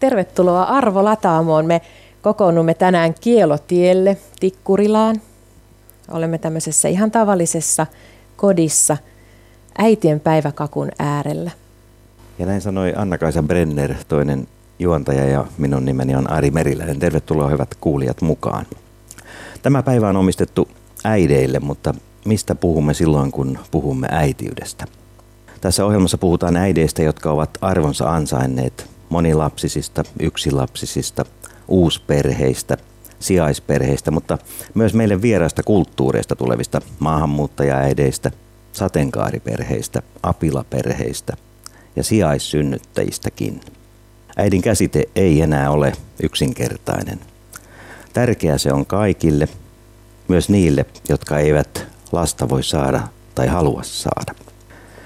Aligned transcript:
Tervetuloa 0.00 0.62
Arvo 0.62 1.04
Lataamoon. 1.04 1.66
Me 1.66 1.80
kokoonnumme 2.22 2.74
tänään 2.74 3.14
Kielotielle 3.20 4.16
Tikkurilaan. 4.40 5.20
Olemme 6.10 6.38
tämmöisessä 6.38 6.88
ihan 6.88 7.10
tavallisessa 7.10 7.86
kodissa 8.36 8.96
äitien 9.78 10.20
päiväkakun 10.20 10.88
äärellä. 10.98 11.50
Ja 12.38 12.46
näin 12.46 12.60
sanoi 12.60 12.92
Anna-Kaisa 12.96 13.42
Brenner, 13.42 13.94
toinen 14.08 14.48
juontaja 14.78 15.24
ja 15.24 15.44
minun 15.58 15.84
nimeni 15.84 16.14
on 16.14 16.30
Ari 16.30 16.50
Meriläinen. 16.50 16.98
Tervetuloa 16.98 17.48
hyvät 17.48 17.74
kuulijat 17.80 18.22
mukaan. 18.22 18.66
Tämä 19.62 19.82
päivä 19.82 20.08
on 20.08 20.16
omistettu 20.16 20.68
äideille, 21.04 21.58
mutta 21.58 21.94
mistä 22.24 22.54
puhumme 22.54 22.94
silloin, 22.94 23.32
kun 23.32 23.58
puhumme 23.70 24.08
äitiydestä? 24.10 24.84
Tässä 25.60 25.84
ohjelmassa 25.86 26.18
puhutaan 26.18 26.56
äideistä, 26.56 27.02
jotka 27.02 27.30
ovat 27.30 27.50
arvonsa 27.60 28.10
ansainneet 28.10 28.90
monilapsisista, 29.10 30.04
yksilapsisista, 30.20 31.24
uusperheistä, 31.68 32.76
sijaisperheistä, 33.20 34.10
mutta 34.10 34.38
myös 34.74 34.94
meille 34.94 35.22
vieraista 35.22 35.62
kulttuureista 35.62 36.36
tulevista 36.36 36.80
maahanmuuttajaäideistä, 36.98 38.30
sateenkaariperheistä, 38.72 40.02
apilaperheistä 40.22 41.36
ja 41.96 42.04
sijaissynnyttäjistäkin. 42.04 43.60
Äidin 44.36 44.62
käsite 44.62 45.04
ei 45.16 45.40
enää 45.42 45.70
ole 45.70 45.92
yksinkertainen. 46.22 47.20
Tärkeä 48.12 48.58
se 48.58 48.72
on 48.72 48.86
kaikille, 48.86 49.48
myös 50.28 50.48
niille, 50.48 50.86
jotka 51.08 51.38
eivät 51.38 51.86
lasta 52.12 52.48
voi 52.48 52.62
saada 52.62 53.00
tai 53.34 53.46
halua 53.46 53.82
saada. 53.82 54.34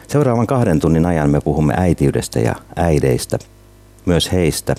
Seuraavan 0.08 0.46
kahden 0.46 0.80
tunnin 0.80 1.06
ajan 1.06 1.30
me 1.30 1.41
puhumme 1.41 1.74
äitiydestä 1.77 2.41
ja 2.41 2.55
äideistä, 2.77 3.38
myös 4.06 4.32
heistä, 4.32 4.74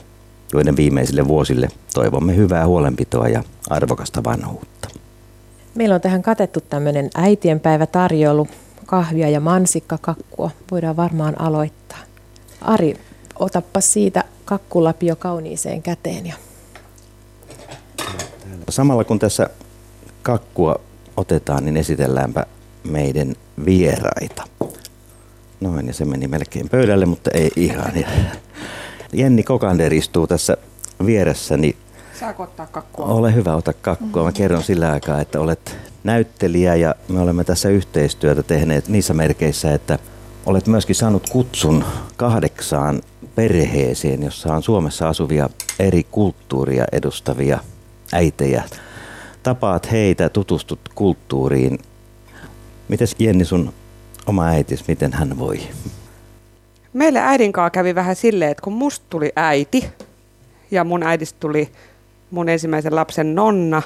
joiden 0.53 0.77
viimeisille 0.77 1.27
vuosille 1.27 1.67
toivomme 1.93 2.35
hyvää 2.35 2.67
huolenpitoa 2.67 3.27
ja 3.27 3.43
arvokasta 3.69 4.23
vanhuutta. 4.23 4.89
Meillä 5.75 5.95
on 5.95 6.01
tähän 6.01 6.21
katettu 6.21 6.61
tämmöinen 6.61 7.09
äitienpäivätarjoulu, 7.15 8.47
kahvia 8.85 9.29
ja 9.29 9.39
mansikkakakkua. 9.39 10.51
Voidaan 10.71 10.95
varmaan 10.95 11.41
aloittaa. 11.41 11.99
Ari, 12.61 12.97
otappa 13.39 13.81
siitä 13.81 14.23
kakkulapio 14.45 15.15
kauniiseen 15.15 15.81
käteen. 15.81 16.25
Ja... 16.25 16.33
Samalla 18.69 19.03
kun 19.03 19.19
tässä 19.19 19.49
kakkua 20.21 20.75
otetaan, 21.17 21.65
niin 21.65 21.77
esitelläänpä 21.77 22.45
meidän 22.83 23.35
vieraita. 23.65 24.43
Noin, 25.59 25.87
ja 25.87 25.93
se 25.93 26.05
meni 26.05 26.27
melkein 26.27 26.69
pöydälle, 26.69 27.05
mutta 27.05 27.31
ei 27.33 27.51
ihan. 27.55 27.91
Jenni 29.13 29.43
Kokander 29.43 29.93
istuu 29.93 30.27
tässä 30.27 30.57
vieressäni. 31.05 31.75
Saako 32.19 32.43
ottaa 32.43 32.67
kakkua? 32.67 33.05
Ole 33.05 33.35
hyvä, 33.35 33.55
ota 33.55 33.73
kakkua. 33.73 34.23
Mä 34.23 34.31
kerron 34.31 34.63
sillä 34.63 34.91
aikaa, 34.91 35.21
että 35.21 35.39
olet 35.39 35.77
näyttelijä 36.03 36.75
ja 36.75 36.95
me 37.07 37.19
olemme 37.19 37.43
tässä 37.43 37.69
yhteistyötä 37.69 38.43
tehneet 38.43 38.87
niissä 38.87 39.13
merkeissä, 39.13 39.73
että 39.73 39.99
olet 40.45 40.67
myöskin 40.67 40.95
saanut 40.95 41.29
kutsun 41.29 41.83
kahdeksaan 42.17 43.01
perheeseen, 43.35 44.23
jossa 44.23 44.53
on 44.53 44.63
Suomessa 44.63 45.09
asuvia 45.09 45.49
eri 45.79 46.03
kulttuuria 46.11 46.85
edustavia 46.91 47.59
äitejä. 48.11 48.63
Tapaat 49.43 49.91
heitä, 49.91 50.29
tutustut 50.29 50.79
kulttuuriin. 50.95 51.79
Mites 52.87 53.15
Jenni 53.19 53.45
sun 53.45 53.73
oma 54.25 54.45
äitis, 54.45 54.87
miten 54.87 55.13
hän 55.13 55.39
voi? 55.39 55.59
Meille 56.95 57.19
äidinkaa 57.19 57.69
kävi 57.69 57.95
vähän 57.95 58.15
silleen, 58.15 58.51
että 58.51 58.61
kun 58.61 58.73
musta 58.73 59.05
tuli 59.09 59.31
äiti 59.35 59.89
ja 60.71 60.83
mun 60.83 61.03
äidistä 61.03 61.39
tuli 61.39 61.69
mun 62.31 62.49
ensimmäisen 62.49 62.95
lapsen 62.95 63.35
nonna, 63.35 63.81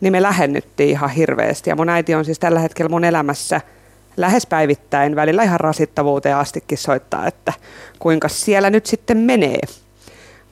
niin 0.00 0.12
me 0.12 0.22
lähennyttiin 0.22 0.90
ihan 0.90 1.10
hirveästi. 1.10 1.70
Ja 1.70 1.76
mun 1.76 1.88
äiti 1.88 2.14
on 2.14 2.24
siis 2.24 2.38
tällä 2.38 2.60
hetkellä 2.60 2.88
mun 2.88 3.04
elämässä 3.04 3.60
lähes 4.16 4.46
päivittäin, 4.46 5.16
välillä 5.16 5.42
ihan 5.42 5.60
rasittavuuteen 5.60 6.36
astikin 6.36 6.78
soittaa, 6.78 7.26
että 7.26 7.52
kuinka 7.98 8.28
siellä 8.28 8.70
nyt 8.70 8.86
sitten 8.86 9.16
menee. 9.16 9.60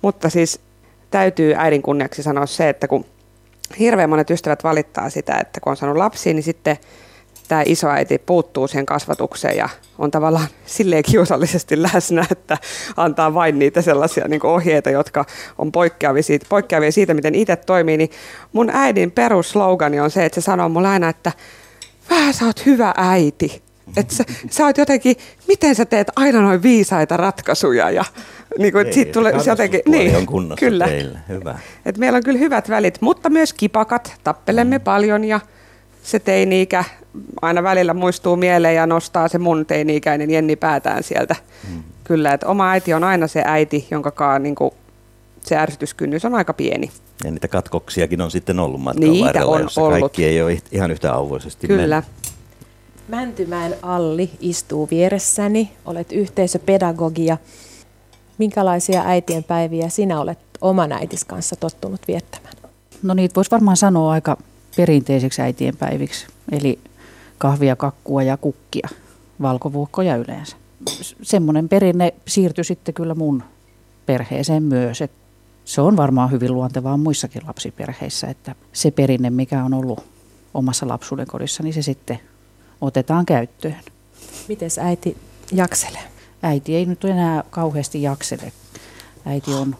Mutta 0.03 0.31
siis 0.31 0.61
täytyy 1.11 1.55
äidin 1.57 1.83
kunniaksi 1.83 2.23
sanoa 2.23 2.47
se, 2.47 2.69
että 2.69 2.89
kun 2.89 3.05
hirveän 3.79 4.11
monet 4.11 4.31
ystävät 4.31 4.65
valittaa 4.65 5.11
sitä, 5.11 5.39
että 5.41 5.61
kun 5.61 5.71
on 5.71 5.77
saanut 5.77 5.99
lapsia, 5.99 6.35
niin 6.35 6.43
sitten 6.43 6.77
tämä 7.49 7.63
isoäiti 7.67 8.19
puuttuu 8.19 8.69
siihen 8.69 8.87
kasvatukseen 8.87 9.57
ja 9.57 9.69
on 9.99 10.11
tavallaan 10.11 10.47
silleen 10.67 11.03
kiusallisesti 11.03 11.83
läsnä, 11.83 12.27
että 12.31 12.59
antaa 12.97 13.35
vain 13.35 13.59
niitä 13.59 13.83
sellaisia 13.83 14.29
niin 14.29 14.47
ohjeita, 14.47 14.91
jotka 14.91 15.25
on 15.59 15.73
poikkeavia 15.73 16.23
siitä, 16.23 16.47
poikkeavia 16.49 16.93
siitä, 16.93 17.15
miten 17.15 17.35
itse 17.35 17.57
toimii. 17.57 17.97
Niin 17.97 18.11
mun 18.53 18.71
äidin 18.73 19.11
perusslogani 19.11 20.01
on 20.01 20.11
se, 20.11 20.25
että 20.25 20.41
se 20.41 20.45
sanoo 20.45 20.69
mulle 20.69 20.89
aina, 20.89 21.09
että 21.09 21.33
vähän 22.11 22.35
sä 22.35 22.45
oot 22.45 22.67
hyvä 22.67 22.95
äiti. 22.97 23.63
Että 23.97 24.15
sä, 24.15 24.25
sä 24.51 24.65
oot 24.65 24.79
jotenkin, 24.79 25.17
miten 25.49 25.75
sä 25.75 25.85
teet 25.85 26.09
aina 26.17 26.41
noin 26.41 26.63
viisaita 26.63 27.17
ratkaisuja 27.17 27.91
ja 27.91 28.05
niin 28.59 28.73
kuin, 28.73 28.87
Ei, 28.87 28.93
siitä 28.93 29.13
tulee 29.13 29.33
jotenkin, 29.47 29.81
niin, 29.89 30.17
on 30.17 30.27
kunnossa 30.27 30.67
kyllä. 30.67 30.87
teillä. 30.87 31.19
Hyvä. 31.29 31.59
Et 31.87 31.99
meillä 31.99 32.17
on 32.17 32.23
kyllä 32.23 32.39
hyvät 32.39 32.69
välit, 32.69 33.01
mutta 33.01 33.31
myös 33.31 33.53
kipakat, 33.53 34.15
tappelemme 34.25 34.79
mm. 34.79 34.85
paljon 34.85 35.25
ja 35.25 35.41
se 36.07 36.19
teini-ikä 36.19 36.85
aina 37.43 37.63
välillä 37.63 37.95
muistuu 37.95 38.37
mieleen 38.37 38.75
ja 38.75 38.87
nostaa 38.87 39.29
se 39.29 39.39
mun 39.39 39.67
teini-ikäinen 39.67 40.31
Jenni 40.31 40.57
päätään 40.57 41.03
sieltä. 41.03 41.37
Mm. 41.71 41.83
Kyllä, 42.05 42.33
että 42.33 42.47
oma 42.47 42.71
äiti 42.71 42.95
on 42.95 43.05
aina 43.05 43.27
se 43.27 43.43
äiti, 43.45 43.87
jonka 43.91 44.11
kaa, 44.11 44.39
niin 44.39 44.55
kuin, 44.55 44.71
se 45.41 45.57
ärsytyskynnys 45.57 46.25
on 46.25 46.35
aika 46.35 46.53
pieni. 46.53 46.91
Ja 47.25 47.31
niitä 47.31 47.49
katkoksiakin 47.49 48.21
on 48.21 48.31
sitten 48.31 48.61
ollut 48.61 48.81
matkan 48.81 49.11
Niitä 49.11 49.27
varrella, 49.27 49.55
on 49.57 49.63
jossa 49.63 49.81
ollut. 49.81 50.01
kaikki 50.01 50.25
ei 50.25 50.43
ole 50.43 50.59
ihan 50.73 50.91
yhtä 50.91 51.13
auvoisesti 51.13 51.67
Kyllä. 51.67 51.97
mennyt. 51.97 52.05
Mäntymäen 53.09 53.75
Alli 53.83 54.31
istuu 54.41 54.89
vieressäni. 54.91 55.73
Olet 55.85 56.13
yhteisöpedagogia. 56.13 57.37
Minkälaisia 58.39 59.03
äitienpäiviä 59.07 59.89
sinä 59.89 60.21
olet 60.21 60.39
oman 60.61 60.93
äitis 60.93 61.25
kanssa 61.25 61.57
tottunut 61.57 62.01
viettämään? 62.09 62.55
No 63.03 63.15
niitä 63.15 63.35
voisi 63.35 63.51
varmaan 63.51 63.77
sanoa 63.77 64.13
aika 64.13 64.37
perinteiseksi 64.77 65.43
äitienpäiviksi. 65.43 66.27
Eli 66.53 66.79
kahvia, 67.39 67.77
kakkua 67.77 68.23
ja 68.23 68.37
kukkia, 68.37 68.89
valkovuokkoja 69.43 70.17
yleensä. 70.17 70.57
Semmoinen 71.23 71.69
perinne 71.69 72.15
siirtyi 72.29 72.65
sitten 72.65 72.95
kyllä 72.95 73.15
mun 73.15 73.43
perheeseen 74.07 74.63
myös. 74.63 75.01
Et 75.01 75.11
se 75.65 75.81
on 75.81 75.97
varmaan 75.97 76.31
hyvin 76.31 76.55
luontevaa 76.55 76.97
muissakin 76.97 77.43
lapsiperheissä, 77.47 78.27
että 78.27 78.55
se 78.73 78.91
perinne, 78.91 79.31
mikä 79.31 79.65
on 79.65 79.75
ollut 79.75 80.05
omassa 80.55 80.89
lapsuuden 80.89 81.27
kodissa, 81.27 81.63
niin 81.63 81.75
se 81.75 81.83
sitten 81.83 82.21
otetaan 82.81 83.27
käyttöön. 83.27 83.77
Miten 84.49 84.71
äiti 84.81 85.17
jakselee? 85.53 86.05
Äiti 86.43 86.77
ei 86.77 86.87
nyt 86.87 87.05
enää 87.05 87.45
kauheasti 87.51 88.03
jaksele. 88.03 88.53
Äiti 89.25 89.55
on 89.55 89.77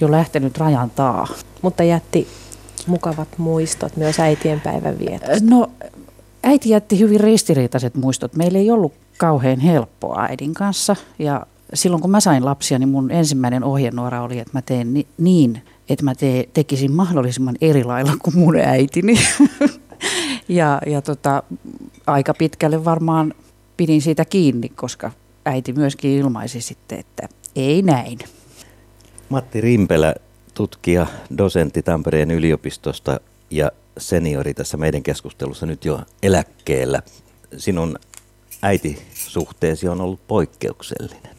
jo 0.00 0.10
lähtenyt 0.10 0.58
rajan 0.58 0.90
taa. 0.90 1.28
Mutta 1.62 1.82
jätti 1.82 2.28
mukavat 2.86 3.28
muistot 3.38 3.96
myös 3.96 4.20
äitienpäivän 4.20 4.98
vietosta. 4.98 5.44
No, 5.50 5.70
äiti 6.42 6.68
jätti 6.68 6.98
hyvin 6.98 7.20
ristiriitaiset 7.20 7.94
muistot. 7.94 8.36
Meillä 8.36 8.58
ei 8.58 8.70
ollut 8.70 8.92
kauhean 9.18 9.60
helppoa 9.60 10.22
äidin 10.22 10.54
kanssa. 10.54 10.96
Ja 11.18 11.46
silloin 11.74 12.02
kun 12.02 12.10
mä 12.10 12.20
sain 12.20 12.44
lapsia, 12.44 12.78
niin 12.78 12.88
mun 12.88 13.10
ensimmäinen 13.10 13.64
ohjenuora 13.64 14.22
oli, 14.22 14.38
että 14.38 14.58
mä 14.58 14.62
teen 14.62 14.94
ni- 14.94 15.06
niin, 15.18 15.62
että 15.88 16.04
mä 16.04 16.14
te- 16.14 16.48
tekisin 16.54 16.92
mahdollisimman 16.92 17.56
eri 17.60 17.84
lailla 17.84 18.12
kuin 18.22 18.38
mun 18.38 18.56
äitini. 18.56 19.14
ja 20.48 20.80
ja 20.86 21.02
tota, 21.02 21.42
aika 22.06 22.34
pitkälle 22.34 22.84
varmaan 22.84 23.34
pidin 23.76 24.02
siitä 24.02 24.24
kiinni, 24.24 24.68
koska 24.68 25.10
äiti 25.44 25.72
myöskin 25.72 26.10
ilmaisi 26.10 26.60
sitten, 26.60 26.98
että 26.98 27.28
ei 27.56 27.82
näin. 27.82 28.18
Matti 29.28 29.60
Rimpelä, 29.60 30.14
tutkija, 30.54 31.06
dosentti 31.38 31.82
Tampereen 31.82 32.30
yliopistosta 32.30 33.20
ja 33.50 33.72
seniori 33.98 34.54
tässä 34.54 34.76
meidän 34.76 35.02
keskustelussa 35.02 35.66
nyt 35.66 35.84
jo 35.84 36.00
eläkkeellä. 36.22 37.02
Sinun 37.56 37.98
äitisuhteesi 38.62 39.88
on 39.88 40.00
ollut 40.00 40.26
poikkeuksellinen. 40.28 41.36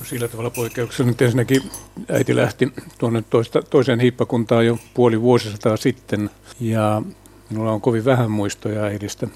No 0.00 0.06
Sillä 0.06 0.28
tavalla 0.28 0.50
poikkeuksellinen. 0.50 1.16
Ensinnäkin 1.20 1.62
äiti 2.08 2.36
lähti 2.36 2.72
tuonne 2.98 3.24
toista, 3.30 3.62
toiseen 3.62 4.00
hiippakuntaan 4.00 4.66
jo 4.66 4.78
puoli 4.94 5.20
vuosisataa 5.20 5.76
sitten 5.76 6.30
ja 6.60 7.02
minulla 7.50 7.72
on 7.72 7.80
kovin 7.80 8.04
vähän 8.04 8.30
muistoja 8.30 8.82
äidistä. 8.82 9.28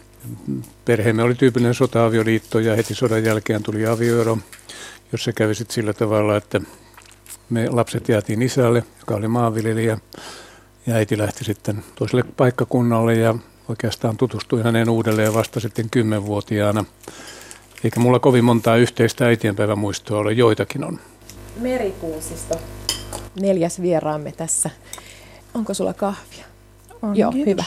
Perheemme 0.85 1.23
oli 1.23 1.35
tyypillinen 1.35 1.75
sota-avioliitto 1.75 2.59
ja 2.59 2.77
heti 2.77 2.95
sodan 2.95 3.25
jälkeen 3.25 3.63
tuli 3.63 3.87
avioero, 3.87 4.39
jossa 5.13 5.33
kävi 5.33 5.55
sillä 5.55 5.93
tavalla, 5.93 6.37
että 6.37 6.61
me 7.51 7.69
lapset 7.71 8.09
jäätiin 8.09 8.43
isälle, 8.43 8.85
joka 9.01 9.15
oli 9.15 9.29
maanviljelijä, 9.29 9.99
ja 10.87 10.95
äiti 10.95 11.19
lähti 11.19 11.45
sitten 11.45 11.85
toiselle 11.95 12.25
paikkakunnalle 12.37 13.15
ja 13.15 13.35
oikeastaan 13.69 14.17
tutustui 14.17 14.63
häneen 14.63 14.89
uudelleen 14.91 15.35
vasta 15.35 15.61
sitten 15.61 15.91
kymmenvuotiaana. 15.91 16.85
Eikä 17.85 18.01
mulla 18.01 18.19
kovin 18.19 18.45
montaa 18.45 18.77
yhteistä 18.77 19.27
äitienpäivämuistoa 19.27 20.19
ole, 20.19 20.33
joitakin 20.33 20.85
on. 20.85 20.99
Merikuusisto. 21.61 22.61
neljäs 23.41 23.83
vieraamme 23.83 24.33
tässä. 24.33 24.71
Onko 25.55 25.75
sulla 25.75 25.95
kahvia? 25.95 26.45
On, 27.03 27.17
Joo, 27.17 27.33
kiitos. 27.33 27.51
hyvä. 27.51 27.65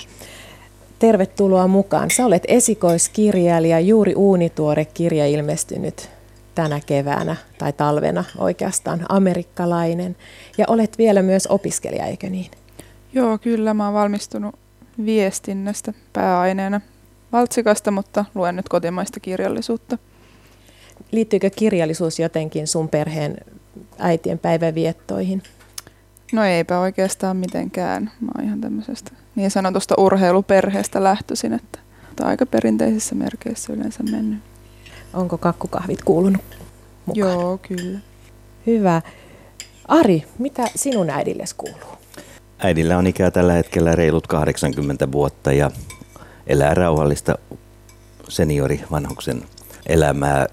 Tervetuloa 1.00 1.68
mukaan. 1.68 2.12
Sä 2.12 2.25
olet 2.25 2.44
esikoiskirjailija, 2.47 3.80
juuri 3.80 4.15
uunituore 4.15 4.85
kirja 4.85 5.27
ilmestynyt 5.27 6.09
tänä 6.57 6.80
keväänä 6.86 7.36
tai 7.57 7.74
talvena 7.74 8.24
oikeastaan, 8.38 9.06
amerikkalainen. 9.09 10.15
Ja 10.57 10.65
olet 10.68 10.98
vielä 10.98 11.21
myös 11.21 11.48
opiskelija, 11.48 12.06
eikö 12.06 12.30
niin? 12.30 12.51
Joo, 13.13 13.38
kyllä. 13.38 13.74
Mä 13.74 13.86
oon 13.86 13.94
valmistunut 13.94 14.56
viestinnästä 15.06 15.94
pääaineena 16.13 16.81
Valtsikasta, 17.31 17.92
mutta 17.92 18.25
luen 18.36 18.56
nyt 18.56 18.69
kotimaista 18.69 19.19
kirjallisuutta. 19.19 19.98
Liittyykö 21.12 21.50
kirjallisuus 21.50 22.19
jotenkin 22.19 22.68
sun 22.68 22.89
perheen 22.89 23.38
äitien 24.00 24.39
päiväviettoihin? 24.39 25.44
No 26.33 26.44
eipä 26.44 26.80
oikeastaan 26.80 27.38
mitenkään. 27.38 28.12
Mä 28.21 28.31
oon 28.38 28.45
ihan 28.45 28.62
tämmöisestä 28.62 29.12
niin 29.36 29.51
sanotusta 29.51 29.95
urheiluperheestä 29.98 31.04
lähtöisin, 31.04 31.54
että 31.54 31.80
aika 32.21 32.45
perinteisissä 32.45 33.15
merkeissä 33.15 33.74
yleensä 33.74 34.04
mennyt. 34.04 34.39
Onko 35.17 35.37
kakkukahvit 35.37 36.03
kuulunut 36.03 36.41
mukaan? 37.05 37.33
Joo, 37.33 37.57
kyllä. 37.57 37.99
Hyvä. 38.67 39.01
Ari, 39.87 40.23
mitä 40.39 40.63
sinun 40.75 41.09
äidillesi 41.09 41.55
kuuluu? 41.55 41.97
Äidillä 42.59 42.97
on 42.97 43.07
ikää 43.07 43.31
tällä 43.31 43.53
hetkellä 43.53 43.95
reilut 43.95 44.27
80 44.27 45.11
vuotta 45.11 45.53
ja 45.53 45.71
elää 46.47 46.73
rauhallista 46.73 47.35
seniori 48.29 48.83
vanhuksen 48.91 49.43
elämää. 49.85 50.47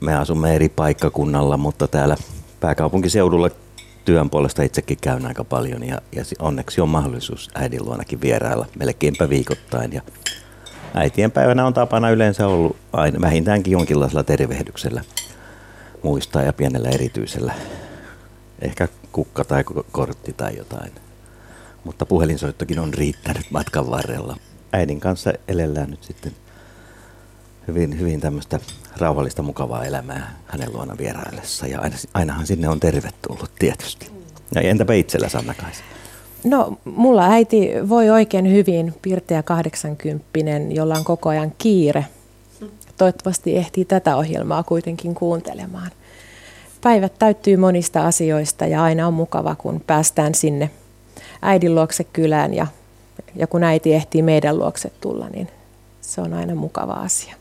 Me 0.00 0.14
asumme 0.14 0.54
eri 0.54 0.68
paikkakunnalla, 0.68 1.56
mutta 1.56 1.88
täällä 1.88 2.16
pääkaupunkiseudulla 2.60 3.50
työn 4.04 4.30
puolesta 4.30 4.62
itsekin 4.62 4.98
käyn 5.00 5.26
aika 5.26 5.44
paljon 5.44 5.84
ja, 5.84 6.00
ja 6.12 6.24
onneksi 6.38 6.80
on 6.80 6.88
mahdollisuus 6.88 7.50
äidin 7.54 7.84
luonakin 7.84 8.20
vierailla 8.20 8.66
melkeinpä 8.78 9.28
viikoittain. 9.28 9.92
Ja 9.92 10.02
äitien 10.94 11.30
päivänä 11.30 11.66
on 11.66 11.74
tapana 11.74 12.10
yleensä 12.10 12.46
ollut 12.46 12.76
aina, 12.92 13.20
vähintäänkin 13.20 13.72
jonkinlaisella 13.72 14.24
tervehdyksellä 14.24 15.04
muistaa 16.02 16.42
ja 16.42 16.52
pienellä 16.52 16.88
erityisellä. 16.88 17.54
Ehkä 18.60 18.88
kukka 19.12 19.44
tai 19.44 19.64
kortti 19.92 20.32
tai 20.32 20.56
jotain. 20.56 20.92
Mutta 21.84 22.06
puhelinsoittokin 22.06 22.78
on 22.78 22.94
riittänyt 22.94 23.50
matkan 23.50 23.90
varrella. 23.90 24.36
Äidin 24.72 25.00
kanssa 25.00 25.32
elellään 25.48 25.90
nyt 25.90 26.02
sitten 26.02 26.32
hyvin, 27.68 27.98
hyvin 27.98 28.20
tämmöistä 28.20 28.60
rauhallista, 28.98 29.42
mukavaa 29.42 29.84
elämää 29.84 30.36
hänen 30.46 30.72
luona 30.72 30.98
vieraillessa. 30.98 31.66
Ja 31.66 31.80
aina, 31.80 31.96
ainahan 32.14 32.46
sinne 32.46 32.68
on 32.68 32.80
tervetullut 32.80 33.50
tietysti. 33.58 34.10
Ja 34.54 34.60
entäpä 34.60 34.92
itsellä 34.94 35.28
Sanna 35.28 35.54
Kaisa? 35.54 35.84
No, 36.44 36.76
mulla 36.84 37.26
äiti 37.28 37.70
voi 37.88 38.10
oikein 38.10 38.52
hyvin, 38.52 38.94
pirteä 39.02 39.42
80 39.42 40.24
jolla 40.70 40.94
on 40.94 41.04
koko 41.04 41.28
ajan 41.28 41.52
kiire. 41.58 42.06
Toivottavasti 42.96 43.56
ehtii 43.56 43.84
tätä 43.84 44.16
ohjelmaa 44.16 44.62
kuitenkin 44.62 45.14
kuuntelemaan. 45.14 45.90
Päivät 46.80 47.12
täyttyy 47.18 47.56
monista 47.56 48.06
asioista 48.06 48.66
ja 48.66 48.82
aina 48.82 49.06
on 49.06 49.14
mukava, 49.14 49.54
kun 49.54 49.82
päästään 49.86 50.34
sinne 50.34 50.70
äidin 51.42 51.74
luokse 51.74 52.04
kylään 52.04 52.54
ja, 52.54 52.66
ja 53.34 53.46
kun 53.46 53.64
äiti 53.64 53.94
ehtii 53.94 54.22
meidän 54.22 54.58
luokse 54.58 54.92
tulla, 55.00 55.28
niin 55.28 55.48
se 56.00 56.20
on 56.20 56.34
aina 56.34 56.54
mukava 56.54 56.92
asia. 56.92 57.34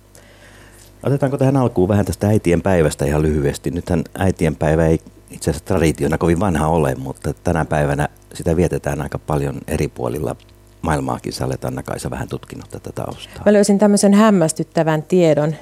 Otetaanko 1.04 1.38
tähän 1.38 1.58
alkuun 1.58 1.90
vähän 1.90 2.06
tästä 2.06 2.28
äitien 2.28 2.62
päivästä 2.62 3.06
ihan 3.06 3.22
lyhyesti? 3.22 3.72
Nythän 3.72 4.04
äitien 4.18 4.56
päivä 4.56 4.88
ei 4.88 5.00
itse 5.32 5.52
asiassa 5.52 5.66
traditiona 5.66 6.18
kovin 6.18 6.40
vanha 6.40 6.68
ole, 6.68 6.96
mutta 6.96 7.34
tänä 7.34 7.66
päivänä 7.66 8.10
sitä 8.34 8.56
vietetään 8.56 9.02
aika 9.02 9.20
paljon 9.20 9.56
eri 9.68 9.88
puolilla 9.88 10.36
maailmaakin. 10.82 11.34
Sä 11.34 11.46
olet 11.46 11.66
Anna-Kaisa 11.66 12.10
vähän 12.10 12.28
tutkinut 12.28 12.70
tätä 12.70 12.92
taustaa. 12.96 13.44
Mä 13.46 13.54
löysin 13.54 13.80
tämmöisen 13.80 14.14
hämmästyttävän 14.14 15.04
tiedon 15.04 15.56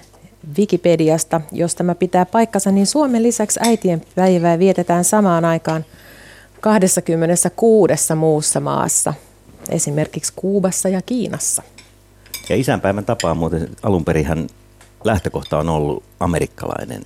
Wikipediasta, 0.57 1.41
jos 1.51 1.75
tämä 1.75 1.95
pitää 1.95 2.25
paikkansa, 2.25 2.71
niin 2.71 2.87
Suomen 2.87 3.23
lisäksi 3.23 3.59
äitien 3.63 4.01
päivää 4.15 4.59
vietetään 4.59 5.03
samaan 5.03 5.45
aikaan 5.45 5.85
26 6.61 8.15
muussa 8.15 8.59
maassa, 8.59 9.13
esimerkiksi 9.69 10.33
Kuubassa 10.35 10.89
ja 10.89 11.01
Kiinassa. 11.01 11.63
Ja 12.49 12.55
isänpäivän 12.55 13.05
tapaa 13.05 13.33
muuten 13.33 13.69
alun 13.83 14.05
perin 14.05 14.49
lähtökohta 15.03 15.59
on 15.59 15.69
ollut 15.69 16.03
amerikkalainen 16.19 17.03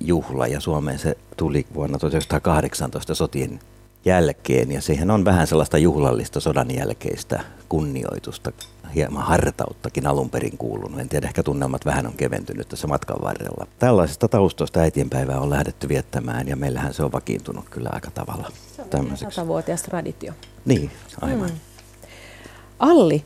juhla 0.00 0.46
ja 0.46 0.60
Suomeen 0.60 0.98
se 0.98 1.16
tuli 1.36 1.66
vuonna 1.74 1.98
1918 1.98 3.14
sotien 3.14 3.60
jälkeen 4.04 4.72
ja 4.72 4.80
siihen 4.80 5.10
on 5.10 5.24
vähän 5.24 5.46
sellaista 5.46 5.78
juhlallista 5.78 6.40
sodan 6.40 6.74
jälkeistä 6.74 7.40
kunnioitusta, 7.68 8.52
hieman 8.94 9.22
hartauttakin 9.22 10.06
alun 10.06 10.30
perin 10.30 10.58
kuulunut. 10.58 11.00
En 11.00 11.08
tiedä, 11.08 11.26
ehkä 11.26 11.42
tunnelmat 11.42 11.84
vähän 11.84 12.06
on 12.06 12.12
keventynyt 12.12 12.68
tässä 12.68 12.86
matkan 12.86 13.16
varrella. 13.22 13.66
Tällaisesta 13.78 14.28
taustoista 14.28 14.80
äitienpäivää 14.80 15.40
on 15.40 15.50
lähdetty 15.50 15.88
viettämään 15.88 16.48
ja 16.48 16.56
meillähän 16.56 16.94
se 16.94 17.02
on 17.02 17.12
vakiintunut 17.12 17.68
kyllä 17.68 17.90
aika 17.92 18.10
tavalla 18.10 18.50
tämmöiseksi. 18.90 19.34
Satavuotias 19.34 19.82
traditio. 19.82 20.32
Niin, 20.64 20.90
aivan. 21.20 21.48
Hmm. 21.48 21.58
Alli, 22.78 23.24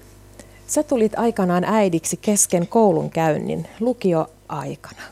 sä 0.66 0.82
tulit 0.82 1.18
aikanaan 1.18 1.64
äidiksi 1.64 2.16
kesken 2.16 2.66
koulun 2.66 3.10
käynnin 3.10 3.68
lukioaikana. 3.80 5.02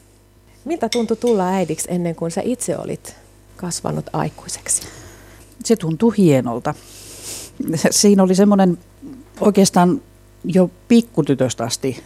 Miltä 0.69 0.89
tuntui 0.89 1.17
tulla 1.17 1.47
äidiksi 1.49 1.89
ennen 1.91 2.15
kuin 2.15 2.31
sä 2.31 2.41
itse 2.45 2.79
olit 2.79 3.17
kasvanut 3.57 4.07
aikuiseksi? 4.13 4.83
Se 5.65 5.77
tuntui 5.77 6.15
hienolta. 6.19 6.75
Siinä 7.91 8.23
oli 8.23 8.35
semmoinen 8.35 8.79
oikeastaan 9.41 10.03
jo 10.45 10.71
pikkutytöstä 10.89 11.65
asti 11.65 12.03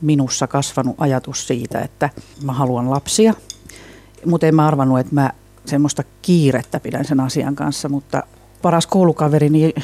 minussa 0.00 0.46
kasvanut 0.46 0.94
ajatus 0.98 1.46
siitä, 1.46 1.80
että 1.80 2.10
mä 2.42 2.52
haluan 2.52 2.90
lapsia. 2.90 3.34
Mutta 4.26 4.46
en 4.46 4.54
mä 4.54 4.66
arvannut, 4.66 4.98
että 4.98 5.14
mä 5.14 5.30
semmoista 5.64 6.02
kiirettä 6.22 6.80
pidän 6.80 7.04
sen 7.04 7.20
asian 7.20 7.56
kanssa, 7.56 7.88
mutta 7.88 8.22
paras 8.62 8.86
koulukaverini 8.86 9.74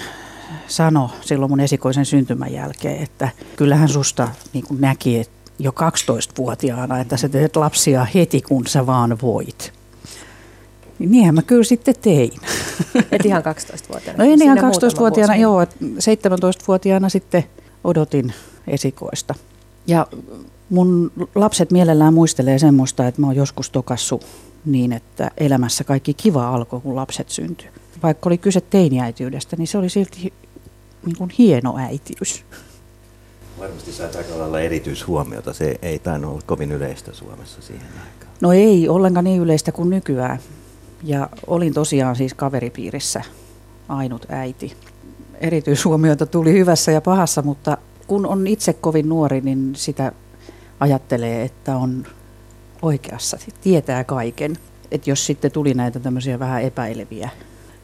sanoi 0.67 1.09
silloin 1.21 1.51
mun 1.51 1.61
esikoisen 1.61 2.07
syntymän 2.07 2.53
jälkeen, 2.53 3.03
että 3.03 3.29
kyllähän 3.57 3.89
susta 3.89 4.29
niin 4.53 4.65
näki 4.79 5.19
että 5.19 5.38
jo 5.59 5.71
12-vuotiaana, 5.71 7.01
että 7.01 7.17
sä 7.17 7.29
teet 7.29 7.57
lapsia 7.57 8.07
heti 8.15 8.41
kun 8.41 8.67
sä 8.67 8.87
vaan 8.87 9.19
voit. 9.23 9.73
Niin 10.99 11.11
niinhän 11.11 11.35
mä 11.35 11.43
kyllä 11.43 11.65
sitten 11.65 11.95
tein. 12.01 12.33
Et 13.13 13.27
ihan 13.27 13.43
12-vuotiaana? 13.43 14.25
No 14.25 14.31
en 14.31 14.43
ihan 14.43 14.59
12-vuotiaana, 14.59 15.37
joo. 15.37 15.65
17-vuotiaana 15.65 17.09
sitten 17.09 17.45
odotin 17.85 18.33
esikoista. 18.67 19.35
Ja 19.87 20.07
mun 20.71 21.13
lapset 21.35 21.71
mielellään 21.71 22.15
muistelee 22.15 22.59
semmoista, 22.59 23.07
että 23.07 23.21
mä 23.21 23.27
oon 23.27 23.37
joskus 23.37 23.71
tokassu 23.71 24.21
niin, 24.65 24.93
että 24.93 25.31
elämässä 25.37 25.85
kaikki 25.85 26.15
kiva 26.15 26.49
alkoi, 26.49 26.81
kun 26.81 26.97
lapset 26.97 27.29
syntyi. 27.29 27.69
Vaikka 28.03 28.29
oli 28.29 28.39
kyse 28.39 28.61
teiniäitiydestä, 28.61 29.57
niin 29.57 29.69
se 29.69 29.79
oli 29.79 29.89
silti 29.89 30.33
niin 31.07 31.17
kuin 31.17 31.31
hieno 31.39 31.79
äitiys. 31.79 32.45
Varmasti 33.59 33.93
sait 33.93 34.17
aika 34.17 34.39
lailla 34.39 34.61
erityishuomiota. 34.61 35.53
Se 35.53 35.79
ei 35.83 35.99
tainnut 35.99 36.31
olla 36.31 36.43
kovin 36.47 36.73
yleistä 36.73 37.13
Suomessa 37.13 37.63
siihen 37.63 37.87
aikaan. 37.87 38.33
No 38.41 38.53
ei 38.53 38.89
ollenkaan 38.89 39.25
niin 39.25 39.43
yleistä 39.43 39.73
kuin 39.73 39.91
nykyään. 39.91 40.39
Ja 41.05 41.29
olin 41.47 41.75
tosiaan 41.75 42.17
siis 42.17 42.35
kaveripiirissä 42.35 43.23
ainut 43.89 44.27
äiti. 44.29 44.73
Erityishuomioita 45.41 46.27
tuli 46.27 46.53
hyvässä 46.53 46.93
ja 46.93 47.01
pahassa, 47.01 47.43
mutta 47.43 47.79
kun 48.07 48.27
on 48.27 48.47
itse 48.47 48.73
kovin 48.73 49.09
nuori, 49.09 49.41
niin 49.41 49.73
sitä 49.77 50.13
ajattelee, 50.81 51.43
että 51.43 51.77
on 51.77 52.07
oikeassa, 52.83 53.39
tietää 53.61 54.05
kaiken. 54.05 54.57
Että 54.91 55.11
jos 55.11 55.27
sitten 55.27 55.53
tuli 55.53 55.75
näitä 55.75 56.01
tämmöisiä 56.01 56.39
vähän 56.39 56.63
epäileviä 56.63 57.31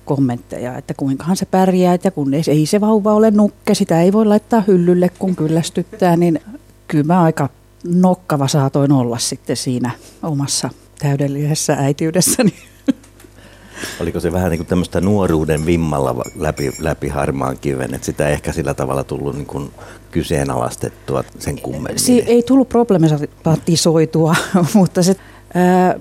kommentteja, 0.04 0.78
että 0.78 0.94
kuinkahan 0.94 1.36
se 1.36 1.46
pärjää, 1.46 1.98
ja 2.04 2.10
kun 2.10 2.34
ei 2.34 2.66
se 2.66 2.80
vauva 2.80 3.14
ole 3.14 3.30
nukke, 3.30 3.74
sitä 3.74 4.02
ei 4.02 4.12
voi 4.12 4.26
laittaa 4.26 4.62
hyllylle, 4.66 5.10
kun 5.18 5.36
kyllästyttää, 5.36 6.16
niin 6.16 6.40
kyllä 6.88 7.04
mä 7.04 7.22
aika 7.22 7.48
nokkava 7.84 8.48
saatoin 8.48 8.92
olla 8.92 9.18
sitten 9.18 9.56
siinä 9.56 9.90
omassa 10.22 10.70
täydellisessä 10.98 11.74
äitiydessäni. 11.74 12.54
Oliko 14.00 14.20
se 14.20 14.32
vähän 14.32 14.50
niin 14.50 14.58
kuin 14.58 14.66
tämmöistä 14.66 15.00
nuoruuden 15.00 15.66
vimmalla 15.66 16.22
läpi, 16.36 16.72
läpi 16.78 17.08
harmaan 17.08 17.58
kiven, 17.58 17.94
että 17.94 18.06
sitä 18.06 18.28
ehkä 18.28 18.52
sillä 18.52 18.74
tavalla 18.74 19.04
tullut 19.04 19.34
niin 19.34 19.46
kuin 19.46 19.70
kyseenalaistettua 20.10 21.24
sen 21.38 21.60
kummemmin? 21.60 21.98
Si- 21.98 22.24
ei 22.26 22.42
tullut 22.42 22.68
problematisoitua, 22.68 24.34
mutta 24.74 25.02
se, 25.02 25.16
ää, 25.54 25.98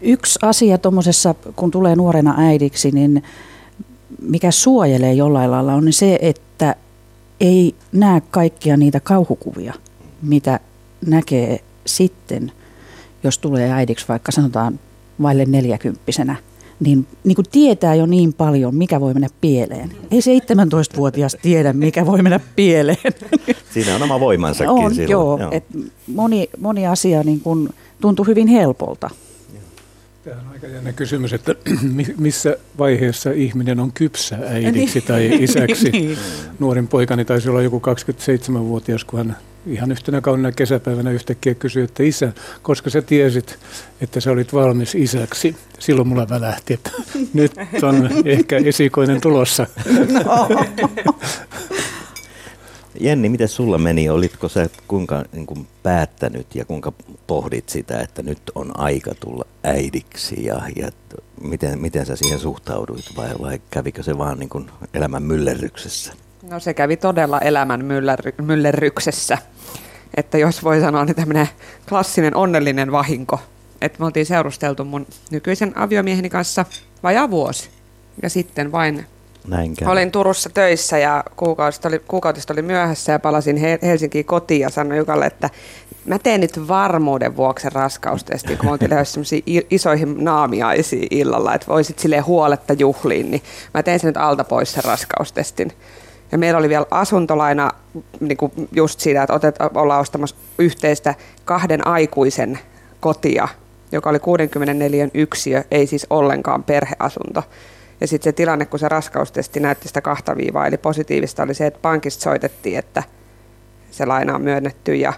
yksi 0.00 0.38
asia 0.42 0.78
tuommoisessa, 0.78 1.34
kun 1.56 1.70
tulee 1.70 1.96
nuorena 1.96 2.34
äidiksi, 2.38 2.90
niin 2.90 3.22
mikä 4.22 4.50
suojelee 4.50 5.12
jollain 5.12 5.50
lailla 5.50 5.74
on 5.74 5.92
se, 5.92 6.18
että 6.22 6.76
ei 7.40 7.74
näe 7.92 8.22
kaikkia 8.30 8.76
niitä 8.76 9.00
kauhukuvia, 9.00 9.74
mitä 10.22 10.60
näkee 11.06 11.60
sitten, 11.86 12.52
jos 13.24 13.38
tulee 13.38 13.72
äidiksi 13.72 14.08
vaikka 14.08 14.32
sanotaan 14.32 14.80
vaille 15.22 15.44
neljäkymppisenä 15.44 16.36
niin, 16.80 17.06
niin 17.24 17.34
kuin 17.34 17.46
tietää 17.52 17.94
jo 17.94 18.06
niin 18.06 18.32
paljon, 18.32 18.74
mikä 18.74 19.00
voi 19.00 19.14
mennä 19.14 19.28
pieleen. 19.40 19.90
Ei 20.10 20.20
17-vuotias 20.20 21.36
tiedä, 21.42 21.72
mikä 21.72 22.06
voi 22.06 22.22
mennä 22.22 22.40
pieleen. 22.56 23.12
Siinä 23.74 23.94
on 23.94 24.02
oma 24.02 24.20
voimansakin 24.20 24.70
on, 24.70 24.94
silloin. 24.94 25.10
Joo, 25.10 25.38
joo. 25.38 25.48
Et 25.52 25.64
moni, 26.06 26.50
moni 26.58 26.86
asia 26.86 27.22
niin 27.22 27.40
kuin 27.40 27.68
tuntui 28.00 28.26
hyvin 28.26 28.46
helpolta. 28.46 29.10
Tämä 30.24 30.40
on 30.40 30.52
aika 30.52 30.66
jännä 30.66 30.92
kysymys, 30.92 31.32
että 31.32 31.54
missä 32.18 32.56
vaiheessa 32.78 33.30
ihminen 33.30 33.80
on 33.80 33.92
kypsä 33.92 34.38
äidiksi 34.46 35.00
tai 35.00 35.42
isäksi. 35.42 35.90
niin. 35.92 36.18
Nuorin 36.58 36.88
poikani 36.88 37.24
taisi 37.24 37.48
olla 37.48 37.62
joku 37.62 37.82
27-vuotias, 38.54 39.04
kun 39.04 39.18
hän 39.18 39.36
ihan 39.66 39.92
yhtenä 39.92 40.20
kaunina 40.20 40.52
kesäpäivänä 40.52 41.10
yhtäkkiä 41.10 41.54
kysyi, 41.54 41.84
että 41.84 42.02
isä, 42.02 42.32
koska 42.62 42.90
sä 42.90 43.02
tiesit, 43.02 43.58
että 44.00 44.20
sä 44.20 44.30
olit 44.30 44.52
valmis 44.52 44.94
isäksi. 44.94 45.56
Silloin 45.78 46.08
mulla 46.08 46.28
välähti, 46.28 46.74
että 46.74 46.90
nyt 47.34 47.52
on 47.82 48.10
ehkä 48.24 48.56
esikoinen 48.56 49.20
tulossa. 49.20 49.66
No. 50.24 50.48
Jenni, 53.00 53.28
miten 53.28 53.48
sulla 53.48 53.78
meni? 53.78 54.08
Olitko 54.08 54.48
sä 54.48 54.68
kuinka 54.88 55.24
niin 55.32 55.46
kuin 55.46 55.66
päättänyt 55.82 56.54
ja 56.54 56.64
kuinka 56.64 56.92
pohdit 57.26 57.68
sitä, 57.68 58.00
että 58.00 58.22
nyt 58.22 58.38
on 58.54 58.80
aika 58.80 59.14
tulla 59.20 59.44
äidiksi 59.64 60.44
ja, 60.44 60.62
ja 60.76 60.90
miten, 61.42 61.80
miten 61.80 62.06
sä 62.06 62.16
siihen 62.16 62.38
suhtauduit 62.38 63.04
vai, 63.16 63.30
vai 63.42 63.60
kävikö 63.70 64.02
se 64.02 64.18
vaan 64.18 64.38
niin 64.38 64.48
kuin 64.48 64.70
elämän 64.94 65.22
myllerryksessä? 65.22 66.12
No 66.50 66.60
se 66.60 66.74
kävi 66.74 66.96
todella 66.96 67.38
elämän 67.38 67.84
myllerry, 67.84 68.32
myllerryksessä. 68.42 69.38
Että 70.16 70.38
jos 70.38 70.64
voi 70.64 70.80
sanoa, 70.80 71.04
niin 71.04 71.16
tämmöinen 71.16 71.48
klassinen 71.88 72.36
onnellinen 72.36 72.92
vahinko. 72.92 73.40
Että 73.80 73.98
me 73.98 74.06
oltiin 74.06 74.26
seurusteltu 74.26 74.84
mun 74.84 75.06
nykyisen 75.30 75.78
aviomieheni 75.78 76.30
kanssa 76.30 76.64
vajaa 77.02 77.30
vuosi. 77.30 77.70
Ja 78.22 78.30
sitten 78.30 78.72
vain 78.72 79.06
näin 79.46 79.76
käy. 79.76 79.88
Olin 79.88 80.10
Turussa 80.10 80.50
töissä 80.50 80.98
ja 80.98 81.24
kuukautista 81.36 81.88
oli, 81.88 81.98
kuukautista 81.98 82.52
oli 82.52 82.62
myöhässä 82.62 83.12
ja 83.12 83.18
palasin 83.18 83.56
Helsinkiin 83.82 84.24
kotiin 84.24 84.60
ja 84.60 84.70
sanoin 84.70 84.98
Jukalle, 84.98 85.26
että 85.26 85.50
mä 86.04 86.18
teen 86.18 86.40
nyt 86.40 86.68
varmuuden 86.68 87.36
vuoksi 87.36 87.70
raskaustestin, 87.70 88.58
kun 88.58 88.66
mä 88.66 88.72
oltiin 88.72 88.90
lähdössä 88.90 89.20
isoihin 89.70 90.24
naamiaisiin 90.24 91.06
illalla, 91.10 91.54
että 91.54 91.66
voisit 91.66 91.98
sille 91.98 92.18
huoletta 92.18 92.72
juhliin, 92.72 93.30
niin 93.30 93.42
mä 93.74 93.82
tein 93.82 94.00
sen 94.00 94.08
nyt 94.08 94.16
alta 94.16 94.44
pois 94.44 94.72
sen 94.72 94.84
raskaustestin. 94.84 95.72
Ja 96.32 96.38
meillä 96.38 96.58
oli 96.58 96.68
vielä 96.68 96.86
asuntolaina 96.90 97.70
niin 98.20 98.36
kuin 98.36 98.52
just 98.72 99.00
siitä, 99.00 99.22
että 99.22 99.34
otet, 99.34 99.56
ollaan 99.74 100.00
ostamassa 100.00 100.36
yhteistä 100.58 101.14
kahden 101.44 101.86
aikuisen 101.86 102.58
kotia, 103.00 103.48
joka 103.92 104.10
oli 104.10 104.18
64 104.18 105.08
yksiö, 105.14 105.64
ei 105.70 105.86
siis 105.86 106.06
ollenkaan 106.10 106.64
perheasunto. 106.64 107.42
Ja 108.00 108.06
sitten 108.06 108.24
se 108.24 108.32
tilanne, 108.32 108.66
kun 108.66 108.78
se 108.78 108.88
raskaustesti 108.88 109.60
näytti 109.60 109.88
sitä 109.88 110.00
kahta 110.00 110.36
viivaa, 110.36 110.66
eli 110.66 110.78
positiivista 110.78 111.42
oli 111.42 111.54
se, 111.54 111.66
että 111.66 111.80
pankista 111.82 112.22
soitettiin, 112.22 112.78
että 112.78 113.02
se 113.90 114.06
laina 114.06 114.34
on 114.34 114.42
myönnetty 114.42 114.94
ja 114.94 115.12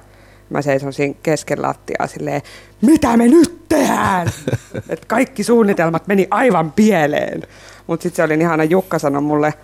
mä 0.50 0.62
seison 0.62 0.92
siinä 0.92 1.14
kesken 1.22 1.62
lattiaa 1.62 2.06
silleen, 2.06 2.42
mitä 2.80 3.16
me 3.16 3.28
nyt 3.28 3.68
tehdään? 3.68 4.28
että 4.88 5.06
kaikki 5.06 5.44
suunnitelmat 5.44 6.06
meni 6.06 6.26
aivan 6.30 6.72
pieleen. 6.72 7.42
Mutta 7.86 8.02
sitten 8.02 8.16
se 8.16 8.22
oli 8.22 8.40
ihana, 8.40 8.64
Jukka 8.64 8.98
sanoi 8.98 9.22
mulle 9.22 9.54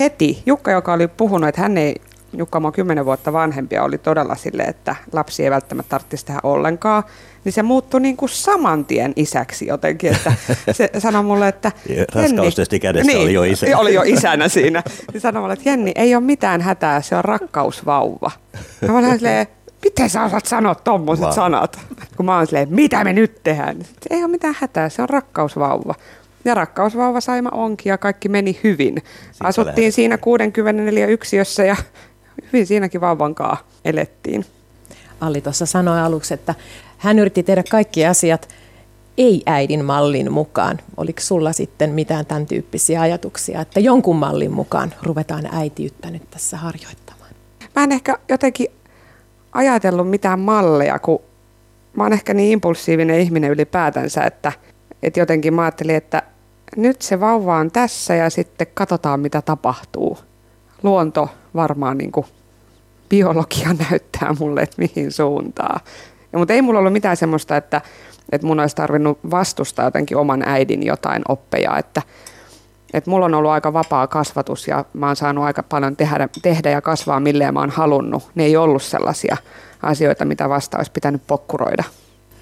heti, 0.00 0.42
Jukka, 0.46 0.70
joka 0.70 0.92
oli 0.92 1.08
puhunut, 1.08 1.48
että 1.48 1.60
hän 1.60 1.78
ei 1.78 1.96
Jukka 2.32 2.60
on 2.64 2.72
kymmenen 2.72 3.04
vuotta 3.04 3.32
vanhempia, 3.32 3.84
oli 3.84 3.98
todella 3.98 4.34
sille, 4.34 4.62
että 4.62 4.96
lapsi 5.12 5.44
ei 5.44 5.50
välttämättä 5.50 5.90
tarvitsisi 5.90 6.26
tehdä 6.26 6.40
ollenkaan, 6.42 7.02
niin 7.44 7.52
se 7.52 7.62
muuttui 7.62 8.00
niin 8.00 8.16
kuin 8.16 8.28
saman 8.28 8.84
tien 8.84 9.12
isäksi 9.16 9.66
jotenkin, 9.66 10.12
että 10.12 10.32
se 10.72 10.90
sanoi 10.98 11.22
mulle, 11.22 11.48
että 11.48 11.72
Raskaustesti 12.14 12.80
kädessä 12.80 13.12
niin, 13.12 13.22
oli 13.22 13.32
jo 13.32 13.42
isä. 13.42 13.66
Oli 13.78 13.94
jo 13.94 14.02
isänä 14.02 14.48
siinä. 14.48 14.82
Niin 15.12 15.20
sanoi 15.20 15.40
mulle, 15.40 15.52
että 15.52 15.68
Jenni, 15.68 15.92
ei 15.94 16.14
ole 16.14 16.24
mitään 16.24 16.60
hätää, 16.60 17.00
se 17.00 17.16
on 17.16 17.24
rakkausvauva. 17.24 18.30
Mä 18.88 18.98
olen 18.98 19.18
silleen, 19.18 19.46
miten 19.84 20.10
sä 20.10 20.24
osaat 20.24 20.46
sanoa 20.46 20.74
tommoset 20.74 21.32
sanat? 21.32 21.78
Kun 22.16 22.26
mä 22.26 22.36
oon 22.36 22.46
silleen, 22.46 22.68
mitä 22.70 23.04
me 23.04 23.12
nyt 23.12 23.40
tehdään? 23.42 23.76
Ei 24.10 24.22
ole 24.22 24.30
mitään 24.30 24.56
hätää, 24.60 24.88
se 24.88 25.02
on 25.02 25.08
rakkausvauva. 25.08 25.94
Ja 26.44 26.54
rakkausvauva 26.54 27.20
Saima 27.20 27.48
onkin 27.52 27.90
ja 27.90 27.98
kaikki 27.98 28.28
meni 28.28 28.60
hyvin. 28.64 28.94
Siitä 28.94 29.46
Asuttiin 29.48 29.76
lähdet. 29.76 29.94
siinä 29.94 30.18
64 30.18 31.06
yksiössä 31.06 31.64
ja 31.64 31.76
hyvin 32.52 32.66
siinäkin 32.66 33.00
vauvankaa 33.00 33.68
elettiin. 33.84 34.46
Alli 35.20 35.40
tuossa 35.40 35.66
sanoi 35.66 36.00
aluksi, 36.00 36.34
että 36.34 36.54
hän 36.98 37.18
yritti 37.18 37.42
tehdä 37.42 37.62
kaikki 37.70 38.06
asiat 38.06 38.48
ei-äidin 39.18 39.84
mallin 39.84 40.32
mukaan. 40.32 40.78
Oliko 40.96 41.20
sulla 41.20 41.52
sitten 41.52 41.90
mitään 41.90 42.26
tämän 42.26 42.46
tyyppisiä 42.46 43.00
ajatuksia, 43.00 43.60
että 43.60 43.80
jonkun 43.80 44.16
mallin 44.16 44.52
mukaan 44.52 44.94
ruvetaan 45.02 45.48
äitiyttä 45.52 46.10
nyt 46.10 46.30
tässä 46.30 46.56
harjoittamaan? 46.56 47.30
Mä 47.76 47.84
en 47.84 47.92
ehkä 47.92 48.18
jotenkin 48.28 48.66
ajatellut 49.52 50.10
mitään 50.10 50.40
malleja, 50.40 50.98
kun 50.98 51.18
mä 51.96 52.02
oon 52.02 52.12
ehkä 52.12 52.34
niin 52.34 52.52
impulsiivinen 52.52 53.20
ihminen 53.20 53.50
ylipäätänsä, 53.50 54.24
että, 54.24 54.52
että 55.02 55.20
jotenkin 55.20 55.54
mä 55.54 55.62
ajattelin, 55.62 55.96
että 55.96 56.22
nyt 56.76 57.02
se 57.02 57.20
vauva 57.20 57.56
on 57.56 57.70
tässä 57.70 58.14
ja 58.14 58.30
sitten 58.30 58.66
katsotaan 58.74 59.20
mitä 59.20 59.42
tapahtuu. 59.42 60.18
Luonto 60.82 61.28
varmaan 61.54 61.98
niin 61.98 62.12
kuin 62.12 62.26
biologia 63.10 63.68
näyttää 63.90 64.34
mulle, 64.38 64.60
että 64.60 64.76
mihin 64.78 65.12
suuntaan. 65.12 65.80
Ja, 66.32 66.38
mutta 66.38 66.54
ei 66.54 66.62
mulla 66.62 66.78
ollut 66.78 66.92
mitään 66.92 67.16
semmoista, 67.16 67.56
että, 67.56 67.80
että 68.32 68.46
mun 68.46 68.60
olisi 68.60 68.76
tarvinnut 68.76 69.18
vastustaa 69.30 69.84
jotenkin 69.84 70.16
oman 70.16 70.42
äidin 70.48 70.86
jotain 70.86 71.22
oppeja, 71.28 71.78
että, 71.78 72.02
että 72.92 73.10
mulla 73.10 73.26
on 73.26 73.34
ollut 73.34 73.50
aika 73.50 73.72
vapaa 73.72 74.06
kasvatus 74.06 74.68
ja 74.68 74.84
mä 74.92 75.06
oon 75.06 75.16
saanut 75.16 75.44
aika 75.44 75.62
paljon 75.62 75.96
tehdä, 75.96 76.28
tehdä 76.42 76.70
ja 76.70 76.80
kasvaa 76.80 77.20
milleen 77.20 77.54
mä 77.54 77.60
oon 77.60 77.70
halunnut. 77.70 78.30
Ne 78.34 78.44
ei 78.44 78.56
ollut 78.56 78.82
sellaisia 78.82 79.36
asioita, 79.82 80.24
mitä 80.24 80.48
vasta 80.48 80.76
olisi 80.76 80.92
pitänyt 80.92 81.22
pokkuroida. 81.26 81.84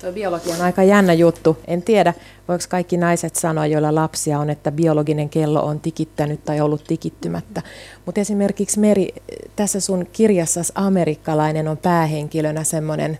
Tuo 0.01 0.13
biologia 0.13 0.55
on 0.55 0.61
aika 0.61 0.83
jännä 0.83 1.13
juttu. 1.13 1.59
En 1.67 1.83
tiedä, 1.83 2.15
voiko 2.49 2.65
kaikki 2.69 2.97
naiset 2.97 3.37
sanoa, 3.37 3.67
joilla 3.67 3.95
lapsia 3.95 4.39
on, 4.39 4.51
että 4.51 4.73
biologinen 4.73 5.29
kello 5.29 5.61
on 5.61 5.81
tikittänyt 5.81 6.45
tai 6.45 6.61
ollut 6.61 6.85
tikittymättä. 6.85 7.63
Mutta 8.07 8.21
esimerkiksi 8.21 8.81
Meri, 8.81 9.09
tässä 9.57 9.81
sun 9.81 10.07
kirjassasi 10.13 10.73
amerikkalainen 10.75 11.69
on 11.69 11.77
päähenkilönä 11.77 12.65
semmoinen 12.65 13.19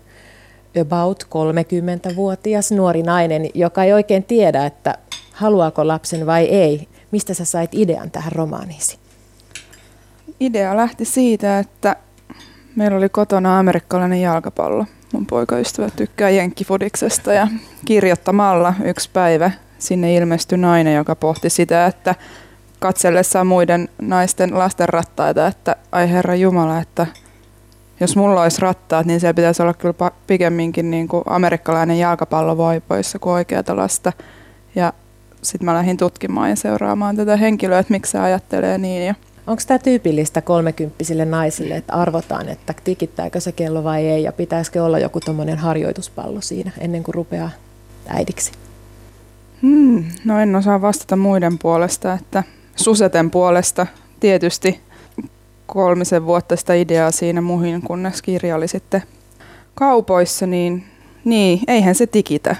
about 0.81 1.23
30-vuotias 1.23 2.71
nuori 2.71 3.03
nainen, 3.03 3.49
joka 3.53 3.83
ei 3.83 3.93
oikein 3.93 4.23
tiedä, 4.23 4.65
että 4.65 4.97
haluaako 5.31 5.87
lapsen 5.87 6.25
vai 6.25 6.45
ei. 6.45 6.87
Mistä 7.11 7.33
sä 7.33 7.45
sait 7.45 7.69
idean 7.73 8.11
tähän 8.11 8.31
romaaniisi? 8.31 8.97
Idea 10.39 10.77
lähti 10.77 11.05
siitä, 11.05 11.59
että 11.59 11.95
meillä 12.75 12.97
oli 12.97 13.09
kotona 13.09 13.59
amerikkalainen 13.59 14.21
jalkapallo– 14.21 14.85
mun 15.13 15.25
poikaystävä 15.25 15.89
tykkää 15.95 16.29
jenkkifudiksesta 16.29 17.33
ja 17.33 17.47
kirjoittamalla 17.85 18.73
yksi 18.83 19.09
päivä 19.13 19.51
sinne 19.79 20.15
ilmestyi 20.15 20.57
nainen, 20.57 20.95
joka 20.95 21.15
pohti 21.15 21.49
sitä, 21.49 21.85
että 21.85 22.15
katsellessaan 22.79 23.47
muiden 23.47 23.89
naisten 24.01 24.59
lasten 24.59 24.89
rattaita, 24.89 25.47
että 25.47 25.75
ai 25.91 26.11
herra 26.11 26.35
Jumala, 26.35 26.79
että 26.79 27.07
jos 27.99 28.15
mulla 28.15 28.41
olisi 28.41 28.61
rattaat, 28.61 29.05
niin 29.05 29.19
se 29.19 29.33
pitäisi 29.33 29.61
olla 29.61 29.73
kyllä 29.73 30.11
pikemminkin 30.27 30.91
niin 30.91 31.07
kuin 31.07 31.23
amerikkalainen 31.25 31.99
jalkapallovoipoissa 31.99 33.19
kuin 33.19 33.33
oikeata 33.33 33.75
lasta. 33.75 34.13
Ja 34.75 34.93
sitten 35.41 35.65
mä 35.65 35.73
lähdin 35.73 35.97
tutkimaan 35.97 36.49
ja 36.49 36.55
seuraamaan 36.55 37.15
tätä 37.15 37.37
henkilöä, 37.37 37.79
että 37.79 37.93
miksi 37.93 38.11
se 38.11 38.19
ajattelee 38.19 38.77
niin. 38.77 39.05
Ja 39.05 39.15
Onko 39.49 39.63
tämä 39.67 39.79
tyypillistä 39.79 40.41
kolmekymppisille 40.41 41.25
naisille, 41.25 41.75
että 41.75 41.93
arvotaan, 41.93 42.49
että 42.49 42.73
tikittääkö 42.83 43.39
se 43.39 43.51
kello 43.51 43.83
vai 43.83 44.07
ei, 44.07 44.23
ja 44.23 44.31
pitäisikö 44.31 44.83
olla 44.83 44.99
joku 44.99 45.19
tuommoinen 45.19 45.57
harjoituspallo 45.57 46.41
siinä 46.41 46.71
ennen 46.79 47.03
kuin 47.03 47.15
rupeaa 47.15 47.49
äidiksi? 48.07 48.51
Hmm, 49.61 50.05
no 50.25 50.39
en 50.39 50.55
osaa 50.55 50.81
vastata 50.81 51.15
muiden 51.15 51.57
puolesta, 51.57 52.13
että 52.13 52.43
Suseten 52.75 53.31
puolesta 53.31 53.87
tietysti 54.19 54.79
kolmisen 55.65 56.25
vuotta 56.25 56.55
sitä 56.55 56.73
ideaa 56.73 57.11
siinä 57.11 57.41
muhin, 57.41 57.81
kunnes 57.81 58.21
kirja 58.21 58.55
oli 58.55 58.67
sitten 58.67 59.03
kaupoissa, 59.75 60.47
niin, 60.47 60.85
niin 61.23 61.59
eihän 61.67 61.95
se 61.95 62.07
tikitä. 62.07 62.55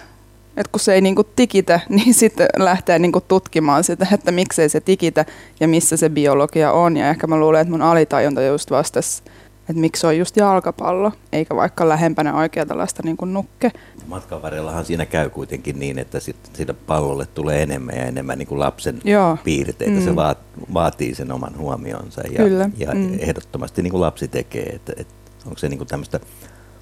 Et 0.60 0.68
kun 0.68 0.80
se 0.80 0.94
ei 0.94 1.02
niinku 1.02 1.24
tikitä, 1.24 1.80
niin 1.90 2.14
sitten 2.14 2.48
lähtee 2.58 3.00
niinku 3.00 3.22
tutkimaan 3.22 3.84
sitä, 3.84 4.08
että 4.14 4.32
miksei 4.32 4.70
se 4.70 4.82
tikitä 4.82 5.26
ja 5.60 5.68
missä 5.68 5.98
se 5.98 6.10
biologia 6.10 6.72
on. 6.72 6.98
Ja 6.98 7.10
ehkä 7.10 7.28
mä 7.28 7.38
luulen, 7.38 7.62
että 7.62 7.72
mun 7.72 7.82
alitajunta 7.82 8.42
just 8.42 8.72
vastasi, 8.72 9.24
että 9.60 9.82
miksi 9.82 10.00
se 10.00 10.08
on 10.08 10.18
just 10.18 10.38
jalkapallo, 10.38 11.12
eikä 11.32 11.56
vaikka 11.56 11.90
lähempänä 11.90 12.36
oikea 12.36 12.66
tällaista 12.66 13.04
niin 13.06 13.18
kuin 13.18 13.34
nukke. 13.34 13.72
Matkan 14.08 14.42
varrellahan 14.42 14.86
siinä 14.86 15.06
käy 15.06 15.30
kuitenkin 15.30 15.80
niin, 15.80 16.00
että 16.00 16.20
sit, 16.20 16.36
siitä 16.54 16.74
pallolle 16.74 17.26
tulee 17.26 17.64
enemmän 17.64 17.96
ja 17.96 18.06
enemmän 18.06 18.38
niin 18.38 18.48
kuin 18.48 18.60
lapsen 18.60 19.02
Joo. 19.04 19.38
piirteitä. 19.44 20.00
Mm. 20.00 20.04
Se 20.04 20.16
vaat, 20.16 20.38
vaatii 20.74 21.16
sen 21.16 21.32
oman 21.32 21.58
huomionsa 21.58 22.22
ja, 22.22 22.44
Kyllä. 22.44 22.70
ja 22.78 22.92
mm. 22.94 23.20
ehdottomasti 23.20 23.82
niin 23.82 23.92
kuin 23.92 24.02
lapsi 24.02 24.28
tekee. 24.28 24.66
Että, 24.66 24.94
että 24.98 25.14
onko 25.46 25.58
se 25.58 25.70
niin 25.70 25.78
kuin 25.78 25.88
tämmöistä 25.88 26.20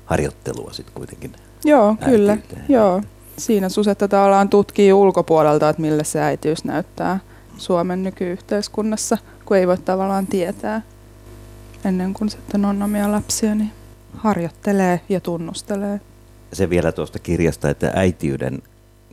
harjoittelua 0.05 0.74
sitten 0.74 0.93
kuitenkin? 0.93 1.31
Joo, 1.65 1.96
kyllä. 2.05 2.38
Joo. 2.69 3.01
Siinä 3.38 3.70
Susetta 3.70 4.08
tavallaan 4.08 4.50
tutkii 4.50 4.94
ulkopuolelta, 4.94 5.70
että 5.70 5.82
millä 5.82 6.03
se 6.03 6.22
äitiys 6.22 6.63
näyttää 6.63 7.20
Suomen 7.58 8.03
nykyyhteiskunnassa, 8.03 9.17
kun 9.46 9.58
ei 9.58 9.67
voi 9.67 9.77
tavallaan 9.77 10.27
tietää 10.27 10.82
ennen 11.86 12.13
kuin 12.13 12.29
sitten 12.29 12.65
on 12.65 12.84
omia 12.84 13.12
lapsia, 13.12 13.56
niin 13.56 13.72
harjoittelee 14.13 15.01
ja 15.10 15.20
tunnustelee. 15.20 16.01
Se 16.53 16.70
vielä 16.70 16.91
tuosta 16.91 17.20
kirjasta, 17.20 17.70
että 17.70 17.91
äitiyden 17.96 18.62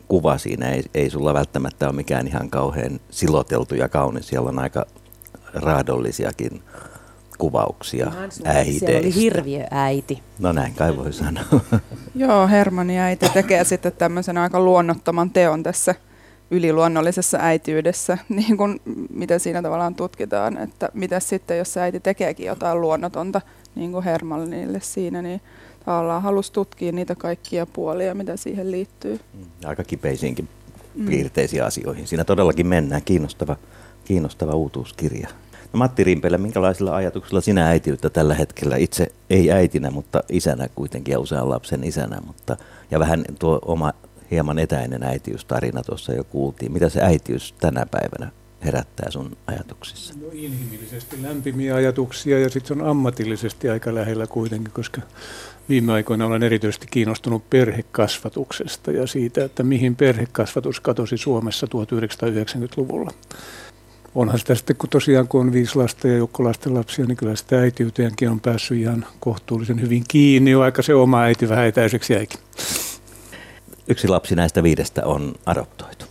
kuva 0.09 0.38
siinä 0.38 0.69
ei, 0.69 0.85
ei 0.95 1.11
sulla 1.11 1.35
välttämättä 1.35 1.87
ole 1.87 1.97
mikään 1.97 2.26
ihan 2.26 2.50
kauhean 2.50 3.00
siloteltu 3.11 3.75
ja 3.75 3.88
kaunis. 3.88 4.28
Siellä 4.28 4.49
on 4.49 4.59
aika 4.59 4.87
raadollisiakin 5.54 6.62
kuvauksia 7.38 8.12
äiteistä. 8.45 8.87
Se 8.87 8.99
oli 8.99 9.14
hirviö 9.14 9.64
äiti. 9.71 10.23
No 10.38 10.53
näin 10.53 10.75
kai 10.75 10.97
voi 10.97 11.12
sanoa. 11.12 11.45
Joo, 12.14 12.49
Hermanni 12.49 12.99
äiti 12.99 13.29
tekee 13.29 13.64
sitten 13.64 13.93
tämmöisen 13.93 14.38
aika 14.38 14.61
luonnottoman 14.61 15.31
teon 15.31 15.62
tässä 15.62 15.95
yliluonnollisessa 16.50 17.38
äityydessä, 17.41 18.19
niin 18.29 18.57
kuin 18.57 18.81
mitä 19.11 19.38
siinä 19.38 19.62
tavallaan 19.62 19.95
tutkitaan, 19.95 20.59
että 20.59 20.88
mitä 20.95 21.21
sitten, 21.21 21.59
jos 21.59 21.73
se 21.73 21.81
äiti 21.81 22.00
tekeekin 22.00 22.47
jotain 22.47 22.81
luonnotonta, 22.81 23.41
niin 23.75 23.93
kuin 23.93 24.05
Hermannille 24.05 24.81
siinä, 24.81 25.23
niin 25.23 25.41
tavallaan 25.85 26.23
halusi 26.23 26.53
tutkia 26.53 26.93
niitä 26.93 27.14
kaikkia 27.14 27.67
puolia, 27.67 28.14
mitä 28.14 28.37
siihen 28.37 28.71
liittyy. 28.71 29.21
Mm, 29.35 29.45
aika 29.64 29.85
kipeisiinkin 29.85 30.49
mm. 30.95 31.07
piirteisiin 31.07 31.64
asioihin. 31.64 32.07
Siinä 32.07 32.25
todellakin 32.25 32.67
mennään. 32.67 33.03
Kiinnostava, 33.05 33.57
kiinnostava 34.05 34.55
uutuuskirja. 34.55 35.29
No 35.75 35.78
Matti 35.78 36.04
Rimpelä, 36.04 36.38
minkälaisilla 36.38 36.97
ajatuksilla 36.97 37.40
sinä 37.40 37.69
äitiyttä 37.69 38.11
tällä 38.11 38.35
hetkellä? 38.35 38.76
Itse 38.76 39.12
ei 39.31 39.52
äitinä, 39.52 39.90
mutta 39.90 40.23
isänä 40.28 40.69
kuitenkin 40.75 41.12
ja 41.12 41.19
usean 41.19 41.50
lapsen 41.50 41.85
isänä. 41.85 42.21
Mutta, 42.26 42.57
ja 42.90 42.99
vähän 42.99 43.25
tuo 43.38 43.59
oma 43.62 43.93
hieman 44.31 44.59
etäinen 44.59 45.02
äitiystarina 45.02 45.83
tuossa 45.83 46.12
jo 46.12 46.25
kuultiin. 46.25 46.73
Mitä 46.73 46.88
se 46.88 47.00
äitiys 47.00 47.54
tänä 47.61 47.87
päivänä 47.90 48.33
herättää 48.64 49.11
sun 49.11 49.37
ajatuksissa? 49.47 50.14
No 50.21 50.26
inhimillisesti 50.33 51.23
lämpimiä 51.23 51.75
ajatuksia 51.75 52.38
ja 52.38 52.50
sitten 52.50 52.69
se 52.76 52.83
on 52.83 52.90
ammatillisesti 52.90 53.69
aika 53.69 53.95
lähellä 53.95 54.26
kuitenkin, 54.26 54.73
koska 54.73 55.00
viime 55.69 55.93
aikoina 55.93 56.26
olen 56.26 56.43
erityisesti 56.43 56.87
kiinnostunut 56.90 57.50
perhekasvatuksesta 57.50 58.90
ja 58.93 59.07
siitä, 59.07 59.45
että 59.45 59.62
mihin 59.62 59.97
perhekasvatus 59.97 60.81
katosi 60.81 61.16
Suomessa 61.16 61.66
1990-luvulla. 61.66 63.11
Onhan 64.14 64.38
sitä 64.38 64.54
sitten, 64.54 64.76
kun 64.76 64.88
tosiaan 64.88 65.28
kun 65.28 65.40
on 65.40 65.52
viisi 65.52 65.76
lasta 65.76 66.09
ja 66.09 66.16
joukkolasten 66.16 66.75
lapsia, 66.75 67.06
niin 67.06 67.16
kyllä 67.16 67.37
sitä 67.37 67.61
äitiyteenkin 67.61 68.30
on 68.30 68.40
päässyt 68.40 68.78
ihan 68.78 69.06
kohtuullisen 69.21 69.80
hyvin 69.80 70.04
kiinni, 70.09 70.59
vaikka 70.59 70.83
se 70.83 70.94
oma 70.94 71.23
äiti 71.23 71.49
vähän 71.49 71.66
etäiseksi 71.66 72.12
jäikin. 72.12 72.40
Yksi 73.88 74.09
lapsi 74.09 74.35
näistä 74.35 74.62
viidestä 74.62 75.06
on 75.06 75.35
adoptoitu. 75.47 76.04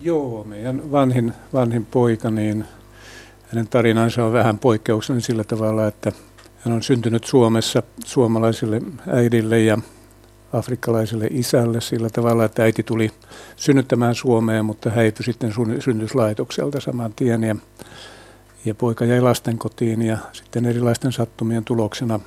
Joo, 0.00 0.44
meidän 0.44 0.92
vanhin, 0.92 1.32
vanhin 1.52 1.86
poika, 1.86 2.30
niin 2.30 2.64
hänen 3.48 3.68
tarinansa 3.68 4.24
on 4.24 4.32
vähän 4.32 4.58
poikkeuksellinen 4.58 5.22
sillä 5.22 5.44
tavalla, 5.44 5.86
että 5.86 6.12
hän 6.58 6.74
on 6.74 6.82
syntynyt 6.82 7.24
Suomessa 7.24 7.82
suomalaiselle 8.04 8.82
äidille 9.08 9.60
ja 9.60 9.78
afrikkalaiselle 10.52 11.28
isälle 11.30 11.80
sillä 11.80 12.10
tavalla, 12.10 12.44
että 12.44 12.62
äiti 12.62 12.82
tuli 12.82 13.10
synnyttämään 13.56 14.14
Suomeen, 14.14 14.64
mutta 14.64 14.90
häipyi 14.90 15.24
sitten 15.24 15.52
synnytyslaitokselta 15.80 16.80
saman 16.80 17.12
tien. 17.16 17.42
Ja, 17.42 17.56
ja 18.64 18.74
poika 18.74 19.04
jäi 19.04 19.20
lastenkotiin 19.20 20.02
ja 20.02 20.18
sitten 20.32 20.66
erilaisten 20.66 21.12
sattumien 21.12 21.64
tuloksena 21.64 22.20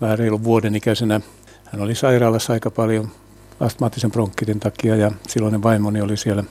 vähän 0.00 0.18
reilun 0.18 0.44
vuoden 0.44 0.76
ikäisenä 0.76 1.20
hän 1.64 1.82
oli 1.82 1.94
sairaalassa 1.94 2.52
aika 2.52 2.70
paljon 2.70 3.10
astmaattisen 3.60 4.10
bronkkitin 4.10 4.60
takia 4.60 4.96
ja 4.96 5.10
silloinen 5.28 5.62
vaimoni 5.62 6.00
oli 6.00 6.16
siellä 6.16 6.44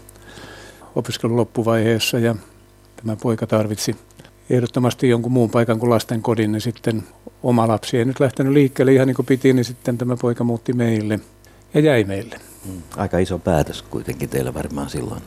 opiskelun 0.95 1.37
loppuvaiheessa 1.37 2.19
ja 2.19 2.35
tämä 2.95 3.15
poika 3.15 3.47
tarvitsi 3.47 3.95
ehdottomasti 4.49 5.09
jonkun 5.09 5.31
muun 5.31 5.49
paikan 5.49 5.79
kuin 5.79 5.89
lasten 5.89 6.21
kodin, 6.21 6.51
niin 6.51 6.61
sitten 6.61 7.03
oma 7.43 7.67
lapsi 7.67 7.97
ei 7.97 8.05
nyt 8.05 8.19
lähtenyt 8.19 8.53
liikkeelle 8.53 8.93
ihan 8.93 9.07
niin 9.07 9.15
kuin 9.15 9.25
piti, 9.25 9.53
niin 9.53 9.65
sitten 9.65 9.97
tämä 9.97 10.17
poika 10.17 10.43
muutti 10.43 10.73
meille 10.73 11.19
ja 11.73 11.79
jäi 11.81 12.03
meille. 12.03 12.35
Hmm. 12.65 12.81
Aika 12.97 13.17
iso 13.17 13.39
päätös 13.39 13.81
kuitenkin 13.81 14.29
teillä 14.29 14.53
varmaan 14.53 14.89
silloin. 14.89 15.21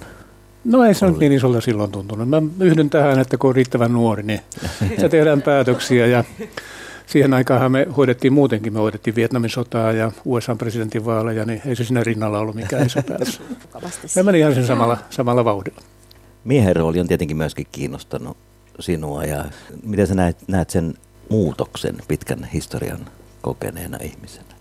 No 0.64 0.85
ei 0.85 0.95
se 0.95 1.07
nyt 1.07 1.19
niin 1.19 1.33
isolta 1.33 1.61
silloin 1.61 1.93
tuntunut. 1.93 2.29
Mä 2.29 2.43
yhdyn 2.61 2.91
tähän, 2.91 3.19
että 3.19 3.38
kun 3.38 3.49
on 3.49 3.55
riittävän 3.55 3.93
nuori, 3.93 4.23
niin 4.23 4.41
se 5.01 5.09
tehdään 5.09 5.43
päätöksiä 5.43 6.07
ja 6.07 6.25
siihen 7.07 7.35
aikaan 7.35 7.73
me 7.73 7.87
hoidettiin 7.97 8.33
muutenkin, 8.33 8.73
me 8.73 8.79
hoidettiin 8.79 9.17
Vietnamin 9.17 9.51
sotaa 9.51 9.93
ja 9.93 10.12
USA-presidentinvaaleja, 10.25 11.45
niin 11.45 11.62
ei 11.67 11.77
se 11.77 11.85
siinä 11.85 12.05
rinnalla 12.05 12.38
ollut 12.38 12.55
mikään 12.55 12.87
iso 12.87 13.03
päätös. 13.03 13.41
Me 14.17 14.23
meni 14.23 14.38
ihan 14.38 14.55
sen 14.55 14.67
samalla, 14.67 14.99
samalla 15.11 15.45
vauhdilla. 15.45 15.81
Miehen 16.45 16.77
rooli 16.77 17.01
on 17.01 17.09
tietenkin 17.09 17.37
myöskin 17.37 17.67
kiinnostanut 17.73 18.37
sinua 18.81 19.25
ja 19.25 19.45
miten 19.83 20.07
sä 20.07 20.15
näet, 20.15 20.37
näet 20.49 20.71
sen 20.71 20.95
muutoksen 21.31 21.97
pitkän 22.09 22.45
historian 22.45 23.07
kokeneena 23.43 23.99
ihmisenä? 24.03 24.57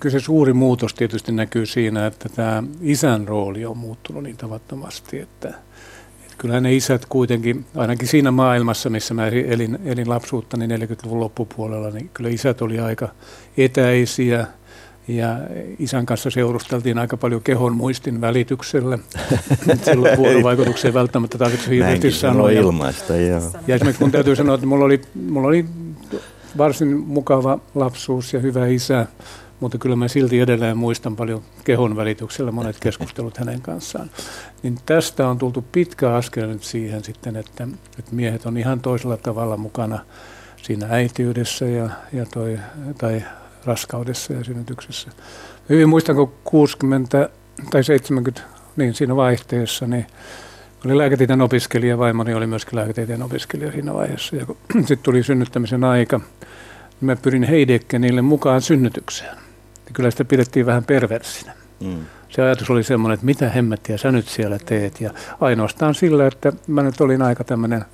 Kyllä 0.00 0.12
se 0.12 0.20
suuri 0.20 0.52
muutos 0.52 0.94
tietysti 0.94 1.32
näkyy 1.32 1.66
siinä, 1.66 2.06
että 2.06 2.28
tämä 2.28 2.62
isän 2.80 3.28
rooli 3.28 3.66
on 3.66 3.78
muuttunut 3.78 4.22
niin 4.22 4.36
tavattomasti, 4.36 5.18
että, 5.18 5.48
että 5.48 6.34
kyllähän 6.38 6.62
ne 6.62 6.74
isät 6.74 7.06
kuitenkin, 7.06 7.64
ainakin 7.76 8.08
siinä 8.08 8.30
maailmassa, 8.30 8.90
missä 8.90 9.14
mä 9.14 9.26
elin, 9.26 9.78
elin 9.84 10.08
lapsuutta, 10.08 10.56
niin 10.56 10.70
40-luvun 10.70 11.20
loppupuolella, 11.20 11.90
niin 11.90 12.10
kyllä 12.14 12.30
isät 12.30 12.62
oli 12.62 12.80
aika 12.80 13.08
etäisiä, 13.56 14.46
ja 15.16 15.36
isän 15.78 16.06
kanssa 16.06 16.30
seurusteltiin 16.30 16.98
aika 16.98 17.16
paljon 17.16 17.42
kehon 17.42 17.76
muistin 17.76 18.20
välityksellä. 18.20 18.98
Silloin 19.84 20.18
vuorovaikutukseen 20.18 20.94
välttämättä 20.94 21.38
tarvitse 21.38 21.70
hirveästi 21.70 22.10
sanoa. 22.10 22.50
ilmaista, 22.50 23.16
joo. 23.16 23.40
Ja 23.66 23.74
esimerkiksi 23.74 24.02
kun 24.02 24.12
täytyy 24.12 24.36
sanoa, 24.36 24.54
että 24.54 24.66
mulla 24.66 24.84
oli, 24.84 25.00
mulla 25.30 25.48
oli 25.48 25.64
varsin 26.58 26.96
mukava 26.96 27.58
lapsuus 27.74 28.32
ja 28.32 28.40
hyvä 28.40 28.66
isä, 28.66 29.06
mutta 29.60 29.78
kyllä 29.78 29.96
mä 29.96 30.08
silti 30.08 30.40
edelleen 30.40 30.76
muistan 30.76 31.16
paljon 31.16 31.42
kehon 31.64 31.96
välityksellä 31.96 32.52
monet 32.52 32.76
keskustelut 32.80 33.36
hänen 33.36 33.60
kanssaan. 33.60 34.10
Niin 34.62 34.78
tästä 34.86 35.28
on 35.28 35.38
tultu 35.38 35.64
pitkä 35.72 36.14
askel 36.14 36.48
nyt 36.48 36.64
siihen 36.64 37.04
sitten, 37.04 37.36
että, 37.36 37.68
että 37.98 38.14
miehet 38.14 38.46
on 38.46 38.56
ihan 38.56 38.80
toisella 38.80 39.16
tavalla 39.16 39.56
mukana 39.56 39.98
siinä 40.62 40.86
äitiydessä 40.90 41.64
ja, 41.64 41.90
ja 42.12 42.26
toi, 42.26 42.58
tai 42.98 43.22
raskaudessa 43.64 44.32
ja 44.32 44.44
synnytyksessä. 44.44 45.10
Hyvin 45.68 45.88
muistan, 45.88 46.16
kun 46.16 46.32
60 46.44 47.28
tai 47.70 47.84
70, 47.84 48.42
niin 48.76 48.94
siinä 48.94 49.16
vaihteessa, 49.16 49.86
niin 49.86 50.06
oli 50.84 50.98
lääketieteen 50.98 51.40
opiskelija, 51.40 51.98
vaimoni 51.98 52.34
oli 52.34 52.46
myöskin 52.46 52.78
lääketieteen 52.78 53.22
opiskelija 53.22 53.72
siinä 53.72 53.94
vaiheessa. 53.94 54.36
Ja 54.36 54.46
kun 54.46 54.56
sitten 54.88 54.98
tuli 55.02 55.22
synnyttämisen 55.22 55.84
aika, 55.84 56.18
niin 56.18 57.06
mä 57.06 57.16
pyrin 57.16 57.42
Heidekkenille 57.42 58.22
mukaan 58.22 58.62
synnytykseen. 58.62 59.36
Ja 59.86 59.90
kyllä 59.92 60.10
sitä 60.10 60.24
pidettiin 60.24 60.66
vähän 60.66 60.84
perversinä. 60.84 61.52
Mm. 61.80 61.98
Se 62.28 62.42
ajatus 62.42 62.70
oli 62.70 62.82
semmoinen, 62.82 63.14
että 63.14 63.26
mitä 63.26 63.48
hemmettiä 63.48 63.98
sä 63.98 64.12
nyt 64.12 64.28
siellä 64.28 64.58
teet. 64.58 65.00
Ja 65.00 65.10
ainoastaan 65.40 65.94
sillä, 65.94 66.26
että 66.26 66.52
mä 66.66 66.82
nyt 66.82 67.00
olin 67.00 67.22
aika 67.22 67.44
tämmöinen 67.44 67.84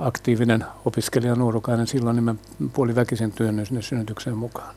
aktiivinen 0.00 0.64
opiskelija 0.84 1.34
nuorukainen 1.34 1.86
silloin, 1.86 2.16
niin 2.16 2.24
mä 2.24 2.34
puoliväkisin 2.72 3.32
työnnyin 3.32 3.66
sinne 3.66 3.82
synnytykseen 3.82 4.36
mukaan. 4.36 4.74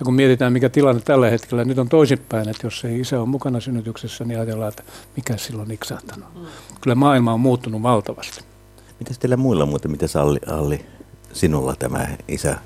Ja 0.00 0.04
kun 0.04 0.14
mietitään, 0.14 0.52
mikä 0.52 0.68
tilanne 0.68 1.02
tällä 1.02 1.30
hetkellä, 1.30 1.64
nyt 1.64 1.78
on 1.78 1.88
toisinpäin, 1.88 2.48
että 2.48 2.66
jos 2.66 2.84
ei 2.84 3.00
isä 3.00 3.20
ole 3.20 3.28
mukana 3.28 3.60
synnytyksessä, 3.60 4.24
niin 4.24 4.38
ajatellaan, 4.38 4.68
että 4.68 4.82
mikä 5.16 5.36
silloin 5.36 5.68
niksahtanut. 5.68 6.34
Mm. 6.34 6.46
Kyllä 6.80 6.94
maailma 6.94 7.32
on 7.32 7.40
muuttunut 7.40 7.82
valtavasti. 7.82 8.44
Miten 9.00 9.16
teillä 9.20 9.36
muilla 9.36 9.66
muuten, 9.66 9.90
miten 9.90 10.08
Alli, 10.14 10.38
Alli 10.46 10.86
sinulla 11.32 11.76
tämä 11.76 12.08
isä 12.28 12.56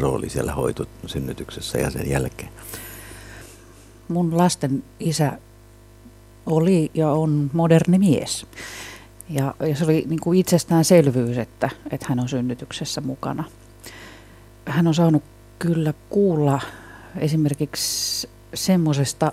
rooli 0.00 0.30
siellä 0.30 0.52
hoitu 0.52 0.86
synnytyksessä 1.06 1.78
ja 1.78 1.90
sen 1.90 2.10
jälkeen? 2.10 2.50
Mun 4.08 4.36
lasten 4.36 4.84
isä 5.00 5.38
oli 6.46 6.90
ja 6.94 7.10
on 7.10 7.50
moderni 7.52 7.98
mies. 7.98 8.46
Ja, 9.28 9.54
ja 9.60 9.76
se 9.76 9.84
oli 9.84 10.04
niin 10.08 10.20
kuin 10.20 10.38
itsestäänselvyys, 10.38 11.38
että, 11.38 11.70
että 11.90 12.06
hän 12.08 12.20
on 12.20 12.28
synnytyksessä 12.28 13.00
mukana. 13.00 13.44
Hän 14.66 14.86
on 14.86 14.94
saanut 14.94 15.22
kyllä 15.58 15.94
kuulla 16.10 16.60
esimerkiksi 17.18 18.28
semmoisesta 18.54 19.32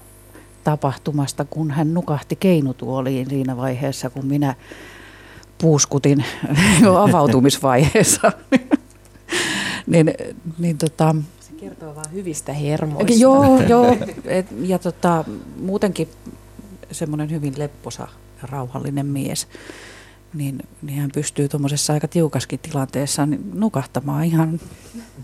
tapahtumasta, 0.63 1.45
kun 1.45 1.71
hän 1.71 1.93
nukahti 1.93 2.35
keinutuoliin 2.35 3.29
siinä 3.29 3.57
vaiheessa, 3.57 4.09
kun 4.09 4.25
minä 4.25 4.55
puuskutin 5.57 6.25
jo 6.81 6.97
avautumisvaiheessa. 7.05 8.31
niin, 9.87 10.13
niin 10.59 10.77
tota, 10.77 11.15
Se 11.39 11.53
kertoo 11.53 11.95
vain 11.95 12.11
hyvistä 12.13 12.53
hermoista. 12.53 13.13
Joo, 13.13 13.61
joo. 13.69 13.97
Et, 14.25 14.45
ja 14.61 14.79
tota, 14.79 15.25
muutenkin 15.59 16.07
semmoinen 16.91 17.31
hyvin 17.31 17.53
lepposa 17.57 18.07
rauhallinen 18.49 19.05
mies. 19.05 19.47
niin, 20.33 20.59
niin 20.81 20.99
hän 20.99 21.09
pystyy 21.13 21.49
tuommoisessa 21.49 21.93
aika 21.93 22.07
tiukaskin 22.07 22.59
tilanteessa 22.59 23.25
niin 23.25 23.51
nukahtamaan 23.53 24.23
ihan... 24.23 24.59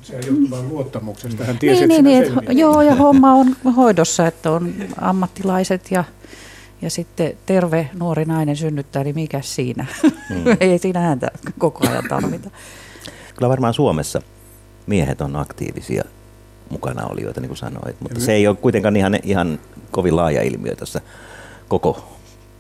Sehän 0.02 0.24
johtuu 0.28 0.50
vain 0.50 0.70
luottamuksesta. 0.70 1.44
Hän 1.44 1.58
tiesi, 1.58 1.88
niin, 1.88 2.04
niin, 2.04 2.24
niin, 2.48 2.58
joo, 2.58 2.82
ja 2.82 2.96
homma 2.96 3.34
on 3.34 3.56
hoidossa, 3.76 4.28
että 4.28 4.52
on 4.52 4.74
ammattilaiset 5.02 5.92
ja, 5.92 6.04
ja 6.82 6.90
sitten 6.90 7.38
terve 7.46 7.90
nuori 8.00 8.26
nainen 8.26 8.56
synnyttää, 8.56 9.04
niin 9.04 9.16
mikä 9.16 9.42
siinä? 9.42 9.86
Mm. 10.04 10.44
Ei 10.60 10.80
siinä 10.80 11.00
häntä 11.00 11.28
koko 11.58 11.88
ajan 11.90 12.04
tarvita. 12.10 12.50
Kyllä 13.36 13.50
varmaan 13.50 13.74
Suomessa 13.74 14.22
miehet 14.88 15.22
on 15.22 15.36
aktiivisia 15.36 16.04
mukana 16.70 17.06
olijoita, 17.06 17.42
niin 17.42 17.50
kuin 17.50 17.58
sanoit, 17.58 18.02
mutta 18.02 18.20
se 18.20 18.34
ei 18.34 18.48
ole 18.48 18.56
kuitenkaan 18.56 18.96
ihan, 18.96 19.20
ihan 19.24 19.60
kovin 19.92 20.16
laaja 20.16 20.42
ilmiö 20.42 20.76
tässä 20.76 21.02
koko 21.68 22.19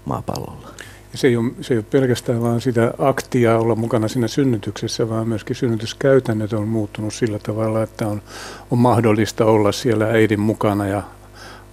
maapallolla. 0.09 0.69
Se 1.15 1.27
ei, 1.27 1.37
ole, 1.37 1.51
se 1.61 1.73
ei 1.73 1.77
ole 1.77 1.85
pelkästään 1.91 2.41
vaan 2.41 2.61
sitä 2.61 2.93
aktia 2.97 3.57
olla 3.57 3.75
mukana 3.75 4.07
siinä 4.07 4.27
synnytyksessä, 4.27 5.09
vaan 5.09 5.27
myöskin 5.27 5.55
synnytyskäytännöt 5.55 6.53
on 6.53 6.67
muuttunut 6.67 7.13
sillä 7.13 7.39
tavalla, 7.39 7.83
että 7.83 8.07
on, 8.07 8.21
on 8.71 8.77
mahdollista 8.77 9.45
olla 9.45 9.71
siellä 9.71 10.05
äidin 10.05 10.39
mukana 10.39 10.87
ja 10.87 11.03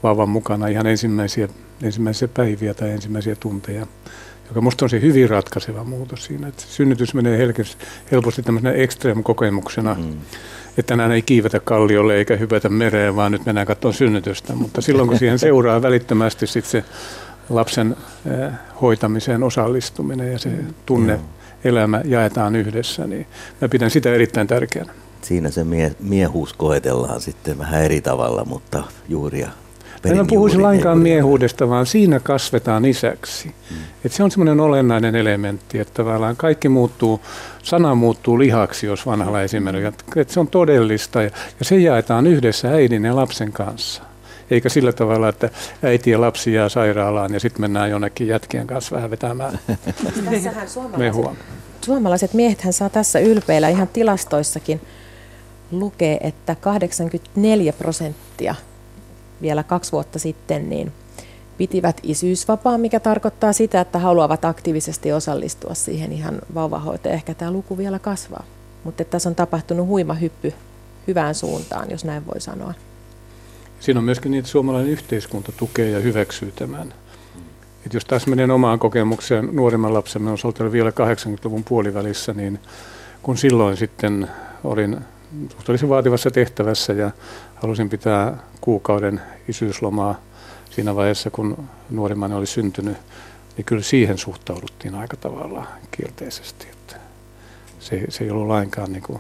vauvan 0.03 0.29
mukana 0.29 0.67
ihan 0.67 0.87
ensimmäisiä, 0.87 1.49
ensimmäisiä 1.83 2.29
päiviä 2.29 2.75
tai 2.75 2.91
ensimmäisiä 2.91 3.37
tunteja, 3.41 3.87
joka 4.49 4.61
minusta 4.61 4.85
on 4.85 4.91
se 4.91 5.01
hyvin 5.01 5.31
ratkaiseva 5.31 5.85
muutos 5.85 6.25
siinä. 6.25 6.49
Että 6.49 6.63
synnytys 6.69 7.15
menee 7.15 7.39
helposti, 7.39 7.77
helposti 8.13 8.43
tämmöisenä 8.43 8.75
extreme-kokemuksena, 8.75 9.95
mm. 9.95 10.13
että 10.79 10.93
tänään 10.93 11.13
ei 11.13 11.23
kiivetä 11.23 11.61
kalliolle 11.61 12.15
eikä 12.15 12.37
hypätä 12.37 12.69
mereen, 12.69 13.17
vaan 13.17 13.33
nyt 13.33 13.47
mennään 13.47 13.67
katsomaan 13.67 13.95
synnytystä. 13.95 14.55
Mutta 14.55 14.81
silloin 14.81 15.09
kun 15.09 15.19
siihen 15.19 15.39
seuraa 15.39 15.83
välittömästi 15.83 16.47
sitten 16.47 16.71
se 16.71 16.85
lapsen 17.51 17.97
eh, 18.27 18.53
hoitamiseen 18.83 19.43
osallistuminen 19.43 20.33
ja 20.33 20.39
se 20.39 20.51
tunne 20.87 21.21
elämä 21.65 22.01
jaetaan 22.05 22.57
yhdessä, 22.57 23.07
niin 23.07 23.27
mä 23.61 23.69
pidän 23.69 23.91
sitä 23.91 24.15
erittäin 24.15 24.47
tärkeänä. 24.47 24.93
Siinä 25.23 25.51
se 25.51 25.65
mie- 25.65 25.97
miehuus 26.01 26.53
koetellaan 26.53 27.21
sitten 27.21 27.59
vähän 27.59 27.83
eri 27.83 28.01
tavalla, 28.01 28.45
mutta 28.45 28.85
juuria 29.09 29.49
en 30.05 30.17
mä 30.17 30.25
puhuisi 30.29 30.59
lainkaan 30.59 30.99
miehuudesta, 30.99 31.69
vaan 31.69 31.87
siinä 31.87 32.21
kasvetaan 32.21 32.85
isäksi. 32.85 33.49
Mm. 33.49 33.77
Et 34.05 34.13
se 34.13 34.23
on 34.23 34.31
semmoinen 34.31 34.61
olennainen 34.61 35.17
elementti, 35.17 35.79
että 35.79 35.95
tavallaan 35.95 36.37
kaikki 36.37 36.69
muuttuu, 36.69 37.21
sana 37.63 37.95
muuttuu 37.95 38.39
lihaksi, 38.39 38.87
jos 38.87 39.07
vanhalla 39.07 39.43
esimerkiksi. 39.43 39.89
Että 40.17 40.35
se 40.35 40.41
on 40.41 40.49
todellista 40.49 41.23
ja, 41.23 41.31
ja 41.59 41.65
se 41.65 41.77
jaetaan 41.77 42.27
yhdessä 42.27 42.71
äidin 42.71 43.05
ja 43.05 43.17
lapsen 43.17 43.53
kanssa 43.53 44.03
eikä 44.51 44.69
sillä 44.69 44.93
tavalla, 44.93 45.29
että 45.29 45.51
äiti 45.83 46.11
ja 46.11 46.21
lapsi 46.21 46.53
jää 46.53 46.69
sairaalaan 46.69 47.33
ja 47.33 47.41
sitten 47.41 47.61
mennään 47.61 47.91
jonnekin 47.91 48.29
jätkien 48.29 48.67
kanssa 48.67 48.97
vähän 48.97 49.11
vetämään 49.11 49.59
mehua. 50.97 51.37
Suomalaiset 51.85 52.35
miehethän 52.35 52.73
saa 52.73 52.89
tässä 52.89 53.19
ylpeillä 53.19 53.69
ihan 53.69 53.89
tilastoissakin 53.89 54.81
lukee, 55.71 56.19
että 56.21 56.55
84 56.55 57.73
prosenttia 57.73 58.55
vielä 59.43 59.63
kaksi 59.63 59.93
vuotta 59.93 60.19
sitten 60.19 60.71
niin 60.71 60.93
pitivät 61.59 62.01
isyysvapaa, 62.03 62.79
mikä 62.79 63.01
tarkoittaa 63.01 63.53
sitä, 63.53 63.81
että 63.81 63.99
haluavat 63.99 64.45
aktiivisesti 64.45 65.13
osallistua 65.13 65.75
siihen 65.75 66.13
ihan 66.13 66.39
vauvahoitoon. 66.55 67.15
Ehkä 67.15 67.35
tämä 67.35 67.51
luku 67.51 67.79
vielä 67.79 67.99
kasvaa, 67.99 68.45
mutta 68.85 69.05
tässä 69.05 69.29
on 69.29 69.35
tapahtunut 69.35 69.87
huima 69.87 70.15
hyppy 70.15 70.53
hyvään 71.07 71.35
suuntaan, 71.35 71.91
jos 71.91 72.05
näin 72.05 72.27
voi 72.27 72.41
sanoa. 72.41 72.75
Siinä 73.81 73.99
on 74.01 74.05
myöskin 74.05 74.31
niin, 74.31 74.39
että 74.39 74.51
suomalainen 74.51 74.93
yhteiskunta 74.93 75.53
tukee 75.53 75.91
ja 75.91 76.01
hyväksyy 76.01 76.53
tämän. 76.53 76.95
Et 77.87 77.95
jos 77.95 78.05
taas 78.05 78.27
menen 78.27 78.51
omaan 78.51 78.79
kokemukseen 78.79 79.49
nuorimman 79.53 79.95
lapsemme 79.95 80.31
osalta 80.31 80.73
vielä 80.73 80.91
80-luvun 80.91 81.65
puolivälissä, 81.65 82.35
niin 82.35 82.61
kun 83.23 83.37
silloin 83.37 83.77
sitten 83.77 84.29
olin 84.65 84.99
suhteellisen 85.53 85.89
vaativassa 85.89 86.31
tehtävässä 86.31 86.93
ja 86.93 87.11
halusin 87.55 87.89
pitää 87.89 88.37
kuukauden 88.61 89.21
isyyslomaa 89.49 90.21
siinä 90.71 90.97
vaiheessa, 90.97 91.31
kun 91.31 91.69
nuorimman 91.91 92.33
oli 92.33 92.47
syntynyt, 92.47 92.97
niin 93.57 93.65
kyllä 93.65 93.83
siihen 93.83 94.19
suhtauduttiin 94.19 94.95
aika 94.95 95.17
tavalla 95.17 95.67
kielteisesti. 95.91 96.67
Että 96.73 96.97
se, 97.81 98.05
se 98.09 98.25
ei 98.25 98.31
ollut 98.31 98.49
lainkaan 98.49 98.93
niin 98.93 99.03
kuin 99.03 99.19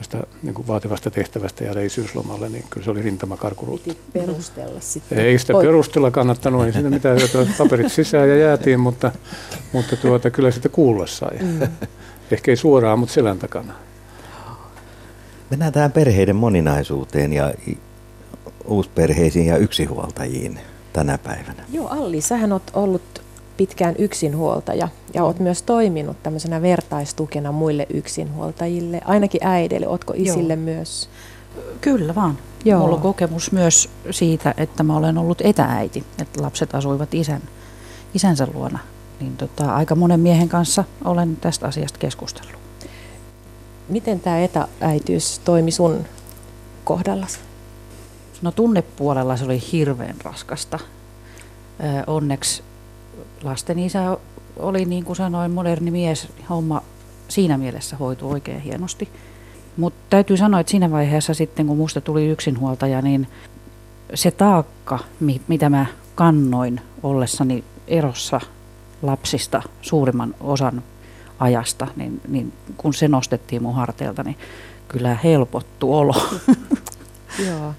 tästä 0.00 0.22
niin 0.42 0.54
kuin 0.54 0.66
vaativasta 0.66 1.10
tehtävästä 1.10 1.64
jäädä 1.64 1.80
isyyslomalle, 1.80 2.48
niin 2.48 2.64
kyllä 2.70 2.84
se 2.84 2.90
oli 2.90 3.02
rintamakarkuruutta. 3.02 3.94
perustella 4.12 4.80
sitten. 4.80 5.18
Ei 5.18 5.38
sitä 5.38 5.52
perustella 5.62 6.10
kannattanut, 6.10 6.66
ei 6.66 6.72
siinä 6.72 6.90
mitään 6.90 7.18
hyötyä, 7.18 7.46
paperit 7.58 7.92
sisään 7.92 8.28
ja 8.28 8.36
jäätiin, 8.36 8.80
mutta, 8.80 9.12
mutta 9.72 9.96
tuota, 9.96 10.30
kyllä 10.30 10.50
sitä 10.50 10.68
kuulla 10.68 11.06
sai. 11.06 11.38
Mm. 11.38 11.68
Ehkä 12.30 12.50
ei 12.50 12.56
suoraan, 12.56 12.98
mutta 12.98 13.12
selän 13.12 13.38
takana. 13.38 13.72
Mennään 15.50 15.72
tähän 15.72 15.92
perheiden 15.92 16.36
moninaisuuteen 16.36 17.32
ja 17.32 17.52
uusperheisiin 18.64 19.46
ja 19.46 19.56
yksinhuoltajiin 19.56 20.60
tänä 20.92 21.18
päivänä. 21.18 21.64
Joo, 21.72 21.88
Alli, 21.88 22.20
sähän 22.20 22.52
oot 22.52 22.70
ollut 22.74 23.19
pitkään 23.60 23.94
yksinhuoltaja 23.98 24.88
ja 25.14 25.24
olet 25.24 25.38
myös 25.38 25.62
toiminut 25.62 26.22
tämmöisenä 26.22 26.62
vertaistukena 26.62 27.52
muille 27.52 27.86
yksinhuoltajille, 27.94 29.00
ainakin 29.04 29.40
äidille. 29.46 29.88
Ootko 29.88 30.12
isille 30.16 30.52
Joo. 30.52 30.62
myös? 30.62 31.08
Kyllä 31.80 32.14
vaan. 32.14 32.38
Joo. 32.64 32.80
Mulla 32.80 32.94
on 32.94 33.02
kokemus 33.02 33.52
myös 33.52 33.88
siitä, 34.10 34.54
että 34.56 34.82
mä 34.82 34.96
olen 34.96 35.18
ollut 35.18 35.40
etääiti, 35.40 36.04
että 36.18 36.42
lapset 36.42 36.74
asuivat 36.74 37.14
isän, 37.14 37.42
isänsä 38.14 38.46
luona. 38.54 38.78
Niin 39.20 39.36
tota, 39.36 39.74
aika 39.74 39.94
monen 39.94 40.20
miehen 40.20 40.48
kanssa 40.48 40.84
olen 41.04 41.36
tästä 41.36 41.66
asiasta 41.66 41.98
keskustellut. 41.98 42.60
Miten 43.88 44.20
tämä 44.20 44.40
etääitiys 44.40 45.38
toimi 45.38 45.70
sun 45.70 46.04
kohdallasi? 46.84 47.38
No 48.42 48.52
tunnepuolella 48.52 49.36
se 49.36 49.44
oli 49.44 49.62
hirveän 49.72 50.16
raskasta. 50.24 50.78
Onneksi 52.06 52.62
lasten 53.42 53.78
isä 53.78 54.16
oli, 54.56 54.84
niin 54.84 55.04
kuin 55.04 55.16
sanoin, 55.16 55.50
moderni 55.50 55.90
mies. 55.90 56.28
Homma 56.48 56.82
siinä 57.28 57.58
mielessä 57.58 57.96
hoitu 57.96 58.30
oikein 58.30 58.60
hienosti. 58.60 59.08
Mutta 59.76 60.00
täytyy 60.10 60.36
sanoa, 60.36 60.60
että 60.60 60.70
siinä 60.70 60.90
vaiheessa 60.90 61.34
sitten, 61.34 61.66
kun 61.66 61.76
musta 61.76 62.00
tuli 62.00 62.26
yksinhuoltaja, 62.26 63.02
niin 63.02 63.28
se 64.14 64.30
taakka, 64.30 64.98
mitä 65.48 65.68
mä 65.68 65.86
kannoin 66.14 66.80
ollessani 67.02 67.64
erossa 67.88 68.40
lapsista 69.02 69.62
suurimman 69.82 70.34
osan 70.40 70.82
ajasta, 71.38 71.86
niin, 71.96 72.20
niin 72.28 72.52
kun 72.76 72.94
se 72.94 73.08
nostettiin 73.08 73.62
mun 73.62 73.74
harteilta, 73.74 74.22
niin 74.22 74.36
kyllä 74.88 75.16
helpottu 75.24 75.94
olo. 75.94 76.14
Joo. 77.48 77.74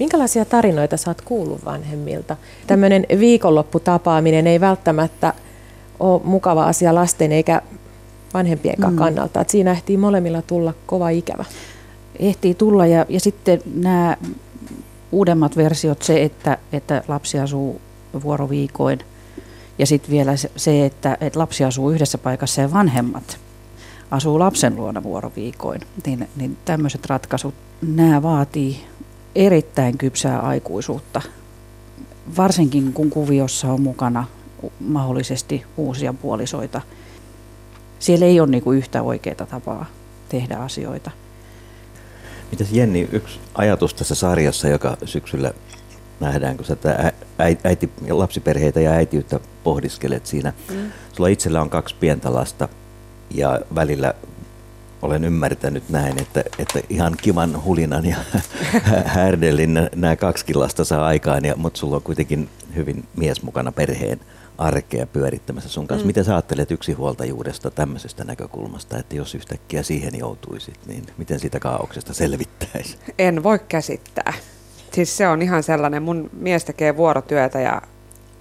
Minkälaisia 0.00 0.44
tarinoita 0.44 0.96
sä 0.96 1.10
oot 1.10 1.22
kuullut 1.22 1.64
vanhemmilta? 1.64 2.36
Tämmöinen 2.66 3.06
viikonlopputapaaminen 3.18 4.46
ei 4.46 4.60
välttämättä 4.60 5.34
ole 6.00 6.20
mukava 6.24 6.64
asia 6.64 6.94
lasten 6.94 7.32
eikä 7.32 7.62
vanhempienkaan 8.34 8.92
mm. 8.92 8.98
kannalta. 8.98 9.40
Että 9.40 9.50
siinä 9.52 9.70
ehtii 9.70 9.96
molemmilla 9.96 10.42
tulla 10.42 10.74
kova 10.86 11.08
ikävä. 11.08 11.44
Ehtii 12.18 12.54
tulla 12.54 12.86
ja, 12.86 13.06
ja 13.08 13.20
sitten 13.20 13.62
nämä 13.74 14.16
uudemmat 15.12 15.56
versiot, 15.56 16.02
se, 16.02 16.22
että, 16.22 16.58
että 16.72 17.02
lapsi 17.08 17.38
asuu 17.38 17.80
vuoroviikoin 18.22 18.98
ja 19.78 19.86
sitten 19.86 20.10
vielä 20.10 20.32
se, 20.56 20.86
että, 20.86 21.16
että 21.20 21.38
lapsi 21.38 21.64
asuu 21.64 21.90
yhdessä 21.90 22.18
paikassa 22.18 22.60
ja 22.60 22.72
vanhemmat 22.72 23.38
asuu 24.10 24.38
lapsen 24.38 24.76
luona 24.76 25.02
vuoroviikoin, 25.02 25.80
niin, 26.06 26.28
niin 26.36 26.56
tämmöiset 26.64 27.06
ratkaisut, 27.06 27.54
nämä 27.82 28.22
vaatii 28.22 28.89
erittäin 29.34 29.98
kypsää 29.98 30.40
aikuisuutta, 30.40 31.22
varsinkin 32.36 32.92
kun 32.92 33.10
kuviossa 33.10 33.72
on 33.72 33.80
mukana 33.80 34.26
mahdollisesti 34.80 35.64
uusia 35.76 36.12
puolisoita. 36.12 36.80
Siellä 37.98 38.26
ei 38.26 38.40
ole 38.40 38.50
niinku 38.50 38.72
yhtä 38.72 39.02
oikeaa 39.02 39.46
tapaa 39.46 39.86
tehdä 40.28 40.56
asioita. 40.56 41.10
Mitäs 42.50 42.72
Jenni, 42.72 43.08
yksi 43.12 43.40
ajatus 43.54 43.94
tässä 43.94 44.14
sarjassa, 44.14 44.68
joka 44.68 44.96
syksyllä 45.04 45.52
nähdään, 46.20 46.56
kun 46.56 46.66
sä 46.66 46.76
äiti, 47.64 47.90
lapsiperheitä 48.10 48.80
ja 48.80 48.90
äitiyttä 48.90 49.40
pohdiskelet 49.64 50.26
siinä. 50.26 50.52
Mm. 50.70 50.92
Sulla 51.12 51.28
itsellä 51.28 51.60
on 51.60 51.70
kaksi 51.70 51.94
pientä 52.00 52.34
lasta 52.34 52.68
ja 53.30 53.60
välillä 53.74 54.14
olen 55.02 55.24
ymmärtänyt 55.24 55.88
näin, 55.88 56.20
että, 56.20 56.44
että 56.58 56.80
ihan 56.88 57.16
kivan 57.22 57.64
hulinan 57.64 58.06
ja 58.06 58.16
härdellin 59.04 59.74
nämä 59.94 60.16
kaksi 60.16 60.54
lasta 60.54 60.84
saa 60.84 61.06
aikaan, 61.06 61.44
ja, 61.44 61.56
mutta 61.56 61.78
sulla 61.78 61.96
on 61.96 62.02
kuitenkin 62.02 62.48
hyvin 62.76 63.04
mies 63.16 63.42
mukana 63.42 63.72
perheen 63.72 64.20
arkea 64.58 65.06
pyörittämässä 65.06 65.68
sun 65.68 65.86
kanssa. 65.86 66.04
Mm. 66.04 66.06
Miten 66.06 66.24
sä 66.24 66.34
ajattelet 66.34 66.70
yksinhuoltajuudesta 66.70 67.70
tämmöisestä 67.70 68.24
näkökulmasta, 68.24 68.98
että 68.98 69.16
jos 69.16 69.34
yhtäkkiä 69.34 69.82
siihen 69.82 70.18
joutuisit, 70.18 70.78
niin 70.86 71.06
miten 71.18 71.40
sitä 71.40 71.60
kaauksesta 71.60 72.14
selvittäisi? 72.14 72.98
En 73.18 73.42
voi 73.42 73.58
käsittää. 73.58 74.32
Siis 74.92 75.16
se 75.16 75.28
on 75.28 75.42
ihan 75.42 75.62
sellainen, 75.62 76.02
mun 76.02 76.30
mies 76.32 76.64
tekee 76.64 76.96
vuorotyötä 76.96 77.60
ja 77.60 77.82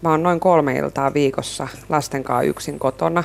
mä 0.02 0.10
oon 0.10 0.24
noin 0.24 0.40
kolme 0.40 0.76
iltaa 0.76 1.14
viikossa 1.14 1.68
lasten 1.90 2.24
kanssa 2.24 2.42
yksin 2.50 2.80
kotona. 2.80 3.24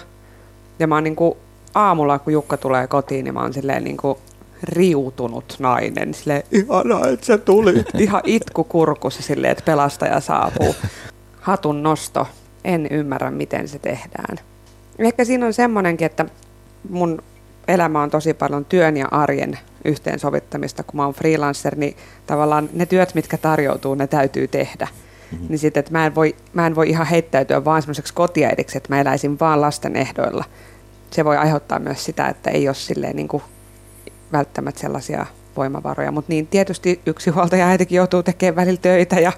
Ja 0.79 0.87
mä 0.87 0.95
oon 0.95 1.05
niin 1.05 1.17
kuin 1.17 1.35
aamulla, 1.75 2.19
kun 2.19 2.33
Jukka 2.33 2.57
tulee 2.57 2.87
kotiin, 2.87 3.25
niin 3.25 3.35
mä 3.35 3.41
oon 3.41 3.53
silleen 3.53 3.85
niin 3.85 3.97
kuin 3.97 4.19
riutunut 4.63 5.57
nainen. 5.59 6.15
Silleen, 6.15 6.43
ihanaa, 6.53 7.09
että 7.09 7.27
sä 7.27 7.39
tulit. 7.39 7.87
Ihan 7.99 8.23
itku 8.25 8.65
kurkussa 8.65 9.23
silleen, 9.23 9.53
että 9.53 9.65
pelastaja 9.65 10.21
saapuu. 10.21 10.77
Hatun 11.41 11.83
nosto. 11.83 12.27
En 12.65 12.87
ymmärrä, 12.91 13.31
miten 13.31 13.69
se 13.69 13.79
tehdään. 13.79 14.39
Ehkä 14.99 15.25
siinä 15.25 15.47
on 15.47 15.53
semmoinenkin, 15.53 16.07
että 16.07 16.25
mun 16.89 17.23
elämä 17.69 18.03
on 18.03 18.11
tosi 18.11 18.35
paljon 18.35 18.65
työn 18.65 18.97
ja 18.97 19.09
arjen 19.11 19.59
yhteensovittamista. 19.85 20.83
Kun 20.83 20.97
mä 20.97 21.05
oon 21.05 21.15
freelancer, 21.15 21.77
niin 21.77 21.97
tavallaan 22.27 22.69
ne 22.73 22.87
työt, 22.87 23.15
mitkä 23.15 23.39
tarjoutuu, 23.39 23.95
ne 23.95 24.07
täytyy 24.07 24.49
tehdä. 24.49 24.89
Mm-hmm. 25.33 25.47
Niin 25.49 25.59
sitten, 25.59 25.81
että 25.81 25.93
mä 25.93 26.07
en, 26.07 26.15
voi, 26.15 26.37
mä 26.53 26.67
en 26.67 26.75
voi 26.75 26.89
ihan 26.89 27.07
heittäytyä 27.07 27.65
vaan 27.65 27.83
semmoiseksi 27.83 28.15
kotiäidiksi, 28.15 28.77
että 28.77 28.95
mä 28.95 29.01
eläisin 29.01 29.41
vaan 29.41 29.61
lasten 29.61 29.97
ehdoilla. 29.97 30.45
Se 31.15 31.25
voi 31.25 31.37
aiheuttaa 31.37 31.79
myös 31.79 32.05
sitä, 32.05 32.29
että 32.29 32.51
ei 32.51 32.69
ole 32.69 32.75
silleen 32.75 33.17
niin 33.17 33.29
kuin 33.29 33.43
välttämättä 34.33 34.81
sellaisia 34.81 35.27
voimavaroja, 35.57 36.13
mutta 36.13 36.33
niin 36.33 36.47
tietysti 36.47 37.01
yksi 37.07 37.31
huoltaja 37.31 37.69
äitikin 37.69 37.97
joutuu 37.97 38.23
tekemään 38.23 38.57
välillä 38.57 38.81
töitä 38.83 39.21
ja 39.21 39.33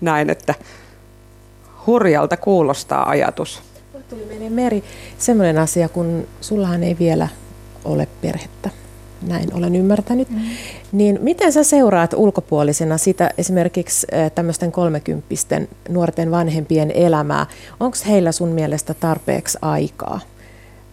näin, 0.00 0.30
että 0.30 0.54
hurjalta 1.86 2.36
kuulostaa 2.36 3.08
ajatus. 3.08 3.62
Tuli 4.10 4.24
menee 4.24 4.50
Meri, 4.50 4.84
semmoinen 5.18 5.58
asia, 5.58 5.88
kun 5.88 6.26
sullahan 6.40 6.82
ei 6.82 6.96
vielä 6.98 7.28
ole 7.84 8.08
perhettä, 8.20 8.70
näin 9.26 9.54
olen 9.54 9.76
ymmärtänyt, 9.76 10.30
mm. 10.30 10.40
niin 10.92 11.18
miten 11.22 11.52
sä 11.52 11.64
seuraat 11.64 12.14
ulkopuolisena 12.14 12.98
sitä 12.98 13.30
esimerkiksi 13.38 14.06
tämmöisten 14.34 14.72
kolmekymppisten 14.72 15.68
nuorten 15.88 16.30
vanhempien 16.30 16.90
elämää? 16.90 17.46
Onko 17.80 17.96
heillä 18.06 18.32
sun 18.32 18.48
mielestä 18.48 18.94
tarpeeksi 18.94 19.58
aikaa? 19.62 20.20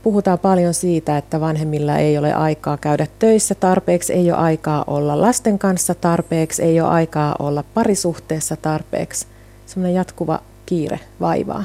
Puhutaan 0.04 0.40
paljon 0.40 0.74
siitä, 0.74 1.18
että 1.18 1.40
vanhemmilla 1.40 1.98
ei 1.98 2.18
ole 2.18 2.34
aikaa 2.34 2.78
käydä 2.78 3.08
töissä 3.20 3.56
tarpeeksi, 3.56 4.14
ei 4.14 4.32
ole 4.32 4.40
aikaa 4.40 4.84
olla 4.88 5.22
lasten 5.22 5.60
kanssa 5.60 5.96
tarpeeksi, 5.96 6.64
ei 6.64 6.82
ole 6.82 6.90
aikaa 6.90 7.36
olla 7.40 7.64
parisuhteessa 7.74 8.56
tarpeeksi. 8.56 9.28
Semmoinen 9.66 9.96
jatkuva 9.96 10.42
kiire 10.66 11.00
vaivaa. 11.20 11.64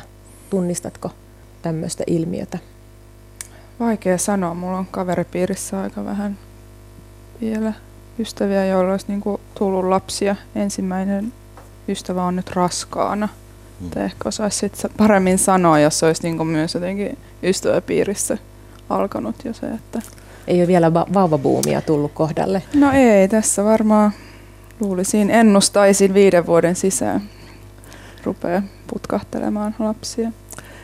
Tunnistatko 0.51 1.11
tämmöistä 1.63 2.05
ilmiötä? 2.07 2.59
Vaikea 3.81 4.19
sanoa. 4.19 4.55
Mulla 4.55 4.79
on 4.79 4.87
kaveripiirissä 4.91 5.81
aika 5.81 6.05
vähän 6.05 6.39
vielä 7.41 7.73
ystäviä, 8.19 8.67
joilla 8.67 8.93
olisi 8.93 9.07
niinku 9.09 9.41
tullut 9.59 9.85
lapsia. 9.85 10.37
Ensimmäinen 10.55 11.33
ystävä 11.89 12.25
on 12.25 12.37
nyt 12.37 12.51
raskaana. 12.51 13.29
Mm. 13.95 14.03
ehkä 14.03 14.29
osaisi 14.29 14.73
paremmin 14.97 15.39
sanoa, 15.39 15.81
jos 15.81 16.03
olisi 16.03 16.23
niinku 16.23 16.45
myös 16.45 16.75
jotenkin 16.75 17.19
ystäväpiirissä 17.43 18.39
alkanut 18.91 19.45
jo 19.45 19.53
se, 19.53 19.67
että... 19.67 20.03
Ei 20.47 20.61
ole 20.61 20.67
vielä 20.67 20.95
va- 20.95 21.07
vauvabuumia 21.15 21.81
tullut 21.81 22.13
kohdalle? 22.13 22.63
No 22.75 22.93
ei, 22.93 23.29
tässä 23.29 23.65
varmaan 23.65 24.13
luulisin, 24.81 25.31
ennustaisin 25.31 26.15
viiden 26.15 26.47
vuoden 26.47 26.77
sisään 26.77 27.23
rupeaa 28.25 28.63
putkahtelemaan 28.87 29.75
lapsia. 29.79 30.33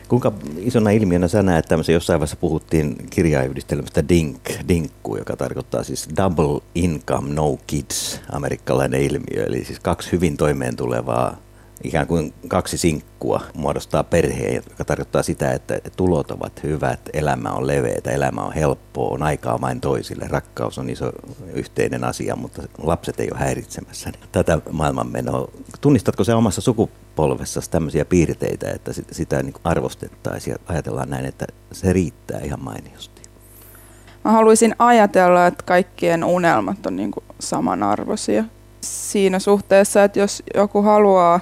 Kuinka 0.08 0.32
isona 0.58 0.90
ilmiönä 0.90 1.28
sä 1.28 1.42
näet 1.42 1.66
tämmöisen, 1.68 1.92
jossain 1.92 2.20
vaiheessa 2.20 2.36
puhuttiin 2.36 2.96
kirjayhdistelmästä 3.10 4.08
DINK, 4.08 4.40
DINKKU, 4.68 5.16
joka 5.16 5.36
tarkoittaa 5.36 5.82
siis 5.82 6.08
Double 6.16 6.60
Income 6.74 7.34
No 7.34 7.58
Kids, 7.66 8.20
amerikkalainen 8.32 9.02
ilmiö, 9.02 9.46
eli 9.46 9.64
siis 9.64 9.80
kaksi 9.80 10.12
hyvin 10.12 10.36
toimeen 10.36 10.76
tulevaa 10.76 11.36
ikään 11.84 12.06
kuin 12.06 12.34
kaksi 12.48 12.78
sinkkua 12.78 13.40
muodostaa 13.54 14.04
perheen, 14.04 14.62
joka 14.70 14.84
tarkoittaa 14.84 15.22
sitä, 15.22 15.52
että 15.52 15.80
tulot 15.96 16.30
ovat 16.30 16.62
hyvät, 16.62 17.00
elämä 17.12 17.50
on 17.50 17.66
leveätä, 17.66 18.10
elämä 18.10 18.42
on 18.42 18.52
helppoa, 18.52 19.14
on 19.14 19.22
aikaa 19.22 19.60
vain 19.60 19.80
toisille, 19.80 20.28
rakkaus 20.28 20.78
on 20.78 20.90
iso 20.90 21.12
yhteinen 21.52 22.04
asia, 22.04 22.36
mutta 22.36 22.62
lapset 22.82 23.20
ei 23.20 23.28
ole 23.32 23.40
häiritsemässä 23.40 24.12
tätä 24.32 24.58
maailmanmenoa. 24.70 25.48
Tunnistatko 25.80 26.24
se 26.24 26.34
omassa 26.34 26.60
sukupolvessasi 26.60 27.70
tämmöisiä 27.70 28.04
piirteitä, 28.04 28.70
että 28.70 28.92
sitä 29.12 29.42
niin 29.42 29.54
arvostettaisiin 29.64 30.52
ja 30.52 30.72
ajatellaan 30.74 31.10
näin, 31.10 31.24
että 31.24 31.46
se 31.72 31.92
riittää 31.92 32.40
ihan 32.40 32.64
mainiosti? 32.64 33.22
Mä 34.24 34.30
haluaisin 34.30 34.74
ajatella, 34.78 35.46
että 35.46 35.64
kaikkien 35.66 36.24
unelmat 36.24 36.86
on 36.86 36.96
niin 36.96 37.12
samanarvoisia 37.38 38.44
siinä 38.80 39.38
suhteessa, 39.38 40.04
että 40.04 40.18
jos 40.18 40.42
joku 40.54 40.82
haluaa 40.82 41.40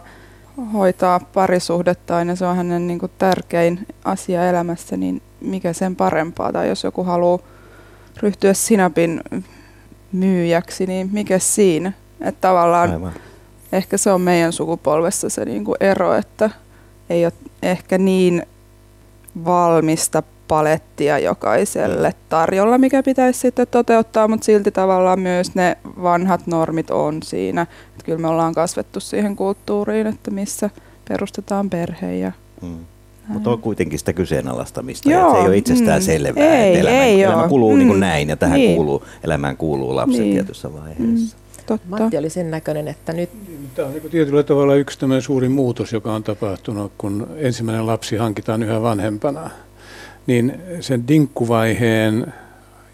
hoitaa 0.72 1.20
parisuhdetta 1.20 2.14
ja 2.14 2.36
se 2.36 2.46
on 2.46 2.56
hänen 2.56 2.86
niin 2.86 2.98
kuin 2.98 3.12
tärkein 3.18 3.86
asia 4.04 4.48
elämässä, 4.48 4.96
niin 4.96 5.22
mikä 5.40 5.72
sen 5.72 5.96
parempaa. 5.96 6.52
Tai 6.52 6.68
jos 6.68 6.84
joku 6.84 7.04
haluaa 7.04 7.38
ryhtyä 8.22 8.54
sinapin 8.54 9.20
myyjäksi, 10.12 10.86
niin 10.86 11.08
mikä 11.12 11.38
siinä? 11.38 11.92
Että 12.20 12.40
tavallaan 12.40 12.90
Aivan. 12.90 13.12
ehkä 13.72 13.96
se 13.96 14.12
on 14.12 14.20
meidän 14.20 14.52
sukupolvessa 14.52 15.28
se 15.28 15.44
niin 15.44 15.64
kuin 15.64 15.76
ero, 15.80 16.14
että 16.14 16.50
ei 17.10 17.24
ole 17.24 17.32
ehkä 17.62 17.98
niin 17.98 18.42
valmista 19.44 20.22
palettia 20.48 21.18
jokaiselle 21.18 22.14
tarjolla, 22.28 22.78
mikä 22.78 23.02
pitäisi 23.02 23.40
sitten 23.40 23.66
toteuttaa, 23.70 24.28
mutta 24.28 24.44
silti 24.44 24.70
tavallaan 24.70 25.20
myös 25.20 25.54
ne 25.54 25.78
vanhat 26.02 26.46
normit 26.46 26.90
on 26.90 27.22
siinä. 27.22 27.66
Että 28.08 28.16
kyllä 28.16 28.28
me 28.28 28.32
ollaan 28.32 28.54
kasvettu 28.54 29.00
siihen 29.00 29.36
kulttuuriin, 29.36 30.06
että 30.06 30.30
missä 30.30 30.70
perustetaan 31.08 31.70
perhe 31.70 32.14
ja 32.14 32.32
hmm. 32.60 32.78
Mutta 33.28 33.50
on 33.50 33.58
kuitenkin 33.58 33.98
sitä 33.98 34.12
kyseenalaistamista. 34.12 35.10
Joo, 35.10 35.32
se 35.32 35.38
ei 35.38 35.46
ole 35.46 35.56
itsestään 35.56 36.00
mm, 36.00 36.04
selvää, 36.04 36.56
ei, 36.56 36.68
että 36.68 36.80
elämä, 36.80 37.04
ei 37.04 37.22
elämä 37.22 37.48
kuluu 37.48 37.72
mm, 37.72 37.78
niin 37.78 37.88
kuin 37.88 38.00
näin 38.00 38.28
ja 38.28 38.36
tähän 38.36 38.60
niin. 38.60 38.76
kuuluu, 38.76 39.04
elämään 39.24 39.56
kuuluu 39.56 39.96
lapset 39.96 40.20
niin. 40.20 40.32
tietyssä 40.32 40.72
vaiheessa. 40.72 41.36
Mm, 41.36 41.64
totta. 41.66 41.86
Matti 41.88 42.16
oli 42.16 42.30
sen 42.30 42.50
näköinen, 42.50 42.88
että 42.88 43.12
nyt... 43.12 43.30
Tämä 43.74 43.88
on 43.88 43.94
niin 43.94 44.10
tietyllä 44.10 44.42
tavalla 44.42 44.74
yksi 44.74 44.98
suuri 45.20 45.48
muutos, 45.48 45.92
joka 45.92 46.14
on 46.14 46.22
tapahtunut, 46.22 46.92
kun 46.98 47.26
ensimmäinen 47.36 47.86
lapsi 47.86 48.16
hankitaan 48.16 48.62
yhä 48.62 48.82
vanhempana 48.82 49.50
niin 50.26 50.60
sen 50.80 51.08
dinkkuvaiheen 51.08 52.32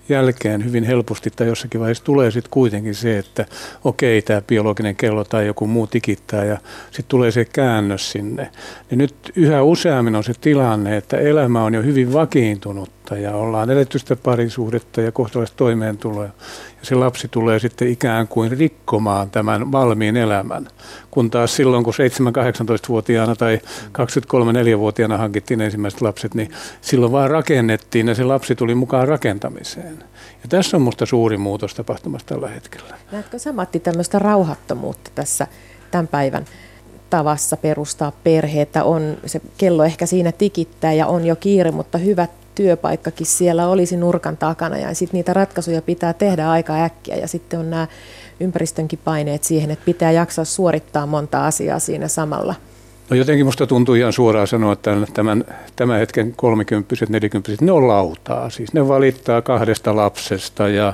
jälkeen 0.08 0.64
hyvin 0.64 0.84
helposti 0.84 1.30
tai 1.30 1.46
jossakin 1.46 1.80
vaiheessa 1.80 2.04
tulee 2.04 2.30
sitten 2.30 2.50
kuitenkin 2.50 2.94
se, 2.94 3.18
että 3.18 3.46
okei, 3.84 4.22
tämä 4.22 4.42
biologinen 4.42 4.96
kello 4.96 5.24
tai 5.24 5.46
joku 5.46 5.66
muu 5.66 5.86
tikittää 5.86 6.44
ja 6.44 6.58
sitten 6.84 7.04
tulee 7.08 7.30
se 7.30 7.44
käännös 7.44 8.12
sinne. 8.12 8.50
Ja 8.90 8.96
nyt 8.96 9.14
yhä 9.36 9.62
useammin 9.62 10.16
on 10.16 10.24
se 10.24 10.32
tilanne, 10.40 10.96
että 10.96 11.16
elämä 11.16 11.64
on 11.64 11.74
jo 11.74 11.82
hyvin 11.82 12.12
vakiintunutta 12.12 13.16
ja 13.16 13.36
ollaan 13.36 13.70
eletty 13.70 13.98
sitä 13.98 14.16
parisuhdetta 14.16 15.00
ja 15.00 15.12
kohtalaista 15.12 15.56
toimeentuloa 15.56 16.28
se 16.84 16.94
lapsi 16.94 17.28
tulee 17.28 17.58
sitten 17.58 17.88
ikään 17.88 18.28
kuin 18.28 18.50
rikkomaan 18.50 19.30
tämän 19.30 19.72
valmiin 19.72 20.16
elämän. 20.16 20.68
Kun 21.10 21.30
taas 21.30 21.56
silloin, 21.56 21.84
kun 21.84 21.94
7-18-vuotiaana 21.94 23.36
tai 23.36 23.60
23-4-vuotiaana 23.88 25.18
hankittiin 25.18 25.60
ensimmäiset 25.60 26.00
lapset, 26.00 26.34
niin 26.34 26.50
silloin 26.80 27.12
vaan 27.12 27.30
rakennettiin 27.30 28.08
ja 28.08 28.14
se 28.14 28.24
lapsi 28.24 28.54
tuli 28.54 28.74
mukaan 28.74 29.08
rakentamiseen. 29.08 29.98
Ja 30.42 30.48
tässä 30.48 30.76
on 30.76 30.82
minusta 30.82 31.06
suuri 31.06 31.36
muutos 31.36 31.74
tapahtumassa 31.74 32.26
tällä 32.26 32.48
hetkellä. 32.48 32.96
Näetkö 33.12 33.38
sä 33.38 33.52
Matti 33.52 33.80
tämmöistä 33.80 34.18
rauhattomuutta 34.18 35.10
tässä 35.14 35.46
tämän 35.90 36.08
päivän 36.08 36.44
tavassa 37.10 37.56
perustaa 37.56 38.12
perheitä? 38.24 38.84
On 38.84 39.16
se 39.26 39.40
kello 39.58 39.84
ehkä 39.84 40.06
siinä 40.06 40.32
tikittää 40.32 40.92
ja 40.92 41.06
on 41.06 41.24
jo 41.24 41.36
kiire, 41.36 41.70
mutta 41.70 41.98
hyvät 41.98 42.30
työpaikkakin 42.54 43.26
siellä 43.26 43.68
olisi 43.68 43.96
nurkan 43.96 44.36
takana 44.36 44.78
ja 44.78 44.94
sitten 44.94 45.18
niitä 45.18 45.32
ratkaisuja 45.32 45.82
pitää 45.82 46.12
tehdä 46.12 46.50
aika 46.50 46.84
äkkiä 46.84 47.16
ja 47.16 47.28
sitten 47.28 47.60
on 47.60 47.70
nämä 47.70 47.86
ympäristönkin 48.40 48.98
paineet 49.04 49.44
siihen, 49.44 49.70
että 49.70 49.84
pitää 49.84 50.10
jaksaa 50.10 50.44
suorittaa 50.44 51.06
monta 51.06 51.46
asiaa 51.46 51.78
siinä 51.78 52.08
samalla. 52.08 52.54
No 53.10 53.16
jotenkin 53.16 53.46
musta 53.46 53.66
tuntuu 53.66 53.94
ihan 53.94 54.12
suoraan 54.12 54.46
sanoa, 54.46 54.72
että 54.72 54.96
tämän, 55.14 55.44
tämän 55.76 55.98
hetken 55.98 56.32
kolmikymppiset, 56.36 57.08
nelikymppiset, 57.08 57.60
ne 57.60 57.72
on 57.72 57.88
lautaa. 57.88 58.50
Siis 58.50 58.72
ne 58.72 58.88
valittaa 58.88 59.42
kahdesta 59.42 59.96
lapsesta 59.96 60.68
ja 60.68 60.92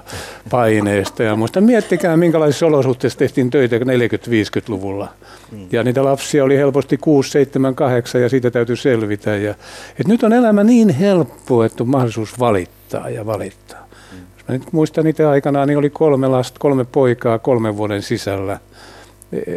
paineesta 0.50 1.22
ja 1.22 1.36
muista. 1.36 1.60
Miettikää, 1.60 2.16
minkälaisissa 2.16 2.66
olosuhteissa 2.66 3.18
tehtiin 3.18 3.50
töitä 3.50 3.76
40-50-luvulla. 3.76 5.08
Mm. 5.52 5.66
Ja 5.72 5.82
niitä 5.82 6.04
lapsia 6.04 6.44
oli 6.44 6.56
helposti 6.56 6.96
6, 6.96 7.30
7, 7.30 7.74
8 7.74 8.22
ja 8.22 8.28
siitä 8.28 8.50
täytyy 8.50 8.76
selvitä. 8.76 9.36
Ja, 9.36 9.54
et 10.00 10.08
nyt 10.08 10.22
on 10.22 10.32
elämä 10.32 10.64
niin 10.64 10.88
helppo, 10.88 11.64
että 11.64 11.82
on 11.82 11.88
mahdollisuus 11.88 12.38
valittaa 12.38 13.10
ja 13.10 13.26
valittaa. 13.26 13.86
Mm. 14.12 14.18
Jos 14.18 14.48
mä 14.48 14.54
nyt 14.54 14.72
muistan 14.72 15.04
niitä 15.04 15.30
aikanaan, 15.30 15.68
niin 15.68 15.78
oli 15.78 15.90
kolme 15.90 16.28
lasta, 16.28 16.60
kolme 16.60 16.84
poikaa 16.84 17.38
kolmen 17.38 17.76
vuoden 17.76 18.02
sisällä. 18.02 18.58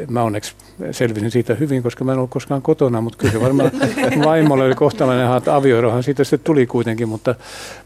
Mä 0.09 0.23
onneksi 0.23 0.53
selvisin 0.91 1.31
siitä 1.31 1.55
hyvin, 1.55 1.83
koska 1.83 2.03
mä 2.03 2.11
en 2.11 2.17
ollut 2.17 2.29
koskaan 2.29 2.61
kotona, 2.61 3.01
mutta 3.01 3.17
kyllä 3.17 3.31
se 3.31 3.41
varmaan 3.41 3.71
vaimolle 4.25 4.63
oli 4.63 4.75
kohtalainen, 4.75 5.37
että 5.37 5.55
avioerohan 5.55 6.03
siitä 6.03 6.23
sitten 6.23 6.39
tuli 6.39 6.65
kuitenkin, 6.65 7.09
mutta, 7.09 7.35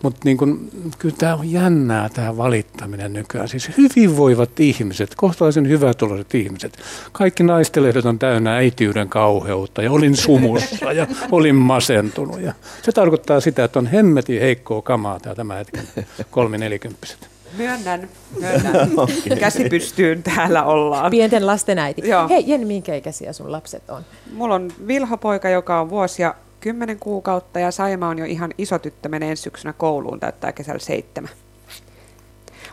mutta 0.04 0.22
niin 0.24 0.38
kuin, 0.38 0.70
kyllä 1.00 1.16
tämä 1.18 1.36
on 1.36 1.52
jännää 1.52 2.10
tämä 2.10 2.38
valittaminen 2.38 3.14
nykyään. 3.14 3.48
Siis 3.48 3.72
hyvinvoivat 3.78 4.60
ihmiset, 4.60 5.16
kohtalaisen 5.16 5.68
hyvätuloiset 5.70 6.36
ihmiset. 6.36 6.78
Kaikki 7.12 7.44
naistelehdet 7.44 8.06
on 8.06 8.20
täynnä 8.20 8.56
äitiyden 8.56 9.10
kauheutta 9.10 9.82
ja 9.82 9.92
olin 9.92 10.16
sumussa 10.16 10.94
ja 10.94 11.08
olin 11.32 11.56
masentunut. 11.56 12.42
Ja 12.42 12.54
se 12.82 12.92
tarkoittaa 12.92 13.40
sitä, 13.40 13.64
että 13.64 13.80
on 13.80 13.88
hemmetin 13.88 14.42
heikkoa 14.42 14.82
kamaa 14.82 15.20
tämä, 15.20 15.56
hetken 15.56 15.88
kolminelikymppiset. 16.32 17.37
Myönnän, 17.58 18.10
myönnän. 18.40 18.90
Käsi 19.40 19.70
pystyyn 19.70 20.24
täällä 20.24 20.64
ollaan. 20.64 21.12
Pienten 21.12 21.48
lasten 21.48 21.80
äiti. 21.80 22.10
Joo. 22.10 22.30
Hei 22.30 22.44
Jenni, 22.48 22.66
minkä 22.66 22.96
ikäisiä 22.96 23.34
sun 23.34 23.52
lapset 23.52 23.90
on? 23.90 24.04
Mulla 24.34 24.56
on 24.56 24.72
Vilha-poika, 24.88 25.50
joka 25.50 25.82
on 25.82 25.90
vuosia 25.90 26.34
kymmenen 26.60 27.00
kuukautta 27.00 27.60
ja 27.60 27.72
Saima 27.72 28.08
on 28.08 28.20
jo 28.20 28.26
ihan 28.26 28.54
iso 28.58 28.80
tyttö, 28.80 29.10
menee 29.10 29.30
ensi 29.30 29.44
syksynä 29.44 29.74
kouluun, 29.74 30.20
täyttää 30.20 30.52
kesällä 30.52 30.80
seitsemän. 30.80 31.32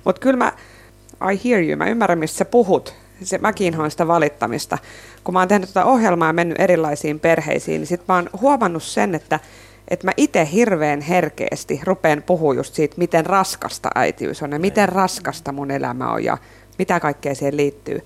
Mutta 0.04 0.20
kyllä 0.20 0.36
mä, 0.36 0.52
I 1.32 1.40
hear 1.44 1.62
you, 1.62 1.76
mä 1.76 1.86
ymmärrän 1.86 2.18
mistä 2.18 2.38
sä 2.38 2.44
puhut. 2.44 2.94
Se, 3.22 3.38
mäkin 3.38 3.80
on 3.80 3.90
sitä 3.90 4.08
valittamista. 4.08 4.78
Kun 5.24 5.34
mä 5.34 5.38
oon 5.38 5.48
tehnyt 5.48 5.68
tätä 5.68 5.84
ohjelmaa 5.84 6.28
ja 6.28 6.32
mennyt 6.32 6.60
erilaisiin 6.60 7.20
perheisiin, 7.20 7.80
niin 7.80 7.86
sit 7.86 8.08
mä 8.08 8.14
oon 8.14 8.30
huomannut 8.40 8.82
sen, 8.82 9.14
että 9.14 9.40
että 9.88 10.06
mä 10.06 10.12
itse 10.16 10.48
hirveän 10.52 11.00
herkeästi 11.00 11.80
rupean 11.84 12.22
puhua 12.22 12.54
just 12.54 12.74
siitä, 12.74 12.94
miten 12.98 13.26
raskasta 13.26 13.90
äitiys 13.94 14.42
on 14.42 14.52
ja 14.52 14.58
miten 14.58 14.88
raskasta 14.88 15.52
mun 15.52 15.70
elämä 15.70 16.12
on 16.12 16.24
ja 16.24 16.38
mitä 16.78 17.00
kaikkea 17.00 17.34
siihen 17.34 17.56
liittyy. 17.56 18.00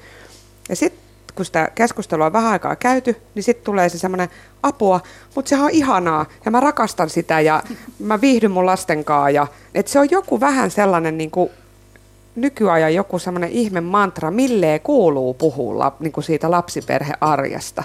Ja 0.68 0.76
sitten 0.76 1.08
kun 1.34 1.44
sitä 1.44 1.70
keskustelua 1.74 2.26
on 2.26 2.32
vähän 2.32 2.52
aikaa 2.52 2.76
käyty, 2.76 3.16
niin 3.34 3.42
sitten 3.42 3.64
tulee 3.64 3.88
se 3.88 3.98
semmoinen 3.98 4.28
apua, 4.62 5.00
mutta 5.34 5.48
sehän 5.48 5.64
on 5.64 5.70
ihanaa 5.70 6.26
ja 6.44 6.50
mä 6.50 6.60
rakastan 6.60 7.10
sitä 7.10 7.40
ja 7.40 7.62
mä 7.98 8.20
viihdyn 8.20 8.50
mun 8.50 8.66
lasten 8.66 9.04
kanssa. 9.04 9.30
Ja, 9.30 9.46
että 9.74 9.92
se 9.92 9.98
on 9.98 10.10
joku 10.10 10.40
vähän 10.40 10.70
sellainen 10.70 11.18
niin 11.18 11.30
kuin 11.30 11.50
nykyajan 12.36 12.94
joku 12.94 13.18
semmoinen 13.18 13.50
ihme 13.50 13.80
mantra, 13.80 14.30
milleen 14.30 14.80
kuuluu 14.80 15.34
puhua 15.34 15.96
niin 16.00 16.12
kuin 16.12 16.24
siitä 16.24 16.50
lapsiperhearjesta. 16.50 17.84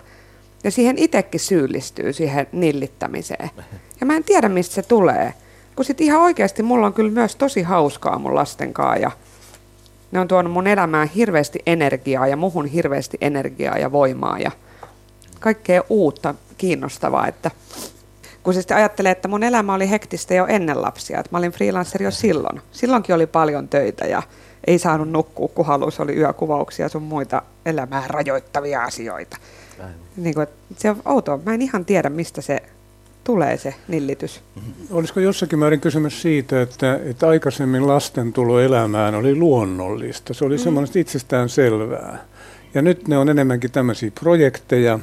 Ja 0.63 0.71
siihen 0.71 0.97
itsekin 0.97 1.39
syyllistyy 1.39 2.13
siihen 2.13 2.47
nillittämiseen. 2.51 3.49
Ja 3.99 4.05
mä 4.05 4.15
en 4.15 4.23
tiedä, 4.23 4.49
mistä 4.49 4.75
se 4.75 4.81
tulee. 4.81 5.33
Kun 5.75 5.85
sit 5.85 6.01
ihan 6.01 6.21
oikeasti 6.21 6.63
mulla 6.63 6.85
on 6.85 6.93
kyllä 6.93 7.11
myös 7.11 7.35
tosi 7.35 7.61
hauskaa 7.61 8.19
mun 8.19 8.35
lasten 8.35 8.73
kanssa 8.73 9.01
ja 9.01 9.11
ne 10.11 10.19
on 10.19 10.27
tuonut 10.27 10.53
mun 10.53 10.67
elämään 10.67 11.07
hirveästi 11.07 11.59
energiaa 11.65 12.27
ja 12.27 12.37
muhun 12.37 12.65
hirveästi 12.65 13.17
energiaa 13.21 13.77
ja 13.77 13.91
voimaa 13.91 14.39
ja 14.39 14.51
kaikkea 15.39 15.83
uutta 15.89 16.35
kiinnostavaa, 16.57 17.27
että 17.27 17.51
kun 18.43 18.53
sitten 18.53 18.77
ajattelee, 18.77 19.11
että 19.11 19.27
mun 19.27 19.43
elämä 19.43 19.73
oli 19.73 19.89
hektistä 19.89 20.33
jo 20.33 20.45
ennen 20.45 20.81
lapsia, 20.81 21.19
että 21.19 21.29
mä 21.31 21.37
olin 21.37 21.51
freelancer 21.51 22.03
jo 22.03 22.11
silloin. 22.11 22.61
Silloinkin 22.71 23.15
oli 23.15 23.27
paljon 23.27 23.67
töitä 23.67 24.05
ja 24.05 24.23
ei 24.67 24.79
saanut 24.79 25.09
nukkua, 25.09 25.47
kun 25.47 25.65
halusi, 25.65 26.01
oli 26.01 26.15
yökuvauksia 26.15 26.89
sun 26.89 27.03
muita 27.03 27.41
elämää 27.65 28.03
rajoittavia 28.07 28.83
asioita. 28.83 29.37
Niin 30.17 30.35
kuin, 30.35 30.47
se 30.77 30.89
on 30.89 31.01
outoa. 31.05 31.39
Mä 31.45 31.53
en 31.53 31.61
ihan 31.61 31.85
tiedä, 31.85 32.09
mistä 32.09 32.41
se 32.41 32.63
tulee 33.23 33.57
se 33.57 33.75
nillitys. 33.87 34.41
Olisiko 34.91 35.19
jossakin 35.19 35.59
määrin 35.59 35.79
kysymys 35.79 36.21
siitä, 36.21 36.61
että, 36.61 36.99
että 37.05 37.27
aikaisemmin 37.27 37.87
lasten 37.87 38.33
tulo 38.33 38.59
elämään 38.59 39.15
oli 39.15 39.35
luonnollista. 39.35 40.33
Se 40.33 40.45
oli 40.45 40.57
mm. 40.57 40.63
semmoista 40.63 40.99
itsestään 40.99 41.49
selvää. 41.49 42.25
Ja 42.73 42.81
nyt 42.81 43.07
ne 43.07 43.17
on 43.17 43.29
enemmänkin 43.29 43.71
tämmöisiä 43.71 44.11
projekteja, 44.19 44.99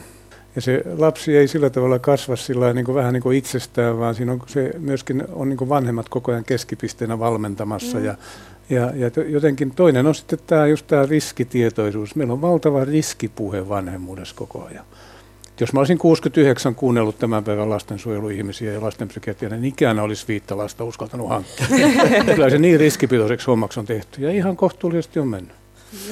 ja 0.57 0.61
se 0.61 0.83
lapsi 0.99 1.37
ei 1.37 1.49
sillä 1.49 1.71
tavalla 1.71 1.99
kasva 1.99 2.37
sillä 2.37 2.73
niin 2.73 2.85
kuin 2.85 2.95
vähän 2.95 3.13
niin 3.13 3.23
kuin 3.23 3.39
itsestään, 3.39 3.99
vaan 3.99 4.15
siinä 4.15 4.33
on, 4.33 4.43
se 4.47 4.71
myöskin 4.79 5.25
on 5.33 5.49
niin 5.49 5.57
kuin 5.57 5.69
vanhemmat 5.69 6.09
koko 6.09 6.33
ajan 6.33 6.45
keskipisteenä 6.45 7.19
valmentamassa. 7.19 7.99
Mm. 7.99 8.05
Ja, 8.05 8.15
ja, 8.71 8.93
ja 8.95 9.11
jotenkin 9.29 9.71
toinen 9.71 10.07
on 10.07 10.15
sitten 10.15 10.39
tämä, 10.47 10.67
just 10.67 10.87
tämä 10.87 11.07
riskitietoisuus. 11.07 12.15
Meillä 12.15 12.33
on 12.33 12.41
valtava 12.41 12.85
riskipuhe 12.85 13.69
vanhemmuudessa 13.69 14.35
koko 14.35 14.65
ajan. 14.65 14.85
Jos 15.61 15.73
mä 15.73 15.81
olisin 15.81 15.99
69 15.99 16.75
kuunnellut 16.75 17.19
tämän 17.19 17.45
päivän 17.45 17.71
lastensuojeluihmisiä 17.71 18.73
ja 18.73 18.81
lastenpsykiatria, 18.81 19.49
niin 19.49 19.65
ikään 19.65 19.99
olisi 19.99 20.25
viittä 20.29 20.57
lasta 20.57 20.85
uskaltanut 20.85 21.29
hankkia. 21.29 21.67
Kyllä 22.35 22.51
se 22.51 22.59
niin 22.59 22.81
riskipitoiseksi 22.81 23.47
hommaksi 23.47 23.81
on 23.81 23.87
tehty 23.87 24.23
ja 24.23 24.31
ihan 24.31 24.57
kohtuullisesti 24.57 25.21
on 25.21 25.29
mennyt. 25.29 25.60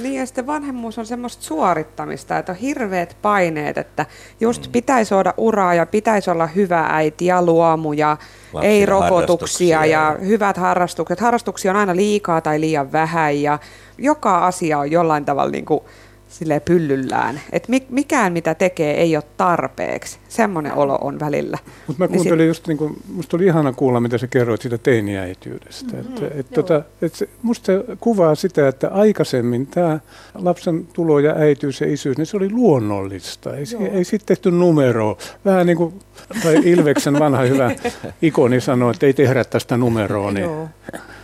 Niin 0.03 0.21
ja 0.21 0.27
sitten 0.27 0.47
vanhemmuus 0.47 0.99
on 0.99 1.07
semmoista 1.07 1.45
suorittamista, 1.45 2.39
että 2.39 2.53
on 2.53 2.59
hirveät 2.59 3.17
paineet, 3.23 3.79
että 3.79 4.07
just 4.41 4.67
mm. 4.67 4.73
pitäisi 4.73 5.15
olla 5.15 5.35
uraa 5.37 5.75
ja 5.75 5.87
pitäisi 5.87 6.31
olla 6.31 6.47
hyvä 6.47 6.87
äiti 6.91 7.27
ja 7.27 7.43
luomu 7.43 7.93
ja 7.93 8.17
Lapsille 8.53 8.75
ei 8.75 8.87
rokotuksia 8.87 9.85
ja, 9.85 9.99
ja 10.01 10.17
hyvät 10.21 10.57
harrastukset. 10.57 11.21
Harrastuksia 11.21 11.71
on 11.71 11.77
aina 11.77 11.97
liikaa 11.97 12.41
tai 12.41 12.61
liian 12.61 12.93
vähän 12.93 13.43
ja 13.43 13.59
joka 13.99 14.47
asia 14.47 14.79
on 14.79 14.91
jollain 14.91 15.25
tavalla 15.25 15.51
niin 15.51 15.65
kuin 15.65 15.81
sille 16.29 16.61
pyllyllään. 16.61 17.41
Että 17.53 17.73
mikään 17.91 18.33
mitä 18.33 18.55
tekee 18.55 19.01
ei 19.01 19.17
ole 19.17 19.25
tarpeeksi. 19.37 20.19
Semmoinen 20.29 20.75
olo 20.75 20.99
on 21.01 21.21
välillä. 21.21 21.59
Mutta 21.87 22.03
mä 22.03 22.07
niin 22.07 22.15
kuuntelin 22.15 22.39
niin 22.39 22.49
just, 22.49 22.67
niin 22.67 22.79
kuin, 22.79 22.97
musta 23.13 23.37
oli 23.37 23.47
ihana 23.47 23.73
kuulla, 23.73 24.01
mitä 24.01 24.19
sä 24.19 24.27
kerroit 24.27 24.63
siitä 24.63 24.79
teiniäityydestä. 24.79 25.97
Mm-hmm, 25.97 26.27
et, 26.27 26.33
et, 26.39 26.51
tota, 26.51 26.83
et 27.03 27.15
se, 27.15 27.29
musta 27.43 27.67
se 27.67 27.85
kuvaa 28.01 28.35
sitä, 28.35 28.69
että 28.69 28.89
aikaisemmin 28.89 29.67
tämä 29.67 30.01
lapsen 30.35 30.87
tulo 30.93 31.19
ja 31.19 31.35
äityys 31.37 31.81
ja 31.81 31.93
isyys, 31.93 32.19
niin 32.19 32.27
se 32.27 32.37
oli 32.37 32.51
luonnollista. 32.51 33.57
Ei, 33.57 33.65
ei 33.93 34.05
sitten 34.05 34.27
tehty 34.27 34.51
numeroa. 34.51 35.17
Vähän 35.45 35.67
niin 35.67 35.77
kuin 35.77 35.95
tai 36.43 36.61
Ilveksen 36.65 37.19
vanha 37.19 37.43
hyvä 37.43 37.71
ikoni 38.23 38.61
sanoi, 38.61 38.91
että 38.91 39.07
ei 39.07 39.13
tehdä 39.13 39.45
tästä 39.45 39.77
numeroa. 39.77 40.31
Niin. 40.31 40.51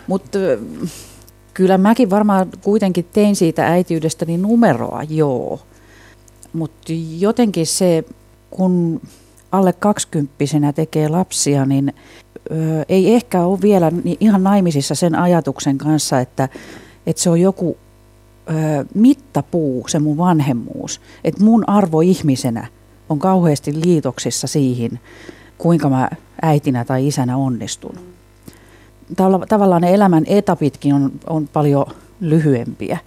Mutta 0.06 0.38
Kyllä 1.54 1.78
mäkin 1.78 2.10
varmaan 2.10 2.50
kuitenkin 2.62 3.06
tein 3.12 3.36
siitä 3.36 3.66
äitiydestä 3.66 4.24
niin 4.24 4.42
numeroa, 4.42 5.02
joo. 5.02 5.60
Mutta 6.52 6.92
jotenkin 7.18 7.66
se, 7.66 8.04
kun 8.50 9.00
alle 9.52 9.72
kaksikymppisenä 9.72 10.72
tekee 10.72 11.08
lapsia, 11.08 11.66
niin 11.66 11.94
ö, 12.50 12.84
ei 12.88 13.14
ehkä 13.14 13.42
ole 13.42 13.60
vielä 13.62 13.90
niin 14.04 14.16
ihan 14.20 14.42
naimisissa 14.42 14.94
sen 14.94 15.14
ajatuksen 15.14 15.78
kanssa, 15.78 16.20
että, 16.20 16.48
että 17.06 17.22
se 17.22 17.30
on 17.30 17.40
joku 17.40 17.76
ö, 18.48 18.52
mittapuu, 18.94 19.84
se 19.88 19.98
mun 19.98 20.16
vanhemmuus. 20.16 21.00
Että 21.24 21.44
mun 21.44 21.68
arvo 21.68 22.00
ihmisenä 22.00 22.66
on 23.08 23.18
kauheasti 23.18 23.80
liitoksissa 23.84 24.46
siihen, 24.46 25.00
kuinka 25.58 25.88
mä 25.88 26.10
äitinä 26.42 26.84
tai 26.84 27.06
isänä 27.06 27.36
onnistun 27.36 28.13
tavallaan 29.48 29.82
ne 29.82 29.94
elämän 29.94 30.24
etapitkin 30.26 30.94
on, 30.94 31.12
on 31.26 31.48
paljon 31.52 31.86
lyhyempiä. 32.20 32.98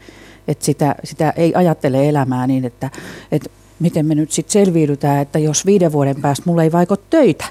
Että 0.47 0.65
sitä, 0.65 0.95
sitä 1.03 1.33
ei 1.35 1.55
ajattele 1.55 2.09
elämää 2.09 2.47
niin, 2.47 2.65
että, 2.65 2.89
että 3.31 3.49
miten 3.79 4.05
me 4.05 4.15
nyt 4.15 4.31
sitten 4.31 4.51
selviydytään, 4.51 5.21
että 5.21 5.39
jos 5.39 5.65
viiden 5.65 5.91
vuoden 5.91 6.21
päästä 6.21 6.43
mulla 6.45 6.63
ei 6.63 6.71
vaiko 6.71 6.95
töitä. 6.95 7.45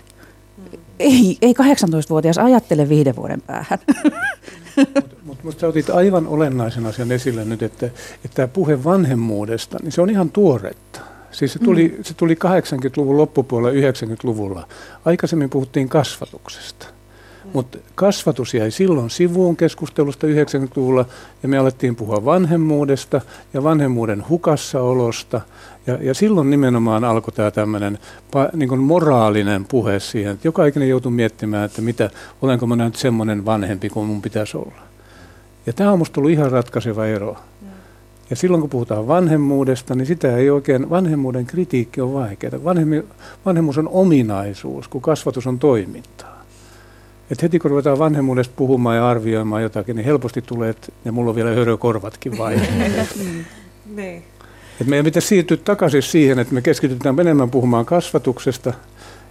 Ei, 0.98 1.38
ei 1.42 1.52
18-vuotias 1.52 2.38
ajattele 2.38 2.88
viiden 2.88 3.16
vuoden 3.16 3.40
päähän. 3.40 3.78
Mutta 4.94 5.16
mut, 5.24 5.44
mut 5.44 5.58
sä 5.58 5.68
otit 5.68 5.90
aivan 5.90 6.26
olennaisen 6.26 6.86
asian 6.86 7.12
esille 7.12 7.44
nyt, 7.44 7.62
että, 7.62 7.86
että 7.86 8.34
tämä 8.34 8.48
puhe 8.48 8.84
vanhemmuudesta, 8.84 9.78
niin 9.82 9.92
se 9.92 10.02
on 10.02 10.10
ihan 10.10 10.30
tuoretta. 10.30 11.00
Siis 11.30 11.52
se 11.52 11.58
tuli, 11.58 11.94
mm. 11.96 12.04
se 12.04 12.14
tuli 12.14 12.34
80-luvun 12.34 13.16
loppupuolella 13.16 13.90
90-luvulla. 13.90 14.68
Aikaisemmin 15.04 15.50
puhuttiin 15.50 15.88
kasvatuksesta. 15.88 16.86
Mutta 17.52 17.78
kasvatus 17.94 18.54
jäi 18.54 18.70
silloin 18.70 19.10
sivuun 19.10 19.56
keskustelusta 19.56 20.26
90-luvulla 20.26 21.04
ja 21.42 21.48
me 21.48 21.58
alettiin 21.58 21.96
puhua 21.96 22.24
vanhemmuudesta 22.24 23.20
ja 23.54 23.62
vanhemmuuden 23.62 24.24
hukassaolosta. 24.28 25.40
Ja, 25.86 25.98
ja 26.00 26.14
silloin 26.14 26.50
nimenomaan 26.50 27.04
alkoi 27.04 27.34
tämä 27.34 27.50
tämmöinen 27.50 27.98
niin 28.52 28.78
moraalinen 28.78 29.64
puhe 29.64 30.00
siihen, 30.00 30.32
että 30.32 30.48
joka 30.48 30.66
ikinen 30.66 30.88
joutui 30.88 31.12
miettimään, 31.12 31.64
että 31.64 31.82
mitä, 31.82 32.10
olenko 32.42 32.66
mä 32.66 32.76
nyt 32.76 32.96
semmoinen 32.96 33.44
vanhempi 33.44 33.88
kuin 33.88 34.06
mun 34.06 34.22
pitäisi 34.22 34.56
olla. 34.56 34.80
Ja 35.66 35.72
tämä 35.72 35.92
on 35.92 35.98
musta 35.98 36.14
tullut 36.14 36.30
ihan 36.30 36.52
ratkaiseva 36.52 37.06
ero. 37.06 37.36
Ja 38.30 38.36
silloin 38.36 38.60
kun 38.60 38.70
puhutaan 38.70 39.08
vanhemmuudesta, 39.08 39.94
niin 39.94 40.06
sitä 40.06 40.36
ei 40.36 40.50
oikein, 40.50 40.90
vanhemmuuden 40.90 41.46
kritiikki 41.46 42.00
on 42.00 42.14
vaikeaa. 42.14 42.64
vanhemmuus 43.46 43.78
on 43.78 43.88
ominaisuus, 43.88 44.88
kun 44.88 45.02
kasvatus 45.02 45.46
on 45.46 45.58
toimintaa. 45.58 46.35
Et 47.30 47.42
heti 47.42 47.58
kun 47.58 47.70
ruvetaan 47.70 47.98
vanhemmuudesta 47.98 48.54
puhumaan 48.56 48.96
ja 48.96 49.08
arvioimaan 49.08 49.62
jotakin, 49.62 49.96
niin 49.96 50.04
helposti 50.04 50.42
tulee, 50.42 50.70
että 50.70 50.92
ja 51.04 51.12
mulla 51.12 51.30
on 51.30 51.36
vielä 51.36 51.50
hörökorvatkin 51.50 52.38
vai. 52.38 52.56
niin. 53.96 54.22
Et 54.80 54.86
meidän 54.86 55.04
pitäisi 55.04 55.28
siirtyä 55.28 55.56
takaisin 55.56 56.02
siihen, 56.02 56.38
että 56.38 56.54
me 56.54 56.62
keskitytään 56.62 57.20
enemmän 57.20 57.50
puhumaan 57.50 57.86
kasvatuksesta 57.86 58.72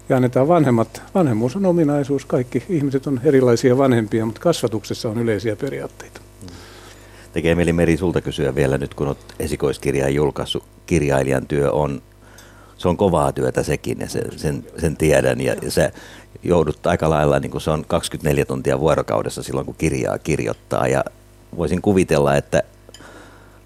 ja 0.10 0.16
annetaan 0.16 0.48
vanhemmat. 0.48 1.02
Vanhemmuus 1.16 1.56
on 1.56 1.66
ominaisuus, 1.66 2.26
kaikki 2.26 2.64
ihmiset 2.70 3.08
on 3.08 3.22
erilaisia 3.24 3.78
vanhempia, 3.78 4.26
mutta 4.26 4.42
kasvatuksessa 4.42 5.10
on 5.10 5.18
yleisiä 5.18 5.56
periaatteita. 5.56 6.22
Tekee 7.34 7.56
mieli 7.56 7.74
Meri 7.74 7.98
sulta 7.98 8.22
kysyä 8.22 8.56
vielä 8.56 8.78
nyt, 8.78 8.94
kun 8.94 9.08
olet 9.08 9.36
esikoiskirjaa 9.40 10.10
julkaissut. 10.10 10.64
Kirjailijan 10.86 11.48
työ 11.48 11.72
on, 11.72 12.02
se 12.78 12.88
on 12.88 12.98
kovaa 12.98 13.32
työtä 13.32 13.64
sekin 13.64 14.00
ja 14.00 14.10
sen, 14.10 14.40
sen, 14.40 14.64
sen 14.78 14.98
tiedän. 14.98 15.42
Ja, 15.42 15.56
ja 15.62 15.72
se 15.72 15.92
joudut 16.44 16.88
aika 16.88 17.10
lailla, 17.10 17.40
niin 17.40 17.52
kuin 17.52 17.62
se 17.62 17.72
on 17.72 17.86
24 17.88 18.46
tuntia 18.46 18.80
vuorokaudessa 18.80 19.44
silloin, 19.44 19.66
kun 19.66 19.76
kirjaa 19.78 20.20
kirjoittaa. 20.20 20.88
Ja 20.88 21.04
voisin 21.58 21.82
kuvitella, 21.82 22.36
että 22.36 22.64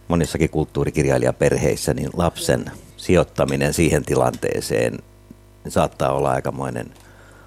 monissakin 0.08 0.50
kulttuurikirjailijaperheissä 0.50 1.94
niin 1.94 2.10
lapsen 2.14 2.72
sijoittaminen 2.98 3.74
siihen 3.74 4.06
tilanteeseen 4.06 5.00
saattaa 5.68 6.14
olla 6.14 6.32
aikamoinen 6.32 6.88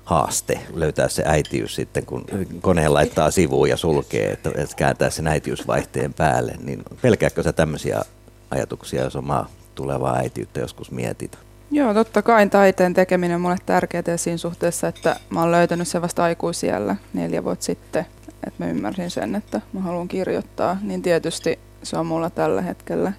haaste 0.04 0.60
löytää 0.74 1.08
se 1.08 1.22
äitiys 1.26 1.74
sitten, 1.74 2.06
kun 2.06 2.24
koneen 2.60 2.94
laittaa 2.94 3.30
sivuun 3.30 3.68
ja 3.68 3.76
sulkee, 3.76 4.32
että 4.32 4.50
kääntää 4.76 5.10
sen 5.10 5.26
äitiysvaihteen 5.26 6.14
päälle. 6.14 6.54
Niin 6.62 6.82
pelkääkö 7.02 7.42
sä 7.42 7.52
tämmöisiä 7.52 8.02
ajatuksia, 8.50 9.02
jos 9.02 9.16
omaa 9.16 9.48
tulevaa 9.74 10.16
äitiyttä 10.16 10.60
joskus 10.60 10.90
mietit? 10.90 11.38
Joo, 11.74 11.94
totta 11.94 12.22
kai 12.22 12.48
taiteen 12.48 12.94
tekeminen 12.94 13.34
on 13.34 13.40
mulle 13.40 13.56
tärkeää 13.66 14.16
siinä 14.16 14.36
suhteessa, 14.36 14.88
että 14.88 15.16
mä 15.30 15.40
oon 15.40 15.52
löytänyt 15.52 15.88
se 15.88 16.02
vasta 16.02 16.24
aikuisiellä 16.24 16.96
neljä 17.12 17.44
vuotta 17.44 17.64
sitten, 17.64 18.06
että 18.46 18.64
mä 18.64 18.70
ymmärsin 18.70 19.10
sen, 19.10 19.34
että 19.34 19.60
mä 19.72 19.80
haluan 19.80 20.08
kirjoittaa, 20.08 20.76
niin 20.82 21.02
tietysti 21.02 21.58
se 21.82 21.98
on 21.98 22.06
mulla 22.06 22.30
tällä 22.30 22.62
hetkellä 22.62 23.12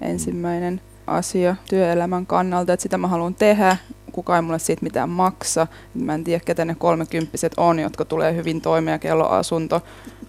ensimmäinen 0.00 0.80
asia 1.06 1.56
työelämän 1.68 2.26
kannalta, 2.26 2.72
että 2.72 2.82
sitä 2.82 2.98
mä 2.98 3.08
haluan 3.08 3.34
tehdä, 3.34 3.76
kukaan 4.12 4.36
ei 4.36 4.42
mulle 4.42 4.58
siitä 4.58 4.82
mitään 4.82 5.08
maksa. 5.08 5.66
Mä 5.94 6.14
en 6.14 6.24
tiedä, 6.24 6.44
ketä 6.44 6.64
ne 6.64 6.74
kolmekymppiset 6.74 7.52
on, 7.56 7.78
jotka 7.78 8.04
tulee 8.04 8.34
hyvin 8.34 8.60
toimeen 8.60 9.00
kello 9.00 9.28
asunto 9.28 9.82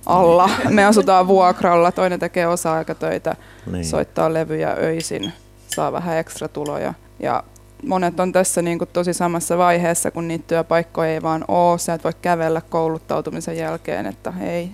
alla. 0.06 0.50
Me 0.70 0.86
asutaan 0.86 1.28
vuokralla, 1.28 1.92
toinen 1.92 2.20
tekee 2.20 2.48
osa-aikatöitä, 2.48 3.36
niin. 3.72 3.86
soittaa 3.86 4.34
levyjä 4.34 4.76
öisin, 4.80 5.34
saa 5.68 5.92
vähän 5.92 6.18
ekstra 6.18 6.48
tuloja. 6.48 6.94
Ja 7.20 7.44
monet 7.86 8.20
on 8.20 8.32
tässä 8.32 8.62
niin 8.62 8.78
kuin 8.78 8.90
tosi 8.94 9.14
samassa 9.14 9.58
vaiheessa, 9.58 10.12
kun 10.12 10.28
niitä 10.28 10.46
työpaikkoja 10.48 11.10
ei 11.10 11.22
vaan 11.22 11.46
ole. 11.48 11.80
Sä 11.80 11.94
et 11.94 12.04
voi 12.04 12.14
kävellä 12.22 12.62
kouluttautumisen 12.62 13.58
jälkeen, 13.58 14.06
että 14.06 14.32
hei, 14.32 14.72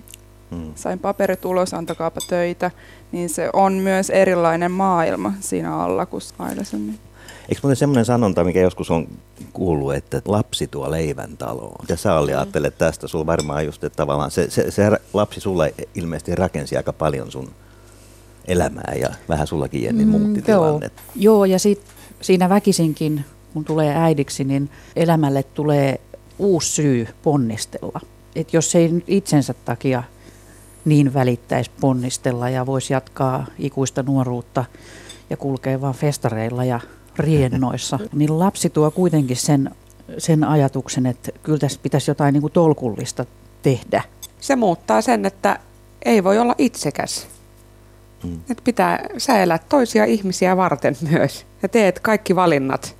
hmm. 0.50 0.72
sain 0.74 0.98
paperit 0.98 1.44
ulos, 1.44 1.74
antakaapa 1.74 2.20
töitä. 2.28 2.70
Niin 3.12 3.28
se 3.28 3.50
on 3.52 3.72
myös 3.72 4.10
erilainen 4.10 4.72
maailma 4.72 5.32
siinä 5.40 5.76
alla 5.76 6.06
kuin 6.06 6.22
aikaisemmin. 6.38 6.98
Eikö 7.48 7.60
muuten 7.62 7.76
semmoinen 7.76 8.04
sanonta, 8.04 8.44
mikä 8.44 8.60
joskus 8.60 8.90
on 8.90 9.08
kuullut, 9.52 9.94
että 9.94 10.22
lapsi 10.24 10.66
tuo 10.66 10.90
leivän 10.90 11.36
taloon? 11.36 11.84
Ja 11.88 11.96
sä 11.96 12.14
oli 12.14 12.30
mm. 12.30 12.38
ajattelet 12.38 12.78
tästä, 12.78 13.06
sulla 13.06 13.26
varmaan 13.26 13.66
just, 13.66 13.84
että 13.84 13.96
tavallaan 13.96 14.30
se, 14.30 14.50
se, 14.50 14.70
se 14.70 14.90
lapsi 15.12 15.40
sulle 15.40 15.74
ilmeisesti 15.94 16.34
rakensi 16.34 16.76
aika 16.76 16.92
paljon 16.92 17.30
sun 17.30 17.50
elämää 18.44 18.94
ja 19.00 19.08
vähän 19.28 19.46
sullakin 19.46 19.82
Jenni 19.82 20.04
mm, 20.04 20.10
muutti 20.10 20.40
mm, 20.40 20.44
tilannetta. 20.46 21.02
Joo. 21.14 21.34
joo, 21.34 21.44
ja 21.44 21.58
sit 21.58 21.82
siinä 22.24 22.48
väkisinkin, 22.48 23.24
kun 23.52 23.64
tulee 23.64 23.94
äidiksi, 23.96 24.44
niin 24.44 24.70
elämälle 24.96 25.42
tulee 25.42 26.00
uusi 26.38 26.72
syy 26.72 27.08
ponnistella. 27.22 28.00
Et 28.36 28.52
jos 28.52 28.74
ei 28.74 28.90
itsensä 29.06 29.54
takia 29.64 30.02
niin 30.84 31.14
välittäisi 31.14 31.70
ponnistella 31.80 32.50
ja 32.50 32.66
voisi 32.66 32.92
jatkaa 32.92 33.46
ikuista 33.58 34.02
nuoruutta 34.02 34.64
ja 35.30 35.36
kulkee 35.36 35.80
vaan 35.80 35.94
festareilla 35.94 36.64
ja 36.64 36.80
riennoissa, 37.18 37.98
niin 38.12 38.38
lapsi 38.38 38.70
tuo 38.70 38.90
kuitenkin 38.90 39.36
sen, 39.36 39.70
sen 40.18 40.44
ajatuksen, 40.44 41.06
että 41.06 41.32
kyllä 41.42 41.58
tässä 41.58 41.80
pitäisi 41.82 42.10
jotain 42.10 42.32
niin 42.32 42.40
kuin 42.40 42.52
tolkullista 42.52 43.26
tehdä. 43.62 44.02
Se 44.40 44.56
muuttaa 44.56 45.02
sen, 45.02 45.24
että 45.24 45.58
ei 46.04 46.24
voi 46.24 46.38
olla 46.38 46.54
itsekäs. 46.58 47.26
Mm. 48.24 48.40
Että 48.50 48.62
pitää, 48.64 49.06
sä 49.18 49.42
elät 49.42 49.68
toisia 49.68 50.04
ihmisiä 50.04 50.56
varten 50.56 50.96
myös 51.10 51.46
ja 51.62 51.68
teet 51.68 52.00
kaikki 52.00 52.36
valinnat. 52.36 52.96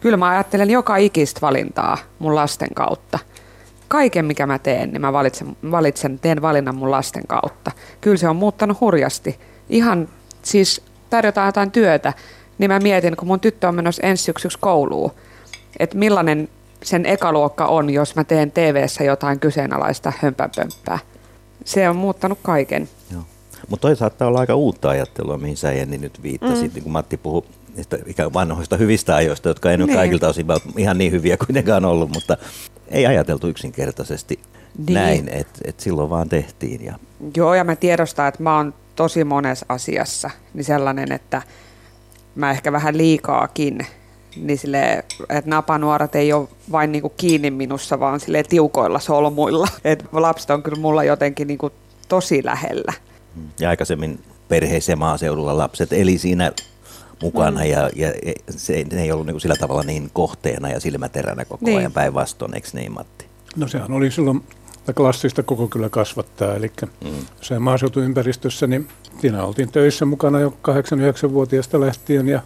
Kyllä 0.00 0.16
mä 0.16 0.28
ajattelen 0.28 0.70
joka 0.70 0.96
ikistä 0.96 1.40
valintaa 1.40 1.98
mun 2.18 2.34
lasten 2.34 2.74
kautta. 2.74 3.18
Kaiken 3.88 4.24
mikä 4.24 4.46
mä 4.46 4.58
teen, 4.58 4.90
niin 4.90 5.00
mä 5.00 5.12
valitsen, 5.12 5.56
valitsen, 5.70 6.18
teen 6.18 6.42
valinnan 6.42 6.74
mun 6.74 6.90
lasten 6.90 7.26
kautta. 7.26 7.72
Kyllä 8.00 8.16
se 8.16 8.28
on 8.28 8.36
muuttanut 8.36 8.80
hurjasti. 8.80 9.38
Ihan 9.68 10.08
siis 10.42 10.82
tarjotaan 11.10 11.48
jotain 11.48 11.70
työtä, 11.70 12.12
niin 12.58 12.70
mä 12.70 12.78
mietin, 12.78 13.16
kun 13.16 13.28
mun 13.28 13.40
tyttö 13.40 13.68
on 13.68 13.74
menossa 13.74 14.02
ensi 14.02 14.24
syksyksi 14.24 14.58
kouluun, 14.60 15.10
että 15.78 15.98
millainen 15.98 16.48
sen 16.82 17.06
ekaluokka 17.06 17.66
on, 17.66 17.90
jos 17.90 18.16
mä 18.16 18.24
teen 18.24 18.50
TV-ssä 18.50 19.04
jotain 19.04 19.40
kyseenalaista 19.40 20.12
hömpänpömppää. 20.18 20.98
Se 21.64 21.88
on 21.88 21.96
muuttanut 21.96 22.38
kaiken. 22.42 22.88
Mutta 23.68 23.88
toi 23.88 23.96
saattaa 23.96 24.28
olla 24.28 24.40
aika 24.40 24.54
uutta 24.54 24.88
ajattelua, 24.88 25.38
mihin 25.38 25.56
sä 25.56 25.72
Jenni 25.72 25.98
nyt 25.98 26.22
viittasit, 26.22 26.70
mm. 26.70 26.74
niin 26.74 26.82
kun 26.82 26.92
Matti 26.92 27.16
puhui 27.16 27.42
niistä 27.76 27.98
ikään 28.06 28.34
vanhoista 28.34 28.76
hyvistä 28.76 29.16
ajoista, 29.16 29.48
jotka 29.48 29.70
ei 29.70 29.76
niin. 29.76 29.90
ole 29.90 29.96
kaikilta 29.96 30.28
osin 30.28 30.46
ihan 30.76 30.98
niin 30.98 31.12
hyviä 31.12 31.36
kuitenkaan 31.36 31.84
ollut, 31.84 32.10
mutta 32.14 32.36
ei 32.88 33.06
ajateltu 33.06 33.48
yksinkertaisesti 33.48 34.40
niin. 34.78 34.94
näin, 34.94 35.28
että 35.28 35.60
et 35.64 35.80
silloin 35.80 36.10
vaan 36.10 36.28
tehtiin. 36.28 36.84
Ja... 36.84 36.94
Joo, 37.36 37.54
ja 37.54 37.64
mä 37.64 37.76
tiedostan, 37.76 38.28
että 38.28 38.42
mä 38.42 38.56
oon 38.56 38.74
tosi 38.96 39.24
monessa 39.24 39.66
asiassa 39.68 40.30
niin 40.54 40.64
sellainen, 40.64 41.12
että 41.12 41.42
mä 42.34 42.50
ehkä 42.50 42.72
vähän 42.72 42.98
liikaakin, 42.98 43.86
niin 44.36 44.58
sille, 44.58 45.04
että 45.28 45.50
napanuorat 45.50 46.14
ei 46.14 46.32
ole 46.32 46.48
vain 46.72 46.92
niinku 46.92 47.08
kiinni 47.08 47.50
minussa, 47.50 48.00
vaan 48.00 48.20
sille 48.20 48.42
tiukoilla 48.42 48.98
solmuilla. 48.98 49.68
Et 49.84 50.04
lapset 50.12 50.50
on 50.50 50.62
kyllä 50.62 50.80
mulla 50.80 51.04
jotenkin 51.04 51.46
niinku 51.46 51.70
tosi 52.08 52.44
lähellä. 52.44 52.92
Ja 53.60 53.68
aikaisemmin 53.68 54.20
perheessä 54.48 54.92
ja 54.92 54.96
maaseudulla 54.96 55.58
lapset 55.58 55.92
eli 55.92 56.18
siinä 56.18 56.52
mukana 57.22 57.60
mm. 57.60 57.66
ja, 57.66 57.90
ja 57.96 58.12
se, 58.50 58.84
ne 58.92 59.02
ei 59.02 59.12
ollut 59.12 59.26
niin 59.26 59.40
sillä 59.40 59.56
tavalla 59.60 59.82
niin 59.82 60.10
kohteena 60.12 60.68
ja 60.68 60.80
silmäteränä 60.80 61.44
koko 61.44 61.64
niin. 61.64 61.78
ajan 61.78 61.92
päinvastoin, 61.92 62.54
eikö 62.54 62.68
niin 62.72 62.92
Matti? 62.92 63.26
No 63.56 63.68
sehän 63.68 63.92
oli 63.92 64.10
silloin 64.10 64.44
klassista 64.96 65.42
koko 65.42 65.68
kyllä 65.68 65.88
kasvattaa, 65.88 66.54
eli 66.54 66.72
mm. 67.04 67.10
se 67.40 67.58
maaseutuympäristössä, 67.58 68.66
niin 68.66 68.88
siinä 69.20 69.44
oltiin 69.44 69.72
töissä 69.72 70.04
mukana 70.04 70.40
jo 70.40 70.56
8-9-vuotiaasta 71.28 71.80
lähtien 71.80 72.28
ja, 72.28 72.42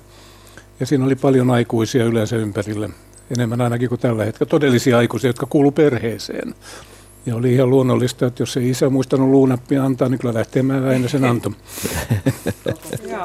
ja 0.81 0.87
siinä 0.87 1.05
oli 1.05 1.17
paljon 1.17 1.51
aikuisia 1.51 2.05
yleensä 2.05 2.37
ympärillä, 2.37 2.89
enemmän 3.31 3.61
ainakin 3.61 3.89
kuin 3.89 4.01
tällä 4.01 4.25
hetkellä, 4.25 4.51
todellisia 4.51 4.99
aikuisia, 4.99 5.29
jotka 5.29 5.47
kuulu 5.47 5.71
perheeseen. 5.71 6.55
Ja 7.27 7.37
oli 7.37 7.55
ihan 7.55 7.71
luonnollista, 7.71 8.27
että 8.27 8.43
jos 8.43 8.57
ei 8.57 8.71
isä 8.71 8.91
muistanut 8.91 9.29
luunappia 9.29 9.85
antaa, 9.85 10.09
niin 10.09 10.19
kyllä 10.19 10.35
lähtemään 10.35 10.85
väinä 10.85 11.09
sen 11.09 11.25
anto. 11.25 11.53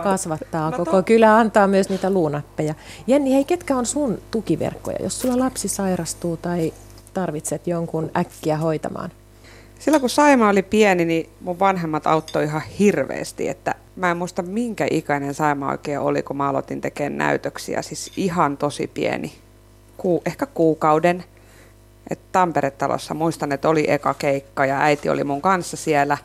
Kasvattaa 0.04 0.72
koko 0.72 1.04
kylä 1.04 1.38
antaa 1.38 1.68
myös 1.68 1.90
niitä 1.90 2.10
luunappeja. 2.10 2.74
Jenni, 3.08 3.34
hei, 3.34 3.44
ketkä 3.44 3.78
on 3.78 3.86
sun 3.86 4.18
tukiverkkoja, 4.32 4.98
jos 5.04 5.22
sulla 5.22 5.40
lapsi 5.40 5.68
sairastuu 5.68 6.38
tai 6.38 6.74
tarvitset 7.14 7.68
jonkun 7.68 8.12
äkkiä 8.18 8.58
hoitamaan? 8.58 9.12
Silloin 9.80 10.02
kun 10.02 10.10
Saima 10.10 10.50
oli 10.50 10.62
pieni, 10.64 11.06
niin 11.06 11.30
mun 11.42 11.60
vanhemmat 11.60 12.08
auttoi 12.08 12.44
ihan 12.44 12.62
hirveästi, 12.80 13.48
että 13.48 13.76
mä 13.96 14.12
en 14.12 14.18
muista 14.18 14.42
minkä 14.42 14.88
ikäinen 14.92 15.34
Saima 15.34 15.72
oikein 15.72 16.00
oli, 16.00 16.24
kun 16.24 16.38
mä 16.38 16.50
aloitin 16.50 16.82
tekemään 16.82 17.18
näytöksiä, 17.18 17.82
siis 17.82 18.12
ihan 18.18 18.58
tosi 18.58 18.88
pieni, 18.88 19.34
Ku, 19.98 20.22
ehkä 20.26 20.46
kuukauden. 20.46 21.24
Et 22.10 22.20
Tampere-talossa 22.32 23.14
muistan, 23.14 23.52
että 23.52 23.70
oli 23.70 23.86
eka 23.92 24.14
keikka 24.14 24.66
ja 24.66 24.82
äiti 24.82 25.10
oli 25.10 25.24
mun 25.24 25.42
kanssa 25.42 25.78
siellä. 25.78 26.18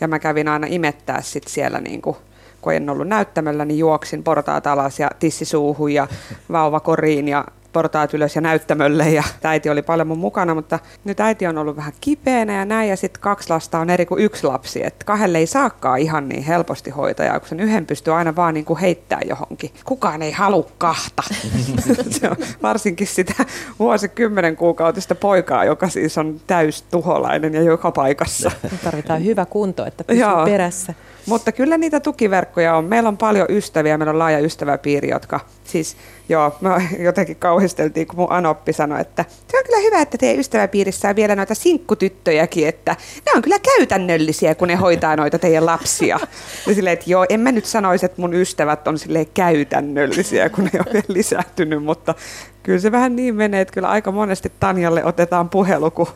Ja 0.00 0.08
mä 0.08 0.18
kävin 0.18 0.48
aina 0.48 0.66
imettää 0.70 1.22
sit 1.22 1.48
siellä 1.48 1.80
niin 1.80 2.02
kuin 2.02 2.16
kun 2.60 2.74
en 2.74 2.90
ollut 2.90 3.08
näyttämöllä, 3.08 3.64
niin 3.64 3.78
juoksin 3.78 4.22
portaat 4.22 4.66
alas 4.66 5.00
ja 5.00 5.10
tissisuuhun 5.18 5.92
ja 5.92 6.06
vauvakoriin 6.52 7.28
ja 7.28 7.44
portaat 7.76 8.14
ylös 8.14 8.34
ja 8.34 8.40
näyttämölle 8.40 9.10
ja 9.10 9.24
äiti 9.44 9.70
oli 9.70 9.82
paljon 9.82 10.08
mun 10.08 10.18
mukana, 10.18 10.54
mutta 10.54 10.78
nyt 11.04 11.20
äiti 11.20 11.46
on 11.46 11.58
ollut 11.58 11.76
vähän 11.76 11.92
kipeänä 12.00 12.52
ja 12.52 12.64
näin 12.64 12.88
ja 12.88 12.96
sitten 12.96 13.20
kaksi 13.20 13.50
lasta 13.50 13.78
on 13.78 13.90
eri 13.90 14.06
kuin 14.06 14.22
yksi 14.22 14.46
lapsi, 14.46 14.86
että 14.86 15.04
kahdelle 15.04 15.38
ei 15.38 15.46
saakaan 15.46 15.98
ihan 15.98 16.28
niin 16.28 16.42
helposti 16.42 16.90
hoitajaa, 16.90 17.40
kun 17.40 17.48
sen 17.48 17.60
yhden 17.60 17.86
pystyy 17.86 18.14
aina 18.14 18.36
vaan 18.36 18.54
niin 18.54 18.64
kuin 18.64 18.78
heittää 18.78 19.20
johonkin. 19.28 19.70
Kukaan 19.84 20.22
ei 20.22 20.32
halua 20.32 20.70
kahta. 20.78 21.22
Se 22.20 22.30
on 22.30 22.36
varsinkin 22.62 23.06
sitä 23.06 23.44
vuosikymmenen 23.78 24.56
kuukautista 24.56 25.14
poikaa, 25.14 25.64
joka 25.64 25.88
siis 25.88 26.18
on 26.18 26.40
täys 26.46 26.82
tuholainen 26.82 27.54
ja 27.54 27.62
joka 27.62 27.92
paikassa. 27.92 28.50
Tarvitaan 28.84 29.24
hyvä 29.24 29.46
kunto, 29.46 29.86
että 29.86 30.04
pysyy 30.04 30.22
Joo. 30.22 30.44
perässä. 30.44 30.94
Mutta 31.26 31.52
kyllä 31.52 31.78
niitä 31.78 32.00
tukiverkkoja 32.00 32.76
on. 32.76 32.84
Meillä 32.84 33.08
on 33.08 33.16
paljon 33.16 33.46
ystäviä, 33.50 33.98
meillä 33.98 34.10
on 34.10 34.18
laaja 34.18 34.38
ystäväpiiri, 34.38 35.08
jotka 35.08 35.40
siis, 35.64 35.96
joo, 36.28 36.56
me 36.60 36.70
jotenkin 37.08 37.36
kauhisteltiin, 37.36 38.06
kun 38.06 38.16
mun 38.16 38.32
Anoppi 38.32 38.72
sanoi, 38.72 39.00
että 39.00 39.24
se 39.48 39.58
on 39.58 39.64
kyllä 39.64 39.82
hyvä, 39.82 40.00
että 40.00 40.18
teidän 40.18 40.40
ystäväpiirissä 40.40 41.08
on 41.08 41.16
vielä 41.16 41.36
noita 41.36 41.54
sinkkutyttöjäkin, 41.54 42.68
että 42.68 42.96
ne 43.26 43.32
on 43.36 43.42
kyllä 43.42 43.58
käytännöllisiä, 43.58 44.54
kun 44.54 44.68
ne 44.68 44.74
hoitaa 44.74 45.16
noita 45.26 45.38
teidän 45.38 45.66
lapsia. 45.66 46.18
Ja 46.66 46.74
silleen, 46.74 46.94
että 46.94 47.10
joo, 47.10 47.26
en 47.28 47.40
mä 47.40 47.52
nyt 47.52 47.64
sanoisi, 47.64 48.06
että 48.06 48.20
mun 48.20 48.34
ystävät 48.34 48.88
on 48.88 48.98
silleen 48.98 49.26
käytännöllisiä, 49.34 50.48
kun 50.48 50.64
ne 50.64 50.80
on 50.86 50.92
vielä 50.92 51.06
lisääntynyt, 51.08 51.84
mutta 51.84 52.14
kyllä 52.62 52.78
se 52.78 52.92
vähän 52.92 53.16
niin 53.16 53.34
menee, 53.34 53.60
että 53.60 53.74
kyllä 53.74 53.88
aika 53.88 54.12
monesti 54.12 54.52
Tanjalle 54.60 55.04
otetaan 55.04 55.48
puhelu, 55.48 55.90
kun 55.90 56.08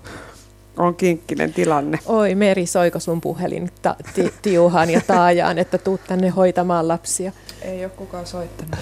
on 0.76 0.94
kinkkinen 0.94 1.52
tilanne. 1.52 1.98
Oi 2.06 2.34
Meri, 2.34 2.66
soiko 2.66 3.00
sun 3.00 3.20
puhelin 3.20 3.70
ta- 3.82 3.96
ti- 4.14 4.34
tiuhaan 4.42 4.90
ja 4.90 5.00
taajaan, 5.06 5.58
että 5.58 5.78
tuut 5.78 6.00
tänne 6.08 6.28
hoitamaan 6.28 6.88
lapsia? 6.88 7.32
Ei 7.62 7.84
ole 7.84 7.92
kukaan 7.96 8.26
soittanut. 8.26 8.74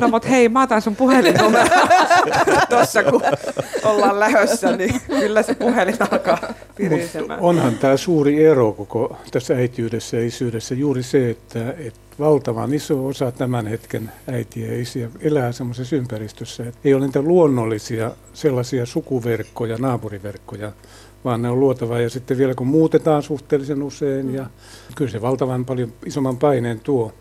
No 0.00 0.08
mut 0.08 0.28
hei, 0.28 0.48
mä 0.48 0.62
otan 0.62 0.82
sun 0.82 0.96
puhelinnumero 0.96 1.64
tossa, 2.68 3.02
kun 3.02 3.22
ollaan 3.84 4.20
lähössä, 4.20 4.76
niin 4.76 5.00
kyllä 5.08 5.42
se 5.42 5.54
puhelin 5.54 5.96
alkaa 6.10 6.38
pirisemään. 6.76 7.40
Onhan 7.40 7.74
tämä 7.78 7.96
suuri 7.96 8.44
ero 8.44 8.72
koko 8.72 9.16
tässä 9.30 9.54
äitiydessä 9.54 10.16
ja 10.16 10.26
isyydessä 10.26 10.74
juuri 10.74 11.02
se, 11.02 11.30
että, 11.30 11.70
että 11.78 12.00
valtavan 12.20 12.74
iso 12.74 13.06
osa 13.06 13.32
tämän 13.32 13.66
hetken 13.66 14.12
äitiä 14.26 14.66
ja 14.66 14.80
isiä 14.80 15.08
elää 15.20 15.52
semmoisessa 15.52 15.96
ympäristössä, 15.96 16.66
että 16.66 16.80
ei 16.84 16.94
ole 16.94 17.06
niitä 17.06 17.22
luonnollisia 17.22 18.10
sellaisia 18.32 18.86
sukuverkkoja, 18.86 19.76
naapuriverkkoja, 19.78 20.72
vaan 21.24 21.42
ne 21.42 21.50
on 21.50 21.60
luotava. 21.60 22.00
Ja 22.00 22.10
sitten 22.10 22.38
vielä 22.38 22.54
kun 22.54 22.66
muutetaan 22.66 23.22
suhteellisen 23.22 23.82
usein, 23.82 24.34
ja 24.34 24.46
kyllä 24.94 25.10
se 25.10 25.22
valtavan 25.22 25.64
paljon 25.64 25.92
isomman 26.06 26.36
paineen 26.36 26.80
tuo. 26.80 27.12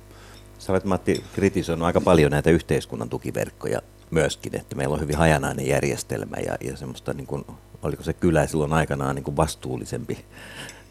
Sä 0.60 0.72
olet 0.72 0.86
Matti 0.86 1.24
kritisoinut 1.36 1.86
aika 1.86 2.02
paljon 2.02 2.32
näitä 2.32 2.50
yhteiskunnan 2.50 3.10
tukiverkkoja 3.10 3.82
myöskin, 4.12 4.56
että 4.56 4.76
meillä 4.76 4.94
on 4.94 5.02
hyvin 5.02 5.18
hajanainen 5.18 5.68
järjestelmä 5.68 6.38
ja, 6.46 6.58
ja 6.62 6.78
semmoista, 6.78 7.14
niin 7.14 7.28
kuin, 7.28 7.46
oliko 7.84 8.04
se 8.04 8.14
kylä 8.14 8.48
silloin 8.48 8.74
aikanaan 8.74 9.16
niin 9.16 9.24
kuin 9.24 9.38
vastuullisempi 9.38 10.26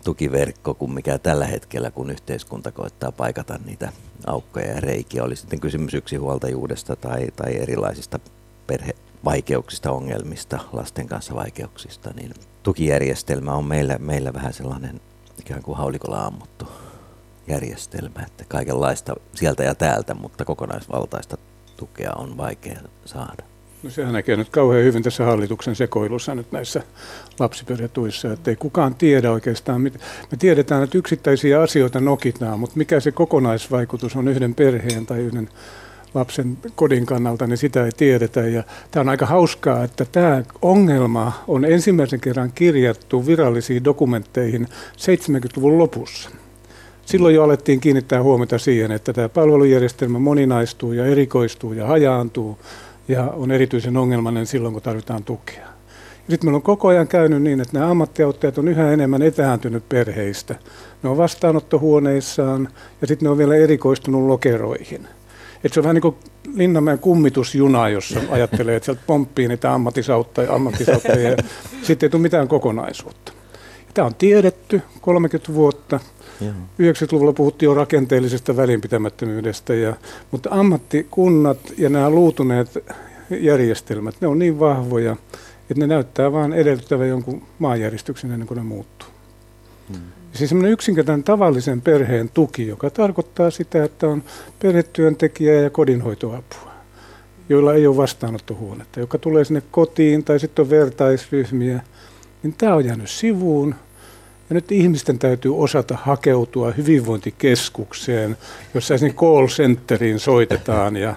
tukiverkko 0.05 0.75
kuin 0.75 0.93
mikä 0.93 1.19
tällä 1.19 1.47
hetkellä, 1.47 1.91
kun 1.91 2.11
yhteiskunta 2.11 2.73
koettaa 2.73 3.13
paikata 3.13 3.59
niitä 3.65 3.93
aukkoja 4.27 4.67
ja 4.67 4.81
reikiä. 4.81 5.25
Oli 5.25 5.37
sitten 5.37 5.61
kysymys 5.61 5.95
yksinhuoltajuudesta 5.95 6.97
tai, 6.97 7.27
tai 7.37 7.57
erilaisista 7.57 8.19
perhevaikeuksista, 8.67 9.91
ongelmista, 9.91 10.59
lasten 10.73 11.07
kanssa 11.07 11.35
vaikeuksista, 11.35 12.11
niin 12.17 12.35
tukijärjestelmä 12.63 13.53
on 13.53 13.65
meillä, 13.65 13.99
meillä 13.99 14.33
vähän 14.33 14.53
sellainen 14.53 15.01
ikään 15.41 15.63
kuin 15.63 15.79
haulikolla 15.79 16.27
ammuttu 16.27 16.69
järjestelmä, 17.47 18.23
että 18.27 18.45
kaikenlaista 18.49 19.15
sieltä 19.35 19.63
ja 19.63 19.75
täältä, 19.75 20.15
mutta 20.15 20.45
kokonaisvaltaista 20.45 21.37
tukea 21.77 22.13
on 22.17 22.37
vaikea 22.37 22.81
saada. 23.05 23.48
No 23.83 23.91
sehän 23.91 24.13
näkee 24.13 24.37
nyt 24.37 24.49
kauhean 24.49 24.85
hyvin 24.85 25.03
tässä 25.03 25.25
hallituksen 25.25 25.77
sekoilussa 25.77 26.35
nyt 26.35 26.53
näissä 26.53 26.83
lapsiperhetuissa, 27.39 28.33
että 28.33 28.51
ei 28.51 28.57
kukaan 28.57 28.95
tiedä 28.95 29.33
oikeastaan. 29.33 29.83
Me 29.83 29.91
tiedetään, 30.39 30.83
että 30.85 30.99
yksittäisiä 30.99 31.61
asioita 31.61 32.01
nokitaan, 32.01 32.61
mutta 32.61 32.77
mikä 32.77 33.01
se 33.01 33.13
kokonaisvaikutus 33.13 34.17
on 34.17 34.29
yhden 34.29 34.55
perheen 34.55 35.07
tai 35.07 35.19
yhden 35.19 35.49
lapsen 36.15 36.59
kodin 36.75 37.07
kannalta, 37.07 37.47
niin 37.47 37.59
sitä 37.59 37.85
ei 37.85 37.93
tiedetä. 37.97 38.41
Ja 38.41 38.63
tämä 38.91 39.01
on 39.01 39.09
aika 39.09 39.27
hauskaa, 39.27 39.85
että 39.85 40.07
tämä 40.13 40.43
ongelma 40.63 41.33
on 41.49 41.65
ensimmäisen 41.65 42.21
kerran 42.21 42.53
kirjattu 42.55 43.27
virallisiin 43.27 43.85
dokumentteihin 43.85 44.69
70-luvun 44.97 45.79
lopussa. 45.79 46.31
Silloin 47.07 47.35
jo 47.35 47.45
alettiin 47.45 47.81
kiinnittää 47.81 48.23
huomiota 48.23 48.59
siihen, 48.59 48.93
että 48.93 49.13
tämä 49.13 49.29
palvelujärjestelmä 49.29 50.19
moninaistuu 50.19 50.93
ja 50.93 51.07
erikoistuu 51.07 51.73
ja 51.73 51.87
hajaantuu 51.87 52.59
ja 53.09 53.25
on 53.25 53.51
erityisen 53.51 53.97
ongelmainen 53.97 54.47
silloin, 54.47 54.75
kun 54.75 54.83
tarvitaan 54.83 55.25
tukea. 55.25 55.69
Sitten 56.31 56.47
meillä 56.47 56.57
on 56.57 56.63
koko 56.63 56.89
ajan 56.89 57.09
käynyt 57.09 57.43
niin, 57.43 57.61
että 57.61 57.79
nämä 57.79 57.91
ammattiauttajat 57.91 58.59
on 58.59 58.69
yhä 58.69 58.93
enemmän 58.93 59.23
etääntynyt 59.23 59.89
perheistä. 59.89 60.55
Ne 61.03 61.09
on 61.09 61.17
vastaanottohuoneissaan 61.17 62.69
ja 63.01 63.07
sitten 63.07 63.27
ne 63.27 63.31
on 63.31 63.39
vielä 63.39 63.55
erikoistunut 63.55 64.27
lokeroihin. 64.27 65.09
Et 65.65 65.73
se 65.73 65.81
on 65.81 65.85
vähän 65.85 65.95
niin 65.95 66.03
kuin 66.03 66.17
Linnanmäen 66.55 66.99
kummitusjuna, 66.99 67.89
jossa 67.89 68.21
ajattelee, 68.31 68.77
että 68.77 68.85
sieltä 68.85 69.01
pomppii 69.07 69.49
niitä 69.49 69.75
ammattisauttajia, 69.75 70.53
ammattisauttajia 70.53 71.31
ja 71.31 71.37
sitten 71.83 72.07
ei 72.07 72.11
tule 72.11 72.23
mitään 72.23 72.49
kokonaisuutta. 72.49 73.33
Tämä 73.95 74.07
on 74.07 74.15
tiedetty 74.15 74.83
30 75.01 75.55
vuotta. 75.55 76.01
Joo. 76.41 76.53
90-luvulla 76.81 77.33
puhuttiin 77.33 77.67
jo 77.67 77.75
rakenteellisesta 77.75 78.57
välinpitämättömyydestä, 78.57 79.75
ja, 79.75 79.97
mutta 80.31 80.51
ammattikunnat 80.53 81.59
ja 81.79 81.89
nämä 81.89 82.11
luutuneet 82.11 82.85
järjestelmät, 83.31 84.15
ne 84.21 84.29
on 84.29 84.39
niin 84.39 84.59
vahvoja, 84.59 85.17
että 85.71 85.75
ne 85.81 85.87
näyttää 85.87 86.33
vain 86.33 86.53
edellyttävän 86.53 87.09
jonkun 87.09 87.43
maanjäristyksen 87.59 88.33
ennen 88.33 88.49
kuin 88.49 88.59
ne 88.59 88.65
muuttuu. 88.65 89.09
Hmm. 89.89 90.01
Siis 90.33 90.51
semmoinen 90.51 90.73
yksinkertainen 90.73 91.25
tavallisen 91.25 91.81
perheen 91.81 92.31
tuki, 92.35 92.67
joka 92.67 92.91
tarkoittaa 92.91 93.51
sitä, 93.51 93.85
että 93.85 94.09
on 94.09 94.23
perhetyöntekijä 94.59 95.61
ja 95.61 95.71
kodinhoitoapua, 95.71 96.73
joilla 97.49 97.75
ei 97.75 97.87
ole 97.87 97.97
vastaanottohuonetta, 97.97 99.01
joka 99.01 99.19
tulee 99.19 99.45
sinne 99.45 99.63
kotiin 99.71 100.25
tai 100.25 100.41
sitten 100.41 100.63
on 100.63 100.71
vertaisryhmiä, 100.71 101.81
niin 102.43 102.55
tämä 102.59 102.75
on 102.75 102.85
jäänyt 102.85 103.11
sivuun– 103.11 103.75
ja 104.51 104.55
nyt 104.55 104.73
ihmisten 104.73 105.19
täytyy 105.19 105.59
osata 105.59 105.99
hakeutua 106.03 106.71
hyvinvointikeskukseen, 106.71 108.37
jossa 108.75 108.99
sinne 108.99 109.15
call 109.15 109.47
centeriin 109.47 110.21
soitetaan 110.21 110.97
ja 110.97 111.15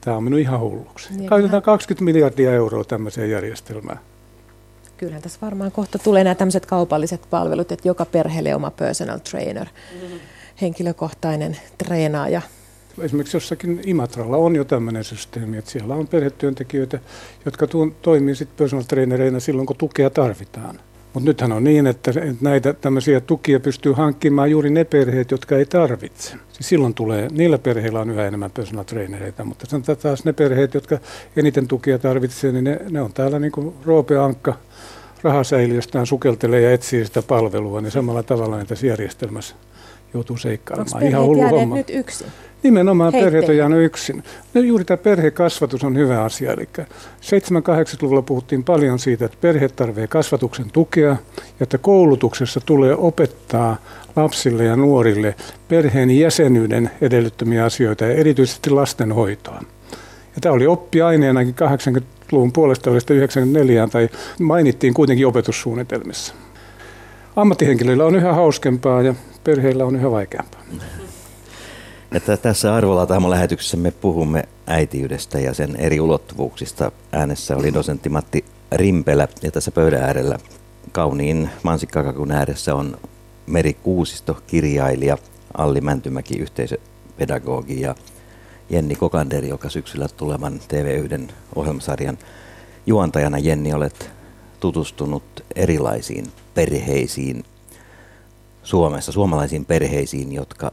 tämä 0.00 0.16
on 0.16 0.24
mennyt 0.24 0.40
ihan 0.40 0.60
hulluksi. 0.60 1.14
Niin, 1.14 1.28
Käytetään 1.28 1.62
20 1.62 2.04
miljardia 2.04 2.52
euroa 2.52 2.84
tämmöiseen 2.84 3.30
järjestelmään. 3.30 4.00
Kyllähän 4.96 5.22
tässä 5.22 5.38
varmaan 5.42 5.72
kohta 5.72 5.98
tulee 5.98 6.24
nämä 6.24 6.34
tämmöiset 6.34 6.66
kaupalliset 6.66 7.20
palvelut, 7.30 7.72
että 7.72 7.88
joka 7.88 8.04
perheelle 8.04 8.54
oma 8.54 8.70
personal 8.70 9.18
trainer, 9.18 9.66
mm-hmm. 9.66 10.18
henkilökohtainen 10.60 11.56
treenaaja. 11.78 12.42
Esimerkiksi 13.00 13.36
jossakin 13.36 13.80
Imatralla 13.86 14.36
on 14.36 14.56
jo 14.56 14.64
tämmöinen 14.64 15.04
systeemi, 15.04 15.56
että 15.56 15.70
siellä 15.70 15.94
on 15.94 16.08
perhetyöntekijöitä, 16.08 16.98
jotka 17.44 17.66
tuon, 17.66 17.94
toimii 18.02 18.34
sitten 18.34 18.56
personal 18.56 18.84
trainereina 18.84 19.40
silloin, 19.40 19.66
kun 19.66 19.76
tukea 19.76 20.10
tarvitaan. 20.10 20.80
Mutta 21.16 21.28
nythän 21.30 21.52
on 21.52 21.64
niin, 21.64 21.86
että 21.86 22.12
näitä 22.40 22.72
tämmöisiä 22.72 23.20
tukia 23.20 23.60
pystyy 23.60 23.92
hankkimaan 23.92 24.50
juuri 24.50 24.70
ne 24.70 24.84
perheet, 24.84 25.30
jotka 25.30 25.56
ei 25.56 25.66
tarvitse. 25.66 26.30
Siis 26.52 26.68
silloin 26.68 26.94
tulee, 26.94 27.28
niillä 27.30 27.58
perheillä 27.58 28.00
on 28.00 28.10
yhä 28.10 28.26
enemmän 28.26 28.50
personal 28.50 28.84
trainereita, 28.84 29.44
mutta 29.44 29.66
sanotaan 29.68 29.98
taas 29.98 30.24
ne 30.24 30.32
perheet, 30.32 30.74
jotka 30.74 30.98
eniten 31.36 31.68
tukia 31.68 31.98
tarvitsevat, 31.98 32.54
niin 32.54 32.64
ne, 32.64 32.80
ne 32.90 33.02
on 33.02 33.12
täällä 33.12 33.38
niin 33.38 33.52
kuin 33.52 33.74
Roope 33.84 34.18
Ankka 34.18 34.54
rahasäiliöstään 35.22 36.06
sukeltelee 36.06 36.60
ja 36.60 36.72
etsii 36.72 37.04
sitä 37.04 37.22
palvelua, 37.22 37.80
niin 37.80 37.92
samalla 37.92 38.22
tavalla 38.22 38.64
tässä 38.64 38.86
järjestelmässä 38.86 39.54
joutuu 40.14 40.36
seikkailemaan. 40.36 41.02
Ihan 41.02 41.22
hullu 41.22 41.48
homma. 41.48 41.76
nyt 41.76 41.90
yksin? 41.90 42.26
Nimenomaan 42.62 43.12
perheet 43.12 43.48
on 43.48 43.56
jäänyt 43.56 43.84
yksin. 43.84 44.22
No 44.54 44.60
juuri 44.60 44.84
tämä 44.84 44.96
perhekasvatus 44.96 45.84
on 45.84 45.96
hyvä 45.96 46.24
asia. 46.24 46.52
Eli 46.52 46.68
7-80-luvulla 47.20 48.22
puhuttiin 48.22 48.64
paljon 48.64 48.98
siitä, 48.98 49.24
että 49.24 49.38
perheet 49.40 49.76
tarvitsevat 49.76 50.10
kasvatuksen 50.10 50.70
tukea 50.72 51.08
ja 51.08 51.16
että 51.60 51.78
koulutuksessa 51.78 52.60
tulee 52.66 52.94
opettaa 52.94 53.76
lapsille 54.16 54.64
ja 54.64 54.76
nuorille 54.76 55.34
perheen 55.68 56.10
jäsenyyden 56.10 56.90
edellyttämiä 57.00 57.64
asioita 57.64 58.04
ja 58.04 58.14
erityisesti 58.14 58.70
lastenhoitoa. 58.70 59.62
Ja 60.34 60.40
tämä 60.40 60.52
oli 60.52 60.66
oppiaineenakin 60.66 61.54
80-luvun 61.98 62.52
puolesta 62.52 62.90
94 62.90 63.88
tai 63.92 64.08
mainittiin 64.40 64.94
kuitenkin 64.94 65.26
opetussuunnitelmissa. 65.26 66.34
Ammattihenkilöillä 67.36 68.04
on 68.04 68.16
yhä 68.16 68.32
hauskempaa 68.32 69.02
ja 69.02 69.14
perheillä 69.44 69.84
on 69.84 69.96
yhä 69.96 70.10
vaikeampaa. 70.10 70.60
Että 72.12 72.36
tässä 72.36 72.74
Arvolataamon 72.74 73.30
lähetyksessä 73.30 73.76
me 73.76 73.90
puhumme 73.90 74.48
äitiydestä 74.66 75.40
ja 75.40 75.54
sen 75.54 75.76
eri 75.76 76.00
ulottuvuuksista. 76.00 76.92
Äänessä 77.12 77.56
oli 77.56 77.74
dosentti 77.74 78.08
Matti 78.08 78.44
Rimpelä 78.72 79.28
ja 79.42 79.50
tässä 79.50 79.70
pöydän 79.70 80.02
äärellä 80.02 80.38
kauniin 80.92 81.50
mansikkakakun 81.62 82.32
ääressä 82.32 82.74
on 82.74 82.98
Meri 83.46 83.74
Kuusisto, 83.74 84.38
kirjailija, 84.46 85.18
Alli 85.56 85.80
Mäntymäki, 85.80 86.38
yhteisöpedagogi 86.38 87.80
ja 87.80 87.94
Jenni 88.70 88.94
Kokanderi, 88.94 89.48
joka 89.48 89.68
syksyllä 89.68 90.08
tulevan 90.08 90.60
TV1 90.60 91.32
ohjelmasarjan 91.54 92.18
juontajana. 92.86 93.38
Jenni, 93.38 93.72
olet 93.72 94.10
tutustunut 94.60 95.44
erilaisiin 95.56 96.26
perheisiin 96.54 97.44
Suomessa, 98.62 99.12
suomalaisiin 99.12 99.64
perheisiin, 99.64 100.32
jotka 100.32 100.70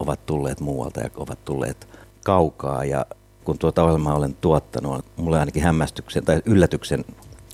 ovat 0.00 0.26
tulleet 0.26 0.60
muualta 0.60 1.00
ja 1.00 1.10
ovat 1.16 1.44
tulleet 1.44 1.88
kaukaa. 2.24 2.84
Ja 2.84 3.06
kun 3.44 3.58
tuota 3.58 3.82
ohjelmaa 3.82 4.14
olen 4.14 4.36
tuottanut, 4.40 5.04
mulle 5.16 5.38
ainakin 5.40 5.62
hämmästyksen 5.62 6.24
tai 6.24 6.42
yllätyksen 6.44 7.04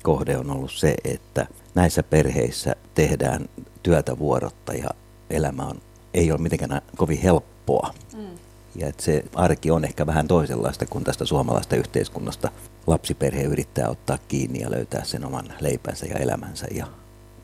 kohde 0.03 0.37
on 0.37 0.51
ollut 0.51 0.71
se, 0.71 0.95
että 1.03 1.47
näissä 1.75 2.03
perheissä 2.03 2.75
tehdään 2.95 3.49
työtä 3.83 4.19
vuorotta 4.19 4.73
ja 4.73 4.89
elämä 5.29 5.63
on, 5.63 5.81
ei 6.13 6.31
ole 6.31 6.41
mitenkään 6.41 6.81
kovin 6.97 7.21
helppoa. 7.21 7.93
Mm. 8.15 8.27
Ja 8.75 8.87
että 8.87 9.03
se 9.03 9.23
arki 9.35 9.71
on 9.71 9.85
ehkä 9.85 10.05
vähän 10.05 10.27
toisenlaista 10.27 10.85
kuin 10.85 11.03
tästä 11.03 11.25
suomalaista 11.25 11.75
yhteiskunnasta. 11.75 12.51
Lapsiperhe 12.87 13.43
yrittää 13.43 13.89
ottaa 13.89 14.17
kiinni 14.27 14.59
ja 14.59 14.71
löytää 14.71 15.03
sen 15.03 15.25
oman 15.25 15.53
leipänsä 15.59 16.05
ja 16.05 16.15
elämänsä 16.15 16.67
ja 16.71 16.87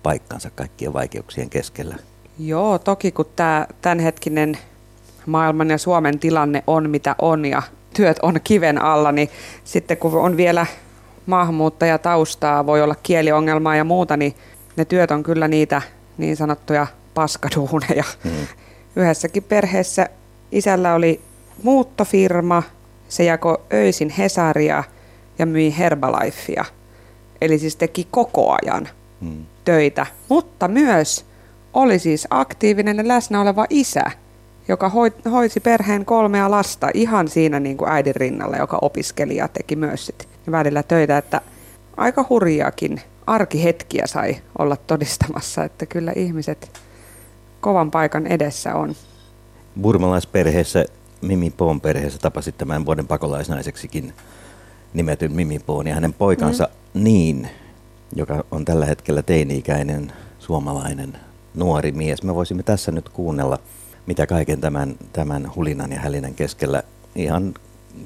paikkansa 0.04 0.50
kaikkien 0.50 0.94
vaikeuksien 0.94 1.50
keskellä. 1.50 1.96
Joo, 2.40 2.80
toki 2.80 3.12
kun 3.12 3.26
tämä 3.36 3.68
tämänhetkinen 3.82 4.58
maailman 5.26 5.70
ja 5.70 5.78
Suomen 5.78 6.20
tilanne 6.20 6.64
on 6.68 6.90
mitä 6.90 7.16
on 7.20 7.46
ja 7.46 7.62
työt 7.94 8.20
on 8.22 8.40
kiven 8.44 8.82
alla, 8.82 9.12
niin 9.12 9.30
sitten 9.64 9.98
kun 9.98 10.14
on 10.14 10.38
vielä 10.38 10.66
maahanmuuttajataustaa, 11.26 12.66
voi 12.66 12.82
olla 12.82 12.96
kieliongelmaa 13.04 13.76
ja 13.76 13.84
muuta, 13.84 14.18
niin 14.18 14.36
ne 14.76 14.86
työt 14.86 15.12
on 15.12 15.24
kyllä 15.24 15.48
niitä 15.48 15.82
niin 16.18 16.38
sanottuja 16.38 16.88
paskaduuneja. 17.14 18.04
Mm. 18.24 18.32
Yhdessäkin 18.96 19.44
perheessä 19.44 20.10
isällä 20.52 20.94
oli 20.94 21.22
muuttofirma, 21.64 22.64
se 23.10 23.24
jako 23.24 23.62
öisin 23.74 24.10
Hesaria 24.10 24.84
ja 25.40 25.46
myi 25.46 25.78
Herbalifea. 25.78 26.66
Eli 27.42 27.60
siis 27.60 27.76
teki 27.76 28.08
koko 28.12 28.58
ajan 28.62 28.90
mm. 29.22 29.46
töitä, 29.66 30.06
mutta 30.30 30.68
myös 30.68 31.26
oli 31.74 32.00
siis 32.00 32.28
aktiivinen 32.30 32.98
ja 32.98 33.08
läsnä 33.08 33.42
oleva 33.42 33.66
isä, 33.70 34.04
joka 34.68 34.92
hoiti 35.32 35.60
perheen 35.60 36.06
kolmea 36.06 36.52
lasta 36.52 36.90
ihan 36.94 37.28
siinä 37.28 37.60
niin 37.60 37.78
kuin 37.78 37.92
äidin 37.92 38.16
rinnalla, 38.16 38.58
joka 38.58 38.80
opiskeli 38.82 39.36
ja 39.36 39.48
teki 39.48 39.76
myös 39.76 40.06
sit 40.06 40.30
välillä 40.52 40.84
töitä, 40.84 41.18
että 41.18 41.42
aika 41.98 42.26
hurjaakin 42.30 43.02
arkihetkiä 43.28 44.08
sai 44.08 44.36
olla 44.60 44.76
todistamassa, 44.76 45.64
että 45.64 45.86
kyllä 45.86 46.14
ihmiset 46.16 46.82
kovan 47.62 47.92
paikan 47.92 48.28
edessä 48.28 48.76
on. 48.76 48.96
Burmalaisperheessä, 49.82 50.86
Mimi 51.22 51.50
Poon 51.50 51.82
perheessä 51.82 52.20
tapasit 52.20 52.58
tämän 52.58 52.86
vuoden 52.86 53.08
pakolaisnaiseksikin 53.08 54.14
nimetyn 54.94 55.32
Mimi 55.32 55.60
Poon 55.60 55.88
ja 55.88 55.96
hänen 55.96 56.14
poikansa 56.14 56.70
mm. 56.94 57.04
Niin, 57.04 57.50
joka 58.16 58.44
on 58.52 58.66
tällä 58.66 58.86
hetkellä 58.86 59.22
teini-ikäinen 59.22 60.12
suomalainen 60.40 61.18
nuori 61.56 61.92
mies. 61.92 62.24
Me 62.24 62.36
voisimme 62.36 62.64
tässä 62.64 62.92
nyt 62.92 63.10
kuunnella, 63.10 63.60
mitä 64.06 64.28
kaiken 64.28 64.62
tämän, 64.62 64.96
tämän 65.14 65.56
hulinan 65.56 65.92
ja 65.92 66.00
hälinän 66.00 66.34
keskellä 66.34 66.84
ihan 67.16 67.54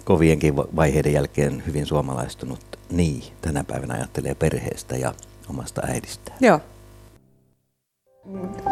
kovienkin 0.03 0.55
vaiheiden 0.55 1.13
jälkeen 1.13 1.63
hyvin 1.67 1.85
suomalaistunut 1.85 2.59
niin 2.91 3.23
tänä 3.41 3.63
päivänä 3.63 3.93
ajattelee 3.93 4.35
perheestä 4.35 4.95
ja 4.95 5.13
omasta 5.49 5.81
äidistä. 5.87 6.31
Joo. 6.39 6.59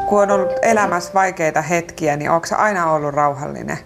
Kun 0.09 0.21
on 0.21 0.31
ollut 0.31 0.51
elämässä 0.61 1.13
vaikeita 1.13 1.61
hetkiä, 1.61 2.17
niin 2.17 2.31
onko 2.31 2.47
se 2.47 2.55
aina 2.55 2.91
ollut 2.91 3.13
rauhallinen? 3.13 3.77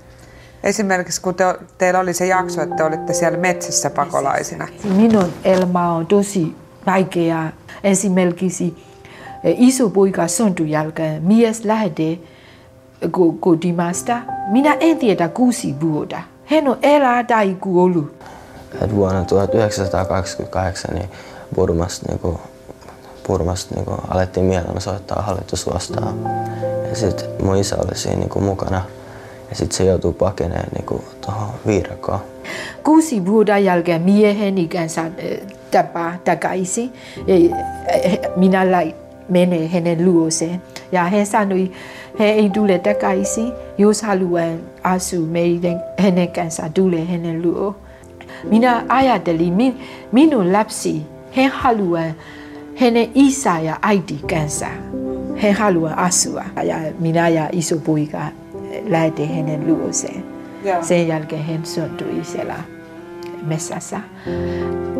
Esimerkiksi 0.63 1.21
kun 1.21 1.35
te, 1.35 1.43
teillä 1.77 1.99
oli 1.99 2.13
se 2.13 2.27
jakso, 2.27 2.61
että 2.61 2.75
te 2.75 2.83
olitte 2.83 3.13
siellä 3.13 3.37
metsässä 3.37 3.89
pakolaisina. 3.89 4.67
Minun 4.83 5.33
elämä 5.43 5.91
on 5.91 6.07
tosi 6.07 6.55
vaikea. 6.85 7.51
Esimerkiksi 7.83 8.83
iso 9.43 9.89
poika 9.89 10.27
sontun 10.27 10.69
jälkeen 10.69 11.23
mies 11.23 11.65
lähde 13.01 13.37
kotimasta. 13.39 14.17
Minä 14.47 14.77
en 14.79 14.97
tiedä 14.97 15.27
kuusi 15.27 15.75
vuotta. 15.81 16.21
Hän 16.45 16.67
on 16.67 16.77
elää 16.81 17.23
tai 17.23 17.57
kuollut. 17.61 18.13
Et 18.81 18.95
vuonna 18.95 19.25
1928 19.25 20.95
niin 20.95 21.09
Burmasta, 21.55 22.05
niin 22.09 22.19
kuin, 22.19 22.37
Burmasta 23.27 23.75
niin 23.75 23.85
kuin, 23.85 23.97
alettiin 24.07 24.45
mielenosoittaa 24.45 25.21
hallitus 25.21 25.73
vastaan. 25.73 26.13
Ja 26.89 26.95
sitten 26.95 27.27
mun 27.43 27.57
isä 27.57 27.75
oli 27.75 27.97
siinä 27.97 28.19
niin 28.19 28.29
kuin, 28.29 28.45
mukana. 28.45 28.81
Ja 29.49 29.55
sitten 29.55 29.77
se 29.77 29.83
joutui 29.83 30.13
pakeneen 30.13 30.69
niin 30.77 31.01
tuohon 31.21 31.49
viirakoon. 31.67 32.19
Kuusi 32.83 33.25
vuoden 33.25 33.65
jälkeen 33.65 34.01
mieheni 34.01 34.67
kanssa 34.67 35.01
tapaa 35.71 36.13
takaisin. 36.25 36.93
Minä 38.35 38.63
menee 39.29 39.67
hänen 39.67 40.05
luoseen. 40.05 40.61
Ja 40.91 41.03
hän 41.03 41.25
sanoi, 41.25 41.71
he 42.19 42.25
ei 42.25 42.49
tule 42.49 42.79
takaisin, 42.79 43.51
jos 43.77 44.01
haluaa 44.01 44.53
asua 44.83 45.27
meidän 45.27 45.81
hänen 45.97 46.27
kanssa, 46.27 46.69
tule 46.73 47.05
hänen 47.05 47.41
luo. 47.41 47.75
Minä 48.43 48.83
ajattelin, 48.89 49.53
min, 49.53 49.79
minun 50.11 50.53
lapsi, 50.53 51.01
he 51.37 51.45
haluaa 51.45 52.11
hänen 52.75 53.09
isä 53.15 53.59
ja 53.59 53.77
äiti 53.81 54.19
kanssa. 54.29 54.65
He 55.41 55.51
haluaa 55.51 56.03
asua 56.03 56.43
ja 56.63 56.75
minä 56.99 57.29
ja 57.29 57.49
iso 57.51 57.77
poika 57.77 58.21
lähti 58.87 59.25
hänen 59.25 59.67
luoseen. 59.67 60.23
Sen 60.81 61.07
jälkeen 61.07 61.43
hän 61.43 61.65
syntyi 61.65 62.23
siellä 62.23 62.55
metsässä. 63.45 63.99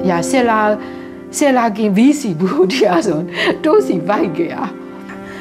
Ja 0.04 0.22
siellä 0.22 0.78
sielläkin 1.32 1.96
viisivuotias 1.96 3.08
on 3.08 3.28
tosi 3.62 4.08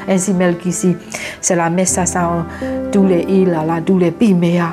vaikeaa. 0.09 0.15
Esimerkiksi 0.15 0.97
siellä 1.41 1.69
metsässä 1.69 2.27
on 2.27 2.45
tule 2.91 3.19
illalla, 3.27 3.81
tule 3.81 4.11
pimeä. 4.11 4.67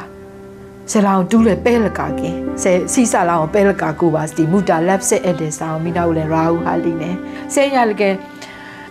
Siellä 0.86 1.16
on 1.16 1.26
tule 1.26 1.56
pelkaakin. 1.56 2.50
Se 2.56 2.82
sisällä 2.86 3.38
on 3.38 3.48
pelkää 3.48 3.92
kuvasti, 3.92 4.46
mutta 4.46 4.86
lapsen 4.86 5.24
edessä 5.24 5.72
on 5.72 5.82
minä 5.82 6.04
olen 6.04 6.28
rauhallinen. 6.28 7.18
Sen 7.48 7.72
jälkeen 7.72 8.18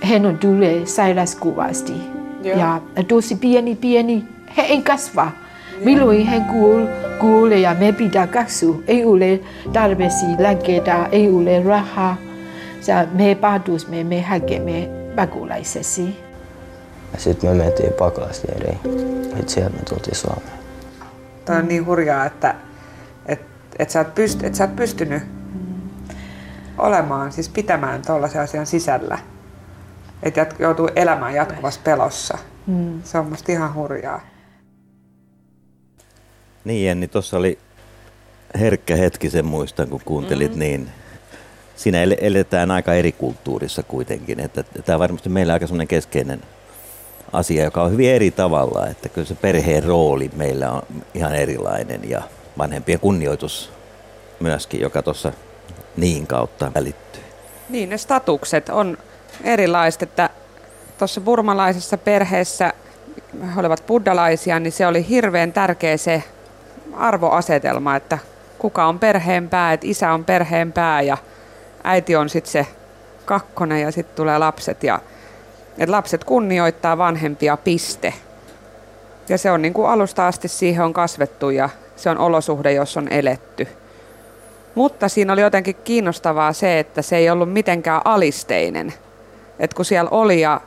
hän 0.01 0.25
on 0.25 0.37
tule 0.37 0.85
sairauskuvasti. 0.85 1.93
Ja 2.43 2.81
tosi 3.07 3.35
pieni 3.35 3.75
pieni, 3.75 4.23
he 4.57 4.61
ei 4.61 4.81
kasva. 4.81 5.31
Milloin 5.83 6.25
hän 6.25 6.45
kuulee 7.19 7.59
ja 7.59 7.75
me 7.79 7.91
pitää 7.91 8.27
katsoa. 8.27 8.75
Ei 8.87 9.05
ole 9.05 9.39
tarpeeksi 9.73 10.25
lääkkeitä, 10.39 11.07
ei 11.11 11.29
ole 11.29 11.63
rahaa. 11.63 12.17
Me 13.13 13.35
päätus 13.35 13.87
me, 13.87 14.03
me 14.03 14.21
hakemme 14.21 14.89
pakolaisesi. 15.15 16.24
Ja 17.13 17.19
sitten 17.19 17.49
me 17.49 17.63
mentiin 17.63 17.93
pakolaisleiriin. 17.93 18.79
Sitten 19.23 19.49
sieltä 19.49 19.75
me 19.75 19.83
tultiin 19.89 20.15
Suomeen. 20.15 20.59
Tämä 21.45 21.59
on 21.59 21.67
niin 21.67 21.85
hurjaa, 21.85 22.25
että 22.25 22.55
et, 23.25 23.41
et 23.79 23.89
sä, 23.89 23.99
oot 23.99 24.15
pyst, 24.15 24.43
et 24.43 24.55
sä 24.55 24.63
oot 24.63 24.75
pystynyt 24.75 25.23
olemaan, 26.77 27.31
siis 27.31 27.49
pitämään 27.49 28.01
tuollaisen 28.05 28.41
asian 28.41 28.65
sisällä. 28.65 29.17
Että 30.23 30.47
joutuu 30.59 30.89
elämään 30.95 31.35
jatkuvassa 31.35 31.79
pelossa. 31.83 32.37
Mm. 32.67 33.03
Se 33.03 33.17
on 33.17 33.29
musta 33.29 33.51
ihan 33.51 33.73
hurjaa. 33.73 34.21
Niin 36.65 36.85
Jenni, 36.85 37.07
tuossa 37.07 37.37
oli 37.37 37.59
herkkä 38.59 38.95
hetki 38.95 39.29
sen 39.29 39.45
muistan, 39.45 39.89
kun 39.89 40.01
kuuntelit 40.05 40.53
mm. 40.53 40.59
niin. 40.59 40.89
Siinä 41.75 41.97
eletään 42.21 42.71
aika 42.71 42.93
eri 42.93 43.11
kulttuurissa 43.11 43.83
kuitenkin. 43.83 44.39
Että 44.39 44.63
tämä 44.63 44.95
on 44.95 44.99
varmasti 44.99 45.29
meillä 45.29 45.53
aika 45.53 45.65
keskeinen 45.87 46.41
asia, 47.35 47.63
joka 47.63 47.83
on 47.83 47.91
hyvin 47.91 48.09
eri 48.09 48.31
tavalla. 48.31 48.87
Että 48.87 49.09
kyllä 49.09 49.27
se 49.27 49.35
perheen 49.35 49.83
rooli 49.83 50.31
meillä 50.35 50.71
on 50.71 50.81
ihan 51.13 51.35
erilainen 51.35 52.09
ja 52.09 52.21
vanhempien 52.57 52.99
kunnioitus 52.99 53.71
myöskin, 54.39 54.81
joka 54.81 55.01
tuossa 55.01 55.33
niin 55.97 56.27
kautta 56.27 56.71
välittyy. 56.75 57.23
Niin, 57.69 57.89
ne 57.89 57.97
statukset 57.97 58.69
on 58.69 58.97
erilaiset, 59.43 60.03
että 60.03 60.29
tuossa 60.97 61.21
burmalaisessa 61.21 61.97
perheessä 61.97 62.73
he 63.55 63.59
olivat 63.59 63.83
buddalaisia, 63.87 64.59
niin 64.59 64.71
se 64.71 64.87
oli 64.87 65.09
hirveän 65.09 65.53
tärkeä 65.53 65.97
se 65.97 66.23
arvoasetelma, 66.93 67.95
että 67.95 68.17
kuka 68.59 68.85
on 68.85 68.99
perheen 68.99 69.49
pää, 69.49 69.73
että 69.73 69.87
isä 69.87 70.11
on 70.11 70.25
perheen 70.25 70.71
pää 70.71 71.01
ja 71.01 71.17
äiti 71.83 72.15
on 72.15 72.29
sitten 72.29 72.51
se 72.51 72.67
kakkonen 73.25 73.81
ja 73.81 73.91
sitten 73.91 74.15
tulee 74.15 74.37
lapset 74.37 74.83
ja 74.83 74.99
että 75.77 75.91
lapset 75.91 76.23
kunnioittaa 76.23 76.97
vanhempia 76.97 77.57
piste. 77.57 78.13
Ja 79.29 79.37
se 79.37 79.51
on 79.51 79.61
niin 79.61 79.73
kuin 79.73 79.89
alusta 79.89 80.27
asti 80.27 80.47
siihen 80.47 80.85
on 80.85 80.93
kasvettu 80.93 81.49
ja 81.49 81.69
se 81.95 82.09
on 82.09 82.17
olosuhde, 82.17 82.73
jos 82.73 82.97
on 82.97 83.07
eletty. 83.07 83.67
Mutta 84.75 85.09
siinä 85.09 85.33
oli 85.33 85.41
jotenkin 85.41 85.75
kiinnostavaa 85.75 86.53
se, 86.53 86.79
että 86.79 87.01
se 87.01 87.17
ei 87.17 87.29
ollut 87.29 87.53
mitenkään 87.53 88.01
alisteinen. 88.05 88.93
Että 89.59 89.75
kun 89.75 89.85
siellä 89.85 90.09
oli 90.09 90.41
ja 90.41 90.61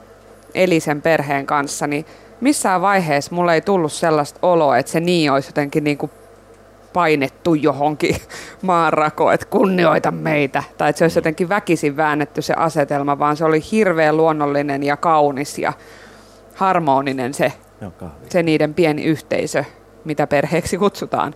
eli 0.54 0.80
sen 0.80 1.02
perheen 1.02 1.46
kanssa, 1.46 1.86
niin 1.86 2.06
missään 2.40 2.80
vaiheessa 2.80 3.34
mulle 3.34 3.54
ei 3.54 3.60
tullut 3.60 3.92
sellaista 3.92 4.38
oloa, 4.42 4.78
että 4.78 4.92
se 4.92 5.00
niin 5.00 5.32
olisi 5.32 5.48
jotenkin 5.48 5.84
niin 5.84 5.98
kuin 5.98 6.12
painettu 6.92 7.54
johonkin 7.54 8.16
maanrakoon, 8.62 9.34
että 9.34 9.46
kunnioita 9.46 10.10
meitä. 10.10 10.62
Tai 10.78 10.90
että 10.90 10.98
se 10.98 11.04
olisi 11.04 11.18
jotenkin 11.18 11.48
väkisin 11.48 11.96
väännetty 11.96 12.42
se 12.42 12.54
asetelma, 12.54 13.18
vaan 13.18 13.36
se 13.36 13.44
oli 13.44 13.60
hirveän 13.72 14.16
luonnollinen 14.16 14.82
ja 14.82 14.96
kaunis 14.96 15.58
ja 15.58 15.72
harmoninen 16.54 17.34
se, 17.34 17.52
se 18.28 18.42
niiden 18.42 18.74
pieni 18.74 19.04
yhteisö, 19.04 19.64
mitä 20.04 20.26
perheeksi 20.26 20.78
kutsutaan. 20.78 21.34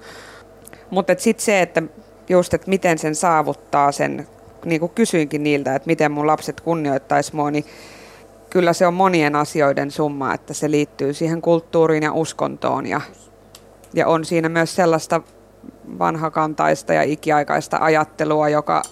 Mutta 0.90 1.14
sitten 1.18 1.44
se, 1.44 1.62
että 1.62 1.82
just, 2.28 2.54
että 2.54 2.70
miten 2.70 2.98
sen 2.98 3.14
saavuttaa 3.14 3.92
sen, 3.92 4.28
niin 4.64 4.80
kuin 4.80 4.92
kysyinkin 4.94 5.42
niiltä, 5.42 5.74
että 5.74 5.86
miten 5.86 6.12
mun 6.12 6.26
lapset 6.26 6.60
kunnioittaisi 6.60 7.36
mua, 7.36 7.50
niin 7.50 7.64
kyllä 8.50 8.72
se 8.72 8.86
on 8.86 8.94
monien 8.94 9.36
asioiden 9.36 9.90
summa, 9.90 10.34
että 10.34 10.54
se 10.54 10.70
liittyy 10.70 11.14
siihen 11.14 11.42
kulttuuriin 11.42 12.02
ja 12.02 12.12
uskontoon 12.12 12.86
ja, 12.86 13.00
ja 13.94 14.08
on 14.08 14.24
siinä 14.24 14.48
myös 14.48 14.74
sellaista 14.74 15.20
vanhakantaista 15.98 16.92
ja 16.92 17.02
ikiaikaista 17.02 17.78
ajattelua, 17.80 18.48
joka 18.48 18.82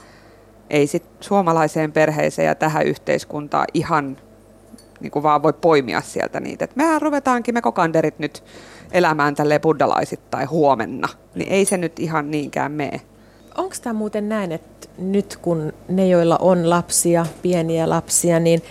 ei 0.71 0.87
sit 0.87 1.05
suomalaiseen 1.21 1.93
perheeseen 1.93 2.47
ja 2.47 2.55
tähän 2.55 2.87
yhteiskuntaan 2.87 3.67
ihan 3.75 4.17
niin 5.01 5.11
kuin 5.11 5.23
vaan 5.23 5.43
voi 5.43 5.53
poimia 5.53 6.01
sieltä 6.01 6.41
niitä. 6.41 6.65
Et 6.65 6.77
mehän 6.77 7.03
ruvetaankin 7.03 7.55
me 7.55 7.63
kokanderit 7.63 8.19
nyt 8.19 8.45
elämään 8.93 9.35
tälle 9.35 9.59
buddalaisittain 9.59 10.51
huomenna, 10.51 11.09
niin 11.35 11.53
ei 11.53 11.65
se 11.65 11.77
nyt 11.77 11.99
ihan 11.99 12.31
niinkään 12.31 12.73
mene. 12.73 13.01
Onko 13.57 13.75
tämä 13.83 13.93
muuten 13.93 14.29
näin, 14.29 14.53
että 14.53 14.89
nyt 14.99 15.39
kun 15.43 15.73
ne, 15.89 16.09
joilla 16.09 16.37
on 16.41 16.71
lapsia, 16.71 17.27
pieniä 17.43 17.89
lapsia, 17.89 18.41
niin 18.41 18.63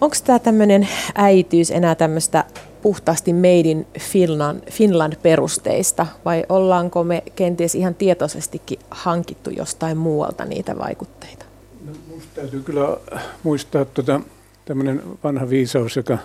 Onko 0.00 0.16
tämä 0.24 0.38
tämmöinen 0.38 0.88
äityys 1.14 1.70
enää 1.70 1.94
tämmöistä 1.94 2.44
puhtaasti 2.82 3.32
Made 3.32 3.70
in 3.70 3.86
Finland, 3.98 4.60
Finland-perusteista 4.70 6.06
vai 6.24 6.44
ollaanko 6.48 7.04
me 7.04 7.22
kenties 7.36 7.74
ihan 7.74 7.94
tietoisestikin 7.94 8.78
hankittu 8.90 9.50
jostain 9.50 9.98
muualta 9.98 10.44
niitä 10.44 10.78
vaikutteita? 10.78 11.44
No, 11.86 11.92
minusta 12.08 12.30
täytyy 12.34 12.62
kyllä 12.62 12.96
muistaa 13.42 13.84
tuota, 13.84 14.20
tämmöinen 14.64 15.02
vanha 15.24 15.48
viisaus, 15.48 15.96
joka 15.96 16.18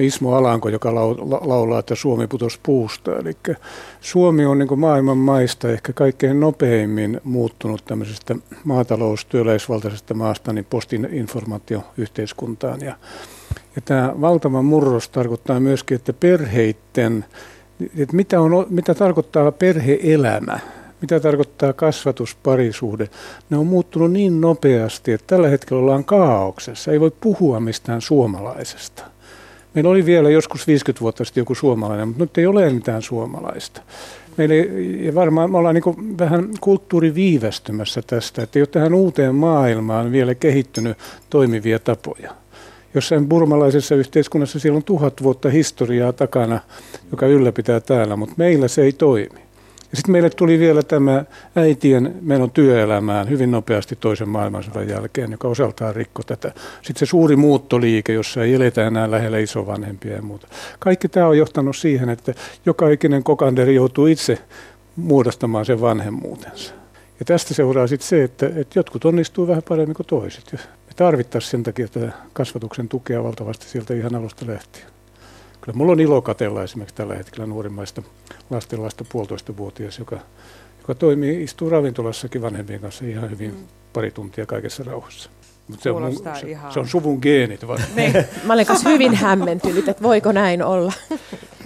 Ismo 0.00 0.34
Alanko, 0.34 0.68
joka 0.68 0.94
laulaa, 0.94 1.78
että 1.78 1.94
Suomi 1.94 2.26
putosi 2.26 2.58
puusta. 2.62 3.16
Eli 3.16 3.36
Suomi 4.00 4.46
on 4.46 4.58
niin 4.58 4.78
maailman 4.78 5.18
maista 5.18 5.68
ehkä 5.68 5.92
kaikkein 5.92 6.40
nopeimmin 6.40 7.20
muuttunut 7.24 7.84
tämmöisestä 7.84 8.34
maataloustyöläisvaltaisesta 8.64 10.14
maasta 10.14 10.52
niin 10.52 10.66
postin 10.70 11.08
informaatioyhteiskuntaan. 11.12 12.80
Ja, 12.80 12.96
ja 13.76 13.82
tämä 13.84 14.14
valtava 14.20 14.62
murros 14.62 15.08
tarkoittaa 15.08 15.60
myöskin, 15.60 15.94
että 15.94 16.12
perheitten, 16.12 17.24
että 17.98 18.16
mitä, 18.16 18.40
on, 18.40 18.66
mitä 18.70 18.94
tarkoittaa 18.94 19.52
perheelämä, 19.52 20.58
mitä 21.00 21.20
tarkoittaa 21.20 21.72
kasvatusparisuhde, 21.72 23.08
ne 23.50 23.56
on 23.56 23.66
muuttunut 23.66 24.12
niin 24.12 24.40
nopeasti, 24.40 25.12
että 25.12 25.26
tällä 25.26 25.48
hetkellä 25.48 25.82
ollaan 25.82 26.04
kaauksessa. 26.04 26.92
Ei 26.92 27.00
voi 27.00 27.12
puhua 27.20 27.60
mistään 27.60 28.00
suomalaisesta. 28.00 29.04
Meillä 29.74 29.90
oli 29.90 30.06
vielä 30.06 30.30
joskus 30.30 30.66
50 30.66 31.00
vuotta 31.00 31.24
sitten 31.24 31.40
joku 31.40 31.54
suomalainen, 31.54 32.08
mutta 32.08 32.24
nyt 32.24 32.38
ei 32.38 32.46
ole 32.46 32.70
mitään 32.70 33.02
suomalaista. 33.02 33.82
Meillä 34.36 34.54
ei, 34.54 35.06
ja 35.06 35.14
varmaan 35.14 35.50
me 35.50 35.58
ollaan 35.58 35.74
niin 35.74 36.18
vähän 36.18 36.48
kulttuuriviivästymässä 36.60 38.02
tästä, 38.06 38.42
että 38.42 38.58
ei 38.58 38.60
ole 38.60 38.66
tähän 38.66 38.94
uuteen 38.94 39.34
maailmaan 39.34 40.12
vielä 40.12 40.34
kehittynyt 40.34 40.98
toimivia 41.30 41.78
tapoja. 41.78 42.34
Jossain 42.94 43.28
burmalaisessa 43.28 43.94
yhteiskunnassa 43.94 44.58
siellä 44.58 44.76
on 44.76 44.84
tuhat 44.84 45.22
vuotta 45.22 45.50
historiaa 45.50 46.12
takana, 46.12 46.60
joka 47.10 47.26
ylläpitää 47.26 47.80
täällä, 47.80 48.16
mutta 48.16 48.34
meillä 48.38 48.68
se 48.68 48.82
ei 48.82 48.92
toimi. 48.92 49.40
Ja 49.90 49.96
sitten 49.96 50.12
meille 50.12 50.30
tuli 50.30 50.58
vielä 50.58 50.82
tämä 50.82 51.24
äitien 51.56 52.14
menon 52.20 52.50
työelämään 52.50 53.28
hyvin 53.28 53.50
nopeasti 53.50 53.96
toisen 53.96 54.28
maailmansodan 54.28 54.88
jälkeen, 54.88 55.30
joka 55.30 55.48
osaltaan 55.48 55.96
rikko 55.96 56.22
tätä. 56.22 56.52
Sitten 56.82 56.98
se 56.98 57.06
suuri 57.06 57.36
muuttoliike, 57.36 58.12
jossa 58.12 58.44
ei 58.44 58.54
eletä 58.54 58.86
enää 58.86 59.10
lähellä 59.10 59.38
isovanhempia 59.38 60.12
ja 60.12 60.22
muuta. 60.22 60.46
Kaikki 60.78 61.08
tämä 61.08 61.26
on 61.26 61.38
johtanut 61.38 61.76
siihen, 61.76 62.08
että 62.08 62.34
joka 62.66 62.88
ikinen 62.88 63.22
kokanderi 63.22 63.74
joutuu 63.74 64.06
itse 64.06 64.38
muodostamaan 64.96 65.64
sen 65.64 65.80
vanhemmuutensa. 65.80 66.74
Ja 67.18 67.24
tästä 67.24 67.54
seuraa 67.54 67.86
sitten 67.86 68.08
se, 68.08 68.22
että, 68.22 68.46
että 68.46 68.78
jotkut 68.78 69.04
onnistuu 69.04 69.48
vähän 69.48 69.62
paremmin 69.68 69.94
kuin 69.94 70.06
toiset. 70.06 70.54
Me 70.90 70.94
tarvittaisiin 70.96 71.50
sen 71.50 71.62
takia 71.62 71.88
tätä 71.88 72.12
kasvatuksen 72.32 72.88
tukea 72.88 73.24
valtavasti 73.24 73.68
sieltä 73.68 73.94
ihan 73.94 74.14
alusta 74.14 74.46
lähtien. 74.46 74.86
Kyllä 75.60 75.78
mulla 75.78 75.92
on 75.92 76.00
ilo 76.00 76.22
katella 76.22 76.62
esimerkiksi 76.62 76.94
tällä 76.94 77.14
hetkellä 77.14 77.46
nuorimmaista 77.46 78.02
lastenlasta 78.50 79.04
puolitoista 79.12 79.56
vuotias, 79.56 79.98
joka, 79.98 80.18
joka 80.78 80.94
toimii, 80.94 81.42
istuu 81.42 81.70
ravintolassakin 81.70 82.42
vanhempien 82.42 82.80
kanssa 82.80 83.04
ihan 83.04 83.30
hyvin 83.30 83.50
mm. 83.50 83.66
pari 83.92 84.10
tuntia 84.10 84.46
kaikessa 84.46 84.84
rauhassa. 84.84 85.30
Mutta 85.70 85.82
se, 85.82 85.90
on, 85.90 86.12
se, 86.40 86.58
se 86.70 86.80
on 86.80 86.88
suvun 86.88 87.18
geenit. 87.22 87.60
niin. 87.94 88.12
Mä 88.44 88.52
olen 88.52 88.66
kanssa 88.66 88.88
hyvin 88.88 89.14
hämmentynyt, 89.14 89.88
että 89.88 90.02
voiko 90.02 90.32
näin 90.32 90.62
olla. 90.62 90.92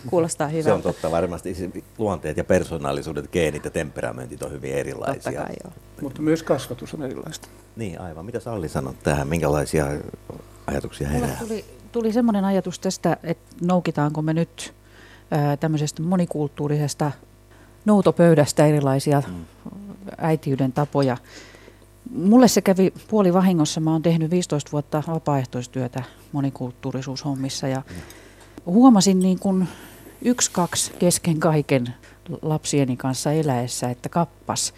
Kuulostaa 0.07 0.49
hyvältä. 0.49 0.69
Se 0.69 0.73
on 0.73 0.83
totta, 0.83 1.11
varmasti 1.11 1.73
luonteet 1.99 2.37
ja 2.37 2.45
persoonallisuudet, 2.45 3.33
geenit 3.33 3.65
ja 3.65 3.71
temperamentit 3.71 4.43
on 4.43 4.53
hyvin 4.53 4.75
erilaisia. 4.75 5.15
Totta 5.15 5.33
kai, 5.33 5.55
joo. 5.65 5.73
Mutta 6.01 6.23
myös 6.23 6.43
kasvatus 6.43 6.95
on 6.95 7.03
erilaista. 7.03 7.49
Niin, 7.77 8.01
aivan. 8.01 8.27
Mitä 8.27 8.41
Salli 8.41 8.69
sanot 8.69 8.97
tähän? 9.03 9.29
Minkälaisia 9.29 9.87
ajatuksia 10.67 11.09
herää? 11.09 11.29
Mulle 11.29 11.49
tuli, 11.49 11.65
tuli 11.93 12.13
semmoinen 12.13 12.45
ajatus 12.45 12.79
tästä, 12.79 13.17
että 13.23 13.57
noukitaanko 13.61 14.23
me 14.23 14.35
nyt 14.35 14.75
ää, 15.31 15.57
tämmöisestä 15.57 16.03
monikulttuurisesta 16.03 17.13
noutopöydästä 17.85 18.67
erilaisia 18.67 19.23
mm. 19.27 19.45
äitiyden 20.19 20.73
tapoja. 20.73 21.17
Mulle 22.11 22.49
se 22.49 22.63
kävi 22.63 22.93
puoli 23.09 23.33
vahingossa. 23.33 23.81
Mä 23.81 23.93
oon 23.93 24.03
tehnyt 24.03 24.31
15 24.31 24.73
vuotta 24.73 25.03
vapaaehtoistyötä 25.09 26.03
monikulttuurisuushommissa 26.33 27.69
ja 27.69 27.83
huomasin 28.67 29.19
niin 29.19 29.39
kuin 29.39 29.69
yksi, 30.23 30.51
kaksi 30.51 30.93
kesken 30.99 31.41
kaiken 31.41 31.95
lapsieni 32.43 32.97
kanssa 32.97 33.33
eläessä, 33.33 33.91
että 33.91 34.09
kappas, 34.09 34.75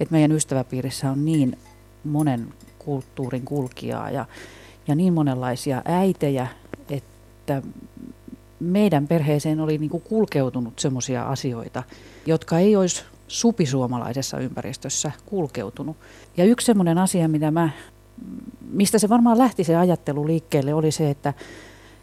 että 0.00 0.12
meidän 0.12 0.32
ystäväpiirissä 0.32 1.10
on 1.10 1.24
niin 1.24 1.58
monen 2.04 2.54
kulttuurin 2.78 3.44
kulkijaa 3.44 4.10
ja, 4.10 4.26
ja 4.88 4.94
niin 4.94 5.12
monenlaisia 5.12 5.82
äitejä, 5.84 6.46
että 6.90 7.62
meidän 8.60 9.08
perheeseen 9.08 9.60
oli 9.60 9.78
niin 9.78 9.90
kuin 9.90 10.02
kulkeutunut 10.02 10.78
sellaisia 10.78 11.22
asioita, 11.22 11.82
jotka 12.26 12.58
ei 12.58 12.76
olisi 12.76 13.04
supisuomalaisessa 13.30 14.38
ympäristössä 14.38 15.12
kulkeutunut. 15.26 15.96
Ja 16.36 16.44
yksi 16.44 16.64
sellainen 16.64 16.98
asia, 16.98 17.28
mitä 17.28 17.50
mä, 17.50 17.70
mistä 18.70 18.98
se 18.98 19.08
varmaan 19.08 19.38
lähti 19.38 19.64
se 19.64 19.76
ajattelu 19.76 20.26
liikkeelle, 20.26 20.74
oli 20.74 20.90
se, 20.90 21.10
että, 21.10 21.34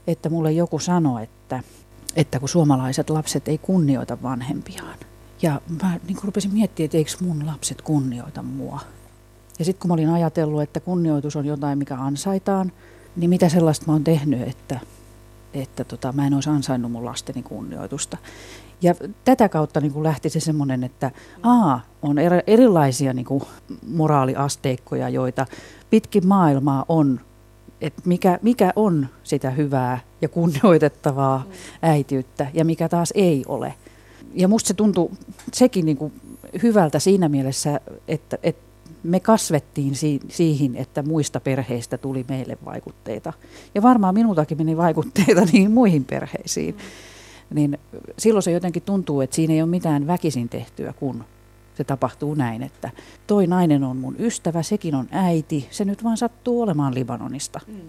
että 0.07 0.29
mulle 0.29 0.51
joku 0.51 0.79
sanoi, 0.79 1.23
että, 1.23 1.63
että 2.15 2.39
kun 2.39 2.49
suomalaiset 2.49 3.09
lapset 3.09 3.47
ei 3.47 3.57
kunnioita 3.57 4.17
vanhempiaan. 4.23 4.95
Ja 5.41 5.61
mä 5.81 5.99
niin 6.07 6.17
rupesin 6.23 6.53
miettimään, 6.53 6.85
että 6.85 6.97
eikö 6.97 7.11
mun 7.21 7.45
lapset 7.45 7.81
kunnioita 7.81 8.43
mua. 8.43 8.79
Ja 9.59 9.65
sitten 9.65 9.81
kun 9.81 9.89
mä 9.89 9.93
olin 9.93 10.09
ajatellut, 10.09 10.61
että 10.61 10.79
kunnioitus 10.79 11.35
on 11.35 11.45
jotain, 11.45 11.77
mikä 11.77 11.95
ansaitaan, 11.95 12.71
niin 13.15 13.29
mitä 13.29 13.49
sellaista 13.49 13.85
mä 13.87 13.93
oon 13.93 14.03
tehnyt, 14.03 14.47
että 14.47 14.79
että 15.53 15.83
tota, 15.83 16.11
mä 16.11 16.27
en 16.27 16.33
olisi 16.33 16.49
ansainnut 16.49 16.91
mun 16.91 17.05
lasteni 17.05 17.43
kunnioitusta. 17.43 18.17
Ja 18.81 18.95
tätä 19.25 19.49
kautta 19.49 19.81
niin 19.81 19.93
kuin 19.93 20.03
lähti 20.03 20.29
se 20.29 20.39
semmoinen, 20.39 20.83
että 20.83 21.11
A, 21.43 21.79
on 22.01 22.17
erilaisia 22.47 23.13
niin 23.13 23.25
kuin 23.25 23.43
moraaliasteikkoja, 23.87 25.09
joita 25.09 25.45
pitkin 25.89 26.27
maailmaa 26.27 26.85
on, 26.89 27.19
että 27.81 28.01
mikä, 28.05 28.39
mikä 28.41 28.73
on 28.75 29.07
sitä 29.23 29.51
hyvää 29.51 29.99
ja 30.21 30.29
kunnioitettavaa 30.29 31.43
äitiyttä 31.81 32.47
ja 32.53 32.65
mikä 32.65 32.89
taas 32.89 33.13
ei 33.15 33.43
ole. 33.47 33.73
Ja 34.33 34.47
musta 34.47 34.67
se 34.67 34.73
tuntui 34.73 35.09
sekin 35.53 35.85
niin 35.85 35.97
kuin 35.97 36.13
hyvältä 36.63 36.99
siinä 36.99 37.29
mielessä, 37.29 37.79
että, 38.07 38.37
että 38.43 38.67
me 39.03 39.19
kasvettiin 39.19 39.95
si- 39.95 40.19
siihen, 40.29 40.75
että 40.75 41.03
muista 41.03 41.39
perheistä 41.39 41.97
tuli 41.97 42.25
meille 42.29 42.57
vaikutteita. 42.65 43.33
Ja 43.75 43.81
varmaan 43.81 44.13
minultakin 44.13 44.57
meni 44.57 44.77
vaikutteita 44.77 45.41
niin 45.53 45.71
muihin 45.71 46.05
perheisiin. 46.05 46.75
Mm. 46.75 46.81
Niin 47.53 47.79
silloin 48.17 48.43
se 48.43 48.51
jotenkin 48.51 48.83
tuntuu, 48.83 49.21
että 49.21 49.35
siinä 49.35 49.53
ei 49.53 49.61
ole 49.61 49.69
mitään 49.69 50.07
väkisin 50.07 50.49
tehtyä, 50.49 50.93
kun 50.93 51.23
se 51.75 51.83
tapahtuu 51.83 52.33
näin, 52.33 52.63
että 52.63 52.89
toi 53.27 53.47
nainen 53.47 53.83
on 53.83 53.97
mun 53.97 54.15
ystävä, 54.19 54.63
sekin 54.63 54.95
on 54.95 55.07
äiti, 55.11 55.67
se 55.71 55.85
nyt 55.85 56.03
vaan 56.03 56.17
sattuu 56.17 56.61
olemaan 56.61 56.95
Libanonista. 56.95 57.59
Mm. 57.67 57.81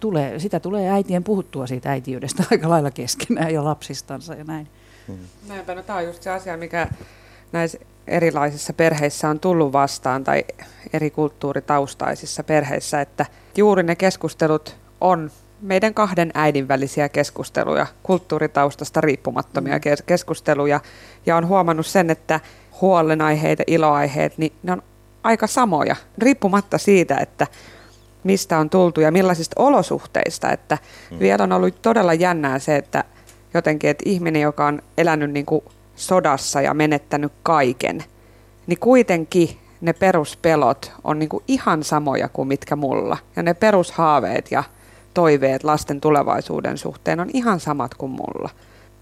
Tulee, 0.00 0.38
sitä 0.38 0.60
tulee 0.60 0.90
äitien 0.90 1.24
puhuttua 1.24 1.66
siitä 1.66 1.90
äitiydestä 1.90 2.44
aika 2.50 2.68
lailla 2.68 2.90
keskenään 2.90 3.54
ja 3.54 3.64
lapsistansa 3.64 4.34
ja 4.34 4.44
näin. 4.44 4.68
Mm. 5.08 5.18
Näinpä, 5.48 5.74
no 5.74 5.82
tämä 5.82 5.98
on 5.98 6.04
just 6.04 6.22
se 6.22 6.30
asia, 6.30 6.56
mikä 6.56 6.88
näissä 7.52 7.78
erilaisissa 8.06 8.72
perheissä 8.72 9.28
on 9.28 9.40
tullut 9.40 9.72
vastaan 9.72 10.24
tai 10.24 10.44
eri 10.92 11.10
kulttuuritaustaisissa 11.10 12.44
perheissä, 12.44 13.00
että 13.00 13.26
juuri 13.56 13.82
ne 13.82 13.96
keskustelut 13.96 14.76
on 15.00 15.30
meidän 15.60 15.94
kahden 15.94 16.30
äidin 16.34 16.68
välisiä 16.68 17.08
keskusteluja, 17.08 17.86
kulttuuritaustasta 18.02 19.00
riippumattomia 19.00 19.74
mm. 19.74 20.04
keskusteluja. 20.06 20.80
Ja 21.26 21.36
on 21.36 21.48
huomannut 21.48 21.86
sen, 21.86 22.10
että 22.10 22.40
huolenaiheet 22.80 23.58
ja 23.58 23.64
iloaiheet, 23.66 24.38
niin 24.38 24.52
ne 24.62 24.72
on 24.72 24.82
aika 25.22 25.46
samoja, 25.46 25.96
riippumatta 26.18 26.78
siitä, 26.78 27.16
että 27.16 27.46
mistä 28.24 28.58
on 28.58 28.70
tultu 28.70 29.00
ja 29.00 29.10
millaisista 29.10 29.62
olosuhteista. 29.62 30.50
Että 30.50 30.78
mm. 31.10 31.18
vielä 31.18 31.42
on 31.42 31.52
ollut 31.52 31.82
todella 31.82 32.14
jännää 32.14 32.58
se, 32.58 32.76
että 32.76 33.04
jotenkin, 33.54 33.90
että 33.90 34.04
ihminen, 34.06 34.42
joka 34.42 34.66
on 34.66 34.82
elänyt 34.98 35.30
niin 35.30 35.46
kuin 35.46 35.64
sodassa 35.96 36.60
ja 36.60 36.74
menettänyt 36.74 37.32
kaiken, 37.42 38.04
niin 38.66 38.78
kuitenkin 38.78 39.58
ne 39.80 39.92
peruspelot 39.92 40.92
on 41.04 41.18
niin 41.18 41.28
kuin 41.28 41.44
ihan 41.48 41.84
samoja 41.84 42.28
kuin 42.28 42.48
mitkä 42.48 42.76
mulla. 42.76 43.18
Ja 43.36 43.42
ne 43.42 43.54
perushaaveet 43.54 44.50
ja 44.50 44.64
toiveet 45.18 45.64
lasten 45.64 46.00
tulevaisuuden 46.00 46.78
suhteen 46.78 47.20
on 47.20 47.30
ihan 47.32 47.60
samat 47.60 47.94
kuin 47.94 48.12
mulla. 48.12 48.50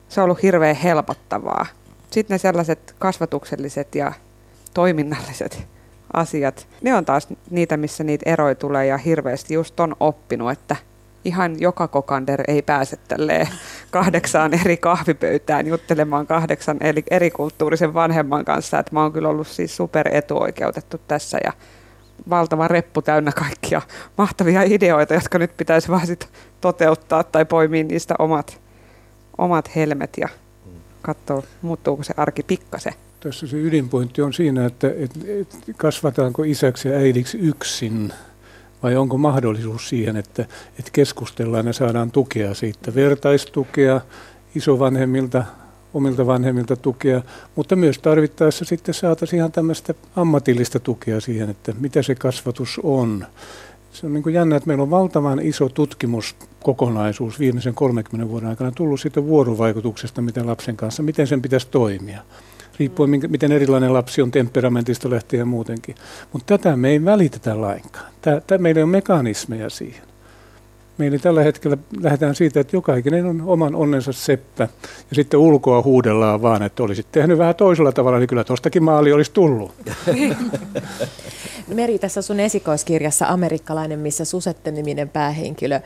Se 0.09 0.21
on 0.21 0.25
ollut 0.25 0.43
hirveän 0.43 0.77
helpottavaa. 0.77 1.67
Sitten 2.11 2.35
ne 2.35 2.39
sellaiset 2.39 2.95
kasvatukselliset 2.99 3.95
ja 3.95 4.13
toiminnalliset 4.75 5.67
asiat, 6.13 6.69
ne 6.83 6.95
on 6.95 7.05
taas 7.05 7.29
niitä, 7.51 7.77
missä 7.77 8.05
niitä 8.05 8.31
eroja 8.31 8.55
tulee 8.55 8.87
ja 8.87 8.99
hirveästi 8.99 9.55
just 9.55 9.81
on 9.81 9.97
oppinut, 10.01 10.51
että 10.51 10.77
ihan 11.25 11.61
joka 11.61 11.89
kokander 11.89 12.43
ei 12.49 12.63
pääse 12.63 12.97
tälleen 13.09 13.49
kahdeksaan 13.91 14.55
eri 14.55 14.77
kahvipöytään 14.77 15.67
juttelemaan 15.67 16.27
kahdeksan 16.27 16.79
eri, 17.11 17.31
kulttuurisen 17.31 17.95
vanhemman 17.95 18.45
kanssa. 18.45 18.79
Että 18.79 18.95
mä 18.95 19.03
oon 19.03 19.13
kyllä 19.13 19.29
ollut 19.29 19.49
siis 19.49 19.77
super 19.77 20.09
etuoikeutettu 20.13 21.01
tässä 21.09 21.39
ja 21.45 21.53
valtava 22.31 22.69
reppu 22.69 23.03
täynnä 23.03 23.33
kaikkia 23.33 23.83
mahtavia 24.19 24.63
ideoita, 24.63 25.15
jotka 25.15 25.39
nyt 25.39 25.57
pitäisi 25.57 25.89
vaan 25.89 26.07
sit 26.07 26.29
toteuttaa 26.61 27.25
tai 27.25 27.45
poimia 27.45 27.85
niistä 27.85 28.15
omat, 28.19 28.61
omat 29.39 29.77
helmet 29.77 30.11
ja 30.17 30.29
katsoa, 31.03 31.43
muuttuuko 31.63 32.03
se 32.03 32.15
arki 32.17 32.43
pikkasen. 32.43 32.93
Tässä 33.21 33.47
se 33.47 33.57
ydinpointti 33.57 34.23
on 34.23 34.33
siinä, 34.33 34.67
että 34.67 34.89
et, 34.99 35.11
et 35.29 35.57
kasvataanko 35.77 36.43
isäksi 36.43 36.89
ja 36.89 36.97
äidiksi 36.97 37.39
yksin 37.39 38.13
vai 38.83 38.97
onko 38.97 39.19
mahdollisuus 39.19 39.89
siihen, 39.89 40.17
että, 40.17 40.43
että 40.79 40.91
keskustellaan 40.93 41.67
ja 41.67 41.73
saadaan 41.73 42.11
tukea 42.11 42.55
siitä, 42.55 42.95
vertaistukea 42.95 44.01
isovanhemmilta, 44.55 45.45
omilta 45.97 46.27
vanhemmilta 46.27 46.77
tukea, 46.77 47.23
mutta 47.57 47.77
myös 47.77 47.99
tarvittaessa 47.99 48.65
sitten 48.65 48.95
saataisiin 48.95 49.39
ihan 49.39 49.53
tämmöistä 49.53 49.95
ammatillista 50.17 50.81
tukea 50.81 51.21
siihen, 51.21 51.51
että 51.51 51.73
mitä 51.81 52.03
se 52.03 52.15
kasvatus 52.15 52.81
on. 52.83 53.27
Se 53.93 54.07
on 54.07 54.13
niin 54.13 54.23
kuin 54.23 54.35
jännä, 54.35 54.57
että 54.57 54.67
meillä 54.67 54.83
on 54.83 54.91
valtavan 54.91 55.41
iso 55.41 55.69
tutkimuskokonaisuus 55.69 57.39
viimeisen 57.39 57.75
30 57.75 58.29
vuoden 58.29 58.49
aikana 58.49 58.71
tullut 58.71 59.01
siitä 59.01 59.25
vuorovaikutuksesta, 59.25 60.23
miten 60.23 60.47
lapsen 60.47 60.77
kanssa, 60.77 61.03
miten 61.03 61.27
sen 61.27 61.43
pitäisi 61.43 61.69
toimia 61.71 62.23
riippuen 62.79 63.11
miten 63.29 63.53
erilainen 63.53 63.93
lapsi 63.93 64.23
on 64.23 64.31
temperamentista 64.31 65.11
lähtien 65.11 65.39
ja 65.39 65.47
muutenkin. 65.47 65.95
Mutta 66.33 66.59
tätä 66.59 66.77
me 66.77 66.89
ei 66.89 67.05
välitetä 67.05 67.61
lainkaan. 67.61 68.13
Tää, 68.21 68.41
tää, 68.41 68.59
meillä 68.59 68.83
on 68.83 68.89
mekanismeja 68.89 69.71
siihen. 69.71 70.03
Meillä 70.99 71.19
tällä 71.19 71.43
hetkellä 71.43 71.77
lähdetään 72.01 72.35
siitä, 72.35 72.61
että 72.61 72.77
jokainen 72.77 73.27
on 73.27 73.43
oman 73.47 73.75
onnensa 73.75 74.13
seppä 74.13 74.69
ja 75.11 75.15
sitten 75.15 75.41
ulkoa 75.41 75.83
huudellaan 75.83 76.43
vaan, 76.43 76.63
että 76.63 76.83
olisit 76.83 77.07
tehnyt 77.13 77.39
vähän 77.39 77.55
toisella 77.55 77.93
tavalla, 77.93 78.19
niin 78.19 78.29
kyllä 78.29 78.45
tuostakin 78.45 78.83
maali 78.83 79.13
olisi 79.13 79.33
tullut. 79.33 79.73
Meri, 81.75 81.99
tässä 81.99 82.23
sun 82.23 82.41
esikoiskirjassa 82.41 83.27
Amerikkalainen, 83.27 83.99
missä 83.99 84.25
Susette-niminen 84.25 85.09
päähenkilö 85.09 85.81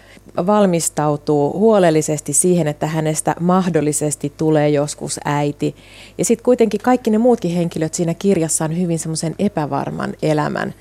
valmistautuu 0.47 1.59
huolellisesti 1.59 2.33
siihen, 2.33 2.67
että 2.67 2.87
hänestä 2.87 3.35
mahdollisesti 3.41 4.33
tulee 4.37 4.69
joskus 4.69 5.21
äiti. 5.25 5.77
Ja 6.19 6.25
sitten 6.25 6.45
kuitenkin 6.45 6.81
kaikki 6.81 7.11
ne 7.11 7.19
muutkin 7.19 7.51
henkilöt 7.51 7.95
siinä 7.95 8.15
kirjassa 8.15 8.65
on 8.65 8.81
hyvin 8.81 8.99
semmoisen 8.99 9.35
epävarman 9.39 10.15
elämän 10.23 10.75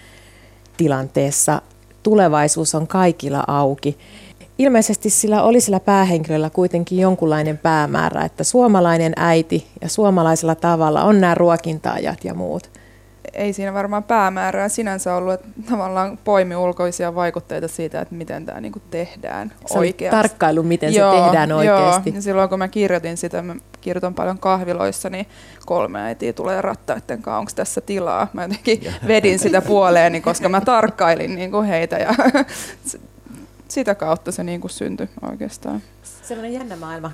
tilanteessa. 0.78 1.62
Tulevaisuus 2.04 2.76
on 2.76 2.88
kaikilla 2.88 3.44
auki. 3.48 3.98
Ilmeisesti 4.58 5.10
sillä 5.10 5.44
oli 5.44 5.62
sillä 5.62 5.80
päähenkilöllä 5.80 6.50
kuitenkin 6.50 7.00
jonkunlainen 7.00 7.58
päämäärä, 7.58 8.26
että 8.26 8.44
suomalainen 8.44 9.14
äiti 9.16 9.68
ja 9.82 9.90
suomalaisella 9.90 10.56
tavalla 10.56 11.04
on 11.04 11.22
nämä 11.22 11.36
ruokintaajat 11.36 12.26
ja 12.26 12.34
muut 12.34 12.79
ei 13.40 13.54
siinä 13.54 13.74
varmaan 13.74 14.04
päämäärää 14.04 14.70
sinänsä 14.70 15.16
ollut, 15.16 15.34
että 15.34 15.48
tavallaan 15.70 16.20
poimi 16.24 16.56
ulkoisia 16.56 17.16
vaikutteita 17.16 17.68
siitä, 17.68 18.02
että 18.02 18.16
miten 18.16 18.46
tämä 18.46 18.62
niinku 18.62 18.82
tehdään 18.92 19.54
se 19.66 19.80
oikeasti. 19.80 20.18
tarkkailu, 20.18 20.64
miten 20.64 20.94
joo, 20.94 21.16
se 21.16 21.22
tehdään 21.22 21.52
oikeasti. 21.52 22.10
Joo, 22.10 22.16
ja 22.16 22.22
silloin 22.22 22.50
kun 22.50 22.60
mä 22.60 22.68
kirjoitin 22.68 23.18
sitä, 23.18 23.42
mä 23.42 23.56
kirjoitan 23.82 24.14
paljon 24.14 24.40
kahviloissa, 24.40 25.10
niin 25.10 25.26
kolme 25.66 26.02
äitiä 26.02 26.34
tulee 26.34 26.62
rattaiden 26.62 27.22
kanssa, 27.22 27.40
onko 27.40 27.52
tässä 27.56 27.82
tilaa? 27.82 28.28
Mä 28.34 28.44
jotenkin 28.44 28.94
vedin 29.08 29.40
sitä 29.40 29.62
puoleeni, 29.62 30.22
koska 30.22 30.50
mä 30.50 30.62
tarkkailin 30.62 31.36
niinku 31.36 31.62
heitä 31.62 31.98
ja 31.98 32.14
sitä 33.68 33.96
kautta 33.96 34.32
se 34.32 34.44
niinku 34.44 34.68
syntyi 34.68 35.10
oikeastaan. 35.32 35.82
Sellainen 36.04 36.54
jännä 36.54 36.76
maailma 36.76 37.12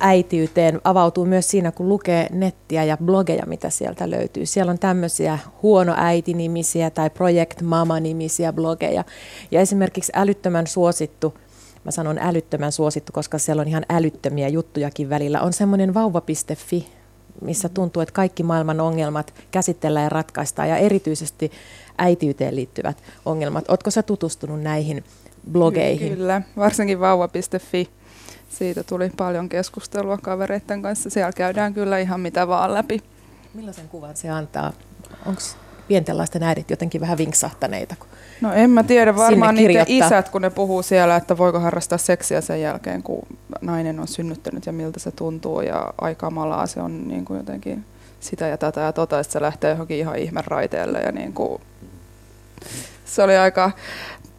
äitiyteen 0.00 0.80
avautuu 0.84 1.24
myös 1.24 1.50
siinä, 1.50 1.72
kun 1.72 1.88
lukee 1.88 2.26
nettiä 2.32 2.84
ja 2.84 2.96
blogeja, 2.96 3.46
mitä 3.46 3.70
sieltä 3.70 4.10
löytyy. 4.10 4.46
Siellä 4.46 4.70
on 4.70 4.78
tämmöisiä 4.78 5.38
huono 5.62 5.94
äiti-nimisiä 5.96 6.90
tai 6.90 7.10
Project 7.10 7.62
Mama-nimisiä 7.62 8.52
blogeja. 8.52 9.04
Ja 9.50 9.60
esimerkiksi 9.60 10.12
älyttömän 10.14 10.66
suosittu, 10.66 11.38
mä 11.84 11.90
sanon 11.90 12.18
älyttömän 12.18 12.72
suosittu, 12.72 13.12
koska 13.12 13.38
siellä 13.38 13.60
on 13.60 13.68
ihan 13.68 13.86
älyttömiä 13.88 14.48
juttujakin 14.48 15.10
välillä, 15.10 15.40
on 15.40 15.52
semmoinen 15.52 15.94
vauva.fi, 15.94 16.86
missä 17.40 17.68
tuntuu, 17.68 18.02
että 18.02 18.12
kaikki 18.12 18.42
maailman 18.42 18.80
ongelmat 18.80 19.34
käsitellään 19.50 20.04
ja 20.04 20.08
ratkaistaan, 20.08 20.68
ja 20.68 20.76
erityisesti 20.76 21.52
äitiyteen 21.98 22.56
liittyvät 22.56 23.02
ongelmat. 23.24 23.64
Oletko 23.68 23.90
sä 23.90 24.02
tutustunut 24.02 24.60
näihin 24.60 25.04
blogeihin? 25.52 26.16
Kyllä, 26.16 26.42
varsinkin 26.56 27.00
vauva.fi 27.00 27.88
siitä 28.58 28.82
tuli 28.82 29.10
paljon 29.16 29.48
keskustelua 29.48 30.18
kavereiden 30.18 30.82
kanssa. 30.82 31.10
Siellä 31.10 31.32
käydään 31.32 31.74
kyllä 31.74 31.98
ihan 31.98 32.20
mitä 32.20 32.48
vaan 32.48 32.74
läpi. 32.74 33.02
Millaisen 33.54 33.88
kuvan 33.88 34.16
se 34.16 34.30
antaa? 34.30 34.72
Onko 35.26 35.40
pienten 35.88 36.18
lasten 36.18 36.42
äidit 36.42 36.70
jotenkin 36.70 37.00
vähän 37.00 37.18
vinksahtaneita? 37.18 37.94
No 38.40 38.52
en 38.52 38.70
mä 38.70 38.82
tiedä, 38.82 39.16
varmaan 39.16 39.54
niiden 39.54 39.84
isät, 39.88 40.28
kun 40.28 40.42
ne 40.42 40.50
puhuu 40.50 40.82
siellä, 40.82 41.16
että 41.16 41.38
voiko 41.38 41.60
harrastaa 41.60 41.98
seksiä 41.98 42.40
sen 42.40 42.60
jälkeen, 42.60 43.02
kun 43.02 43.26
nainen 43.60 44.00
on 44.00 44.08
synnyttänyt 44.08 44.66
ja 44.66 44.72
miltä 44.72 45.00
se 45.00 45.10
tuntuu 45.10 45.60
ja 45.60 45.94
aika 46.00 46.30
malaa 46.30 46.66
se 46.66 46.80
on 46.80 47.08
niin 47.08 47.24
kuin 47.24 47.36
jotenkin 47.36 47.84
sitä 48.20 48.46
ja 48.46 48.56
tätä 48.56 48.80
ja 48.80 48.92
tota, 48.92 49.20
että 49.20 49.32
se 49.32 49.40
lähtee 49.40 49.70
johonkin 49.70 49.96
ihan 49.96 50.16
ihmeraiteelle 50.16 50.98
ja 50.98 51.12
niin 51.12 51.32
kuin, 51.32 51.60
se 53.04 53.22
oli 53.22 53.36
aika 53.36 53.70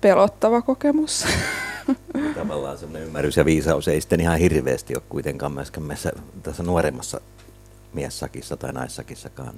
pelottava 0.01 0.61
kokemus. 0.61 1.25
Tavallaan 2.35 2.77
semmoinen 2.77 3.07
ymmärrys 3.07 3.37
ja 3.37 3.45
viisaus 3.45 3.87
ei 3.87 4.01
sitten 4.01 4.19
ihan 4.19 4.37
hirveästi 4.37 4.95
ole 4.95 5.03
kuitenkaan 5.09 5.51
myöskään 5.51 5.87
meissä, 5.87 6.11
tässä 6.43 6.63
nuoremmassa 6.63 7.21
miessakissa 7.93 8.57
tai 8.57 8.73
naissakissakaan 8.73 9.53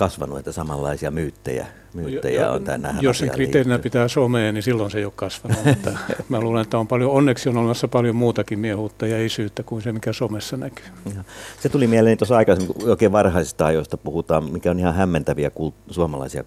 kasvanut, 0.00 0.38
että 0.38 0.52
samanlaisia 0.52 1.10
myyttejä, 1.10 1.66
myyttejä 1.94 2.40
ja, 2.40 2.50
on 2.50 2.64
tänään. 2.64 2.98
Jos 3.00 3.18
sen 3.18 3.30
kriteerinä 3.30 3.78
pitää 3.78 4.08
somea, 4.08 4.52
niin 4.52 4.62
silloin 4.62 4.90
se 4.90 4.98
ei 4.98 5.04
ole 5.04 5.12
kasvanut. 5.16 5.64
mutta 5.64 5.90
mä 6.28 6.40
luulen, 6.40 6.62
että 6.62 6.78
on 6.78 6.88
paljon, 6.88 7.10
onneksi 7.10 7.48
on 7.48 7.56
olemassa 7.56 7.88
paljon 7.88 8.16
muutakin 8.16 8.58
miehuutta 8.58 9.06
ja 9.06 9.24
isyyttä 9.24 9.62
kuin 9.62 9.82
se, 9.82 9.92
mikä 9.92 10.12
somessa 10.12 10.56
näkyy. 10.56 10.84
Ja. 11.16 11.24
Se 11.60 11.68
tuli 11.68 11.86
mieleen 11.86 12.18
tuossa 12.18 12.36
aikaisemmin, 12.36 12.74
kun 12.74 12.90
oikein 12.90 13.12
varhaisista 13.12 13.66
ajoista 13.66 13.96
puhutaan, 13.96 14.52
mikä 14.52 14.70
on 14.70 14.78
ihan 14.78 14.94
hämmentäviä 14.94 15.48
kult- 15.48 15.92
suomalaisia 15.92 16.44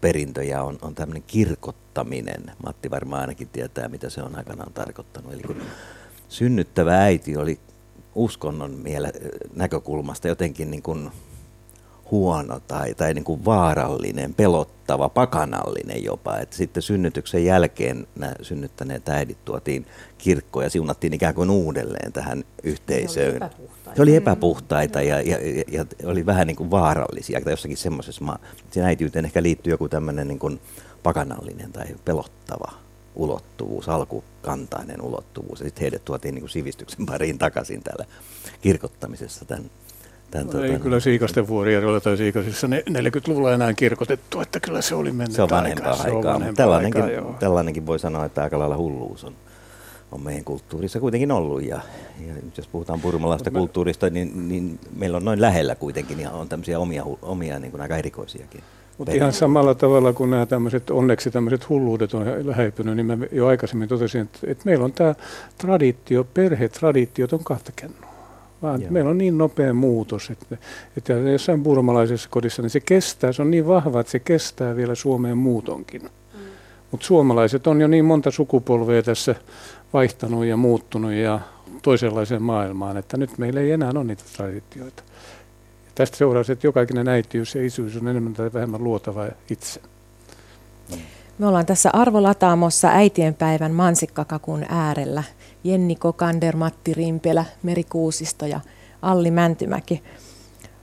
kulttuuriperintöjä, 0.00 0.62
on, 0.62 0.78
on 0.82 0.94
tämmöinen 0.94 1.22
kirkottaminen. 1.26 2.52
Matti 2.64 2.90
varmaan 2.90 3.20
ainakin 3.20 3.48
tietää, 3.48 3.88
mitä 3.88 4.10
se 4.10 4.22
on 4.22 4.36
aikanaan 4.36 4.72
tarkoittanut. 4.72 5.32
Eli 5.32 5.42
kun 5.42 5.56
synnyttävä 6.28 7.02
äiti 7.02 7.36
oli 7.36 7.60
uskonnon 8.14 8.70
miele- 8.70 9.12
näkökulmasta 9.54 10.28
jotenkin 10.28 10.70
niin 10.70 10.82
kuin 10.82 11.10
huono 12.10 12.60
tai, 12.68 12.94
tai 12.94 13.14
niin 13.14 13.24
kuin 13.24 13.44
vaarallinen, 13.44 14.34
pelottava, 14.34 15.08
pakanallinen 15.08 16.04
jopa. 16.04 16.38
Että 16.38 16.56
sitten 16.56 16.82
synnytyksen 16.82 17.44
jälkeen 17.44 18.06
nämä 18.16 18.32
synnyttäneet 18.42 19.08
äidit 19.08 19.44
tuotiin 19.44 19.86
kirkkoon 20.18 20.64
ja 20.64 20.70
siunattiin 20.70 21.12
ikään 21.14 21.34
kuin 21.34 21.50
uudelleen 21.50 22.12
tähän 22.12 22.44
yhteisöön. 22.62 23.50
Se 23.96 24.02
oli 24.02 24.16
epäpuhtaita 24.16 25.02
ja, 25.02 25.20
ja, 25.20 25.38
ja, 25.38 25.64
ja 25.72 25.84
oli 26.04 26.26
vähän 26.26 26.46
niin 26.46 26.56
kuin 26.56 26.70
vaarallisia 26.70 27.40
tai 27.40 27.52
jossakin 27.52 27.76
semmoisessa. 27.76 28.24
Ma- 28.24 28.38
Siinä 28.70 28.88
äitiyteen 28.88 29.24
ehkä 29.24 29.42
liittyy 29.42 29.72
joku 29.72 29.88
tämmöinen 29.88 30.28
niin 30.28 30.38
kuin 30.38 30.60
pakanallinen 31.02 31.72
tai 31.72 31.86
pelottava 32.04 32.72
ulottuvuus, 33.14 33.88
alkukantainen 33.88 35.02
ulottuvuus. 35.02 35.60
Ja 35.60 35.66
sitten 35.66 35.82
heidät 35.82 36.04
tuotiin 36.04 36.34
niin 36.34 36.42
kuin 36.42 36.50
sivistyksen 36.50 37.06
pariin 37.06 37.38
takaisin 37.38 37.82
täällä 37.82 38.04
kirkottamisessa 38.60 39.44
tämän 39.44 39.70
Tämän, 40.30 40.46
no, 40.46 40.62
ei 40.62 40.68
tuota, 40.68 40.82
kyllä 40.82 41.00
Siikasten 41.00 41.48
vuorijoilla 41.48 42.00
tai 42.00 42.16
Siikasissa 42.16 42.66
40-luvulla 42.66 43.52
enää 43.52 43.74
kirkotettu, 43.74 44.40
että 44.40 44.60
kyllä 44.60 44.82
se 44.82 44.94
oli 44.94 45.12
mennyt 45.12 45.36
Se 45.36 45.42
on 45.42 45.50
vanhempaa 45.50 45.90
aikaa. 45.90 46.04
aikaa. 46.04 46.34
vanhempaa 46.34 46.56
tällainenkin, 46.56 47.02
aikaa, 47.02 47.36
tällainenkin 47.40 47.86
voi 47.86 47.98
sanoa, 47.98 48.24
että 48.24 48.42
aika 48.42 48.58
lailla 48.58 48.76
hulluus 48.76 49.24
on, 49.24 49.32
on 50.12 50.22
meidän 50.22 50.44
kulttuurissa 50.44 51.00
kuitenkin 51.00 51.32
ollut. 51.32 51.62
Ja, 51.62 51.80
ja 52.26 52.34
jos 52.56 52.68
puhutaan 52.68 53.00
purmalaista 53.00 53.50
kulttuurista, 53.50 54.10
niin, 54.10 54.48
niin 54.48 54.78
meillä 54.96 55.16
on 55.16 55.24
noin 55.24 55.40
lähellä 55.40 55.74
kuitenkin 55.74 56.20
ja 56.20 56.30
on 56.30 56.48
tämmöisiä 56.48 56.78
omia, 56.78 57.04
omia 57.22 57.58
niin 57.58 57.70
kuin 57.70 57.80
aika 57.80 57.96
erikoisiakin. 57.96 58.60
Mutta 58.98 59.12
ihan 59.12 59.32
samalla 59.32 59.74
tavalla 59.74 60.12
kuin 60.12 60.30
nämä 60.30 60.46
tämmöiset, 60.46 60.90
onneksi 60.90 61.30
tämmöiset 61.30 61.68
hulluudet 61.68 62.14
on 62.14 62.54
häipynyt, 62.54 62.96
niin 62.96 63.06
mä 63.06 63.18
jo 63.32 63.46
aikaisemmin 63.46 63.88
totesin, 63.88 64.20
että, 64.20 64.38
että 64.44 64.62
meillä 64.64 64.84
on 64.84 64.92
tämä 64.92 65.14
traditio, 65.58 66.24
perhetraditiot 66.24 67.32
on 67.32 67.44
katkennut 67.44 68.09
vaan 68.62 68.82
Joo. 68.82 68.90
meillä 68.90 69.10
on 69.10 69.18
niin 69.18 69.38
nopea 69.38 69.74
muutos, 69.74 70.30
että, 70.30 70.56
että 70.96 71.12
jossain 71.12 71.62
burmalaisessa 71.62 72.28
kodissa 72.30 72.62
niin 72.62 72.70
se 72.70 72.80
kestää, 72.80 73.32
se 73.32 73.42
on 73.42 73.50
niin 73.50 73.66
vahva, 73.66 74.00
että 74.00 74.10
se 74.10 74.18
kestää 74.18 74.76
vielä 74.76 74.94
Suomeen 74.94 75.38
muutonkin. 75.38 76.02
Mm. 76.02 76.40
Mutta 76.90 77.06
suomalaiset 77.06 77.66
on 77.66 77.80
jo 77.80 77.88
niin 77.88 78.04
monta 78.04 78.30
sukupolvea 78.30 79.02
tässä 79.02 79.34
vaihtanut 79.92 80.44
ja 80.44 80.56
muuttunut 80.56 81.12
ja 81.12 81.40
toisenlaiseen 81.82 82.42
maailmaan, 82.42 82.96
että 82.96 83.16
nyt 83.16 83.38
meillä 83.38 83.60
ei 83.60 83.70
enää 83.70 83.90
ole 83.94 84.04
niitä 84.04 84.24
traditioita. 84.36 85.02
Ja 85.86 85.92
tästä 85.94 86.16
seuraa 86.16 86.42
se, 86.42 86.52
että 86.52 86.66
jokainen 86.66 87.08
äitiys 87.08 87.54
ja 87.54 87.66
isyys 87.66 87.96
on 87.96 88.08
enemmän 88.08 88.34
tai 88.34 88.50
vähemmän 88.52 88.84
luotava 88.84 89.26
itse. 89.50 89.80
Me 91.38 91.46
ollaan 91.46 91.66
tässä 91.66 91.90
Arvolataamossa 91.92 92.88
äitienpäivän 92.88 93.72
mansikkakakun 93.72 94.64
äärellä. 94.68 95.22
Jenni 95.64 95.96
Kokander, 95.96 96.56
Matti 96.56 96.94
Rimpelä, 96.94 97.44
Meri 97.62 97.84
Kuusisto 97.84 98.46
ja 98.46 98.60
Alli 99.02 99.30
Mäntymäki. 99.30 100.02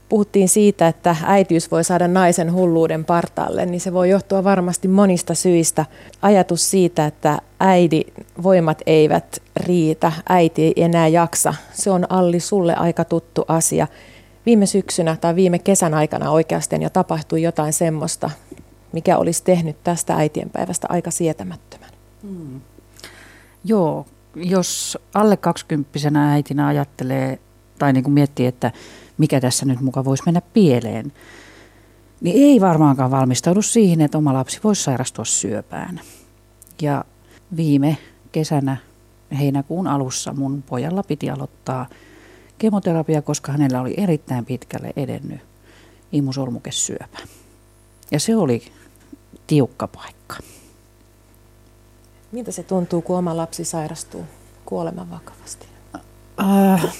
puhuttiin 0.08 0.48
siitä, 0.48 0.88
että 0.88 1.16
äitiys 1.22 1.70
voi 1.70 1.84
saada 1.84 2.08
naisen 2.08 2.52
hulluuden 2.52 3.04
partaalle, 3.04 3.66
niin 3.66 3.80
se 3.80 3.92
voi 3.92 4.10
johtua 4.10 4.44
varmasti 4.44 4.88
monista 4.88 5.34
syistä. 5.34 5.86
Ajatus 6.22 6.70
siitä, 6.70 7.06
että 7.06 7.38
äidin 7.60 8.12
voimat 8.42 8.82
eivät 8.86 9.42
riitä, 9.56 10.12
äiti 10.28 10.62
ei 10.62 10.72
enää 10.76 11.08
jaksa, 11.08 11.54
se 11.72 11.90
on 11.90 12.06
Alli 12.12 12.40
sulle 12.40 12.74
aika 12.74 13.04
tuttu 13.04 13.44
asia. 13.48 13.86
Viime 14.46 14.66
syksynä 14.66 15.16
tai 15.20 15.34
viime 15.34 15.58
kesän 15.58 15.94
aikana 15.94 16.30
oikeastaan 16.30 16.82
jo 16.82 16.90
tapahtui 16.90 17.42
jotain 17.42 17.72
semmoista, 17.72 18.30
mikä 18.92 19.18
olisi 19.18 19.44
tehnyt 19.44 19.76
tästä 19.84 20.14
äitienpäivästä 20.14 20.86
aika 20.90 21.10
sietämättömän. 21.10 21.90
Hmm. 22.22 22.60
Joo, 23.64 24.06
jos 24.42 24.98
alle 25.14 25.36
kaksikymppisenä 25.36 26.32
äitinä 26.32 26.66
ajattelee 26.66 27.38
tai 27.78 27.92
niin 27.92 28.04
kuin 28.04 28.14
miettii, 28.14 28.46
että 28.46 28.72
mikä 29.18 29.40
tässä 29.40 29.66
nyt 29.66 29.80
muka 29.80 30.04
voisi 30.04 30.22
mennä 30.26 30.42
pieleen, 30.52 31.12
niin 32.20 32.36
ei 32.36 32.60
varmaankaan 32.60 33.10
valmistaudu 33.10 33.62
siihen, 33.62 34.00
että 34.00 34.18
oma 34.18 34.34
lapsi 34.34 34.60
voisi 34.64 34.82
sairastua 34.82 35.24
syöpään. 35.24 36.00
Ja 36.82 37.04
viime 37.56 37.98
kesänä 38.32 38.76
heinäkuun 39.38 39.86
alussa 39.86 40.32
mun 40.32 40.62
pojalla 40.62 41.02
piti 41.02 41.30
aloittaa 41.30 41.86
kemoterapia, 42.58 43.22
koska 43.22 43.52
hänellä 43.52 43.80
oli 43.80 43.94
erittäin 43.96 44.44
pitkälle 44.44 44.92
edennyt 44.96 45.40
imusolmukesyöpä. 46.12 47.18
Ja 48.10 48.20
se 48.20 48.36
oli 48.36 48.62
tiukka 49.46 49.88
paikka. 49.88 50.36
Miltä 52.32 52.52
se 52.52 52.62
tuntuu, 52.62 53.02
kun 53.02 53.18
oma 53.18 53.36
lapsi 53.36 53.64
sairastuu 53.64 54.24
kuoleman 54.66 55.10
vakavasti? 55.10 55.66
Äh, 56.40 56.94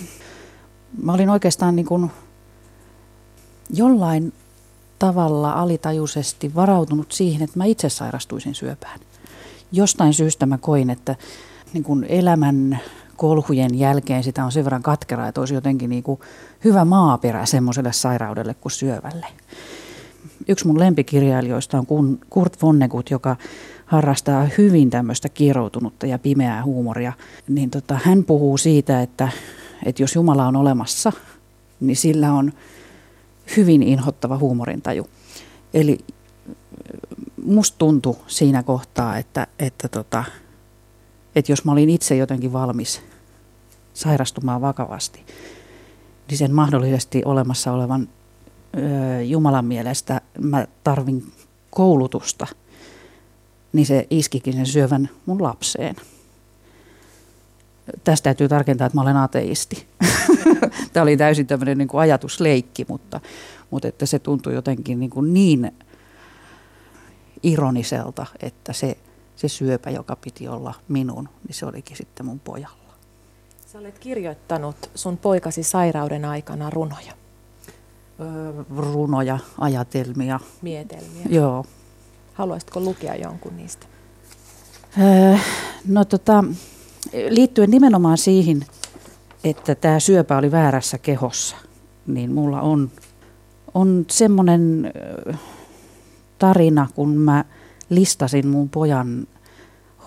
mä 1.03 1.13
olin 1.13 1.31
oikeastaan 1.31 1.77
niin 1.77 1.87
kuin 1.87 2.11
jollain 3.71 4.33
tavalla 4.99 5.53
alitajuisesti 5.53 6.55
varautunut 6.55 7.13
siihen, 7.13 7.43
että 7.43 7.59
mä 7.59 7.65
itse 7.65 7.89
sairastuisin 7.89 8.55
syöpään. 8.55 9.01
Jostain 9.73 10.15
syystä 10.15 10.47
mä 10.47 10.59
koin, 10.59 10.91
että 10.91 11.17
niin 11.73 11.85
kuin 11.85 12.07
elämän 12.09 12.79
kolhujen 13.17 13.79
jälkeen 13.79 14.25
sitä 14.25 14.45
on 14.45 14.53
sen 14.53 14.65
verran 14.65 14.83
katkeraa, 14.83 15.29
että 15.29 15.41
olisi 15.41 15.55
jotenkin 15.55 15.91
niin 15.91 16.03
kuin 16.03 16.21
hyvä 16.65 16.85
maaperä 16.85 17.47
semmoiselle 17.47 17.93
sairaudelle 17.93 18.55
kuin 18.55 18.73
syövälle. 18.73 19.27
Yksi 20.49 20.67
mun 20.67 20.79
lempikirjailijoista 20.79 21.79
on 21.79 22.19
Kurt 22.31 22.63
Vonnegut, 22.63 23.11
joka 23.11 23.37
harrastaa 23.89 24.49
hyvin 24.59 24.91
tämmöistä 24.91 25.29
kieroutunutta 25.29 26.07
ja 26.07 26.19
pimeää 26.19 26.65
huumoria. 26.65 27.13
Niin 27.49 27.71
tota, 27.71 27.99
hän 28.05 28.25
puhuu 28.25 28.59
siitä, 28.59 29.03
että 29.03 29.29
että 29.87 30.03
jos 30.03 30.15
Jumala 30.15 30.47
on 30.47 30.57
olemassa, 30.57 31.13
niin 31.81 31.97
sillä 31.97 32.33
on 32.33 32.53
hyvin 33.57 33.83
inhottava 33.83 34.39
huumorintaju. 34.39 35.07
Eli 35.75 35.99
musta 37.45 37.79
tuntui 37.79 38.17
siinä 38.27 38.63
kohtaa, 38.63 39.19
että, 39.19 39.47
että, 39.59 39.89
tota, 39.89 40.25
että 41.35 41.53
jos 41.53 41.65
mä 41.65 41.73
olin 41.73 41.91
itse 41.91 42.17
jotenkin 42.17 42.53
valmis 42.53 43.03
sairastumaan 43.95 44.61
vakavasti, 44.61 45.25
niin 46.29 46.39
sen 46.39 46.55
mahdollisesti 46.55 47.23
olemassa 47.25 47.73
olevan 47.73 48.09
ö, 48.77 49.23
Jumalan 49.23 49.65
mielestä 49.65 50.21
mä 50.41 50.67
tarvin 50.85 51.33
koulutusta, 51.71 52.47
niin 53.73 53.87
se 53.87 54.07
iskikin 54.11 54.53
sen 54.53 54.67
syövän 54.67 55.11
mun 55.27 55.43
lapseen. 55.43 55.97
Tästä 58.05 58.25
täytyy 58.25 58.49
tarkentaa, 58.49 58.87
että 58.87 58.97
mä 58.97 59.03
olen 59.03 59.17
ateisti. 59.17 59.87
Tämä 60.93 61.03
oli 61.03 61.17
täysin 61.17 61.47
tämmöinen 61.47 61.79
niin 61.79 61.89
kuin 61.89 62.01
ajatusleikki, 62.01 62.87
mutta, 62.89 63.21
mutta 63.71 63.89
että 63.89 64.07
se 64.07 64.19
tuntui 64.19 64.55
jotenkin 64.55 65.01
niin, 65.01 65.11
kuin 65.11 65.35
niin 65.35 65.73
ironiselta, 67.43 68.27
että 68.41 68.73
se, 68.73 68.99
se 69.37 69.49
syöpä, 69.49 69.91
joka 69.91 70.17
piti 70.17 70.49
olla 70.49 70.75
minun, 70.89 71.29
niin 71.49 71.55
se 71.55 71.67
olikin 71.67 71.97
sitten 71.97 72.27
mun 72.27 72.41
pojalla. 72.41 72.95
Sä 73.67 73.79
olet 73.79 73.99
kirjoittanut 73.99 74.91
sun 74.95 75.17
poikasi 75.17 75.63
sairauden 75.63 76.25
aikana 76.25 76.71
runoja. 76.71 77.13
Öö, 78.21 78.65
runoja, 78.77 79.39
ajatelmia. 79.59 80.41
Mietelmiä. 80.63 81.27
Joo. 81.29 81.65
Haluaisitko 82.39 82.81
lukea 82.81 83.15
jonkun 83.15 83.57
niistä? 83.57 83.87
Öö, 85.01 85.37
no 85.89 86.05
tota, 86.05 86.45
liittyen 87.29 87.71
nimenomaan 87.71 88.19
siihen, 88.19 88.67
että 89.45 89.75
tämä 89.75 90.01
syöpä 90.01 90.37
oli 90.39 90.51
väärässä 90.51 90.99
kehossa, 90.99 91.57
niin 92.07 92.33
mulla 92.33 92.61
on, 92.61 92.91
on 93.75 94.05
semmoinen 94.11 94.93
tarina, 96.39 96.89
kun 96.95 97.17
mä 97.17 97.45
listasin 97.91 98.49
mun 98.49 98.69
pojan 98.69 99.27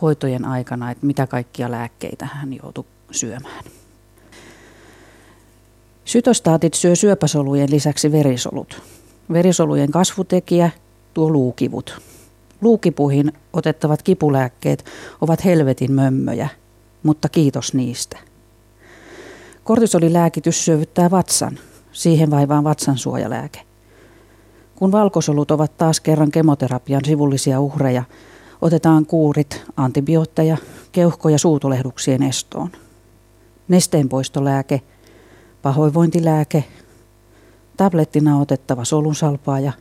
hoitojen 0.01 0.45
aikana, 0.45 0.91
että 0.91 1.05
mitä 1.05 1.27
kaikkia 1.27 1.71
lääkkeitä 1.71 2.25
hän 2.25 2.53
joutui 2.63 2.85
syömään. 3.11 3.63
Sytostaatit 6.05 6.73
syö 6.73 6.95
syöpäsolujen 6.95 7.71
lisäksi 7.71 8.11
verisolut. 8.11 8.81
Verisolujen 9.33 9.91
kasvutekijä 9.91 10.69
tuo 11.13 11.29
luukivut. 11.29 12.01
Luukipuihin 12.61 13.33
otettavat 13.53 14.03
kipulääkkeet 14.03 14.85
ovat 15.21 15.45
helvetin 15.45 15.91
mömmöjä– 15.91 16.49
mutta 17.03 17.29
kiitos 17.29 17.73
niistä. 17.73 18.17
Kortisolilääkitys 19.63 20.65
syövyttää 20.65 21.11
vatsan, 21.11 21.59
siihen 21.91 22.31
vaivaan 22.31 22.63
vatsan 22.63 22.97
suojalääke. 22.97 23.61
Kun 24.75 24.91
valkosolut 24.91 25.51
ovat 25.51 25.77
taas 25.77 25.99
kerran 25.99 26.31
kemoterapian 26.31 27.05
sivullisia 27.05 27.59
uhreja, 27.59 28.03
otetaan 28.61 29.05
kuurit, 29.05 29.63
antibiootteja, 29.77 30.57
keuhko- 30.91 31.29
ja 31.29 31.39
suutulehduksien 31.39 32.23
estoon. 32.23 32.71
Nesteenpoistolääke, 33.67 34.81
pahoinvointilääke, 35.61 36.63
tablettina 37.77 38.39
otettava 38.39 38.85
solunsalpaaja. 38.85 39.73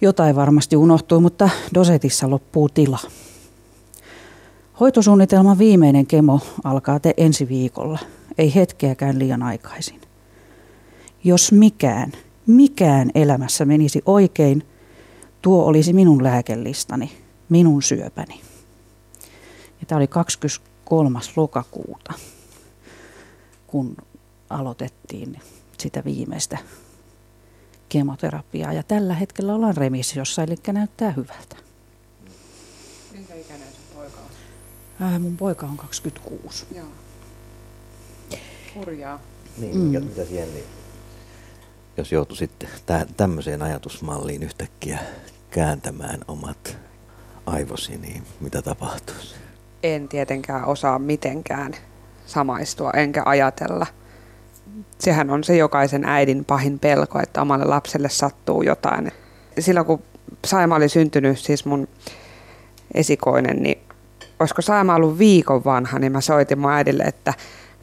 Jotain 0.00 0.36
varmasti 0.36 0.76
unohtui, 0.76 1.20
mutta 1.20 1.50
dosetissa 1.74 2.30
loppuu 2.30 2.68
tila. 2.68 2.98
Hoitosuunnitelman 4.80 5.58
viimeinen 5.58 6.06
kemo 6.06 6.40
alkaa 6.64 7.00
te 7.00 7.14
ensi 7.16 7.48
viikolla, 7.48 7.98
ei 8.38 8.54
hetkeäkään 8.54 9.18
liian 9.18 9.42
aikaisin. 9.42 10.00
Jos 11.24 11.52
mikään, 11.52 12.12
mikään 12.46 13.10
elämässä 13.14 13.64
menisi 13.64 14.02
oikein, 14.06 14.66
tuo 15.42 15.64
olisi 15.64 15.92
minun 15.92 16.22
lääkelistani, 16.22 17.12
minun 17.48 17.82
syöpäni. 17.82 18.40
Ja 19.80 19.86
tämä 19.86 19.96
oli 19.96 20.06
23. 20.06 21.20
lokakuuta, 21.36 22.12
kun 23.66 23.96
aloitettiin 24.50 25.36
sitä 25.78 26.04
viimeistä 26.04 26.58
kemoterapiaa. 27.90 28.72
Ja 28.72 28.82
tällä 28.82 29.14
hetkellä 29.14 29.54
ollaan 29.54 29.76
remissiossa, 29.76 30.42
eli 30.42 30.54
näyttää 30.72 31.10
hyvältä. 31.10 31.56
Äh, 35.02 35.20
mun 35.20 35.36
poika 35.36 35.66
on 35.66 35.76
26. 35.76 36.66
Joo. 36.74 36.86
Hurjaa. 38.74 39.20
Niin, 39.58 39.76
mm. 39.76 40.04
mitä 40.04 40.22
Jenni, 40.30 40.64
jos 41.96 42.12
joutu 42.12 42.34
sitten 42.34 42.68
tämmöiseen 43.16 43.62
ajatusmalliin 43.62 44.42
yhtäkkiä 44.42 44.98
kääntämään 45.50 46.20
omat 46.28 46.78
aivosi, 47.46 47.98
niin 47.98 48.22
mitä 48.40 48.62
tapahtuisi? 48.62 49.34
En 49.82 50.08
tietenkään 50.08 50.64
osaa 50.64 50.98
mitenkään 50.98 51.74
samaistua 52.26 52.90
enkä 52.90 53.22
ajatella. 53.26 53.86
Sehän 54.98 55.30
on 55.30 55.44
se 55.44 55.56
jokaisen 55.56 56.04
äidin 56.04 56.44
pahin 56.44 56.78
pelko, 56.78 57.20
että 57.22 57.42
omalle 57.42 57.64
lapselle 57.64 58.08
sattuu 58.08 58.62
jotain. 58.62 59.12
Silloin 59.58 59.86
kun 59.86 60.02
Saima 60.44 60.76
oli 60.76 60.88
syntynyt, 60.88 61.38
siis 61.38 61.64
mun 61.64 61.88
esikoinen, 62.94 63.62
niin 63.62 63.78
olisiko 64.40 64.62
Saima 64.62 64.94
ollut 64.94 65.18
viikon 65.18 65.64
vanha, 65.64 65.98
niin 65.98 66.12
mä 66.12 66.20
soitin 66.20 66.58
mun 66.58 66.72
äidille, 66.72 67.02
että 67.02 67.34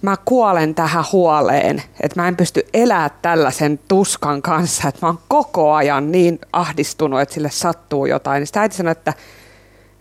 mä 0.01 0.15
kuolen 0.25 0.75
tähän 0.75 1.03
huoleen, 1.11 1.83
että 2.01 2.21
mä 2.21 2.27
en 2.27 2.35
pysty 2.35 2.67
elämään 2.73 3.09
tällaisen 3.21 3.79
tuskan 3.87 4.41
kanssa, 4.41 4.87
että 4.87 5.05
mä 5.05 5.07
oon 5.07 5.19
koko 5.27 5.73
ajan 5.73 6.11
niin 6.11 6.39
ahdistunut, 6.53 7.21
että 7.21 7.33
sille 7.33 7.49
sattuu 7.49 8.05
jotain. 8.05 8.41
Niin 8.41 8.61
äiti 8.61 8.75
sanoi, 8.75 8.91
että 8.91 9.13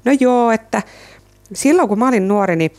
no 0.05 0.13
joo, 0.21 0.51
että 0.51 0.83
silloin 1.53 1.89
kun 1.89 1.99
mä 1.99 2.09
olin 2.09 2.29
nuori, 2.29 2.57
niin 2.57 2.73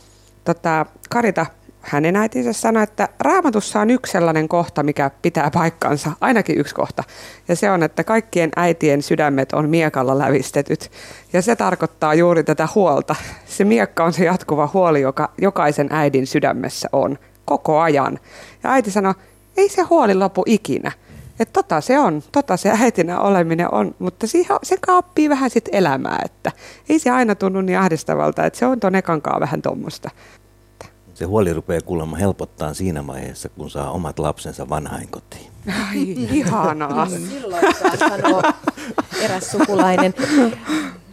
tota, 0.44 0.86
Karita 1.10 1.46
hänen 1.90 2.16
äitinsä 2.16 2.52
sanoi, 2.52 2.82
että 2.82 3.08
raamatussa 3.20 3.80
on 3.80 3.90
yksi 3.90 4.12
sellainen 4.12 4.48
kohta, 4.48 4.82
mikä 4.82 5.10
pitää 5.22 5.50
paikkansa, 5.50 6.12
ainakin 6.20 6.58
yksi 6.58 6.74
kohta. 6.74 7.04
Ja 7.48 7.56
se 7.56 7.70
on, 7.70 7.82
että 7.82 8.04
kaikkien 8.04 8.50
äitien 8.56 9.02
sydämet 9.02 9.52
on 9.52 9.68
miekalla 9.68 10.18
lävistetyt. 10.18 10.90
Ja 11.32 11.42
se 11.42 11.56
tarkoittaa 11.56 12.14
juuri 12.14 12.44
tätä 12.44 12.68
huolta. 12.74 13.16
Se 13.46 13.64
miekka 13.64 14.04
on 14.04 14.12
se 14.12 14.24
jatkuva 14.24 14.70
huoli, 14.74 15.00
joka 15.00 15.30
jokaisen 15.38 15.88
äidin 15.90 16.26
sydämessä 16.26 16.88
on 16.92 17.18
koko 17.44 17.80
ajan. 17.80 18.18
Ja 18.62 18.70
äiti 18.70 18.90
sanoi, 18.90 19.14
ei 19.56 19.68
se 19.68 19.82
huoli 19.82 20.14
lopu 20.14 20.42
ikinä. 20.46 20.92
Että 21.40 21.52
tota 21.52 21.80
se 21.80 21.98
on, 21.98 22.22
tota 22.32 22.56
se 22.56 22.70
äitinä 22.80 23.20
oleminen 23.20 23.74
on, 23.74 23.94
mutta 23.98 24.26
siihen, 24.26 24.56
se 24.62 24.76
kaappii 24.86 25.28
vähän 25.28 25.50
sit 25.50 25.68
elämää, 25.72 26.22
että 26.24 26.52
ei 26.88 26.98
se 26.98 27.10
aina 27.10 27.34
tunnu 27.34 27.60
niin 27.60 27.78
ahdistavalta, 27.78 28.46
että 28.46 28.58
se 28.58 28.66
on 28.66 28.80
ton 28.80 28.94
ekankaa 28.94 29.40
vähän 29.40 29.62
tuommoista. 29.62 30.10
Se 31.18 31.24
huoli 31.24 31.52
rupeaa 31.52 31.80
kuulemma 31.80 32.16
helpottaa 32.16 32.74
siinä 32.74 33.06
vaiheessa, 33.06 33.48
kun 33.48 33.70
saa 33.70 33.90
omat 33.90 34.18
lapsensa 34.18 34.68
vanhainkotiin. 34.68 35.52
Ai, 35.88 36.02
ihanaa. 36.30 37.08
Silloin 37.08 37.74
saa 37.74 38.08
sanoa 38.08 38.42
eräs 39.20 39.50
sukulainen. 39.50 40.14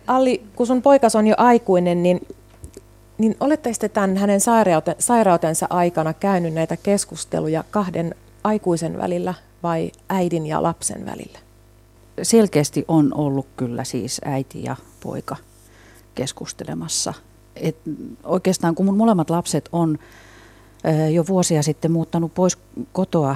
Alli, 0.08 0.45
kun 0.56 0.68
sun 0.68 0.82
poikas 0.82 1.16
on 1.16 1.28
jo 1.28 1.36
aikuinen, 1.38 2.03
niin, 2.03 2.28
niin 3.18 3.36
oletteko 3.39 3.76
te 3.80 3.89
tämän 3.89 4.18
hänen 4.18 4.41
sairaute, 4.41 4.95
sairautensa 4.99 5.68
aikana 5.70 6.14
käynyt 6.14 6.53
näitä 6.53 6.78
keskusteluja 6.78 7.64
kahden 7.72 8.16
aikuisen 8.43 8.97
välillä 8.97 9.34
vai 9.64 9.91
äidin 10.10 10.47
ja 10.47 10.64
lapsen 10.64 11.06
välillä? 11.06 11.39
Selkeästi 12.22 12.86
on 12.88 13.14
ollut 13.14 13.47
kyllä 13.58 13.84
siis 13.84 14.22
äiti 14.26 14.64
ja 14.64 14.76
poika 15.03 15.36
keskustelemassa. 16.16 17.14
Et 17.56 17.78
oikeastaan 18.24 18.76
kun 18.76 18.86
mun 18.86 18.97
molemmat 18.97 19.30
lapset 19.30 19.70
on 19.72 19.99
jo 21.14 21.28
vuosia 21.28 21.64
sitten 21.64 21.91
muuttanut 21.91 22.34
pois 22.34 22.58
kotoa 22.93 23.36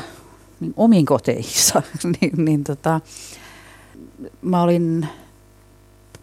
niin 0.60 0.74
omiin 0.78 1.06
koteissa, 1.06 1.82
niin, 2.22 2.46
niin 2.46 2.64
tota, 2.64 3.02
mä 4.42 4.62
olin 4.62 5.08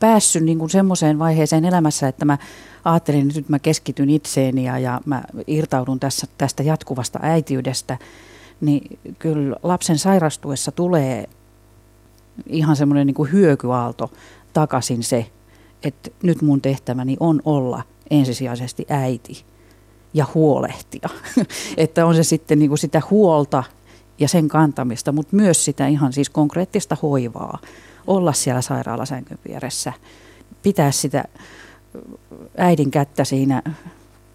päässyt 0.01 0.42
niin 0.42 0.59
kuin 0.59 0.70
semmoiseen 0.70 1.18
vaiheeseen 1.18 1.64
elämässä, 1.64 2.09
että 2.09 2.24
mä 2.24 2.38
ajattelin, 2.84 3.26
että 3.26 3.40
nyt 3.40 3.49
mä 3.49 3.59
keskityn 3.59 4.11
itseeni 4.11 4.64
ja, 4.64 4.78
ja 4.78 5.01
mä 5.05 5.22
irtaudun 5.47 6.01
tässä, 6.01 6.26
tästä 6.38 6.62
jatkuvasta 6.62 7.18
äitiydestä, 7.22 7.99
niin 8.61 8.99
kyllä 9.18 9.57
lapsen 9.62 9.99
sairastuessa 9.99 10.72
tulee 10.72 11.28
ihan 12.47 12.76
semmoinen 12.76 13.07
niin 13.07 13.32
hyökyaalto 13.32 14.11
takaisin 14.53 15.03
se, 15.03 15.26
että 15.87 16.11
nyt 16.22 16.43
mun 16.43 16.61
tehtäväni 16.61 17.16
on 17.20 17.43
olla 17.45 17.82
ensisijaisesti 18.11 18.87
äiti 18.89 19.45
ja 20.14 20.26
huolehtia. 20.34 21.09
että 21.76 22.07
on 22.07 22.14
se 22.14 22.22
sitten 22.22 22.59
niin 22.59 22.68
kuin 22.68 22.78
sitä 22.78 23.03
huolta 23.11 23.64
ja 24.18 24.28
sen 24.28 24.49
kantamista, 24.49 25.12
mutta 25.12 25.37
myös 25.37 25.64
sitä 25.64 25.87
ihan 25.87 26.12
siis 26.12 26.30
konkreettista 26.30 26.97
hoivaa. 27.03 27.59
Olla 28.07 28.32
siellä 28.32 28.61
sairaalasänkyn 28.61 29.39
vieressä, 29.49 29.93
pitää 30.62 30.91
sitä 30.91 31.24
äidin 32.57 32.91
kättä 32.91 33.24
siinä 33.24 33.62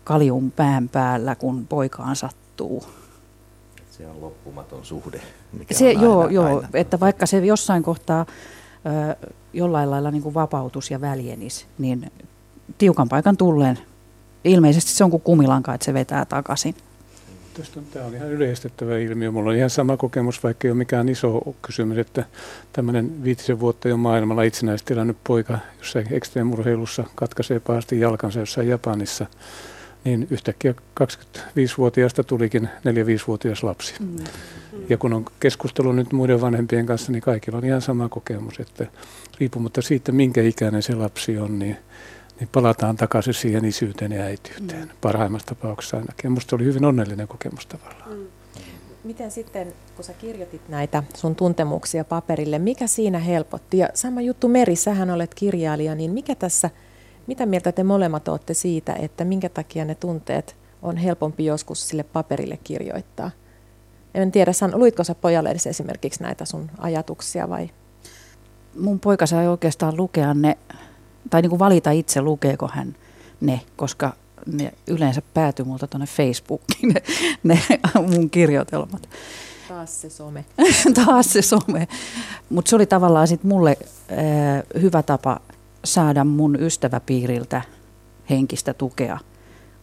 kaljun 0.04 0.52
pään 0.52 0.90
päällä, 0.90 1.36
kun 1.36 1.68
poikaan 1.68 2.16
sattuu. 2.16 2.84
Se 3.92 4.08
on 4.08 4.22
loppumaton 4.22 4.86
suhde. 4.86 5.22
Mikä 5.54 5.74
se, 5.74 5.94
on 5.98 6.04
joo, 6.04 6.20
aina, 6.20 6.32
joo 6.32 6.46
aina. 6.46 6.70
että 6.74 7.00
vaikka 7.00 7.26
se 7.26 7.38
jossain 7.38 7.84
kohtaa 7.84 8.26
ö, 8.86 9.28
jollain 9.54 9.92
lailla 9.92 10.12
niin 10.12 10.24
kuin 10.24 10.34
vapautus 10.34 10.92
ja 10.92 11.02
väljenis, 11.02 11.68
niin 11.78 12.12
tiukan 12.78 13.10
paikan 13.10 13.38
tulleen 13.38 13.80
ilmeisesti 14.44 14.92
se 14.92 15.04
on 15.04 15.12
kuin 15.12 15.22
kumilanka, 15.22 15.74
että 15.74 15.86
se 15.86 15.94
vetää 15.94 16.26
takaisin. 16.26 16.76
Tästä 17.54 17.80
on, 17.80 17.86
tämä 17.86 18.06
on 18.06 18.16
ihan 18.16 18.30
yleistettävä 18.30 18.98
ilmiö. 18.98 19.32
Mulla 19.32 19.50
on 19.50 19.56
ihan 19.56 19.70
sama 19.70 19.98
kokemus, 19.98 20.44
vaikka 20.44 20.68
ei 20.68 20.72
ole 20.72 20.78
mikään 20.78 21.10
iso 21.10 21.56
kysymys, 21.62 21.98
että 21.98 22.26
tämmöinen 22.74 23.24
viitisen 23.24 23.60
vuotta 23.60 23.88
jo 23.88 23.98
maailmalla 23.98 24.44
itsenäisesti 24.44 24.94
elänyt 24.94 25.18
poika 25.24 25.60
jossain 25.78 26.08
ekstreemurheilussa 26.12 27.04
katkaisee 27.16 27.60
pahasti 27.60 28.00
jalkansa 28.00 28.40
jossain 28.40 28.68
Japanissa, 28.68 29.26
niin 30.04 30.28
yhtäkkiä 30.30 30.74
25-vuotiaasta 31.02 32.24
tulikin 32.24 32.70
4-5-vuotias 32.88 33.64
lapsi. 33.64 33.94
Mm. 34.00 34.16
Ja 34.90 34.98
kun 34.98 35.14
on 35.14 35.26
keskustelu 35.40 35.92
nyt 35.92 36.12
muiden 36.12 36.42
vanhempien 36.42 36.86
kanssa, 36.86 37.12
niin 37.12 37.22
kaikilla 37.22 37.58
on 37.58 37.66
ihan 37.66 37.82
sama 37.82 38.10
kokemus, 38.10 38.60
että 38.60 38.86
riippumatta 39.40 39.82
siitä, 39.82 40.12
minkä 40.12 40.42
ikäinen 40.42 40.84
se 40.84 40.96
lapsi 40.96 41.38
on, 41.38 41.60
niin 41.60 41.78
niin 42.42 42.50
palataan 42.52 42.98
takaisin 42.98 43.34
siihen 43.34 43.66
isyyteen 43.66 44.12
ja 44.12 44.24
äitiyteen, 44.24 44.84
mm. 44.84 44.90
parhaimmassa 45.02 45.48
tapauksessa 45.48 45.98
ainakin. 45.98 46.24
Ja 46.24 46.30
musta 46.30 46.56
oli 46.56 46.64
hyvin 46.64 46.86
onnellinen 46.86 47.28
kokemus 47.28 47.66
tavallaan. 47.66 48.10
Mm. 48.10 48.26
Miten 49.04 49.32
sitten, 49.32 49.74
kun 49.96 50.06
sä 50.06 50.14
kirjoitit 50.14 50.70
näitä 50.70 51.04
sun 51.14 51.36
tuntemuksia 51.36 52.04
paperille, 52.04 52.60
mikä 52.60 52.88
siinä 52.88 53.20
helpotti? 53.20 53.78
Ja 53.78 53.90
sama 53.94 54.22
juttu 54.22 54.48
Meri, 54.48 54.76
sähän 54.76 55.10
olet 55.10 55.36
kirjailija, 55.36 55.96
niin 55.96 56.12
mikä 56.12 56.36
tässä, 56.36 56.70
mitä 57.28 57.46
mieltä 57.46 57.72
te 57.72 57.84
molemmat 57.84 58.28
olette 58.28 58.54
siitä, 58.54 58.94
että 58.94 59.26
minkä 59.26 59.50
takia 59.50 59.86
ne 59.86 59.96
tunteet 59.96 60.56
on 60.82 60.98
helpompi 60.98 61.46
joskus 61.46 61.90
sille 61.90 62.04
paperille 62.04 62.60
kirjoittaa? 62.64 63.32
En 64.14 64.32
tiedä, 64.32 64.54
san, 64.54 64.72
luitko 64.74 65.04
sä 65.04 65.16
pojalle 65.16 65.50
edes 65.50 65.68
esimerkiksi 65.68 66.24
näitä 66.24 66.46
sun 66.46 66.72
ajatuksia 66.78 67.50
vai? 67.50 67.70
Mun 68.80 69.00
poika 69.00 69.26
sai 69.26 69.48
oikeastaan 69.48 69.98
lukea 69.98 70.34
ne 70.34 70.58
tai 71.30 71.42
niin 71.42 71.50
kuin 71.50 71.60
valita 71.60 71.92
itse, 71.92 72.22
lukeeko 72.22 72.70
hän 72.74 72.96
ne, 73.42 73.62
koska 73.76 74.14
ne 74.46 74.74
yleensä 74.88 75.22
päätyy 75.34 75.66
multa 75.66 75.88
tuonne 75.88 76.08
Facebookiin, 76.08 76.94
ne, 76.94 77.02
ne 77.44 77.60
mun 77.96 78.30
kirjoitelmat. 78.30 79.10
Taas 79.68 80.02
se 80.02 80.10
some. 80.10 80.46
Taas 81.06 81.34
se 81.34 81.42
some. 81.42 81.88
Mutta 82.50 82.70
se 82.70 82.76
oli 82.76 82.86
tavallaan 82.86 83.28
sit 83.28 83.44
mulle 83.44 83.78
äh, 84.12 84.82
hyvä 84.82 85.04
tapa 85.04 85.40
saada 85.84 86.24
mun 86.24 86.56
ystäväpiiriltä 86.60 87.62
henkistä 88.30 88.74
tukea, 88.74 89.20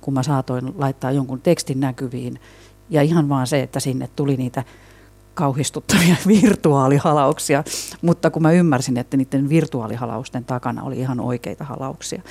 kun 0.01 0.15
mä 0.15 0.23
saatoin 0.23 0.75
laittaa 0.79 1.13
jonkun 1.13 1.41
tekstin 1.41 1.81
näkyviin. 1.81 2.41
Ja 2.91 3.03
ihan 3.03 3.29
vaan 3.29 3.47
se, 3.47 3.63
että 3.63 3.81
sinne 3.81 4.09
tuli 4.17 4.37
niitä 4.37 4.65
kauhistuttavia 5.35 6.17
virtuaalihalauksia, 6.43 7.65
mutta 8.03 8.31
kun 8.31 8.43
mä 8.43 8.53
ymmärsin, 8.53 8.97
että 8.97 9.17
niiden 9.17 9.49
virtuaalihalausten 9.49 10.45
takana 10.45 10.83
oli 10.83 10.99
ihan 10.99 11.21
oikeita 11.21 11.65
halauksia. 11.65 12.23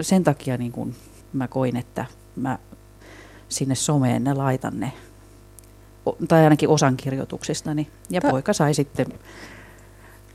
Sen 0.00 0.24
takia 0.24 0.56
niin 0.56 0.72
kun 0.72 0.94
mä 1.32 1.48
koin, 1.48 1.76
että 1.76 2.04
mä 2.36 2.58
sinne 3.48 3.74
someen 3.74 4.24
ne 4.24 4.34
laitan 4.34 4.80
ne, 4.80 4.92
tai 6.28 6.44
ainakin 6.44 6.68
osan 6.68 6.96
kirjoituksistani, 6.96 7.88
ja 8.10 8.20
Ta- 8.20 8.30
poika 8.30 8.52
sai 8.52 8.74
sitten 8.74 9.06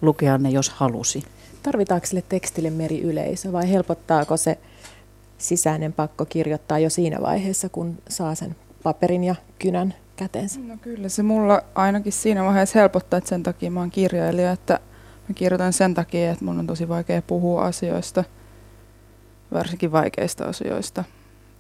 lukea 0.01 0.37
ne, 0.37 0.49
jos 0.49 0.69
halusi. 0.69 1.23
Tarvitaanko 1.63 2.07
sille 2.07 2.23
tekstille 2.29 2.69
meri 2.69 3.01
yleisö 3.01 3.51
vai 3.51 3.71
helpottaako 3.71 4.37
se 4.37 4.57
sisäinen 5.37 5.93
pakko 5.93 6.25
kirjoittaa 6.25 6.79
jo 6.79 6.89
siinä 6.89 7.21
vaiheessa, 7.21 7.69
kun 7.69 7.97
saa 8.09 8.35
sen 8.35 8.55
paperin 8.83 9.23
ja 9.23 9.35
kynän 9.59 9.93
käteensä? 10.15 10.59
No 10.59 10.77
kyllä 10.81 11.09
se 11.09 11.23
mulla 11.23 11.61
ainakin 11.75 12.13
siinä 12.13 12.43
vaiheessa 12.43 12.79
helpottaa, 12.79 13.17
että 13.17 13.29
sen 13.29 13.43
takia 13.43 13.71
mä 13.71 13.79
oon 13.79 13.91
kirjailija, 13.91 14.51
että 14.51 14.79
mä 15.29 15.33
kirjoitan 15.35 15.73
sen 15.73 15.93
takia, 15.93 16.31
että 16.31 16.45
mun 16.45 16.59
on 16.59 16.67
tosi 16.67 16.89
vaikea 16.89 17.21
puhua 17.21 17.65
asioista, 17.65 18.23
varsinkin 19.53 19.91
vaikeista 19.91 20.45
asioista. 20.45 21.03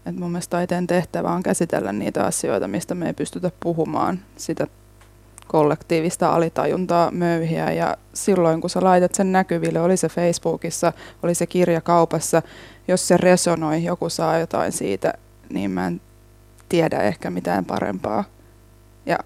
Et 0.05 0.15
mun 0.15 0.31
mielestä 0.31 0.51
taiteen 0.51 0.87
tehtävä 0.87 1.31
on 1.31 1.43
käsitellä 1.43 1.93
niitä 1.93 2.25
asioita, 2.25 2.67
mistä 2.67 2.95
me 2.95 3.07
ei 3.07 3.13
pystytä 3.13 3.51
puhumaan, 3.59 4.19
sitä 4.35 4.67
kollektiivista 5.47 6.33
alitajuntaa 6.33 7.11
möyhiä 7.11 7.71
ja 7.71 7.97
silloin 8.13 8.61
kun 8.61 8.69
sä 8.69 8.83
laitat 8.83 9.15
sen 9.15 9.31
näkyville, 9.31 9.81
oli 9.81 9.97
se 9.97 10.09
Facebookissa, 10.09 10.93
oli 11.23 11.35
se 11.35 11.47
kirja 11.47 11.81
kaupassa, 11.81 12.41
jos 12.87 13.07
se 13.07 13.17
resonoi, 13.17 13.83
joku 13.83 14.09
saa 14.09 14.39
jotain 14.39 14.71
siitä, 14.71 15.13
niin 15.49 15.71
mä 15.71 15.87
en 15.87 16.01
tiedä 16.71 16.99
ehkä 16.99 17.29
mitään 17.29 17.65
parempaa 17.65 18.23
ja 19.05 19.19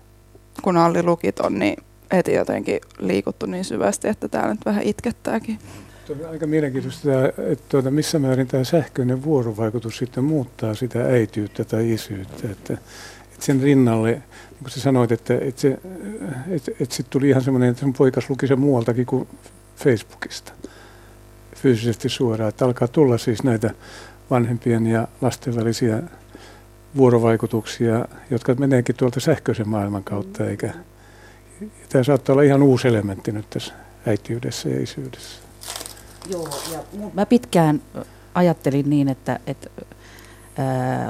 kun 0.61 0.77
Alli 0.77 1.03
luki 1.03 1.31
ton, 1.31 1.59
niin 1.59 1.77
heti 2.11 2.33
jotenkin 2.33 2.79
liikuttu 2.99 3.45
niin 3.45 3.65
syvästi, 3.65 4.07
että 4.07 4.27
täällä 4.27 4.53
nyt 4.53 4.65
vähän 4.65 4.83
itkettääkin. 4.83 5.59
Tuo 6.07 6.15
on 6.23 6.29
aika 6.29 6.47
mielenkiintoista, 6.47 7.09
että 7.25 7.65
tuota, 7.69 7.91
missä 7.91 8.19
määrin 8.19 8.47
tämä 8.47 8.63
sähköinen 8.63 9.23
vuorovaikutus 9.23 9.97
sitten 9.97 10.23
muuttaa 10.23 10.73
sitä 10.73 11.05
äityyttä 11.05 11.65
tai 11.65 11.91
isyyttä. 11.91 12.51
Että, 12.51 12.73
että 13.33 13.45
sen 13.45 13.61
rinnalle, 13.61 14.11
niin 14.11 14.23
kuin 14.61 14.71
sä 14.71 14.79
sanoit, 14.79 15.11
että, 15.11 15.33
että, 15.41 15.61
se, 15.61 15.77
että, 16.49 16.71
että 16.79 16.95
sitten 16.95 17.09
tuli 17.09 17.29
ihan 17.29 17.43
semmoinen, 17.43 17.69
että 17.69 17.79
sun 17.79 17.93
poikas 17.93 18.29
luki 18.29 18.47
sen 18.47 18.59
muualtakin 18.59 19.05
kuin 19.05 19.27
Facebookista 19.75 20.51
fyysisesti 21.55 22.09
suoraan. 22.09 22.49
Että 22.49 22.65
alkaa 22.65 22.87
tulla 22.87 23.17
siis 23.17 23.43
näitä 23.43 23.69
vanhempien 24.29 24.87
ja 24.87 25.07
lasten 25.21 25.55
välisiä 25.55 26.03
vuorovaikutuksia, 26.97 28.05
jotka 28.31 28.53
meneekin 28.53 28.95
tuolta 28.95 29.19
sähköisen 29.19 29.69
maailman 29.69 30.03
kautta, 30.03 30.45
eikä 30.45 30.73
tämä 31.89 32.03
saattaa 32.03 32.33
olla 32.33 32.43
ihan 32.43 32.63
uusi 32.63 32.87
elementti 32.87 33.31
nyt 33.31 33.49
tässä 33.49 33.73
äitiydessä 34.07 34.69
ja 34.69 34.83
isyydessä. 34.83 35.41
Joo, 36.29 36.49
ja 36.71 36.79
mä 37.13 37.25
pitkään 37.25 37.81
ajattelin 38.33 38.89
niin, 38.89 39.07
että, 39.09 39.39
että 39.47 39.69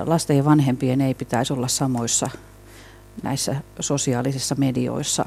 lasten 0.06 0.38
ja 0.38 0.45
vanhempien 0.45 1.02
ei 1.02 1.14
pitäisi 1.14 1.53
olla 1.53 1.68
samoissa 1.68 2.30
näissä 3.24 3.56
sosiaalisissa 3.80 4.56
medioissa, 4.56 5.26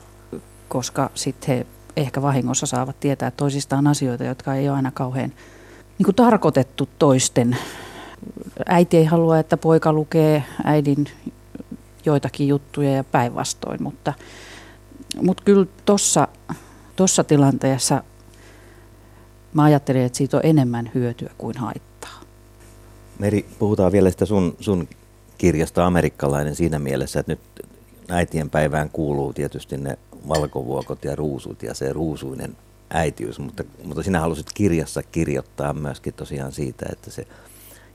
koska 0.69 1.11
sitten 1.15 1.57
he 1.57 1.67
ehkä 1.97 2.23
vahingossa 2.23 2.67
saavat 2.67 3.01
tietää 3.01 3.31
toisistaan 3.31 3.87
asioita, 3.87 4.25
jotka 4.25 4.55
ei 4.55 4.69
ole 4.69 4.77
aina 4.77 4.91
kauhean 4.91 5.33
niin 5.99 6.05
kuin 6.05 6.15
tarkoitettu 6.15 6.89
toisten 6.99 7.57
äiti 8.67 8.97
ei 8.97 9.05
halua, 9.05 9.39
että 9.39 9.57
poika 9.57 9.93
lukee 9.93 10.45
äidin 10.65 11.07
joitakin 12.05 12.49
juttuja 12.49 12.93
ja 12.93 13.05
päinvastoin, 13.05 13.83
mutta, 13.83 14.15
mutta 15.23 15.43
kyllä 15.45 15.67
tuossa 15.85 16.29
tossa 16.97 17.25
tilanteessa 17.25 18.03
mä 19.55 19.65
ajattelin, 19.65 20.03
että 20.03 20.19
siitä 20.19 20.37
on 20.37 20.47
enemmän 20.47 20.91
hyötyä 20.95 21.31
kuin 21.39 21.57
haittaa. 21.57 22.21
Meri, 23.19 23.47
puhutaan 23.59 23.93
vielä 23.93 24.11
sitä 24.11 24.27
sun, 24.27 24.57
sun 24.61 24.89
kirjasta 25.39 25.87
amerikkalainen 25.87 26.55
siinä 26.55 26.79
mielessä, 26.79 27.21
että 27.21 27.33
nyt 27.33 27.41
äitien 28.09 28.51
päivään 28.51 28.91
kuuluu 28.91 29.33
tietysti 29.33 29.77
ne 29.77 29.99
valkovuokot 30.29 31.05
ja 31.05 31.17
ruusut 31.17 31.63
ja 31.63 31.75
se 31.75 31.93
ruusuinen 31.93 32.57
äitiys, 32.91 33.39
mutta, 33.39 33.65
mutta 33.85 34.03
sinä 34.03 34.21
halusit 34.21 34.47
kirjassa 34.55 35.03
kirjoittaa 35.03 35.73
myöskin 35.73 36.15
tosiaan 36.15 36.53
siitä, 36.53 36.87
että 36.93 37.11
se, 37.11 37.27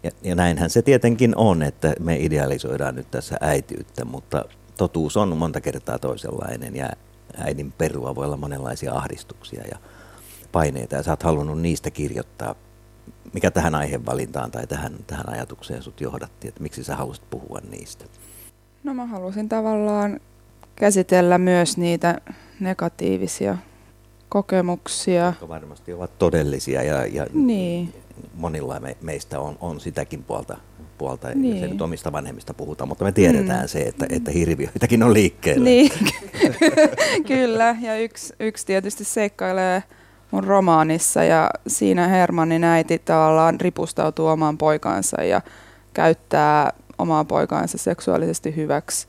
ja, 0.04 0.12
ja 0.22 0.36
näinhän 0.36 0.70
se 0.70 0.82
tietenkin 0.82 1.38
on, 1.38 1.64
että 1.64 1.94
me 2.00 2.18
idealisoidaan 2.18 2.96
nyt 2.96 3.12
tässä 3.12 3.38
äitiyttä, 3.42 4.06
mutta 4.06 4.46
totuus 4.78 5.18
on 5.18 5.38
monta 5.38 5.62
kertaa 5.62 6.00
toisenlainen 6.00 6.76
ja 6.76 6.90
äidin 7.38 7.72
perua 7.72 8.16
voi 8.16 8.26
olla 8.26 8.38
monenlaisia 8.38 8.94
ahdistuksia 8.94 9.64
ja 9.72 9.78
paineita 10.52 10.96
ja 10.96 11.04
sä 11.04 11.12
oot 11.12 11.24
halunnut 11.24 11.62
niistä 11.62 11.92
kirjoittaa. 11.92 12.56
Mikä 13.34 13.52
tähän 13.52 13.76
aihevalintaan 13.76 14.52
tai 14.52 14.68
tähän, 14.68 14.94
tähän 15.08 15.30
ajatukseen 15.30 15.84
sut 15.84 16.02
johdatti, 16.02 16.48
että 16.48 16.64
miksi 16.64 16.84
sä 16.84 16.96
halusit 16.96 17.30
puhua 17.30 17.60
niistä? 17.70 18.06
No 18.84 18.94
mä 18.94 19.06
halusin 19.06 19.50
tavallaan 19.50 20.20
käsitellä 20.76 21.38
myös 21.38 21.78
niitä 21.78 22.22
negatiivisia 22.60 23.58
kokemuksia. 24.30 25.26
Jotka 25.26 25.48
varmasti 25.48 25.94
ovat 25.94 26.18
todellisia 26.20 26.84
ja, 26.84 27.06
ja 27.06 27.28
niin. 27.34 27.94
Monilla 28.35 28.80
me, 28.80 28.98
meistä 29.02 29.40
on, 29.40 29.57
on 29.61 29.80
sitäkin 29.80 30.23
puolta, 30.23 30.57
puolta 30.98 31.30
niin. 31.35 31.64
ei 31.64 31.69
nyt 31.69 31.81
omista 31.81 32.11
vanhemmista 32.11 32.53
puhuta, 32.53 32.85
mutta 32.85 33.06
me 33.06 33.11
tiedetään 33.11 33.61
mm. 33.61 33.68
se, 33.68 33.81
että, 33.81 34.06
että 34.10 34.31
hirviöitäkin 34.31 35.03
on 35.03 35.14
liikkeellä. 35.14 35.64
Niin, 35.64 35.91
kyllä. 37.27 37.76
Ja 37.81 37.98
yksi, 37.98 38.34
yksi 38.40 38.65
tietysti 38.65 39.03
seikkailee 39.03 39.84
mun 40.31 40.44
romaanissa 40.44 41.23
ja 41.23 41.49
siinä 41.68 42.07
Hermannin 42.07 42.64
äiti 42.64 42.99
tavallaan 42.99 43.61
ripustautuu 43.61 44.27
omaan 44.27 44.57
poikaansa 44.57 45.23
ja 45.23 45.41
käyttää 45.94 46.73
omaa 46.98 47.26
poikaansa 47.26 47.77
seksuaalisesti 47.77 48.56
hyväksi, 48.56 49.07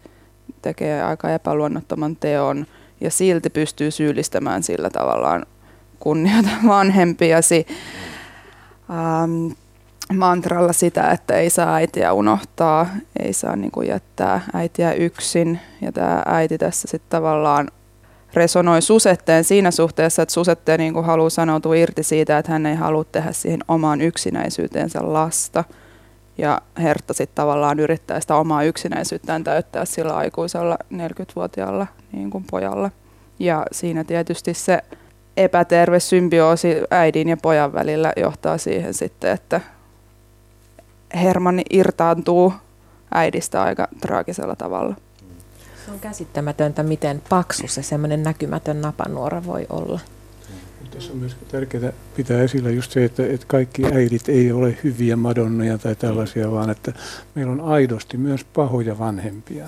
tekee 0.63 1.03
aika 1.03 1.31
epäluonnottoman 1.31 2.17
teon 2.17 2.67
ja 3.01 3.11
silti 3.11 3.51
pystyy 3.51 3.91
syyllistämään 3.91 4.63
sillä 4.63 4.91
tavallaan 4.91 5.47
kunnioita 6.01 6.51
vanhempiasi 6.67 7.67
ähm, 8.91 9.53
mantralla 10.17 10.73
sitä, 10.73 11.11
että 11.11 11.35
ei 11.35 11.51
saa 11.51 11.75
äitiä 11.75 12.13
unohtaa, 12.13 12.87
ei 13.19 13.33
saa 13.33 13.57
niin 13.57 13.71
kuin 13.71 13.89
jättää 13.89 14.41
äitiä 14.55 14.93
yksin. 14.93 15.61
Ja 15.81 15.93
tämä 15.93 16.23
äiti 16.27 16.59
tässä 16.59 16.89
sitten 16.89 17.11
tavallaan 17.11 17.71
resonoi 18.35 18.83
Susetteen 18.83 19.45
siinä 19.45 19.71
suhteessa, 19.71 20.23
että 20.23 20.35
Susette 20.35 20.79
niin 20.79 20.95
kuin 20.95 21.07
haluaa 21.07 21.31
sanoutua 21.31 21.75
irti 21.75 22.03
siitä, 22.03 22.39
että 22.39 22.53
hän 22.53 22.67
ei 22.67 22.77
halua 22.77 23.05
tehdä 23.05 23.33
siihen 23.33 23.61
omaan 23.69 24.01
yksinäisyyteensä 24.01 24.99
lasta– 25.03 25.65
ja 26.39 26.61
Hertta 26.79 27.15
sitten 27.15 27.35
tavallaan 27.35 27.81
yrittää 27.81 28.21
sitä 28.21 28.37
omaa 28.37 28.63
yksinäisyyttään 28.63 29.45
täyttää 29.45 29.85
sillä 29.85 30.17
aikuisella 30.17 30.79
40-vuotiaalla 30.95 31.87
niin 32.13 32.31
kuin 32.31 32.45
pojalla. 32.51 32.91
Ja 33.39 33.67
siinä 33.73 34.05
tietysti 34.05 34.55
se 34.55 34.83
epäterve 35.37 36.01
symbioosi 36.01 36.69
äidin 36.91 37.29
ja 37.29 37.37
pojan 37.37 37.73
välillä 37.73 38.13
johtaa 38.17 38.59
siihen 38.59 38.95
sitten, 38.95 39.31
että 39.33 39.61
Hermanni 41.15 41.63
irtaantuu 41.71 42.53
äidistä 43.15 43.63
aika 43.63 43.89
traagisella 44.01 44.57
tavalla. 44.57 44.97
Se 45.85 45.91
on 45.91 46.01
käsittämätöntä, 46.01 46.83
miten 46.83 47.23
paksu 47.29 47.69
se 47.69 47.83
semmoinen 47.83 48.23
näkymätön 48.23 48.81
napanuora 48.81 49.47
voi 49.47 49.67
olla. 49.71 50.01
Tässä 50.91 51.13
on 51.13 51.19
myös 51.19 51.37
tärkeää 51.49 51.93
pitää 52.17 52.43
esillä 52.43 52.71
just 52.71 52.93
se, 52.93 53.05
että, 53.05 53.27
että 53.27 53.47
kaikki 53.49 53.85
äidit 53.85 54.29
ei 54.29 54.53
ole 54.53 54.79
hyviä 54.85 55.17
madonnoja 55.17 55.79
tai 55.79 55.97
tällaisia, 55.97 56.53
vaan 56.53 56.71
että 56.71 56.93
meillä 57.35 57.53
on 57.53 57.61
aidosti 57.61 58.17
myös 58.17 58.45
pahoja 58.45 58.99
vanhempia. 58.99 59.67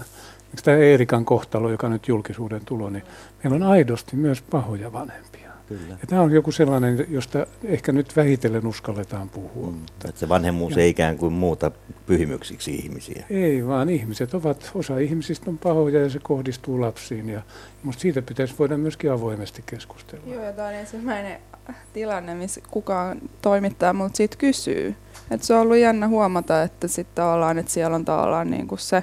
Tämä 0.64 0.76
Eerikan 0.76 1.24
kohtalo, 1.24 1.70
joka 1.70 1.88
nyt 1.88 2.09
julkisuuden 2.09 2.64
tulo, 2.64 2.90
niin 2.90 3.02
meillä 3.43 3.66
on 3.66 3.72
aidosti 3.72 4.16
myös 4.16 4.43
pahoja 4.43 4.93
vanhempia. 4.93 5.26
Kyllä. 5.68 5.97
Ja 6.01 6.06
tämä 6.06 6.22
on 6.22 6.32
joku 6.32 6.52
sellainen, 6.52 7.06
josta 7.09 7.47
ehkä 7.64 7.93
nyt 7.93 8.16
vähitellen 8.16 8.66
uskalletaan 8.66 9.28
puhua. 9.28 9.70
Mm, 9.70 9.82
että 10.09 10.20
se 10.20 10.28
vanhemmuus 10.28 10.76
ja. 10.76 10.82
ei 10.82 10.88
ikään 10.88 11.18
kuin 11.18 11.32
muuta 11.32 11.70
pyhimyksiksi 12.06 12.74
ihmisiä. 12.74 13.24
Ei, 13.30 13.66
vaan 13.66 13.88
ihmiset 13.88 14.34
ovat, 14.34 14.70
osa 14.74 14.98
ihmisistä 14.98 15.51
on 15.51 15.59
pahoja 15.59 16.01
ja 16.01 16.10
se 16.10 16.18
kohdistuu 16.22 16.80
lapsiin. 16.80 17.28
Ja 17.28 17.43
mutta 17.82 18.01
siitä 18.01 18.22
pitäisi 18.22 18.55
voida 18.59 18.78
myöskin 18.78 19.12
avoimesti 19.12 19.62
keskustella. 19.66 20.34
Joo, 20.34 20.44
ja 20.44 20.52
tämä 20.52 20.68
on 20.68 20.74
ensimmäinen 20.74 21.40
tilanne, 21.93 22.34
missä 22.34 22.60
kukaan 22.70 23.20
toimittaa 23.43 23.93
mutta 23.93 24.16
siitä 24.16 24.36
kysyy. 24.36 24.94
Et 25.30 25.43
se 25.43 25.55
on 25.55 25.60
ollut 25.60 25.76
jännä 25.76 26.09
huomata, 26.09 26.62
että 26.62 26.88
sitten 26.88 27.14
tavallaan, 27.14 27.59
että 27.59 27.72
siellä 27.72 27.94
on 27.94 28.05
tavallaan 28.05 28.51
niin 28.51 28.68
kuin 28.68 28.78
se 28.78 29.02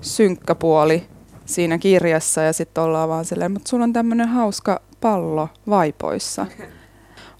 synkkä 0.00 0.54
puoli 0.54 1.06
siinä 1.46 1.78
kirjassa 1.78 2.40
ja 2.40 2.52
sitten 2.52 2.84
ollaan 2.84 3.08
vaan 3.08 3.24
silleen, 3.24 3.52
mutta 3.52 3.68
sulla 3.68 3.84
on 3.84 3.92
tämmöinen 3.92 4.28
hauska 4.28 4.80
pallo 5.00 5.48
vaipoissa. 5.68 6.46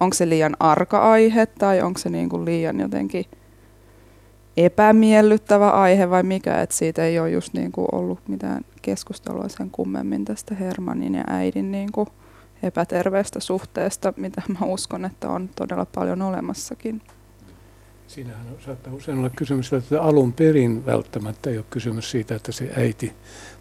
Onko 0.00 0.14
se 0.14 0.28
liian 0.28 0.56
arka 0.60 1.12
aihe 1.12 1.46
tai 1.46 1.82
onko 1.82 1.98
se 1.98 2.10
niin 2.10 2.28
kuin 2.28 2.44
liian 2.44 2.80
jotenkin 2.80 3.24
epämiellyttävä 4.56 5.70
aihe 5.70 6.10
vai 6.10 6.22
mikä, 6.22 6.60
että 6.60 6.76
siitä 6.76 7.04
ei 7.04 7.18
ole 7.18 7.30
just 7.30 7.52
niin 7.52 7.72
kuin 7.72 7.86
ollut 7.92 8.28
mitään 8.28 8.64
keskustelua 8.82 9.48
sen 9.48 9.70
kummemmin 9.70 10.24
tästä 10.24 10.54
Hermanin 10.54 11.14
ja 11.14 11.24
äidin 11.26 11.72
niin 11.72 11.92
kuin 11.92 12.08
epäterveestä 12.62 13.40
suhteesta, 13.40 14.12
mitä 14.16 14.42
mä 14.48 14.66
uskon, 14.66 15.04
että 15.04 15.28
on 15.28 15.50
todella 15.56 15.86
paljon 15.94 16.22
olemassakin. 16.22 17.02
Siinähän 18.06 18.46
saattaa 18.64 18.92
usein 18.92 19.18
olla 19.18 19.30
kysymys, 19.30 19.72
että 19.72 20.02
alun 20.02 20.32
perin 20.32 20.86
välttämättä 20.86 21.50
ei 21.50 21.56
ole 21.56 21.64
kysymys 21.70 22.10
siitä, 22.10 22.34
että 22.34 22.52
se 22.52 22.70
äiti 22.76 23.12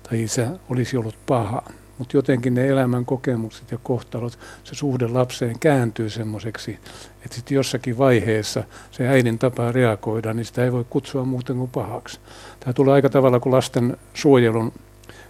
tai 0.09 0.23
isä 0.23 0.51
olisi 0.69 0.97
ollut 0.97 1.15
paha, 1.25 1.61
mutta 1.97 2.17
jotenkin 2.17 2.53
ne 2.53 2.67
elämän 2.67 3.05
kokemukset 3.05 3.71
ja 3.71 3.77
kohtalot, 3.83 4.39
se 4.63 4.75
suhde 4.75 5.07
lapseen 5.07 5.59
kääntyy 5.59 6.09
semmoiseksi, 6.09 6.79
että 7.25 7.35
sitten 7.35 7.55
jossakin 7.55 7.97
vaiheessa 7.97 8.63
se 8.91 9.07
äidin 9.07 9.39
tapa 9.39 9.71
reagoida, 9.71 10.33
niin 10.33 10.45
sitä 10.45 10.63
ei 10.63 10.71
voi 10.71 10.85
kutsua 10.89 11.25
muuten 11.25 11.57
kuin 11.57 11.71
pahaksi. 11.71 12.19
Tämä 12.59 12.73
tulee 12.73 12.93
aika 12.93 13.09
tavalla 13.09 13.39
kuin 13.39 13.53
lasten 13.53 13.97
suojelun 14.13 14.73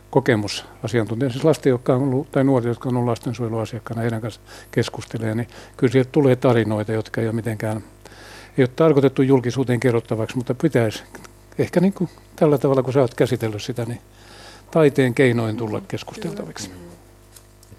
kokemus 0.10 0.66
asiantuntija, 0.84 1.30
siis 1.30 1.44
lasten, 1.44 1.70
jotka 1.70 1.96
on 1.96 2.02
ollut, 2.02 2.32
tai 2.32 2.44
nuoret, 2.44 2.68
jotka 2.68 2.90
on 2.90 2.96
ollut 2.96 3.10
lastensuojeluasiakkaana, 3.10 4.02
heidän 4.02 4.22
kanssa 4.22 4.42
keskustelee, 4.72 5.36
niin 5.36 5.48
kyllä 5.78 5.92
sieltä 5.92 6.10
tulee 6.12 6.36
tarinoita, 6.36 6.92
jotka 6.92 7.22
ei 7.22 7.28
ole 7.28 7.36
mitenkään, 7.36 7.84
ei 8.58 8.62
ole 8.62 8.68
tarkoitettu 8.76 9.22
julkisuuteen 9.22 9.80
kerrottavaksi, 9.80 10.38
mutta 10.38 10.54
pitäisi 10.54 11.04
ehkä 11.58 11.80
niin 11.80 11.94
kuin 11.94 12.10
tällä 12.36 12.58
tavalla, 12.58 12.84
kun 12.84 12.94
sä 12.94 13.02
oot 13.02 13.16
käsitellyt 13.16 13.64
sitä, 13.64 13.86
niin 13.86 14.02
taiteen 14.72 15.14
keinoin 15.14 15.58
tulla 15.58 15.82
keskusteltaviksi. 15.88 16.72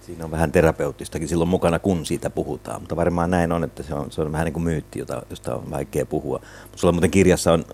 Siinä 0.06 0.24
on 0.24 0.30
vähän 0.30 0.52
terapeuttistakin 0.52 1.28
silloin 1.28 1.50
mukana, 1.50 1.78
kun 1.78 2.06
siitä 2.06 2.30
puhutaan, 2.30 2.80
mutta 2.80 2.96
varmaan 2.96 3.30
näin 3.30 3.52
on, 3.52 3.64
että 3.64 3.82
se 3.82 3.94
on, 3.94 4.12
se 4.12 4.20
on 4.20 4.32
vähän 4.32 4.44
niin 4.44 4.52
kuin 4.52 4.64
myytti, 4.64 4.98
jota, 4.98 5.22
josta 5.30 5.54
on 5.54 5.70
vaikea 5.70 6.06
puhua. 6.06 6.40
Mutta 6.62 6.78
sulla 6.78 6.92
muuten 6.92 7.10
kirjassa 7.10 7.52
on, 7.52 7.64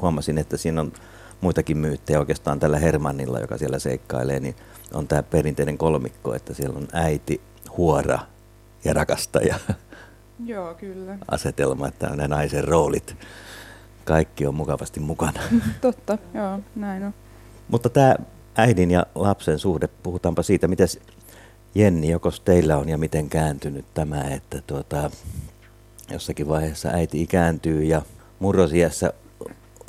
huomasin, 0.00 0.38
että 0.38 0.56
siinä 0.56 0.80
on 0.80 0.92
muitakin 1.40 1.78
myyttejä 1.78 2.18
oikeastaan 2.18 2.60
tällä 2.60 2.78
Hermannilla, 2.78 3.40
joka 3.40 3.58
siellä 3.58 3.78
seikkailee, 3.78 4.40
niin 4.40 4.56
on 4.94 5.08
tämä 5.08 5.22
perinteinen 5.22 5.78
kolmikko, 5.78 6.34
että 6.34 6.54
siellä 6.54 6.78
on 6.78 6.88
äiti, 6.92 7.40
huora 7.76 8.18
ja 8.84 8.92
rakastaja. 8.92 9.54
Joo, 10.44 10.74
kyllä. 10.74 11.18
Asetelma, 11.30 11.88
että 11.88 12.08
on 12.10 12.18
ne 12.18 12.28
naisen 12.28 12.64
roolit. 12.64 13.16
Kaikki 14.04 14.46
on 14.46 14.54
mukavasti 14.54 15.00
mukana. 15.00 15.40
Totta, 15.80 16.18
joo, 16.34 16.60
näin 16.76 17.04
on. 17.04 17.14
Mutta 17.68 17.88
tämä 17.88 18.16
äidin 18.56 18.90
ja 18.90 19.06
lapsen 19.14 19.58
suhde, 19.58 19.88
puhutaanpa 20.02 20.42
siitä, 20.42 20.68
miten 20.68 20.88
Jenni, 21.74 22.10
joko 22.10 22.30
teillä 22.44 22.76
on 22.76 22.88
ja 22.88 22.98
miten 22.98 23.28
kääntynyt 23.28 23.84
tämä, 23.94 24.22
että 24.22 24.62
tuota, 24.66 25.10
jossakin 26.10 26.48
vaiheessa 26.48 26.88
äiti 26.88 27.22
ikääntyy 27.22 27.84
ja 27.84 28.02
murrosiässä 28.38 29.12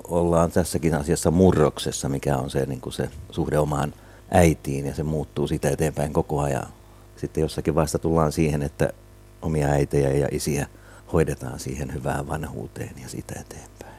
ollaan 0.04 0.52
tässäkin 0.52 0.96
asiassa 0.96 1.32
murroksessa, 1.32 2.10
mikä 2.10 2.38
on 2.38 2.50
se, 2.50 2.66
niin 2.66 2.82
kuin 2.82 2.94
se 2.94 3.10
suhde 3.32 3.60
omaan 3.60 3.94
äitiin 4.32 4.86
ja 4.86 4.96
se 4.96 5.04
muuttuu 5.04 5.48
sitä 5.48 5.70
eteenpäin 5.70 6.14
koko 6.14 6.40
ajan. 6.42 6.68
Sitten 7.18 7.42
jossakin 7.42 7.76
vaiheessa 7.76 8.00
tullaan 8.00 8.32
siihen, 8.32 8.62
että 8.62 8.94
omia 9.42 9.68
äitejä 9.68 10.10
ja 10.10 10.28
isiä 10.32 10.68
hoidetaan 11.14 11.60
siihen 11.60 11.94
hyvään 11.94 12.28
vanhuuteen 12.28 12.94
ja 13.04 13.10
sitä 13.10 13.40
eteenpäin. 13.40 13.96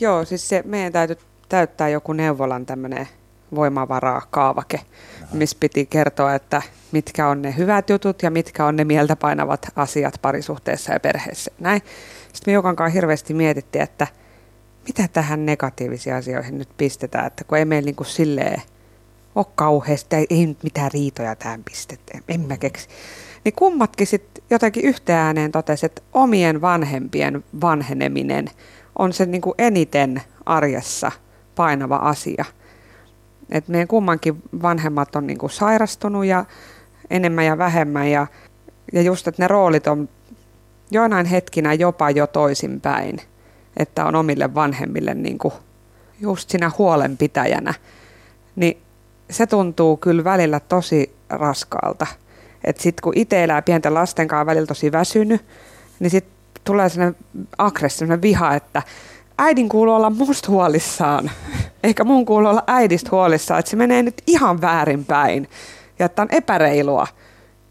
Joo, 0.00 0.24
siis 0.24 0.48
se, 0.48 0.62
meidän 0.66 0.92
täytyy 0.92 1.16
täyttää 1.48 1.88
joku 1.88 2.12
neuvolan 2.12 2.66
tämmöinen 2.66 3.08
voimavaraa 3.54 4.22
kaavake, 4.30 4.80
missä 5.32 5.56
piti 5.60 5.86
kertoa, 5.86 6.34
että 6.34 6.62
mitkä 6.92 7.28
on 7.28 7.42
ne 7.42 7.56
hyvät 7.56 7.90
jutut 7.90 8.22
ja 8.22 8.30
mitkä 8.30 8.66
on 8.66 8.76
ne 8.76 8.84
mieltä 8.84 9.16
painavat 9.16 9.66
asiat 9.76 10.14
parisuhteessa 10.22 10.92
ja 10.92 11.00
perheessä. 11.00 11.50
Näin. 11.60 11.82
Sitten 12.32 12.54
me 12.54 12.62
kanssa 12.62 12.94
hirveästi 12.94 13.34
mietittiin, 13.34 13.82
että 13.82 14.06
mitä 14.86 15.08
tähän 15.12 15.46
negatiivisiin 15.46 16.16
asioihin 16.16 16.58
nyt 16.58 16.68
pistetään, 16.76 17.26
että 17.26 17.44
kun 17.44 17.58
ei 17.58 17.64
meillä 17.64 17.86
niin 17.86 17.96
kuin 17.96 18.06
silleen 18.06 18.62
ole 19.34 19.46
kauheasti, 19.54 20.16
ei 20.16 20.46
nyt 20.46 20.62
mitään 20.62 20.90
riitoja 20.92 21.36
tähän 21.36 21.64
pistetään, 21.64 22.22
en 22.28 22.40
mä 22.40 22.56
keksi. 22.56 22.88
Niin 23.44 23.54
kummatkin 23.54 24.06
sitten 24.06 24.44
jotenkin 24.50 24.84
yhteen 24.84 25.18
ääneen 25.18 25.52
totesi, 25.52 25.86
että 25.86 26.02
omien 26.12 26.60
vanhempien 26.60 27.44
vanheneminen 27.60 28.50
on 28.98 29.12
se 29.12 29.26
niin 29.26 29.42
kuin 29.42 29.54
eniten 29.58 30.22
arjessa 30.46 31.12
painava 31.54 31.96
asia. 31.96 32.44
Et 33.50 33.68
meidän 33.68 33.88
kummankin 33.88 34.42
vanhemmat 34.62 35.16
on 35.16 35.26
niin 35.26 35.38
kuin 35.38 35.50
sairastunut 35.50 36.24
ja 36.24 36.44
enemmän 37.10 37.46
ja 37.46 37.58
vähemmän 37.58 38.10
ja, 38.10 38.26
ja 38.92 39.02
just, 39.02 39.28
että 39.28 39.42
ne 39.42 39.48
roolit 39.48 39.86
on 39.86 40.08
joinain 40.90 41.26
hetkinä 41.26 41.72
jopa 41.72 42.10
jo 42.10 42.26
toisinpäin, 42.26 43.20
että 43.76 44.04
on 44.04 44.14
omille 44.14 44.54
vanhemmille 44.54 45.14
niin 45.14 45.38
kuin 45.38 45.54
just 46.20 46.50
siinä 46.50 46.70
huolenpitäjänä, 46.78 47.74
niin 48.56 48.78
se 49.30 49.46
tuntuu 49.46 49.96
kyllä 49.96 50.24
välillä 50.24 50.60
tosi 50.60 51.16
raskaalta. 51.28 52.06
Että 52.64 52.82
sitten 52.82 53.02
kun 53.02 53.12
itse 53.16 53.44
elää 53.44 53.62
pienten 53.62 53.94
lasten 53.94 54.28
kanssa 54.28 54.46
välillä 54.46 54.66
tosi 54.66 54.92
väsynyt, 54.92 55.44
niin 56.00 56.10
sitten 56.10 56.34
tulee 56.64 56.88
sellainen 56.88 57.16
aggressio, 57.58 57.98
sellainen 57.98 58.22
viha, 58.22 58.54
että 58.54 58.82
äidin 59.38 59.68
kuuluu 59.68 59.94
olla 59.94 60.10
musta 60.10 60.50
huolissaan, 60.50 61.30
eikä 61.82 62.04
mun 62.04 62.26
kuuluu 62.26 62.50
olla 62.50 62.64
äidistä 62.66 63.08
huolissaan, 63.12 63.60
että 63.60 63.70
se 63.70 63.76
menee 63.76 64.02
nyt 64.02 64.22
ihan 64.26 64.60
väärinpäin 64.60 65.48
ja 65.98 66.06
että 66.06 66.22
on 66.22 66.28
epäreilua. 66.30 67.06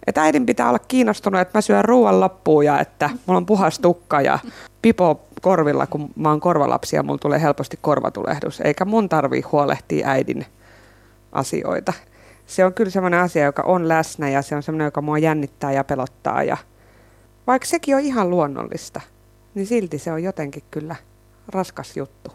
Että 0.07 0.21
äidin 0.21 0.45
pitää 0.45 0.69
olla 0.69 0.79
kiinnostunut, 0.79 1.41
että 1.41 1.57
mä 1.57 1.61
syön 1.61 1.85
ruoan 1.85 2.19
loppuun 2.19 2.65
ja 2.65 2.79
että 2.79 3.09
mulla 3.25 3.37
on 3.37 3.45
puhas 3.45 3.79
tukka 3.79 4.21
ja 4.21 4.39
pipo 4.81 5.21
korvilla, 5.41 5.87
kun 5.87 6.09
mä 6.15 6.29
oon 6.29 6.39
korvalapsi 6.39 6.95
ja 6.95 7.03
mulla 7.03 7.17
tulee 7.17 7.41
helposti 7.41 7.79
korvatulehdus. 7.81 8.61
Eikä 8.61 8.85
mun 8.85 9.09
tarvii 9.09 9.41
huolehtia 9.41 10.07
äidin 10.07 10.45
asioita. 11.31 11.93
Se 12.45 12.65
on 12.65 12.73
kyllä 12.73 12.91
semmoinen 12.91 13.19
asia, 13.19 13.45
joka 13.45 13.63
on 13.63 13.87
läsnä 13.87 14.29
ja 14.29 14.41
se 14.41 14.55
on 14.55 14.63
semmoinen, 14.63 14.85
joka 14.85 15.01
mua 15.01 15.17
jännittää 15.17 15.71
ja 15.71 15.83
pelottaa. 15.83 16.43
Ja 16.43 16.57
vaikka 17.47 17.67
sekin 17.67 17.95
on 17.95 18.01
ihan 18.01 18.29
luonnollista, 18.29 19.01
niin 19.55 19.67
silti 19.67 19.99
se 19.99 20.11
on 20.11 20.23
jotenkin 20.23 20.63
kyllä 20.71 20.95
raskas 21.47 21.97
juttu. 21.97 22.31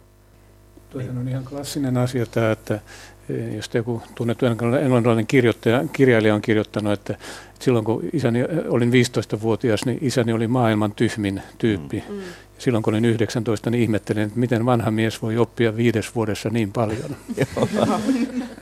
Tuohan 0.91 1.19
on 1.19 1.29
ihan 1.29 1.45
klassinen 1.45 1.97
asia 1.97 2.27
tämä, 2.27 2.51
että 2.51 2.81
e, 3.29 3.57
jos 3.57 3.71
joku 3.75 4.03
tunnettu 4.15 4.47
englantilainen 4.47 5.27
kirjoittaja, 5.27 5.85
kirjailija 5.93 6.35
on 6.35 6.43
kirjoittanut, 6.43 6.93
että 6.93 7.17
silloin 7.61 7.85
kun 7.85 8.05
isäni, 8.13 8.45
olin 8.69 8.91
15-vuotias, 8.93 9.85
niin 9.85 9.99
isäni 10.01 10.33
oli 10.33 10.49
maailman 10.49 10.93
tyhmin 10.93 11.43
tyyppi. 11.59 12.05
Mm. 12.09 12.21
Silloin 12.59 12.83
kun 12.83 12.95
olin 12.95 13.05
19, 13.05 13.71
niin 13.71 13.83
ihmettelin, 13.83 14.23
että 14.23 14.39
miten 14.39 14.67
vanha 14.67 14.91
mies 14.91 15.23
voi 15.23 15.37
oppia 15.39 15.77
viides 15.77 16.15
vuodessa 16.15 16.51
niin 16.51 16.73
paljon. 16.73 17.17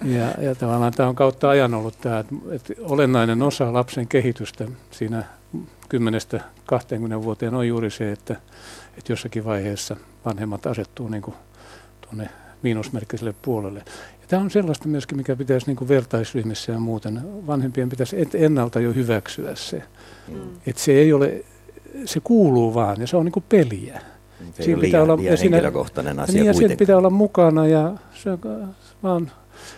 ja, 0.04 0.34
ja 0.40 0.54
tavallaan 0.54 0.92
tämä 0.92 1.08
on 1.08 1.14
kautta 1.14 1.48
ajan 1.48 1.74
ollut 1.74 2.00
tämä, 2.00 2.18
että, 2.18 2.34
että 2.50 2.74
olennainen 2.80 3.42
osa 3.42 3.72
lapsen 3.72 4.08
kehitystä 4.08 4.68
siinä 4.90 5.24
10-20 5.56 5.58
vuoteen 7.22 7.54
on 7.54 7.68
juuri 7.68 7.90
se, 7.90 8.12
että, 8.12 8.36
että 8.98 9.12
jossakin 9.12 9.44
vaiheessa 9.44 9.96
vanhemmat 10.24 10.66
asettuu 10.66 11.08
niin 11.08 11.22
kuin 11.22 11.34
tuonne 12.00 12.28
miinusmerkkiselle 12.62 13.34
puolelle. 13.42 13.82
Ja 14.20 14.26
tämä 14.28 14.42
on 14.42 14.50
sellaista 14.50 14.88
myöskin, 14.88 15.16
mikä 15.16 15.36
pitäisi 15.36 15.66
niin 15.66 15.76
kuin 15.76 15.88
vertaisryhmissä 15.88 16.72
ja 16.72 16.78
muuten, 16.78 17.20
vanhempien 17.46 17.88
pitäisi 17.88 18.28
ennalta 18.34 18.80
jo 18.80 18.92
hyväksyä 18.92 19.54
se. 19.54 19.82
Mm. 20.28 20.40
Että 20.66 20.82
se 20.82 20.92
ei 20.92 21.12
ole, 21.12 21.44
se 22.04 22.20
kuuluu 22.20 22.74
vaan 22.74 23.00
ja 23.00 23.06
se 23.06 23.16
on 23.16 23.24
niin 23.24 23.32
kuin 23.32 23.44
peliä. 23.48 24.00
Se 24.54 24.62
siinä 24.62 24.80
pitää 24.80 25.00
liian, 25.00 25.02
olla, 25.02 25.16
liian 25.22 25.38
siinä, 25.38 25.56
henkilökohtainen 25.56 26.20
asia 26.20 26.52
niin, 26.52 26.70
ja 26.70 26.76
pitää 26.76 26.98
olla 26.98 27.10
mukana 27.10 27.66
ja 27.66 27.94
se 28.14 28.30
vaan 29.02 29.30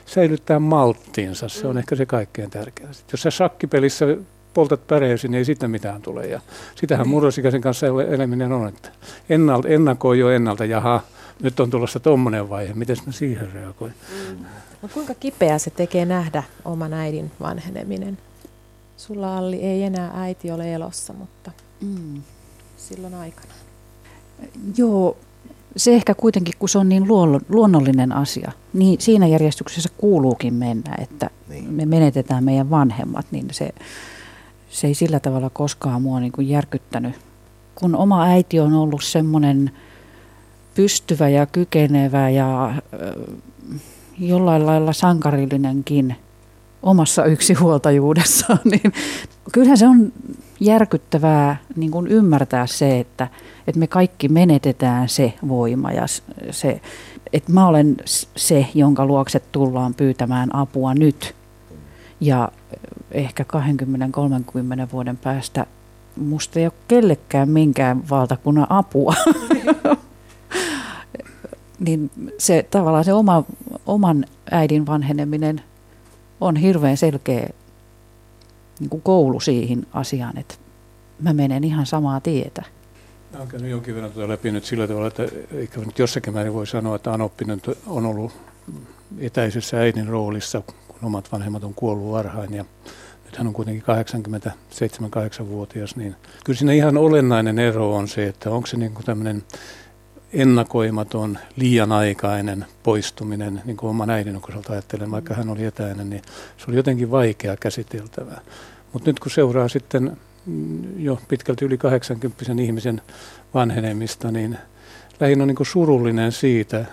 säilyttää 0.06 0.58
malttiinsa. 0.58 1.48
Se 1.48 1.66
on 1.66 1.74
mm. 1.74 1.78
ehkä 1.78 1.96
se 1.96 2.06
kaikkein 2.06 2.50
tärkeää. 2.50 2.90
Jos 3.12 3.22
sä 3.22 3.30
shakkipelissä 3.30 4.06
poltat 4.54 4.86
päreesi, 4.86 5.28
niin 5.28 5.38
ei 5.38 5.44
siitä 5.44 5.68
mitään 5.68 6.02
tule. 6.02 6.26
Ja 6.26 6.40
sitähän 6.74 7.04
niin. 7.04 7.10
murrosikäisen 7.10 7.60
kanssa 7.60 7.86
eläminen 7.86 8.52
on, 8.52 8.68
että 8.68 8.88
ennalta, 9.28 9.68
ennakoi 9.68 10.18
jo 10.18 10.30
ennalta, 10.30 10.64
jaha, 10.64 11.02
nyt 11.42 11.60
on 11.60 11.70
tulossa 11.70 12.00
tuommoinen 12.00 12.48
vaihe, 12.48 12.74
miten 12.74 12.96
mä 13.06 13.12
siihen 13.12 13.52
reagoin? 13.52 13.94
Mm. 14.28 14.44
No, 14.82 14.88
kuinka 14.94 15.14
kipeä 15.14 15.58
se 15.58 15.70
tekee 15.70 16.04
nähdä 16.04 16.42
oman 16.64 16.92
äidin 16.92 17.30
vanheneminen? 17.40 18.18
Sulla 18.96 19.38
Alli 19.38 19.56
ei 19.56 19.82
enää 19.82 20.10
äiti 20.14 20.50
ole 20.50 20.74
elossa, 20.74 21.12
mutta 21.12 21.52
mm. 21.80 22.22
silloin 22.76 23.14
aikana. 23.14 23.52
Joo, 24.76 25.16
se 25.76 25.94
ehkä 25.94 26.14
kuitenkin, 26.14 26.54
kun 26.58 26.68
se 26.68 26.78
on 26.78 26.88
niin 26.88 27.08
luonnollinen 27.48 28.12
asia, 28.12 28.52
niin 28.72 29.00
siinä 29.00 29.26
järjestyksessä 29.26 29.88
kuuluukin 29.98 30.54
mennä, 30.54 30.94
että 31.02 31.30
niin. 31.48 31.72
me 31.72 31.86
menetetään 31.86 32.44
meidän 32.44 32.70
vanhemmat, 32.70 33.26
niin 33.30 33.46
se, 33.52 33.70
se 34.70 34.86
ei 34.86 34.94
sillä 34.94 35.20
tavalla 35.20 35.50
koskaan 35.50 36.02
mua 36.02 36.20
niin 36.20 36.32
kuin 36.32 36.48
järkyttänyt. 36.48 37.14
Kun 37.74 37.96
oma 37.96 38.24
äiti 38.24 38.60
on 38.60 38.74
ollut 38.74 39.04
semmoinen 39.04 39.70
pystyvä 40.74 41.28
ja 41.28 41.46
kykenevä 41.46 42.30
ja 42.30 42.74
jollain 44.18 44.66
lailla 44.66 44.92
sankarillinenkin 44.92 46.16
omassa 46.82 47.24
yksinhuoltajuudessaan, 47.24 48.60
niin 48.70 48.92
kyllähän 49.52 49.78
se 49.78 49.88
on 49.88 50.12
järkyttävää 50.60 51.56
niin 51.76 51.90
kuin 51.90 52.06
ymmärtää 52.06 52.66
se, 52.66 53.00
että, 53.00 53.28
että 53.66 53.78
me 53.78 53.86
kaikki 53.86 54.28
menetetään 54.28 55.08
se 55.08 55.34
voima 55.48 55.92
ja 55.92 56.04
se, 56.50 56.80
että 57.32 57.52
mä 57.52 57.66
olen 57.66 57.96
se, 58.36 58.66
jonka 58.74 59.06
luokse 59.06 59.40
tullaan 59.40 59.94
pyytämään 59.94 60.54
apua 60.54 60.94
nyt. 60.94 61.34
Ja 62.20 62.52
ehkä 63.12 63.44
20-30 64.86 64.92
vuoden 64.92 65.16
päästä 65.16 65.66
musta 66.16 66.58
ei 66.58 66.66
ole 66.66 66.72
kellekään 66.88 67.48
minkään 67.48 68.08
valtakunnan 68.10 68.66
apua. 68.70 69.14
niin 71.86 72.10
se 72.38 72.66
tavallaan 72.70 73.04
se 73.04 73.12
oma, 73.12 73.44
oman 73.86 74.24
äidin 74.50 74.86
vanheneminen 74.86 75.62
on 76.40 76.56
hirveän 76.56 76.96
selkeä 76.96 77.48
niin 78.80 78.90
kuin 78.90 79.02
koulu 79.02 79.40
siihen 79.40 79.86
asiaan, 79.92 80.38
että 80.38 80.54
mä 81.20 81.32
menen 81.32 81.64
ihan 81.64 81.86
samaa 81.86 82.20
tietä. 82.20 82.62
Mä 83.32 83.38
olen 83.38 83.48
käynyt 83.48 83.70
jonkin 83.70 83.94
verran 83.94 84.12
tuota 84.12 84.28
läpi 84.28 84.50
nyt 84.50 84.64
sillä 84.64 84.88
tavalla, 84.88 85.08
että 85.08 85.22
eikä 85.52 85.80
nyt 85.80 85.98
jossakin 85.98 86.34
määrin 86.34 86.54
voi 86.54 86.66
sanoa, 86.66 86.96
että 86.96 87.12
Anoppinen 87.12 87.62
on 87.86 88.06
ollut 88.06 88.32
etäisessä 89.18 89.78
äidin 89.78 90.06
roolissa, 90.06 90.62
omat 91.02 91.32
vanhemmat 91.32 91.64
on 91.64 91.74
kuollut 91.74 92.12
varhain 92.12 92.54
ja 92.54 92.64
nyt 93.24 93.36
hän 93.36 93.46
on 93.46 93.52
kuitenkin 93.52 93.84
87-8-vuotias, 95.42 95.96
niin 95.96 96.16
kyllä 96.44 96.58
siinä 96.58 96.72
ihan 96.72 96.96
olennainen 96.96 97.58
ero 97.58 97.96
on 97.96 98.08
se, 98.08 98.26
että 98.26 98.50
onko 98.50 98.66
se 98.66 98.76
niin 98.76 98.92
kuin 98.92 99.04
tämmöinen 99.04 99.42
ennakoimaton, 100.32 101.38
liian 101.56 101.92
aikainen 101.92 102.66
poistuminen, 102.82 103.62
niin 103.64 103.76
kuin 103.76 103.90
oman 103.90 104.10
äidin 104.10 104.40
osalta 104.48 104.72
ajattelen, 104.72 105.10
vaikka 105.10 105.34
hän 105.34 105.48
oli 105.48 105.64
etäinen, 105.64 106.10
niin 106.10 106.22
se 106.56 106.64
oli 106.68 106.76
jotenkin 106.76 107.10
vaikea 107.10 107.56
käsiteltävää. 107.56 108.40
Mutta 108.92 109.10
nyt 109.10 109.20
kun 109.20 109.30
seuraa 109.30 109.68
sitten 109.68 110.16
mm, 110.46 111.00
jo 111.00 111.18
pitkälti 111.28 111.64
yli 111.64 111.78
80 111.78 112.44
ihmisen 112.62 113.02
vanhenemista, 113.54 114.30
niin 114.30 114.58
lähinnä 115.20 115.44
on 115.44 115.48
niin 115.48 115.66
surullinen 115.66 116.32
siitä, 116.32 116.84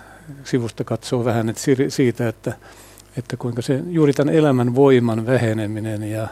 sivusta 0.44 0.84
katsoo 0.84 1.24
vähän, 1.24 1.48
että 1.48 1.62
siitä, 1.88 2.28
että, 2.28 2.52
että 3.18 3.36
kuinka 3.36 3.62
se 3.62 3.82
juuri 3.86 4.12
tämän 4.12 4.34
elämän 4.34 4.74
voiman 4.74 5.26
väheneminen 5.26 6.02
ja 6.02 6.28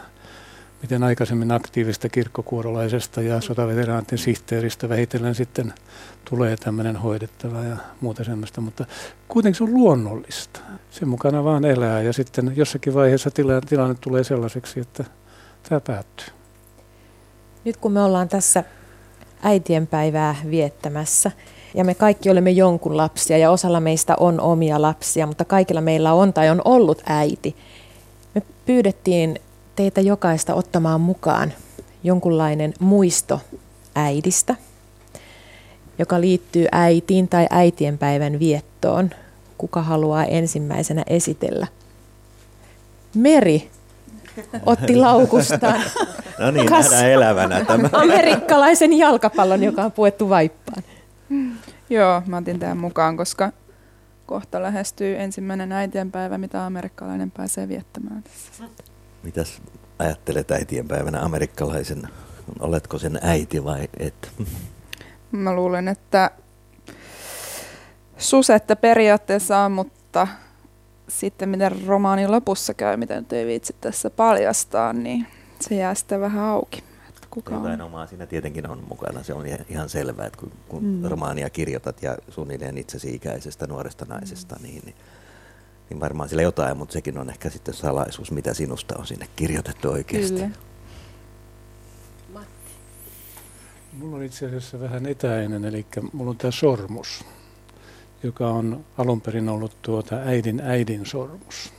miten 0.81 1.03
aikaisemmin 1.03 1.51
aktiivista 1.51 2.09
kirkkokuorolaisesta 2.09 3.21
ja 3.21 3.41
sotaveteraantin 3.41 4.17
sihteeristä 4.17 4.89
vähitellen 4.89 5.35
sitten 5.35 5.73
tulee 6.25 6.57
tämmöinen 6.57 6.95
hoidettava 6.95 7.63
ja 7.63 7.77
muuta 8.01 8.23
semmoista, 8.23 8.61
mutta 8.61 8.85
kuitenkin 9.27 9.57
se 9.57 9.63
on 9.63 9.73
luonnollista. 9.73 10.59
Sen 10.91 11.07
mukana 11.07 11.43
vaan 11.43 11.65
elää 11.65 12.01
ja 12.01 12.13
sitten 12.13 12.53
jossakin 12.55 12.93
vaiheessa 12.93 13.31
tilanne 13.69 13.95
tulee 14.01 14.23
sellaiseksi, 14.23 14.79
että 14.79 15.03
tämä 15.69 15.81
päättyy. 15.81 16.27
Nyt 17.65 17.77
kun 17.77 17.91
me 17.91 18.01
ollaan 18.01 18.29
tässä 18.29 18.63
äitienpäivää 19.43 20.35
viettämässä 20.49 21.31
ja 21.73 21.83
me 21.83 21.95
kaikki 21.95 22.29
olemme 22.29 22.51
jonkun 22.51 22.97
lapsia 22.97 23.37
ja 23.37 23.51
osalla 23.51 23.79
meistä 23.79 24.15
on 24.19 24.41
omia 24.41 24.81
lapsia, 24.81 25.27
mutta 25.27 25.45
kaikilla 25.45 25.81
meillä 25.81 26.13
on 26.13 26.33
tai 26.33 26.49
on 26.49 26.61
ollut 26.65 27.01
äiti. 27.05 27.55
Me 28.35 28.41
pyydettiin 28.65 29.39
teitä 29.75 30.01
jokaista 30.01 30.53
ottamaan 30.53 31.01
mukaan 31.01 31.53
jonkunlainen 32.03 32.73
muisto 32.79 33.39
äidistä, 33.95 34.55
joka 35.99 36.21
liittyy 36.21 36.67
äitiin 36.71 37.27
tai 37.27 37.47
äitienpäivän 37.49 38.39
viettoon. 38.39 39.09
Kuka 39.57 39.81
haluaa 39.81 40.25
ensimmäisenä 40.25 41.03
esitellä? 41.07 41.67
Meri 43.15 43.69
otti 44.65 44.95
laukustaan. 45.05 45.81
no 46.39 46.51
niin, 46.51 46.65
nähdään 46.65 47.09
elävänä 47.09 47.65
tämä. 47.65 47.89
Amerikkalaisen 47.91 48.93
jalkapallon, 48.93 49.63
joka 49.63 49.83
on 49.83 49.91
puettu 49.91 50.29
vaippaan. 50.29 50.83
Joo, 51.89 52.21
mä 52.25 52.37
otin 52.37 52.59
tämän 52.59 52.77
mukaan, 52.77 53.17
koska 53.17 53.51
kohta 54.25 54.61
lähestyy 54.61 55.15
ensimmäinen 55.15 55.71
äitienpäivä, 55.71 56.37
mitä 56.37 56.65
amerikkalainen 56.65 57.31
pääsee 57.31 57.67
viettämään. 57.67 58.23
Mitäs 59.23 59.61
ajattelet 59.99 60.51
äitienpäivänä 60.51 61.21
amerikkalaisen? 61.21 62.01
Oletko 62.59 62.99
sen 62.99 63.19
äiti 63.21 63.63
vai 63.63 63.87
et? 63.99 64.31
Mä 65.31 65.55
luulen, 65.55 65.87
että 65.87 66.31
susetta 68.17 68.75
periaatteessa 68.75 69.57
on, 69.57 69.71
mutta 69.71 70.27
sitten 71.07 71.49
miten 71.49 71.85
romaanin 71.85 72.31
lopussa 72.31 72.73
käy, 72.73 72.97
miten 72.97 73.25
ei 73.31 73.45
viitsi 73.45 73.75
tässä 73.81 74.09
paljastaa, 74.09 74.93
niin 74.93 75.27
se 75.59 75.75
jää 75.75 75.95
sitten 75.95 76.21
vähän 76.21 76.43
auki. 76.43 76.86
Että 77.37 77.49
kuka 77.51 77.55
Jotain 77.61 77.81
on. 77.81 77.87
omaa 77.87 78.07
siinä 78.07 78.25
tietenkin 78.25 78.69
on 78.69 78.83
mukana. 78.89 79.23
Se 79.23 79.33
on 79.33 79.43
ihan 79.69 79.89
selvää, 79.89 80.25
että 80.25 80.39
kun, 80.39 80.51
kun 80.67 80.83
Mm. 80.83 81.03
romaania 81.09 81.49
kirjoitat 81.49 82.03
ja 82.03 82.17
suunnilleen 82.29 82.77
itsesi 82.77 83.15
ikäisestä 83.15 83.67
nuoresta 83.67 84.05
naisesta, 84.09 84.55
niin, 84.61 84.81
niin, 84.85 84.95
niin 85.89 85.99
varmaan 85.99 86.29
sillä 86.29 86.41
jotain, 86.41 86.77
mutta 86.77 86.93
sekin 86.93 87.17
on 87.17 87.29
ehkä 87.29 87.49
sitten 87.49 87.73
salaisuus, 87.73 88.31
mitä 88.31 88.53
sinusta 88.53 88.95
on 88.97 89.07
sinne 89.07 89.27
kirjoitettu 89.35 89.89
oikeasti. 89.89 90.33
Kyllä. 90.39 90.49
Mulla 93.93 94.15
on 94.17 94.23
itse 94.23 94.45
asiassa 94.45 94.79
vähän 94.79 95.05
etäinen, 95.05 95.65
eli 95.65 95.85
mulla 96.13 96.29
on 96.29 96.37
tämä 96.37 96.51
sormus, 96.51 97.25
joka 98.23 98.47
on 98.49 98.85
alun 98.97 99.21
perin 99.21 99.49
ollut 99.49 99.77
tuota 99.81 100.15
äidin 100.15 100.59
äidin 100.61 101.05
sormus, 101.05 101.73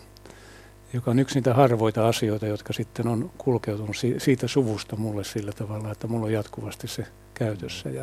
joka 0.92 1.10
on 1.10 1.18
yksi 1.18 1.34
niitä 1.34 1.54
harvoita 1.54 2.08
asioita, 2.08 2.46
jotka 2.46 2.72
sitten 2.72 3.08
on 3.08 3.30
kulkeutunut 3.38 3.96
si- 3.96 4.20
siitä 4.20 4.48
suvusta 4.48 4.96
mulle 4.96 5.24
sillä 5.24 5.52
tavalla, 5.52 5.92
että 5.92 6.06
mulla 6.06 6.26
on 6.26 6.32
jatkuvasti 6.32 6.88
se 6.88 7.06
käytössä. 7.34 7.88
Ja, 7.88 8.00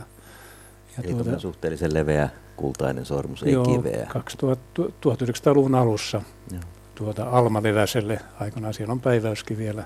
ja 0.98 1.04
Eli 1.04 1.14
tuota, 1.14 1.40
suhteellisen 1.40 1.94
leveä 1.94 2.30
kultainen 2.56 3.06
sormus, 3.06 3.44
ei 3.44 3.54
joo, 3.54 3.66
kiveä. 3.66 4.06
2000, 4.06 4.84
1900-luvun 4.84 5.76
alussa 5.76 6.22
Joo. 6.52 6.62
tuota 6.96 7.30
Alma 7.30 7.64
Leväselle 7.64 8.20
aikanaan. 8.40 8.74
Siellä 8.74 8.92
on 8.92 9.02
päiväyskin 9.02 9.58
vielä 9.58 9.84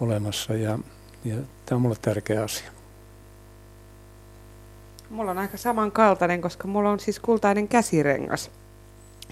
olemassa 0.00 0.54
ja, 0.54 0.78
ja 1.24 1.36
tämä 1.66 1.76
on 1.76 1.82
mulle 1.82 1.96
tärkeä 2.02 2.42
asia. 2.42 2.70
Mulla 5.10 5.30
on 5.30 5.38
aika 5.38 5.56
samankaltainen, 5.56 6.40
koska 6.40 6.68
mulla 6.68 6.90
on 6.90 7.00
siis 7.00 7.20
kultainen 7.20 7.68
käsirengas, 7.68 8.50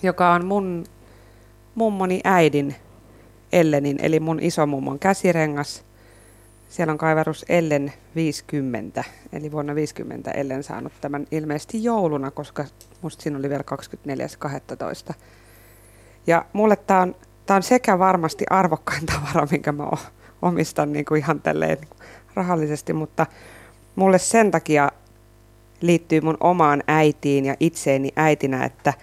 joka 0.03 0.33
on 0.35 0.45
mun 0.45 0.85
mummoni 1.75 2.21
äidin 2.25 2.77
Ellenin, 3.53 3.99
eli 4.03 4.21
mun 4.21 4.41
isomummon 4.41 4.99
käsirengas. 4.99 5.85
Siellä 6.69 6.93
on 6.93 6.99
kaiverus 6.99 7.45
Ellen 7.49 7.93
50, 8.15 9.05
eli 9.33 9.53
vuonna 9.53 9.75
50 9.75 10.31
Ellen 10.31 10.63
saanut 10.63 10.93
tämän 11.01 11.27
ilmeisesti 11.31 11.85
jouluna, 11.85 12.31
koska 12.31 12.65
musta 13.03 13.23
siinä 13.23 13.39
oli 13.39 13.49
vielä 13.49 13.65
24.12. 15.09 15.15
Ja 16.27 16.45
mulle 16.53 16.77
tämä 16.77 17.01
on, 17.01 17.15
tää 17.47 17.57
on 17.57 17.63
sekä 17.63 17.99
varmasti 17.99 18.45
arvokkain 18.51 19.07
tavara, 19.07 19.49
minkä 19.51 19.73
mä 19.73 19.89
omistan 20.43 20.93
niin 20.93 21.05
kuin 21.05 21.19
ihan 21.19 21.41
tälleen 21.41 21.79
niin 21.79 21.89
kuin 21.89 22.09
rahallisesti, 22.35 22.93
mutta 22.93 23.27
mulle 23.97 24.19
sen 24.19 24.51
takia 24.51 24.91
liittyy 25.81 26.21
mun 26.21 26.37
omaan 26.41 26.83
äitiin 26.87 27.45
ja 27.45 27.55
itseeni 27.61 28.13
äitinä, 28.17 28.65
että 28.65 28.95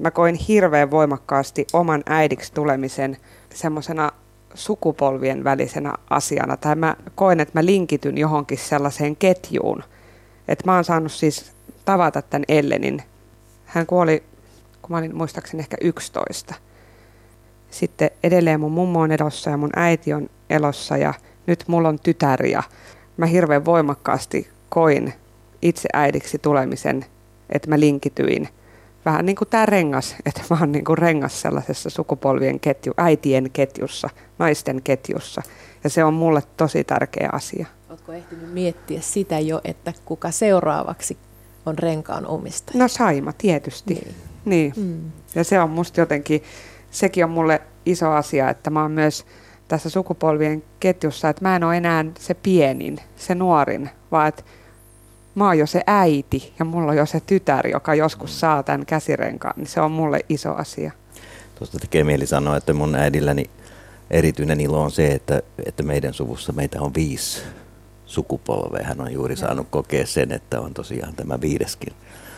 mä 0.00 0.10
koin 0.10 0.34
hirveän 0.34 0.90
voimakkaasti 0.90 1.66
oman 1.72 2.02
äidiksi 2.06 2.52
tulemisen 2.52 3.16
semmoisena 3.54 4.12
sukupolvien 4.54 5.44
välisenä 5.44 5.92
asiana. 6.10 6.56
Tai 6.56 6.74
mä 6.74 6.96
koen, 7.14 7.40
että 7.40 7.58
mä 7.58 7.64
linkityn 7.64 8.18
johonkin 8.18 8.58
sellaiseen 8.58 9.16
ketjuun. 9.16 9.84
Että 10.48 10.64
mä 10.66 10.74
oon 10.74 10.84
saanut 10.84 11.12
siis 11.12 11.52
tavata 11.84 12.22
tämän 12.22 12.44
Ellenin. 12.48 13.02
Hän 13.64 13.86
kuoli, 13.86 14.22
kun 14.82 14.90
mä 14.90 14.98
olin 14.98 15.16
muistaakseni 15.16 15.60
ehkä 15.60 15.76
11. 15.80 16.54
Sitten 17.70 18.10
edelleen 18.22 18.60
mun 18.60 18.72
mummo 18.72 19.00
on 19.00 19.12
elossa 19.12 19.50
ja 19.50 19.56
mun 19.56 19.70
äiti 19.76 20.12
on 20.12 20.30
elossa 20.50 20.96
ja 20.96 21.14
nyt 21.46 21.64
mulla 21.66 21.88
on 21.88 21.98
tytär 21.98 22.46
ja 22.46 22.62
mä 23.16 23.26
hirveän 23.26 23.64
voimakkaasti 23.64 24.50
koin 24.68 25.14
itse 25.62 25.88
äidiksi 25.92 26.38
tulemisen, 26.38 27.04
että 27.50 27.68
mä 27.68 27.80
linkityin 27.80 28.48
vähän 29.04 29.26
niin 29.26 29.36
kuin 29.36 29.48
tämä 29.48 29.66
rengas, 29.66 30.16
että 30.26 30.42
mä 30.50 30.56
oon 30.60 30.72
niin 30.72 30.84
kuin 30.84 30.98
rengas 30.98 31.40
sellaisessa 31.40 31.90
sukupolvien 31.90 32.60
ketju, 32.60 32.92
äitien 32.96 33.50
ketjussa, 33.52 34.08
naisten 34.38 34.82
ketjussa. 34.82 35.42
Ja 35.84 35.90
se 35.90 36.04
on 36.04 36.14
mulle 36.14 36.42
tosi 36.56 36.84
tärkeä 36.84 37.28
asia. 37.32 37.66
Oletko 37.88 38.12
ehtinyt 38.12 38.52
miettiä 38.52 39.00
sitä 39.00 39.38
jo, 39.38 39.60
että 39.64 39.92
kuka 40.04 40.30
seuraavaksi 40.30 41.18
on 41.66 41.78
renkaan 41.78 42.26
omistaja? 42.26 42.78
No 42.78 42.88
Saima 42.88 43.32
tietysti. 43.32 43.94
Niin. 43.94 44.14
Niin. 44.44 44.72
Mm. 44.76 45.12
Ja 45.34 45.44
se 45.44 45.60
on 45.60 45.70
musta 45.70 46.00
jotenkin, 46.00 46.42
sekin 46.90 47.24
on 47.24 47.30
mulle 47.30 47.60
iso 47.86 48.10
asia, 48.10 48.50
että 48.50 48.70
mä 48.70 48.82
oon 48.82 48.90
myös 48.90 49.26
tässä 49.68 49.90
sukupolvien 49.90 50.62
ketjussa, 50.80 51.28
että 51.28 51.44
mä 51.44 51.56
en 51.56 51.64
ole 51.64 51.76
enää 51.76 52.04
se 52.18 52.34
pienin, 52.34 52.98
se 53.16 53.34
nuorin, 53.34 53.90
vaan 54.10 54.28
että 54.28 54.42
mä 55.34 55.46
oon 55.46 55.58
jo 55.58 55.66
se 55.66 55.82
äiti 55.86 56.52
ja 56.58 56.64
mulla 56.64 56.90
on 56.90 56.96
jo 56.96 57.06
se 57.06 57.20
tytär, 57.20 57.66
joka 57.66 57.94
joskus 57.94 58.40
saa 58.40 58.62
tämän 58.62 58.86
käsirenkaan, 58.86 59.54
niin 59.56 59.66
se 59.66 59.80
on 59.80 59.92
mulle 59.92 60.20
iso 60.28 60.54
asia. 60.54 60.92
Tuosta 61.58 61.78
tekee 61.78 62.04
mieli 62.04 62.26
sanoa, 62.26 62.56
että 62.56 62.72
mun 62.72 62.94
äidilläni 62.94 63.50
erityinen 64.10 64.60
ilo 64.60 64.82
on 64.82 64.90
se, 64.90 65.06
että, 65.06 65.42
että 65.66 65.82
meidän 65.82 66.14
suvussa 66.14 66.52
meitä 66.52 66.80
on 66.80 66.94
viisi 66.94 67.42
sukupolvea. 68.06 68.86
Hän 68.86 69.00
on 69.00 69.12
juuri 69.12 69.36
saanut 69.36 69.66
kokea 69.70 70.06
sen, 70.06 70.32
että 70.32 70.60
on 70.60 70.74
tosiaan 70.74 71.14
tämä 71.14 71.40
viideskin 71.40 71.92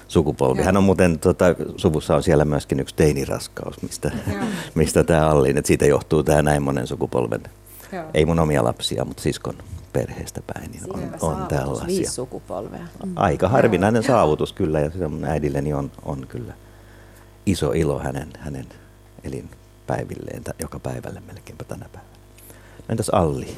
sukupolvi. 0.09 0.59
Joo. 0.59 0.67
Hän 0.67 0.77
on 0.77 0.85
muuten, 0.85 1.19
tota, 1.19 1.45
suvussa 1.77 2.17
on 2.17 2.23
siellä 2.23 2.45
myöskin 2.45 2.81
yksi 2.81 2.95
teiniraskaus, 2.95 3.83
mistä, 3.83 4.11
Joo. 4.33 4.45
mistä 4.75 5.05
tämä 5.05 5.29
Allin, 5.29 5.59
että 5.59 5.67
siitä 5.67 5.87
johtuu 5.87 6.23
tämä 6.23 6.43
näin 6.43 6.63
monen 6.63 6.87
sukupolven, 6.87 7.43
Joo. 7.93 8.05
ei 8.15 8.25
mun 8.25 8.39
omia 8.39 8.65
lapsia, 8.65 9.05
mutta 9.05 9.23
siskon 9.23 9.55
perheestä 9.93 10.41
päin, 10.55 10.71
niin 10.71 10.83
on, 10.89 10.99
Siinä 10.99 11.13
on 11.15 11.21
saavutus, 11.21 11.49
tällaisia. 11.49 11.87
Viisi 11.87 12.13
sukupolvea. 12.13 12.87
Mm. 13.05 13.13
Aika 13.17 13.49
harvinainen 13.49 14.03
saavutus 14.03 14.53
kyllä, 14.53 14.81
ja 14.81 14.91
se 14.91 15.09
mun 15.09 15.25
äidilleni 15.25 15.73
on, 15.75 15.91
on 16.03 16.27
kyllä 16.29 16.55
iso 17.47 17.73
ilo 17.73 17.99
hänen, 17.99 18.29
hänen 18.39 18.67
elinpäivilleen, 19.25 20.43
joka 20.61 20.79
päivälle 20.79 21.23
melkeinpä 21.27 21.65
tänä 21.65 21.87
päivänä. 21.93 22.13
Entäs 22.89 23.09
Alli? 23.09 23.57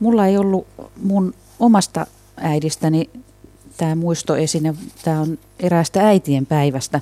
Mulla 0.00 0.26
ei 0.26 0.38
ollut 0.38 0.66
mun 1.02 1.34
omasta 1.60 2.06
äidistäni 2.36 3.10
tämä 3.76 3.94
muistoesine, 3.94 4.74
tämä 5.04 5.20
on 5.20 5.38
eräästä 5.60 6.08
äitien 6.08 6.46
päivästä. 6.46 7.00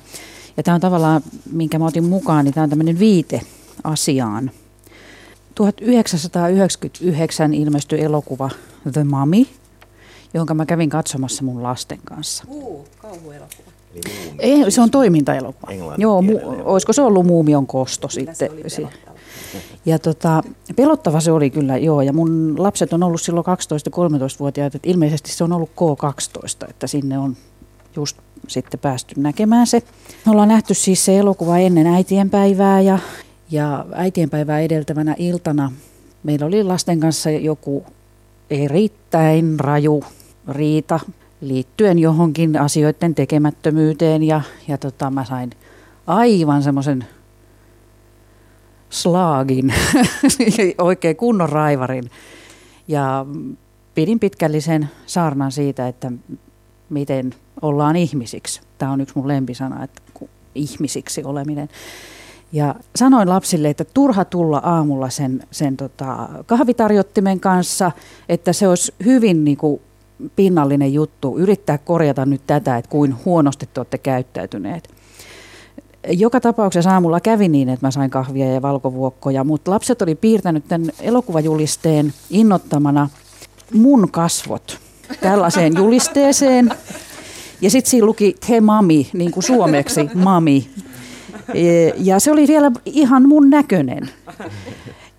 Ja 0.56 0.62
tämä 0.62 0.74
on 0.74 0.81
tavallaan, 0.81 1.22
minkä 1.52 1.78
mä 1.78 1.86
otin 1.86 2.05
mukaan, 2.05 2.44
niin 2.44 2.55
tämä 2.55 2.62
on 2.62 2.70
tämmöinen 2.70 2.98
viite 2.98 3.40
asiaan. 3.85 4.51
1999 5.55 7.55
ilmestyi 7.55 8.01
elokuva 8.01 8.51
The 8.93 9.05
Mummy, 9.05 9.47
jonka 10.35 10.55
mä 10.55 10.66
kävin 10.66 10.90
katsomassa 10.90 11.44
mun 11.44 11.62
lasten 11.62 11.98
kanssa. 12.05 12.44
Uu, 12.48 12.89
kauhuelokuva. 12.98 13.74
Ei, 14.39 14.70
se 14.70 14.81
on 14.81 14.90
toimintaelokuva. 14.90 15.72
Englannin 15.72 16.02
Joo, 16.02 16.22
mu, 16.22 16.40
olisiko 16.64 16.93
se 16.93 17.02
ollut 17.02 17.26
Muumion 17.26 17.66
kosto 17.66 18.09
Kyllä 18.09 18.35
sitten? 18.35 18.70
se 18.70 18.86
ja 19.86 19.98
tota, 19.98 20.43
pelottava 20.76 21.20
se 21.20 21.32
oli 21.32 21.51
kyllä, 21.51 21.76
joo. 21.76 22.02
Ja 22.02 22.12
mun 22.12 22.55
lapset 22.59 22.93
on 22.93 23.02
ollut 23.02 23.20
silloin 23.20 23.47
12-13-vuotiaat, 23.47 24.74
että 24.74 24.90
ilmeisesti 24.90 25.32
se 25.32 25.44
on 25.44 25.52
ollut 25.52 25.70
K12, 25.70 26.70
että 26.70 26.86
sinne 26.86 27.18
on 27.18 27.36
just 27.97 28.16
sitten 28.48 28.81
päästy 28.81 29.20
näkemään 29.20 29.66
se. 29.66 29.82
Me 30.26 30.32
ollaan 30.32 30.48
nähty 30.48 30.74
siis 30.74 31.05
se 31.05 31.18
elokuva 31.18 31.59
ennen 31.59 31.86
äitienpäivää 31.86 32.81
ja, 32.81 32.98
ja 33.55 33.86
äitienpäivää 33.93 34.60
edeltävänä 34.60 35.14
iltana 35.18 35.72
meillä 36.22 36.47
oli 36.47 36.64
lasten 36.64 37.01
kanssa 37.01 37.31
joku 37.31 37.86
erittäin 38.51 39.60
raju 39.60 40.05
riita 40.48 41.01
liittyen 41.40 41.98
johonkin 41.98 42.60
asioiden 42.60 43.14
tekemättömyyteen 43.14 44.22
ja, 44.22 44.40
ja 44.68 44.78
tota, 44.78 45.10
mä 45.10 45.24
sain 45.24 45.51
aivan 46.06 46.62
semmoisen 46.62 47.05
slaagin, 48.90 49.74
oikein 50.78 51.16
kunnon 51.16 51.48
raivarin. 51.48 52.10
Ja 52.89 53.26
pidin 53.94 54.20
pitkällisen 54.20 54.90
saarnan 55.06 55.52
siitä, 55.52 55.89
että 55.89 56.12
miten 56.90 57.35
ollaan 57.62 57.97
ihmisiksi. 57.97 58.60
Tämä 58.78 58.93
on 58.93 59.01
yksi 59.01 59.14
mun 59.16 59.28
lempisana, 59.28 59.85
että 59.85 60.02
ihmisiksi 60.55 61.24
oleminen. 61.24 61.68
Ja 62.52 62.74
sanoin 62.96 63.28
lapsille, 63.28 63.70
että 63.70 63.84
turha 63.84 64.24
tulla 64.24 64.58
aamulla 64.58 65.10
sen, 65.10 65.42
sen 65.50 65.76
tota 65.76 66.28
kahvitarjottimen 66.46 67.40
kanssa, 67.40 67.92
että 68.28 68.52
se 68.52 68.68
olisi 68.68 68.94
hyvin 69.04 69.44
niin 69.44 69.56
kuin 69.56 69.80
pinnallinen 70.36 70.94
juttu 70.94 71.38
yrittää 71.38 71.78
korjata 71.78 72.26
nyt 72.26 72.42
tätä, 72.46 72.76
että 72.76 72.90
kuin 72.90 73.14
huonosti 73.24 73.68
te 73.74 73.80
olette 73.80 73.98
käyttäytyneet. 73.98 74.88
Joka 76.08 76.40
tapauksessa 76.40 76.90
aamulla 76.90 77.20
kävi 77.20 77.48
niin, 77.48 77.68
että 77.68 77.86
mä 77.86 77.90
sain 77.90 78.10
kahvia 78.10 78.52
ja 78.52 78.62
valkovuokkoja, 78.62 79.44
mutta 79.44 79.70
lapset 79.70 80.02
oli 80.02 80.14
piirtänyt 80.14 80.64
tämän 80.68 80.90
elokuvajulisteen 81.00 82.12
innottamana 82.30 83.08
mun 83.74 84.10
kasvot 84.10 84.78
tällaiseen 85.20 85.72
julisteeseen. 85.76 86.70
Ja 87.60 87.70
sitten 87.70 87.90
siinä 87.90 88.06
luki 88.06 88.36
te 88.46 88.60
mami, 88.60 89.10
niin 89.12 89.30
kuin 89.30 89.44
suomeksi, 89.44 90.10
mami. 90.14 90.70
E, 91.54 91.88
ja 91.96 92.20
se 92.20 92.30
oli 92.30 92.48
vielä 92.48 92.72
ihan 92.84 93.28
mun 93.28 93.50
näköinen. 93.50 94.10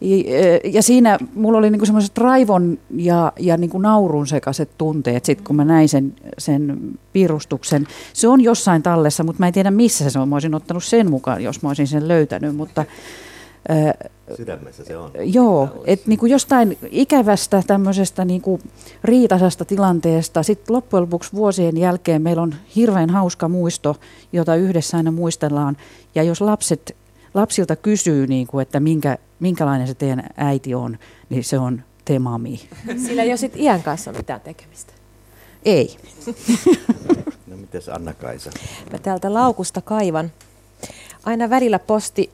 E, 0.02 0.60
ja 0.64 0.84
siinä 0.84 1.18
mulla 1.35 1.57
oli 1.57 1.69
niinku 1.69 1.85
semmoiset 1.85 2.18
raivon 2.18 2.77
ja, 2.95 3.34
ja 3.39 3.57
niinku 3.57 3.77
naurun 3.77 4.27
sekaiset 4.27 4.69
tunteet, 4.77 5.26
sit 5.26 5.41
kun 5.41 5.56
mä 5.56 5.65
näin 5.65 5.89
sen, 5.89 6.14
sen 6.38 6.77
piirustuksen. 7.14 7.88
Se 8.14 8.27
on 8.27 8.41
jossain 8.41 8.84
tallessa, 8.84 9.23
mutta 9.23 9.39
mä 9.39 9.47
en 9.47 9.53
tiedä 9.53 9.72
missä 9.72 10.10
se 10.10 10.19
on. 10.19 10.30
Mä 10.30 10.35
olisin 10.35 10.56
ottanut 10.56 10.84
sen 10.84 11.10
mukaan, 11.10 11.43
jos 11.43 11.61
mä 11.61 11.69
olisin 11.69 11.88
sen 11.88 12.07
löytänyt, 12.07 12.56
mutta 12.56 12.85
Sydämessä 14.34 14.84
se 14.85 14.97
on. 14.97 15.11
Joo, 15.23 15.84
että 15.85 16.07
niinku 16.10 16.26
jostain 16.26 16.77
ikävästä 16.91 17.64
tämmöisestä 17.68 18.26
niinku 18.26 18.60
riitasasta 19.03 19.65
tilanteesta, 19.65 20.43
sitten 20.43 20.76
loppujen 20.76 21.02
lopuksi 21.02 21.34
vuosien 21.34 21.77
jälkeen 21.77 22.22
meillä 22.22 22.41
on 22.41 22.56
hirveän 22.76 23.10
hauska 23.10 23.49
muisto, 23.49 23.95
jota 24.34 24.56
yhdessä 24.56 24.97
aina 24.97 25.11
muistellaan. 25.11 25.77
Ja 26.15 26.23
jos 26.23 26.41
lapset, 26.41 26.95
lapsilta 27.34 27.76
kysyy, 27.76 28.27
niinku, 28.27 28.60
että 28.60 28.80
minkä, 28.80 29.18
minkälainen 29.39 29.88
se 29.88 29.93
teidän 29.93 30.23
äiti 30.38 30.76
on, 30.76 30.97
niin 31.30 31.43
se 31.43 31.60
on 31.60 31.84
te 32.06 32.19
mami. 32.19 32.69
Sillä 33.07 33.23
ei 33.23 33.30
ole 33.30 33.38
sit 33.38 33.56
iän 33.56 33.84
kanssa 33.84 34.11
mitään 34.11 34.41
tekemistä. 34.41 34.93
Ei. 35.65 35.97
No 37.47 37.57
mites 37.57 37.89
Anna-Kaisa? 37.89 38.52
Mä 38.91 38.97
täältä 38.99 39.34
laukusta 39.34 39.81
kaivan. 39.81 40.31
Aina 41.23 41.49
välillä 41.49 41.80
posti 41.80 42.30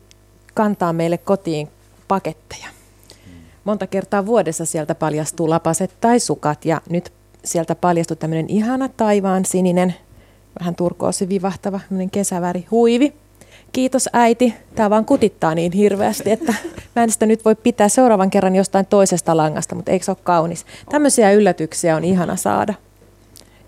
kantaa 0.54 0.94
meille 0.94 1.18
kotiin 1.18 1.68
paketteja. 2.12 2.68
Monta 3.64 3.88
kertaa 3.88 4.26
vuodessa 4.26 4.66
sieltä 4.66 4.96
paljastuu 4.96 5.50
lapaset 5.50 5.92
tai 6.02 6.20
sukat 6.20 6.66
ja 6.66 6.82
nyt 6.90 7.14
sieltä 7.44 7.76
paljastui 7.76 8.18
tämmöinen 8.18 8.50
ihana 8.50 8.90
taivaan 8.90 9.46
sininen, 9.46 9.96
vähän 10.60 10.76
turkoosi 10.76 11.30
vivahtava 11.30 11.80
kesäväri 12.12 12.66
huivi. 12.72 13.14
Kiitos 13.72 14.10
äiti. 14.14 14.54
Tämä 14.76 14.90
vaan 14.90 15.06
kutittaa 15.06 15.56
niin 15.56 15.72
hirveästi, 15.72 16.32
että 16.32 16.54
mä 16.96 17.04
en 17.04 17.12
sitä 17.12 17.26
nyt 17.26 17.46
voi 17.46 17.56
pitää 17.56 17.90
seuraavan 17.90 18.30
kerran 18.30 18.56
jostain 18.56 18.86
toisesta 18.86 19.38
langasta, 19.38 19.76
mutta 19.76 19.92
eikö 19.92 20.06
se 20.06 20.12
ole 20.12 20.18
kaunis? 20.24 20.66
Tämmöisiä 20.90 21.32
yllätyksiä 21.32 21.96
on 21.96 22.04
ihana 22.04 22.36
saada. 22.36 22.74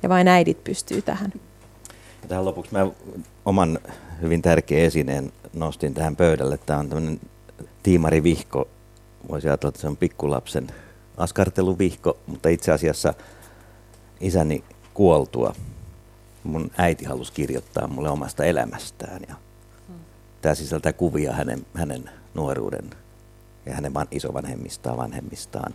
Ja 0.03 0.10
vain 0.10 0.28
äidit 0.28 0.64
pystyy 0.64 1.02
tähän. 1.02 1.34
Ja 2.22 2.28
tähän 2.28 2.45
lopuksi 2.45 2.74
mä 2.74 2.88
oman 3.45 3.80
hyvin 4.22 4.41
tärkeän 4.41 4.86
esineen 4.86 5.32
nostin 5.53 5.94
tähän 5.94 6.15
pöydälle. 6.15 6.57
Tämä 6.57 6.80
on 6.80 6.90
tämmöinen 6.90 7.20
tiimarivihko. 7.84 8.68
Voisi 9.30 9.47
ajatella, 9.47 9.69
että 9.69 9.81
se 9.81 9.88
on 9.88 9.97
pikkulapsen 9.97 10.68
askarteluvihko, 11.18 12.18
mutta 12.27 12.49
itse 12.49 12.72
asiassa 12.72 13.14
isäni 14.19 14.64
kuoltua 14.93 15.55
mun 16.43 16.72
äiti 16.77 17.05
halusi 17.05 17.34
kirjoittaa 17.34 17.88
mulle 17.88 18.10
omasta 18.10 18.45
elämästään. 18.45 19.22
Ja 19.27 19.35
tämä 20.41 20.55
sisältää 20.55 20.93
kuvia 20.93 21.34
hänen, 21.34 21.65
hänen 21.73 22.10
nuoruuden 22.34 22.89
ja 23.65 23.73
hänen 23.73 23.93
van, 23.93 24.07
isovanhemmistaan, 24.11 24.97
vanhemmistaan, 24.97 25.73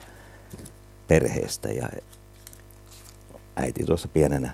perheestä. 1.08 1.68
Ja 1.68 1.88
äiti 3.56 3.84
tuossa 3.84 4.08
pienenä 4.08 4.50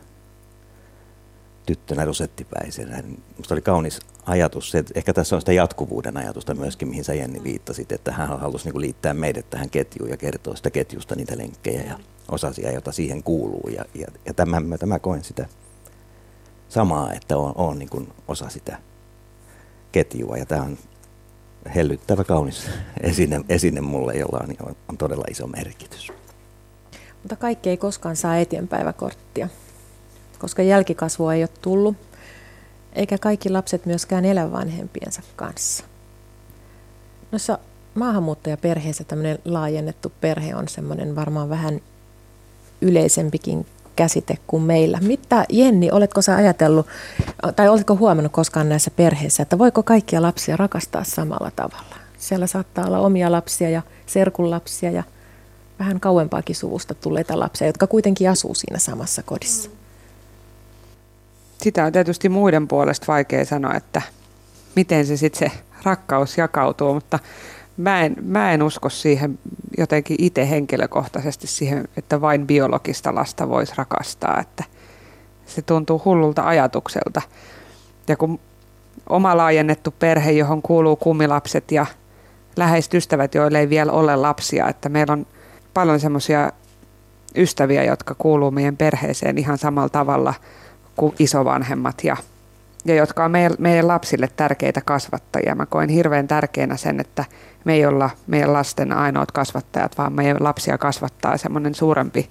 tyttönä 1.66 2.05
rosettipäisenä. 2.05 3.03
Niin 3.03 3.23
musta 3.36 3.55
oli 3.55 3.62
kaunis 3.62 4.01
ajatus, 4.27 4.70
se, 4.70 4.78
että 4.78 4.93
ehkä 4.97 5.12
tässä 5.12 5.36
on 5.36 5.43
sitä 5.43 5.53
jatkuvuuden 5.53 6.16
ajatusta 6.16 6.55
myöskin, 6.55 6.89
mihin 6.89 7.05
sä 7.05 7.15
Jenni 7.15 7.43
viittasit, 7.45 7.93
että 7.93 8.12
hän 8.12 8.41
halusi 8.41 8.69
niin 8.69 8.81
liittää 8.81 9.15
meidät 9.15 9.51
tähän 9.51 9.70
ketjuun 9.70 10.11
ja 10.11 10.16
kertoa 10.16 10.57
sitä 10.57 10.70
ketjusta 10.70 11.15
niitä 11.15 11.39
lenkkejä 11.39 11.82
ja 11.82 11.99
osasia, 12.31 12.73
joita 12.73 12.93
siihen 12.93 13.23
kuuluu. 13.23 13.69
Ja, 13.77 13.85
ja, 13.95 14.07
ja 14.27 14.35
tämä, 14.35 14.62
tämä 14.78 14.99
koen 14.99 15.24
sitä 15.24 15.47
samaa, 16.69 17.12
että 17.12 17.39
on, 17.39 17.53
on 17.57 17.78
niin 17.78 17.91
kuin 17.91 18.09
osa 18.28 18.49
sitä 18.49 18.78
ketjua 19.93 20.36
ja 20.36 20.47
tämä 20.47 20.62
on 20.62 20.78
hellyttävä 21.74 22.24
kaunis 22.24 22.70
esine, 23.01 23.41
esine 23.49 23.81
mulle, 23.81 24.15
jolla 24.15 24.45
on, 24.62 24.77
on 24.89 24.99
todella 24.99 25.24
iso 25.31 25.47
merkitys. 25.47 26.12
Mutta 27.23 27.36
kaikki 27.36 27.70
ei 27.70 27.77
koskaan 27.77 28.16
saa 28.16 28.36
eteenpäiväkorttia, 28.36 29.49
koska 30.39 30.62
jälkikasvua 30.62 31.35
ei 31.35 31.43
ole 31.43 31.51
tullut, 31.62 31.97
eikä 32.93 33.19
kaikki 33.19 33.51
lapset 33.51 33.86
myöskään 33.86 34.24
elä 34.24 34.52
vanhempiensa 34.52 35.23
kanssa. 35.36 35.85
Noissa 37.32 37.59
maahanmuuttajaperheissä 37.94 39.05
tämmöinen 39.05 39.39
laajennettu 39.44 40.12
perhe 40.20 40.55
on 40.55 40.69
semmoinen 40.69 41.16
varmaan 41.16 41.48
vähän 41.48 41.81
yleisempikin 42.81 43.66
käsite 43.97 44.39
kuin 44.47 44.62
meillä. 44.62 44.98
Mitä 45.02 45.44
Jenni, 45.48 45.90
oletko 45.90 46.23
sä 46.23 46.36
ajatellut, 46.36 46.86
tai 47.56 47.69
oletko 47.69 47.97
huomannut 47.97 48.32
koskaan 48.32 48.69
näissä 48.69 48.90
perheissä, 48.90 49.43
että 49.43 49.59
voiko 49.59 49.82
kaikkia 49.82 50.23
lapsia 50.23 50.56
rakastaa 50.56 51.05
samalla 51.05 51.51
tavalla? 51.56 51.97
Siellä 52.19 52.47
saattaa 52.47 52.86
olla 52.86 52.98
omia 52.98 53.32
lapsia 53.32 53.70
ja 53.70 53.82
serkun 54.06 54.51
lapsia 54.51 54.90
ja 54.90 55.02
vähän 55.78 56.01
kauempaakin 56.01 56.56
suvusta 56.56 56.94
tulleita 56.94 57.39
lapsia, 57.39 57.66
jotka 57.66 57.86
kuitenkin 57.86 58.31
asuu 58.31 58.55
siinä 58.55 58.78
samassa 58.78 59.23
kodissa. 59.23 59.70
Sitä 61.65 61.85
on 61.85 61.93
tietysti 61.93 62.28
muiden 62.28 62.69
puolesta 62.69 63.07
vaikea 63.09 63.45
sanoa, 63.45 63.74
että 63.74 64.03
miten 64.77 65.07
se 65.07 65.16
sitten 65.16 65.51
se 65.51 65.57
rakkaus 65.82 66.39
jakautuu, 66.39 66.95
mutta 66.95 67.19
mä 67.77 68.01
en, 68.01 68.16
mä 68.23 68.53
en 68.53 68.62
usko 68.62 68.89
siihen 68.89 69.39
jotenkin 69.78 70.16
itse 70.20 70.51
henkilökohtaisesti 70.51 71.47
siihen, 71.47 71.89
että 71.97 72.20
vain 72.20 72.47
biologista 72.47 73.15
lasta 73.15 73.49
voisi 73.49 73.73
rakastaa, 73.77 74.41
että 74.41 74.65
se 75.47 75.62
tuntuu 75.62 76.03
hullulta 76.05 76.43
ajatukselta. 76.43 77.23
Ja 78.09 78.16
kun 78.16 78.41
oma 79.09 79.36
laajennettu 79.36 79.95
perhe, 79.99 80.31
johon 80.31 80.62
kuuluu 80.62 80.97
kumilapset 80.97 81.73
ja 81.73 81.86
läheiset 82.57 82.95
ystävät, 82.95 83.35
joille 83.35 83.59
ei 83.61 83.69
vielä 83.69 83.93
ole 83.93 84.16
lapsia, 84.16 84.69
että 84.69 84.89
meillä 84.89 85.12
on 85.12 85.27
paljon 85.74 86.01
semmoisia 86.01 86.53
ystäviä, 87.36 87.85
jotka 87.85 88.15
kuuluu 88.19 88.51
meidän 88.51 88.77
perheeseen 88.77 89.39
ihan 89.39 89.59
samalla 89.59 89.89
tavalla 89.89 90.35
isovanhemmat 91.18 92.04
ja, 92.04 92.16
ja 92.84 92.94
jotka 92.94 93.24
on 93.24 93.30
meidän, 93.30 93.52
meidän 93.58 93.88
lapsille 93.88 94.28
tärkeitä 94.36 94.80
kasvattajia. 94.80 95.54
Mä 95.54 95.66
koen 95.66 95.88
hirveän 95.88 96.28
tärkeänä 96.28 96.76
sen, 96.76 97.00
että 97.00 97.24
me 97.64 97.74
ei 97.74 97.86
olla 97.86 98.10
meidän 98.26 98.52
lasten 98.52 98.92
ainoat 98.92 99.32
kasvattajat, 99.32 99.98
vaan 99.98 100.12
meidän 100.12 100.36
lapsia 100.40 100.78
kasvattaa 100.78 101.36
semmoinen 101.36 101.74
suurempi 101.74 102.30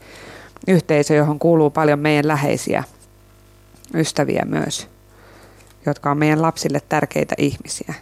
yhteisö, 0.68 1.16
johon 1.16 1.40
kuuluu 1.40 1.70
paljon 1.70 2.00
meidän 2.00 2.28
läheisiä 2.28 2.84
ystäviä 3.94 4.46
myös, 4.46 4.88
jotka 5.86 6.12
on 6.12 6.18
meidän 6.18 6.42
lapsille 6.42 6.80
tärkeitä 6.90 7.36
ihmisiä. 7.38 7.94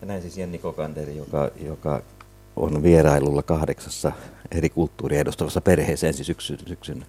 Ja 0.00 0.06
näin 0.06 0.22
siis 0.22 0.38
Jenni 0.38 0.58
Kokanderi, 0.58 1.16
joka, 1.16 1.50
joka 1.60 2.02
on 2.56 2.82
vierailulla 2.82 3.42
kahdeksassa 3.42 4.12
eri 4.50 4.70
kulttuuria 4.70 5.20
edustavassa 5.20 5.60
perheessä 5.60 6.06
ensi 6.06 6.24
syksyn, 6.24 6.58
syksyn 6.66 7.06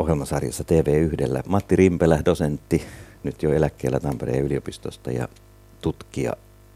ohjelmasarjassa 0.00 0.64
TV1. 0.64 1.42
Matti 1.48 1.76
Rimpelä, 1.76 2.22
dosentti, 2.24 2.82
nyt 3.22 3.42
jo 3.42 3.52
eläkkeellä 3.52 4.00
Tampereen 4.00 4.44
yliopistosta 4.44 5.10
ja 5.10 5.28
tutkija 5.80 6.32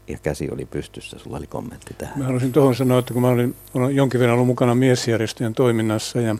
ja 0.07 0.17
käsi 0.23 0.49
oli 0.51 0.65
pystyssä. 0.65 1.19
Sulla 1.19 1.37
oli 1.37 1.47
kommentti 1.47 1.93
tähän. 1.97 2.17
Mä 2.17 2.23
haluaisin 2.23 2.51
tuohon 2.51 2.75
sanoa, 2.75 2.99
että 2.99 3.13
kun 3.13 3.21
mä 3.21 3.27
olin, 3.27 3.55
olen 3.73 3.95
jonkin 3.95 4.19
verran 4.19 4.33
ollut 4.33 4.47
mukana 4.47 4.75
miesjärjestöjen 4.75 5.53
toiminnassa 5.53 6.21
ja 6.21 6.35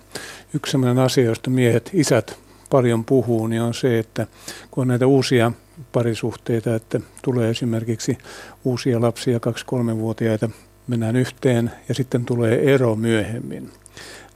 yksi 0.53 0.71
sellainen 0.71 1.03
asia, 1.03 1.23
josta 1.23 1.49
miehet, 1.49 1.89
isät 1.93 2.37
paljon 2.69 3.05
puhuu, 3.05 3.47
niin 3.47 3.61
on 3.61 3.73
se, 3.73 3.99
että 3.99 4.27
kun 4.71 4.81
on 4.81 4.87
näitä 4.87 5.07
uusia 5.07 5.51
parisuhteita, 5.91 6.75
että 6.75 6.99
tulee 7.21 7.49
esimerkiksi 7.49 8.17
uusia 8.63 9.01
lapsia, 9.01 9.39
kaksi-kolmevuotiaita, 9.39 10.49
mennään 10.87 11.15
yhteen 11.15 11.71
ja 11.89 11.95
sitten 11.95 12.25
tulee 12.25 12.73
ero 12.73 12.95
myöhemmin. 12.95 13.69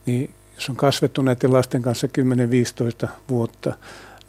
Niin 0.06 0.30
jos 0.60 0.70
on 0.70 0.76
kasvettu 0.76 1.22
näiden 1.22 1.52
lasten 1.52 1.82
kanssa 1.82 2.08
10-15 3.04 3.08
vuotta, 3.28 3.74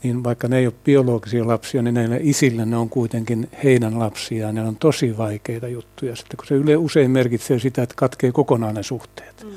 niin 0.03 0.23
vaikka 0.23 0.47
ne 0.47 0.57
ei 0.57 0.65
ole 0.65 0.73
biologisia 0.83 1.47
lapsia, 1.47 1.81
niin 1.81 1.93
näillä 1.93 2.17
isillä 2.19 2.65
ne 2.65 2.77
on 2.77 2.89
kuitenkin 2.89 3.49
heidän 3.63 3.99
lapsiaan. 3.99 4.55
Ne 4.55 4.61
on 4.61 4.75
tosi 4.75 5.17
vaikeita 5.17 5.67
juttuja 5.67 6.15
sitten, 6.15 6.37
kun 6.37 6.47
se 6.47 6.55
yle 6.55 6.77
usein 6.77 7.11
merkitsee 7.11 7.59
sitä, 7.59 7.83
että 7.83 7.95
katkee 7.97 8.31
kokonaan 8.31 8.75
ne 8.75 8.83
suhteet. 8.83 9.43
Mm. 9.43 9.49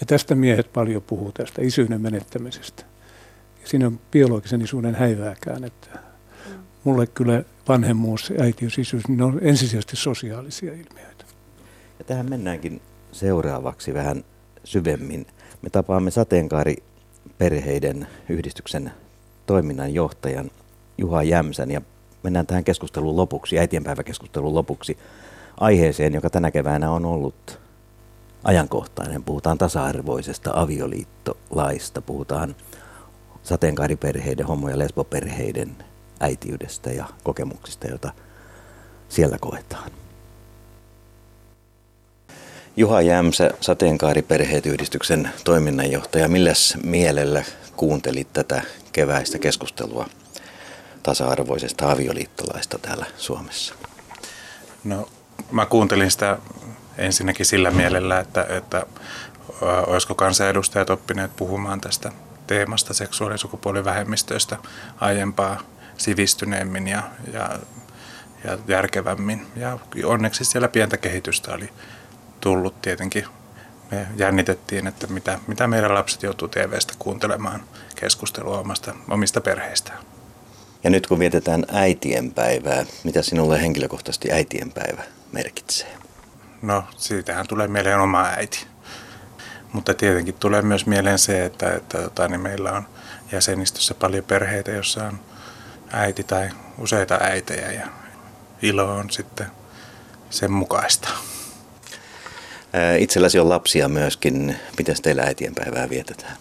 Ja 0.00 0.06
tästä 0.06 0.34
miehet 0.34 0.72
paljon 0.72 1.02
puhuu, 1.02 1.32
tästä 1.32 1.62
isyyden 1.62 2.00
menettämisestä. 2.00 2.84
Ja 3.62 3.68
siinä 3.68 3.86
on 3.86 4.00
biologisen 4.10 4.62
isuuden 4.62 4.94
häivääkään, 4.94 5.64
että 5.64 5.88
mm. 5.92 6.52
mulle 6.84 7.06
kyllä 7.06 7.44
vanhemmuus, 7.68 8.32
äitiys, 8.40 8.78
isyys, 8.78 9.08
niin 9.08 9.18
ne 9.18 9.24
on 9.24 9.38
ensisijaisesti 9.42 9.96
sosiaalisia 9.96 10.72
ilmiöitä. 10.72 11.24
Ja 11.98 12.04
tähän 12.04 12.30
mennäänkin 12.30 12.80
seuraavaksi 13.12 13.94
vähän 13.94 14.24
syvemmin. 14.64 15.26
Me 15.62 15.70
tapaamme 15.70 16.10
sateenkaariperheiden 16.10 18.06
yhdistyksen 18.28 18.92
toiminnanjohtajan 19.46 20.50
Juha 20.98 21.22
Jämsän 21.22 21.70
ja 21.70 21.80
mennään 22.22 22.46
tähän 22.46 22.64
keskustelun 22.64 23.16
lopuksi, 23.16 23.58
äitienpäiväkeskustelun 23.58 24.54
lopuksi 24.54 24.98
aiheeseen, 25.60 26.14
joka 26.14 26.30
tänä 26.30 26.50
keväänä 26.50 26.90
on 26.90 27.04
ollut 27.04 27.60
ajankohtainen. 28.44 29.24
Puhutaan 29.24 29.58
tasa-arvoisesta 29.58 30.50
avioliittolaista, 30.54 32.02
puhutaan 32.02 32.56
sateenkaariperheiden, 33.42 34.46
homo- 34.46 34.68
ja 34.68 34.78
lesboperheiden 34.78 35.76
äitiydestä 36.20 36.90
ja 36.90 37.04
kokemuksista, 37.24 37.86
joita 37.86 38.12
siellä 39.08 39.38
koetaan. 39.40 39.90
Juha 42.78 43.00
Jämsä, 43.00 43.50
Sateenkaariperheet 43.60 44.66
yhdistyksen 44.66 45.30
toiminnanjohtaja, 45.44 46.28
milläs 46.28 46.76
mielellä 46.82 47.44
kuuntelit 47.76 48.32
tätä 48.32 48.62
keväistä 48.92 49.38
keskustelua 49.38 50.06
tasa-arvoisesta 51.02 51.90
avioliittolaista 51.90 52.78
täällä 52.78 53.06
Suomessa? 53.16 53.74
No, 54.84 55.08
mä 55.50 55.66
kuuntelin 55.66 56.10
sitä 56.10 56.38
ensinnäkin 56.98 57.46
sillä 57.46 57.70
mielellä, 57.70 58.20
että, 58.20 58.46
että 58.48 58.86
olisiko 59.86 60.14
kansanedustajat 60.14 60.90
oppineet 60.90 61.36
puhumaan 61.36 61.80
tästä 61.80 62.12
teemasta 62.46 62.94
seksuaali- 62.94 63.34
ja 63.34 63.38
sukupuolivähemmistöistä 63.38 64.56
aiempaa 65.00 65.60
sivistyneemmin 65.96 66.88
ja, 66.88 67.02
ja, 67.32 67.58
ja 68.44 68.58
järkevämmin. 68.68 69.46
Ja 69.56 69.78
onneksi 70.04 70.44
siellä 70.44 70.68
pientä 70.68 70.96
kehitystä 70.96 71.54
oli 71.54 71.70
tullut 72.40 72.82
tietenkin. 72.82 73.24
Me 73.90 74.06
jännitettiin, 74.16 74.86
että 74.86 75.06
mitä, 75.06 75.38
mitä 75.46 75.66
meidän 75.66 75.94
lapset 75.94 76.22
joutuu 76.22 76.48
TVstä 76.48 76.94
kuuntelemaan 76.98 77.62
keskustelua 77.94 78.58
omasta, 78.58 78.94
omista 79.10 79.40
perheistään. 79.40 79.98
Ja 80.84 80.90
nyt 80.90 81.06
kun 81.06 81.18
vietetään 81.18 81.64
äitienpäivää, 81.72 82.84
mitä 83.04 83.22
sinulle 83.22 83.62
henkilökohtaisesti 83.62 84.32
äitienpäivä 84.32 85.02
merkitsee? 85.32 85.98
No, 86.62 86.84
siitähän 86.96 87.46
tulee 87.46 87.68
mieleen 87.68 88.00
oma 88.00 88.24
äiti. 88.24 88.66
Mutta 89.72 89.94
tietenkin 89.94 90.34
tulee 90.34 90.62
myös 90.62 90.86
mieleen 90.86 91.18
se, 91.18 91.44
että, 91.44 91.72
että 91.72 91.98
tota, 91.98 92.28
niin 92.28 92.40
meillä 92.40 92.72
on 92.72 92.86
jäsenistössä 93.32 93.94
paljon 93.94 94.24
perheitä, 94.24 94.70
joissa 94.70 95.04
on 95.04 95.20
äiti 95.92 96.24
tai 96.24 96.50
useita 96.78 97.18
äitejä 97.22 97.72
ja 97.72 97.86
ilo 98.62 98.96
on 98.96 99.10
sitten 99.10 99.46
sen 100.30 100.52
mukaista. 100.52 101.08
Itselläsi 102.98 103.38
on 103.38 103.48
lapsia 103.48 103.88
myöskin. 103.88 104.56
Miten 104.78 104.96
teillä 105.02 105.22
äitienpäivää 105.22 105.90
vietetään? 105.90 106.36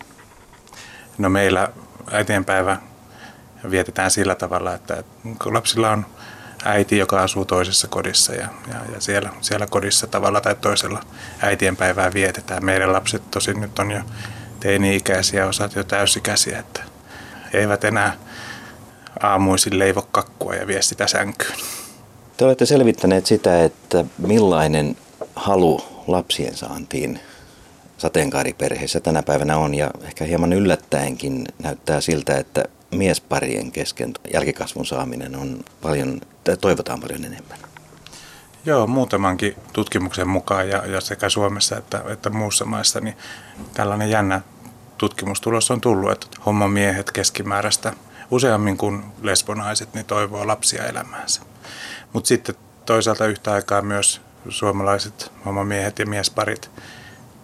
No 1.17 1.29
meillä 1.29 1.69
äitienpäivä 2.11 2.77
vietetään 3.69 4.11
sillä 4.11 4.35
tavalla, 4.35 4.73
että 4.73 5.03
lapsilla 5.45 5.91
on 5.91 6.05
äiti, 6.65 6.97
joka 6.97 7.21
asuu 7.21 7.45
toisessa 7.45 7.87
kodissa 7.87 8.33
ja, 8.33 8.47
ja, 8.67 8.93
ja 8.93 9.01
siellä, 9.01 9.29
siellä 9.41 9.67
kodissa 9.67 10.07
tavalla 10.07 10.41
tai 10.41 10.55
toisella 10.55 11.03
äitienpäivää 11.41 12.13
vietetään. 12.13 12.65
Meidän 12.65 12.93
lapset 12.93 13.31
tosin 13.31 13.61
nyt 13.61 13.79
on 13.79 13.91
jo 13.91 14.01
teini-ikäisiä, 14.59 15.47
osat 15.47 15.75
jo 15.75 15.83
täysikäisiä, 15.83 16.59
että 16.59 16.83
eivät 17.53 17.83
enää 17.83 18.13
aamuisin 19.19 19.79
leivo 19.79 20.07
kakkua 20.11 20.55
ja 20.55 20.67
vie 20.67 20.81
sitä 20.81 21.07
sänkyyn. 21.07 21.59
Te 22.37 22.45
olette 22.45 22.65
selvittäneet 22.65 23.25
sitä, 23.25 23.63
että 23.63 24.05
millainen 24.17 24.97
halu 25.35 25.96
lapsien 26.07 26.55
saantiin 26.55 27.19
sateenkaariperheissä 27.97 28.99
tänä 28.99 29.23
päivänä 29.23 29.57
on 29.57 29.75
ja 29.75 29.91
ehkä 30.01 30.25
hieman 30.25 30.53
yllättäenkin 30.53 31.45
näyttää 31.63 32.01
siltä, 32.01 32.37
että 32.37 32.63
miesparien 32.91 33.71
kesken 33.71 34.13
jälkikasvun 34.33 34.85
saaminen 34.85 35.35
on 35.35 35.63
paljon, 35.81 36.21
toivotaan 36.61 36.99
paljon 36.99 37.25
enemmän. 37.25 37.57
Joo, 38.65 38.87
muutamankin 38.87 39.55
tutkimuksen 39.73 40.27
mukaan 40.27 40.69
ja, 40.69 40.85
ja 40.85 41.01
sekä 41.01 41.29
Suomessa 41.29 41.77
että, 41.77 42.03
että 42.07 42.29
muussa 42.29 42.65
maissa, 42.65 42.99
niin 42.99 43.17
tällainen 43.73 44.09
jännä 44.09 44.41
tutkimustulos 44.97 45.71
on 45.71 45.81
tullut, 45.81 46.11
että 46.11 46.27
hommamiehet 46.45 47.11
keskimääräistä 47.11 47.93
useammin 48.31 48.77
kuin 48.77 49.03
lesbonaiset 49.21 49.93
niin 49.93 50.05
toivoo 50.05 50.47
lapsia 50.47 50.85
elämäänsä. 50.85 51.41
Mutta 52.13 52.27
sitten 52.27 52.55
toisaalta 52.85 53.25
yhtä 53.25 53.53
aikaa 53.53 53.81
myös 53.81 54.21
suomalaiset 54.49 55.31
hommamiehet 55.45 55.99
ja 55.99 56.05
miesparit 56.05 56.71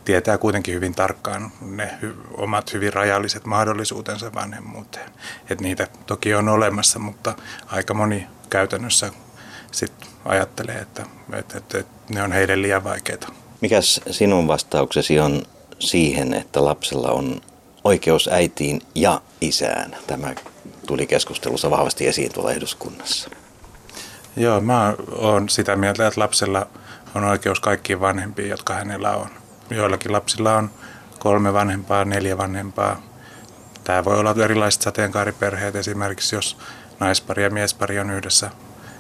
tietää 0.06 0.38
kuitenkin 0.38 0.76
hyvin 0.76 0.96
tarkkaan 0.96 1.52
ne 1.62 1.98
hy- 2.02 2.42
omat 2.42 2.74
hyvin 2.74 2.94
rajalliset 2.94 3.46
mahdollisuutensa 3.46 4.34
vanhemmuuteen. 4.34 5.12
Et 5.50 5.62
niitä 5.62 5.88
toki 6.06 6.34
on 6.34 6.50
olemassa, 6.50 7.00
mutta 7.00 7.36
aika 7.68 7.94
moni 7.94 8.28
käytännössä 8.50 9.12
sit 9.72 9.94
ajattelee, 10.26 10.76
että, 10.76 11.06
että, 11.34 11.58
että, 11.58 11.78
että 11.78 12.14
ne 12.14 12.24
on 12.24 12.32
heille 12.32 12.62
liian 12.62 12.84
vaikeita. 12.84 13.28
Mikäs 13.62 14.02
sinun 14.12 14.48
vastauksesi 14.48 15.20
on 15.20 15.44
siihen, 15.80 16.34
että 16.34 16.66
lapsella 16.66 17.12
on 17.12 17.42
oikeus 17.84 18.30
äitiin 18.32 18.82
ja 18.96 19.22
isään? 19.42 19.96
Tämä 20.08 20.36
tuli 20.88 21.08
keskustelussa 21.08 21.70
vahvasti 21.70 22.08
esiin 22.08 22.34
tuolla 22.34 22.52
eduskunnassa. 22.52 23.30
Joo, 24.36 24.62
mä 24.62 24.94
oon 25.12 25.50
sitä 25.50 25.76
mieltä, 25.76 26.08
että 26.08 26.22
lapsella 26.22 26.68
on 27.16 27.24
oikeus 27.24 27.60
kaikkiin 27.60 28.00
vanhempiin, 28.00 28.50
jotka 28.50 28.74
hänellä 28.74 29.12
on. 29.12 29.30
Joillakin 29.70 30.12
lapsilla 30.12 30.58
on 30.58 30.72
kolme 31.20 31.54
vanhempaa, 31.54 32.06
neljä 32.06 32.38
vanhempaa. 32.38 33.02
Tämä 33.84 34.06
voi 34.06 34.20
olla 34.20 34.36
erilaiset 34.44 34.82
sateenkaariperheet, 34.82 35.76
esimerkiksi 35.76 36.36
jos 36.36 36.58
naispari 37.00 37.44
ja 37.44 37.50
miespari 37.50 38.00
on 38.00 38.10
yhdessä 38.10 38.52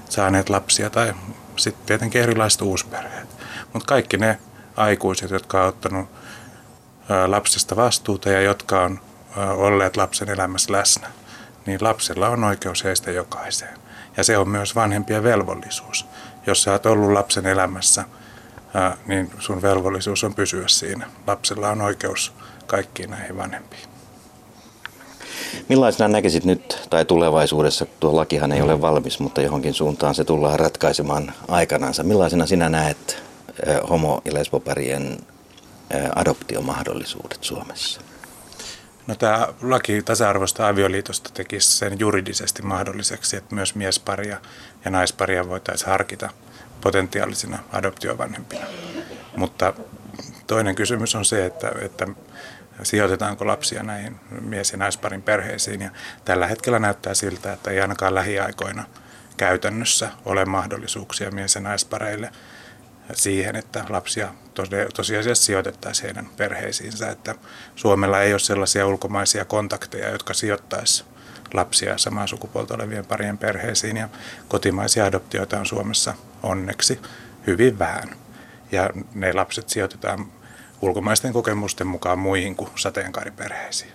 saaneet 0.09 0.49
lapsia, 0.49 0.89
tai 0.89 1.13
sitten 1.55 1.85
tietenkin 1.85 2.21
erilaiset 2.21 2.61
uusperheet. 2.61 3.27
Mutta 3.73 3.87
kaikki 3.87 4.17
ne 4.17 4.39
aikuiset, 4.75 5.29
jotka 5.29 5.63
ovat 5.63 5.75
ottanut 5.75 6.09
lapsesta 7.27 7.75
vastuuta 7.75 8.29
ja 8.29 8.41
jotka 8.41 8.81
on 8.81 8.99
olleet 9.35 9.97
lapsen 9.97 10.29
elämässä 10.29 10.71
läsnä, 10.73 11.07
niin 11.65 11.79
lapsella 11.81 12.29
on 12.29 12.43
oikeus 12.43 12.83
heistä 12.83 13.11
jokaiseen. 13.11 13.77
Ja 14.17 14.23
se 14.23 14.37
on 14.37 14.49
myös 14.49 14.75
vanhempien 14.75 15.23
velvollisuus. 15.23 16.05
Jos 16.47 16.63
sä 16.63 16.71
oot 16.71 16.85
ollut 16.85 17.11
lapsen 17.11 17.45
elämässä, 17.45 18.03
niin 19.05 19.31
sun 19.39 19.61
velvollisuus 19.61 20.23
on 20.23 20.35
pysyä 20.35 20.67
siinä. 20.67 21.09
Lapsella 21.27 21.69
on 21.69 21.81
oikeus 21.81 22.33
kaikkiin 22.67 23.09
näihin 23.09 23.37
vanhempiin. 23.37 23.83
Millaisena 25.69 26.07
näkisit 26.07 26.45
nyt 26.45 26.87
tai 26.89 27.05
tulevaisuudessa, 27.05 27.85
tuo 27.99 28.15
lakihan 28.15 28.51
ei 28.51 28.61
ole 28.61 28.81
valmis, 28.81 29.19
mutta 29.19 29.41
johonkin 29.41 29.73
suuntaan 29.73 30.15
se 30.15 30.23
tullaan 30.23 30.59
ratkaisemaan 30.59 31.33
aikanansa. 31.47 32.03
Millaisena 32.03 32.45
sinä 32.45 32.69
näet 32.69 33.23
homo- 33.89 34.21
ja 34.25 34.33
lesboparien 34.33 35.17
adoptiomahdollisuudet 36.15 37.43
Suomessa? 37.43 38.01
No 39.07 39.15
tämä 39.15 39.47
laki 39.61 40.01
tasa-arvoista 40.01 40.67
avioliitosta 40.67 41.29
tekisi 41.33 41.77
sen 41.77 41.99
juridisesti 41.99 42.61
mahdolliseksi, 42.61 43.37
että 43.37 43.55
myös 43.55 43.75
miesparia 43.75 44.37
ja 44.85 44.91
naisparia 44.91 45.49
voitaisiin 45.49 45.89
harkita 45.89 46.29
potentiaalisina 46.81 47.59
adoptiovanhempina. 47.71 48.65
Mutta 49.37 49.73
toinen 50.47 50.75
kysymys 50.75 51.15
on 51.15 51.25
se, 51.25 51.45
että, 51.45 51.71
että 51.81 52.07
sijoitetaanko 52.83 53.47
lapsia 53.47 53.83
näihin 53.83 54.19
mies- 54.41 54.71
ja 54.71 54.77
naisparin 54.77 55.21
perheisiin. 55.21 55.81
Ja 55.81 55.89
tällä 56.25 56.47
hetkellä 56.47 56.79
näyttää 56.79 57.13
siltä, 57.13 57.53
että 57.53 57.71
ei 57.71 57.81
ainakaan 57.81 58.15
lähiaikoina 58.15 58.83
käytännössä 59.37 60.09
ole 60.25 60.45
mahdollisuuksia 60.45 61.31
mies- 61.31 61.55
ja 61.55 61.61
naispareille– 61.61 62.31
siihen, 63.13 63.55
että 63.55 63.85
lapsia 63.89 64.33
tosiasiassa 64.95 65.43
sijoitettaisiin 65.45 66.05
heidän 66.05 66.29
perheisiinsä. 66.37 67.09
Että 67.09 67.35
Suomella 67.75 68.21
ei 68.21 68.33
ole 68.33 68.39
sellaisia 68.39 68.87
ulkomaisia 68.87 69.45
kontakteja, 69.45 70.09
jotka 70.09 70.33
sijoittaisi 70.33 71.03
lapsia 71.53 71.97
samaa 71.97 72.27
sukupuolta 72.27 72.73
olevien 72.73 73.05
parien 73.05 73.37
perheisiin. 73.37 73.97
Ja 73.97 74.09
kotimaisia 74.47 75.05
adoptioita 75.05 75.59
on 75.59 75.65
Suomessa 75.65 76.13
onneksi 76.43 76.99
hyvin 77.47 77.79
vähän. 77.79 78.15
Ja 78.71 78.89
ne 79.15 79.33
lapset 79.33 79.69
sijoitetaan 79.69 80.25
ulkomaisten 80.81 81.33
kokemusten 81.33 81.87
mukaan 81.87 82.19
muihin 82.19 82.55
kuin 82.55 82.69
sateenkaariperheisiin. 82.75 83.91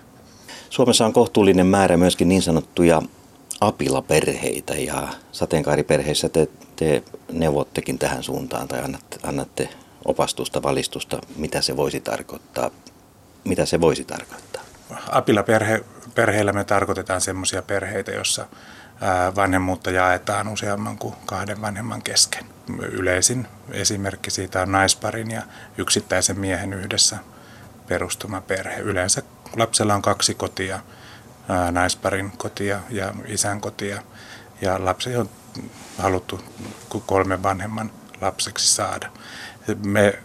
Suomessa 0.69 1.05
on 1.05 1.13
kohtuullinen 1.13 1.67
määrä 1.67 1.97
myöskin 1.97 2.29
niin 2.29 2.41
sanottuja 2.41 3.01
apilaperheitä 3.61 4.73
ja 4.73 5.07
sateenkaariperheissä 5.31 6.29
te, 6.29 6.47
te 6.79 7.03
neuvottekin 7.31 7.99
tähän 7.99 8.23
suuntaan 8.23 8.67
tai 8.67 8.83
annatte, 8.83 9.17
annatte 9.23 9.69
opastusta, 10.05 10.63
valistusta, 10.63 11.21
mitä 11.35 11.61
se 11.61 11.77
voisi 11.77 11.99
tarkoittaa. 11.99 12.71
Mitä 13.43 13.65
se 13.65 13.81
voisi 13.81 14.03
tarkoittaa? 14.05 14.63
Apilaperheillä 15.11 16.53
me 16.53 16.63
tarkoitetaan 16.63 17.21
sellaisia 17.21 17.61
perheitä, 17.61 18.11
joissa 18.11 18.45
vanhemmuutta 19.35 19.91
jaetaan 19.91 20.47
useamman 20.47 20.97
kuin 20.97 21.15
kahden 21.25 21.61
vanhemman 21.61 22.01
kesken. 22.01 22.45
Yleisin 22.81 23.47
esimerkki 23.71 24.31
siitä 24.31 24.61
on 24.61 24.71
naisparin 24.71 25.31
ja 25.31 25.41
yksittäisen 25.77 26.39
miehen 26.39 26.73
yhdessä 26.73 27.17
perustuma 27.87 28.41
perhe. 28.41 28.79
Yleensä 28.79 29.21
lapsella 29.55 29.95
on 29.95 30.01
kaksi 30.01 30.33
kotia 30.33 30.79
naisparin 31.71 32.31
kotia 32.37 32.79
ja 32.89 33.13
isän 33.27 33.61
kotia. 33.61 34.01
Ja 34.61 34.85
lapsi 34.85 35.15
on 35.15 35.29
haluttu 35.99 36.41
kolmen 37.05 37.43
vanhemman 37.43 37.91
lapseksi 38.21 38.73
saada. 38.73 39.09
Me 39.85 40.19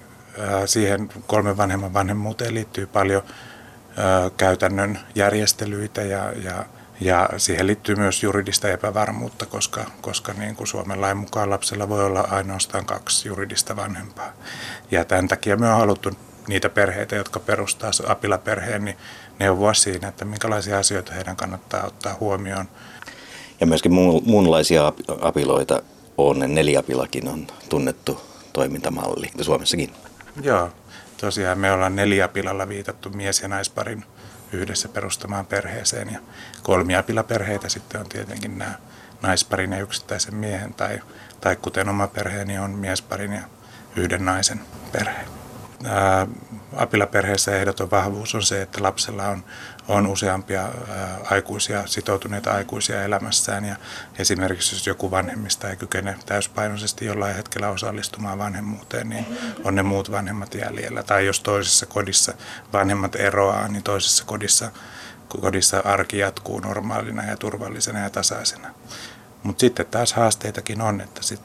siihen 0.67 1.09
kolmen 1.27 1.57
vanhemman 1.57 1.95
vanhemmuuteen 1.95 2.55
liittyy 2.55 2.87
paljon 2.87 3.23
käytännön 4.37 4.99
järjestelyitä 5.15 6.03
ja, 6.03 6.33
ja, 6.33 6.65
ja 7.01 7.29
siihen 7.37 7.67
liittyy 7.67 7.97
myös 7.97 8.23
juridista 8.23 8.69
epävarmuutta, 8.69 9.47
koska, 9.47 9.85
koska 10.01 10.33
niin 10.33 10.57
kuin 10.57 10.67
Suomen 10.67 11.01
lain 11.01 11.17
mukaan 11.17 11.51
lapsella 11.51 11.89
voi 11.89 12.05
olla 12.05 12.21
ainoastaan 12.21 12.87
kaksi 12.87 13.29
juridista 13.29 13.77
vanhempaa. 13.77 14.33
Ja 14.91 15.05
tämän 15.05 15.29
takia 15.29 15.57
me 15.57 15.69
on 15.69 15.79
haluttu 15.79 16.11
niitä 16.49 16.69
perheitä, 16.69 17.17
jotka 17.17 17.41
perustaa 17.41 17.91
apilaperheen, 18.07 18.85
niin 18.85 18.97
neuvoa 19.39 19.75
siinä, 19.75 20.09
että 20.09 20.25
minkälaisia 20.25 20.79
asioita 20.79 21.13
heidän 21.13 21.37
kannattaa 21.37 21.87
ottaa 21.87 22.17
huomioon. 22.21 22.69
Ja 23.61 23.67
myöskin 23.67 23.93
muunlaisia 24.25 24.93
apiloita 25.21 25.83
on, 26.19 26.39
neliapilakin 26.47 27.29
on 27.29 27.47
tunnettu 27.69 28.21
toimintamalli 28.53 29.31
Suomessakin. 29.41 29.91
Joo, 30.43 30.71
tosiaan 31.17 31.59
me 31.59 31.73
ollaan 31.73 31.97
neliapilalla 31.97 32.69
viitattu 32.69 33.11
mies- 33.11 33.41
ja 33.41 33.49
naisparin 33.49 34.05
yhdessä 34.53 34.89
perustamaan 34.89 35.47
perheeseen 35.47 36.13
ja 36.13 36.19
kolmiapilaperheitä 36.63 37.69
sitten 37.69 38.01
on 38.01 38.09
tietenkin 38.09 38.59
nämä 38.59 38.75
naisparin 39.23 39.73
ja 39.73 39.81
yksittäisen 39.81 40.35
miehen 40.35 40.75
tai, 40.75 41.01
tai 41.41 41.57
kuten 41.57 41.89
oma 41.89 42.07
perheeni 42.07 42.59
on 42.59 42.71
miesparin 42.71 43.33
ja 43.33 43.43
yhden 43.97 44.25
naisen 44.25 44.61
perhe 44.93 45.25
apilaperheessä 46.77 47.57
ehdoton 47.57 47.91
vahvuus 47.91 48.35
on 48.35 48.43
se, 48.43 48.63
että 48.63 48.83
lapsella 48.83 49.29
on, 49.29 49.45
on 49.89 50.07
useampia 50.07 50.69
aikuisia, 51.31 51.87
sitoutuneita 51.87 52.53
aikuisia 52.53 53.05
elämässään 53.05 53.65
ja 53.65 53.77
esimerkiksi 54.19 54.75
jos 54.75 54.87
joku 54.87 55.11
vanhemmista 55.11 55.71
ei 55.71 55.77
kykene 55.77 56.17
täyspainoisesti 56.27 57.05
jollain 57.05 57.37
hetkellä 57.37 57.69
osallistumaan 57.69 58.39
vanhemmuuteen, 58.39 59.09
niin 59.09 59.27
on 59.65 59.75
ne 59.75 59.83
muut 59.83 60.11
vanhemmat 60.11 60.55
jäljellä. 60.55 61.03
Tai 61.03 61.27
jos 61.27 61.41
toisessa 61.41 61.87
kodissa 61.87 62.35
vanhemmat 62.73 63.17
eroaa, 63.17 63.69
niin 63.69 63.83
toisessa 63.83 64.25
kodissa, 64.25 64.71
kodissa 65.29 65.83
arki 65.85 66.19
jatkuu 66.19 66.61
normaalina 66.61 67.25
ja 67.25 67.37
turvallisena 67.37 67.99
ja 67.99 68.11
tasaisena. 68.11 68.71
Mutta 69.43 69.61
sitten 69.61 69.87
taas 69.87 70.13
haasteitakin 70.13 70.81
on, 70.81 71.01
että 71.01 71.23
sit, 71.23 71.41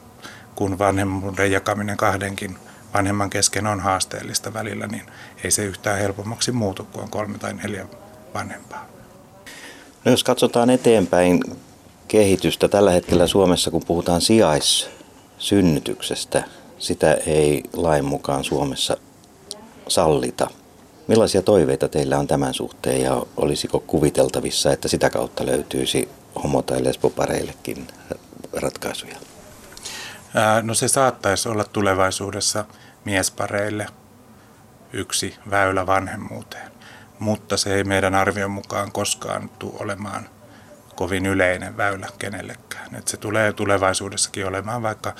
kun 0.54 0.78
vanhemmuuden 0.78 1.52
jakaminen 1.52 1.96
kahdenkin 1.96 2.58
vanhemman 2.94 3.30
kesken 3.30 3.66
on 3.66 3.80
haasteellista 3.80 4.54
välillä, 4.54 4.86
niin 4.86 5.06
ei 5.44 5.50
se 5.50 5.64
yhtään 5.64 5.98
helpommaksi 5.98 6.52
muutu, 6.52 6.84
kun 6.84 7.02
on 7.02 7.10
kolme 7.10 7.38
tai 7.38 7.54
neljä 7.54 7.86
vanhempaa. 8.34 8.86
No 10.04 10.10
jos 10.10 10.24
katsotaan 10.24 10.70
eteenpäin 10.70 11.44
kehitystä 12.08 12.68
tällä 12.68 12.90
hetkellä 12.90 13.26
Suomessa, 13.26 13.70
kun 13.70 13.84
puhutaan 13.86 14.20
sijaissynnytyksestä, 14.20 16.44
sitä 16.78 17.14
ei 17.14 17.62
lain 17.72 18.04
mukaan 18.04 18.44
Suomessa 18.44 18.96
sallita. 19.88 20.50
Millaisia 21.06 21.42
toiveita 21.42 21.88
teillä 21.88 22.18
on 22.18 22.26
tämän 22.26 22.54
suhteen 22.54 23.02
ja 23.02 23.22
olisiko 23.36 23.80
kuviteltavissa, 23.80 24.72
että 24.72 24.88
sitä 24.88 25.10
kautta 25.10 25.46
löytyisi 25.46 26.08
homo- 26.42 26.62
tai 26.62 26.84
lesbopareillekin 26.84 27.86
ratkaisuja? 28.52 29.16
No 30.62 30.74
se 30.74 30.88
saattaisi 30.88 31.48
olla 31.48 31.64
tulevaisuudessa 31.64 32.64
miespareille 33.04 33.86
yksi 34.92 35.36
väylä 35.50 35.86
vanhemmuuteen, 35.86 36.70
mutta 37.18 37.56
se 37.56 37.74
ei 37.74 37.84
meidän 37.84 38.14
arvion 38.14 38.50
mukaan 38.50 38.92
koskaan 38.92 39.48
tule 39.48 39.74
olemaan 39.78 40.28
kovin 40.94 41.26
yleinen 41.26 41.76
väylä 41.76 42.08
kenellekään. 42.18 42.94
Et 42.94 43.08
se 43.08 43.16
tulee 43.16 43.52
tulevaisuudessakin 43.52 44.46
olemaan, 44.46 44.82
vaikka 44.82 45.14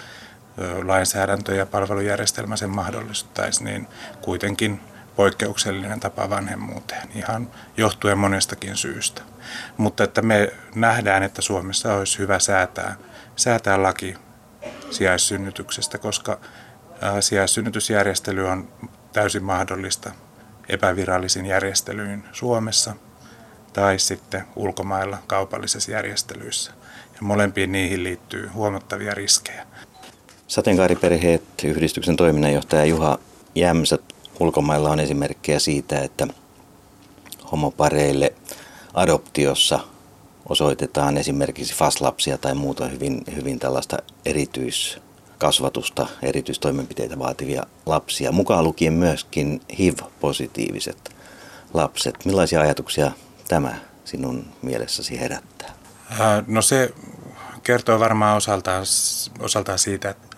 lainsäädäntö 0.85 1.55
ja 1.55 1.67
palvelujärjestelmä 1.67 2.57
sen 2.57 2.71
mahdollistaisi, 2.71 3.65
niin 3.65 3.89
kuitenkin 4.21 4.81
poikkeuksellinen 5.17 6.01
tapa 6.01 6.31
vanhemmuuteen, 6.31 7.09
ihan 7.15 7.51
johtuen 7.77 8.19
monestakin 8.19 8.77
syystä. 8.77 9.23
Mutta 9.77 10.05
että 10.05 10.23
me 10.23 10.53
nähdään, 10.75 11.23
että 11.23 11.43
Suomessa 11.43 11.95
olisi 11.95 12.19
hyvä 12.19 12.39
säätää, 12.39 12.97
säätää 13.37 13.83
laki 13.83 14.17
sijaissynnytyksestä, 14.91 15.99
koska 15.99 16.41
sijaissynnytysjärjestely 17.21 18.49
on 18.49 18.69
täysin 19.13 19.45
mahdollista 19.45 20.11
epävirallisin 20.69 21.47
järjestelyin 21.47 22.25
Suomessa 22.33 22.95
tai 23.73 23.99
sitten 23.99 24.45
ulkomailla 24.57 25.19
kaupallisissa 25.27 25.91
järjestelyissä. 25.91 26.73
Ja 27.15 27.19
molempiin 27.21 27.73
niihin 27.73 28.05
liittyy 28.05 28.47
huomattavia 28.47 29.15
riskejä. 29.15 29.67
Sateenkaariperheet 30.47 31.43
yhdistyksen 31.65 32.17
toiminnanjohtaja 32.17 32.85
Juha 32.85 33.19
Jämsä 33.55 33.99
ulkomailla 34.41 34.91
on 34.91 35.01
esimerkkejä 35.01 35.59
siitä, 35.59 36.01
että 36.01 36.27
homopareille 37.53 38.33
adoptiossa 38.95 39.81
osoitetaan 40.51 41.19
esimerkiksi 41.19 41.75
FAS-lapsia 41.75 42.39
tai 42.39 42.55
muuta 42.55 42.87
hyvin, 42.87 43.23
hyvin 43.37 43.59
tällaista 43.59 43.97
erityiskasvatusta, 44.25 46.07
erityistoimenpiteitä 46.23 47.19
vaativia 47.19 47.63
lapsia, 47.87 48.33
mukaan 48.33 48.65
lukien 48.65 48.93
myöskin 48.93 49.61
HIV-positiiviset 49.79 51.17
lapset. 51.75 52.25
Millaisia 52.25 52.61
ajatuksia 52.61 53.13
tämä 53.49 53.75
sinun 54.05 54.47
mielessäsi 54.63 55.21
herättää? 55.21 55.75
No 56.47 56.63
se 56.63 56.95
kertoo 57.63 58.01
varmaan 58.01 58.37
osaltaan, 58.37 58.85
osaltaan 59.41 59.79
siitä, 59.79 60.11
että, 60.11 60.37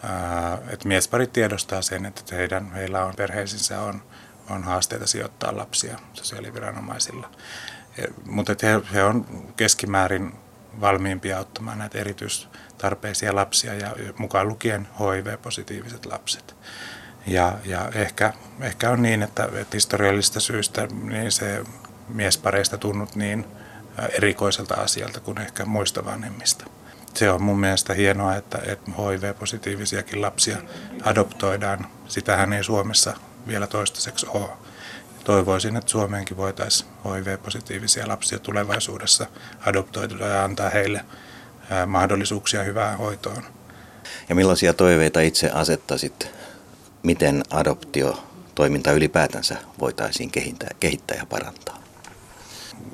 että 0.68 0.88
miesparit 0.88 1.32
tiedostaa 1.32 1.82
sen, 1.82 2.06
että 2.06 2.36
heidän, 2.36 2.72
heillä 2.72 3.04
on 3.04 3.14
perheisinsä 3.16 3.80
on, 3.80 4.02
on 4.50 4.62
haasteita 4.62 5.06
sijoittaa 5.06 5.56
lapsia 5.56 5.98
sosiaaliviranomaisilla. 6.12 7.30
Mutta 8.26 8.52
he, 8.62 8.80
he 8.94 9.04
on 9.04 9.26
keskimäärin 9.56 10.32
valmiimpia 10.80 11.38
auttamaan 11.38 11.78
näitä 11.78 11.98
erityistarpeisia 11.98 13.34
lapsia 13.34 13.74
ja 13.74 13.94
mukaan 14.18 14.48
lukien 14.48 14.88
HIV-positiiviset 14.98 16.06
lapset. 16.06 16.56
Ja, 17.26 17.58
ja 17.64 17.90
ehkä, 17.94 18.32
ehkä 18.60 18.90
on 18.90 19.02
niin, 19.02 19.22
että, 19.22 19.44
että 19.44 19.76
historiallisista 19.76 20.40
syistä 20.40 20.88
niin 21.02 21.32
se 21.32 21.64
miespareista 22.08 22.78
tunnut 22.78 23.16
niin 23.16 23.46
erikoiselta 24.12 24.74
asialta 24.74 25.20
kuin 25.20 25.38
ehkä 25.38 25.64
muista 25.64 26.04
vanhemmista. 26.04 26.64
Se 27.14 27.30
on 27.30 27.42
mun 27.42 27.60
mielestä 27.60 27.94
hienoa, 27.94 28.36
että, 28.36 28.58
että 28.66 28.90
HIV-positiivisiakin 28.90 30.22
lapsia 30.22 30.56
adoptoidaan. 31.04 31.86
Sitähän 32.08 32.52
ei 32.52 32.64
Suomessa 32.64 33.16
vielä 33.46 33.66
toistaiseksi 33.66 34.26
ole 34.28 34.50
toivoisin, 35.24 35.76
että 35.76 35.90
Suomeenkin 35.90 36.36
voitaisiin 36.36 36.90
HIV-positiivisia 37.04 38.08
lapsia 38.08 38.38
tulevaisuudessa 38.38 39.26
adoptoida 39.66 40.26
ja 40.26 40.44
antaa 40.44 40.70
heille 40.70 41.04
mahdollisuuksia 41.86 42.62
hyvään 42.62 42.98
hoitoon. 42.98 43.42
Ja 44.28 44.34
millaisia 44.34 44.74
toiveita 44.74 45.20
itse 45.20 45.50
asettaisit, 45.50 46.30
miten 47.02 47.42
adoptiotoiminta 47.50 48.92
ylipäätänsä 48.92 49.56
voitaisiin 49.80 50.30
kehittää, 50.30 50.70
kehittää 50.80 51.16
ja 51.16 51.26
parantaa? 51.26 51.82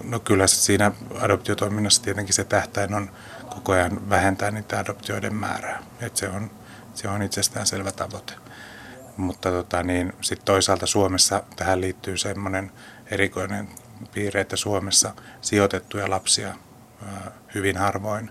No 0.05 0.21
kyllä 0.21 0.47
siinä 0.47 0.93
adoptiotoiminnassa 1.21 2.03
tietenkin 2.03 2.35
se 2.35 2.45
tähtäin 2.45 2.95
on 2.95 3.11
koko 3.49 3.73
ajan 3.73 4.11
vähentää 4.11 4.51
niitä 4.51 4.79
adoptioiden 4.79 5.35
määrää. 5.35 5.83
Et 6.01 6.17
se 6.17 6.29
on, 6.29 6.51
se 6.95 7.09
on 7.09 7.23
itsestään 7.23 7.67
selvä 7.67 7.93
tavoite. 7.93 8.33
Mutta 9.19 9.51
tota, 9.51 9.83
niin, 9.83 10.13
sit 10.21 10.45
toisaalta 10.45 10.87
Suomessa 10.87 11.43
tähän 11.57 11.81
liittyy 11.81 12.17
semmoinen 12.17 12.73
erikoinen 13.11 13.69
piirre, 14.13 14.41
että 14.41 14.57
Suomessa 14.57 15.15
sijoitettuja 15.41 16.11
lapsia 16.11 16.55
hyvin 17.55 17.77
harvoin 17.77 18.31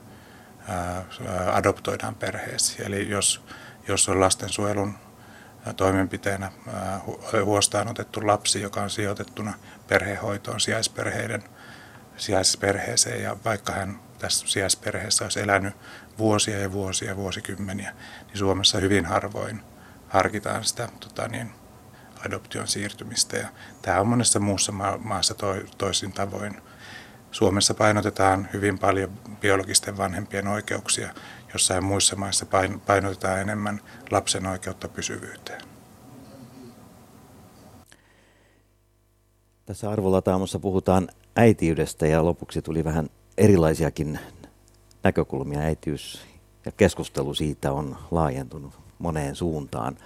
adoptoidaan 1.53 2.15
perheisiin. 2.15 2.87
Eli 2.87 3.09
jos, 3.09 3.41
jos 3.87 4.09
on 4.09 4.19
lastensuojelun 4.19 4.93
toimenpiteenä 5.75 6.51
huostaan 7.45 7.87
otettu 7.87 8.27
lapsi, 8.27 8.61
joka 8.61 8.81
on 8.81 8.89
sijoitettuna 8.89 9.53
perhehoitoon 9.87 10.59
sijaisperheiden 10.59 11.43
sijaisperheeseen 12.17 13.23
ja 13.23 13.37
vaikka 13.45 13.73
hän 13.73 13.99
tässä 14.19 14.47
sijaisperheessä 14.47 15.25
olisi 15.25 15.41
elänyt 15.41 15.73
vuosia 16.17 16.59
ja 16.59 16.71
vuosia, 16.71 17.15
vuosikymmeniä, 17.15 17.93
niin 18.27 18.37
Suomessa 18.37 18.77
hyvin 18.77 19.05
harvoin 19.05 19.61
harkitaan 20.07 20.63
sitä 20.63 20.89
tota 20.99 21.27
niin, 21.27 21.51
adoption 22.25 22.67
siirtymistä. 22.67 23.37
Ja 23.37 23.47
tämä 23.81 23.99
on 24.01 24.07
monessa 24.07 24.39
muussa 24.39 24.71
maassa 24.99 25.33
to, 25.33 25.55
toisin 25.77 26.11
tavoin. 26.11 26.61
Suomessa 27.31 27.73
painotetaan 27.73 28.49
hyvin 28.53 28.79
paljon 28.79 29.11
biologisten 29.41 29.97
vanhempien 29.97 30.47
oikeuksia, 30.47 31.13
jossain 31.53 31.83
muissa 31.83 32.15
maissa 32.15 32.45
painotetaan 32.85 33.39
enemmän 33.39 33.81
lapsen 34.11 34.47
oikeutta 34.47 34.87
pysyvyyteen. 34.87 35.61
Tässä 39.65 39.89
arvolataamossa 39.89 40.59
puhutaan 40.59 41.07
äitiydestä 41.35 42.07
ja 42.07 42.25
lopuksi 42.25 42.61
tuli 42.61 42.83
vähän 42.83 43.09
erilaisiakin 43.37 44.19
näkökulmia. 45.03 45.59
Äitiys 45.59 46.21
ja 46.65 46.71
keskustelu 46.71 47.33
siitä 47.33 47.71
on 47.71 47.97
laajentunut 48.11 48.86
moneen 48.99 49.35
suuntaan. 49.35 49.97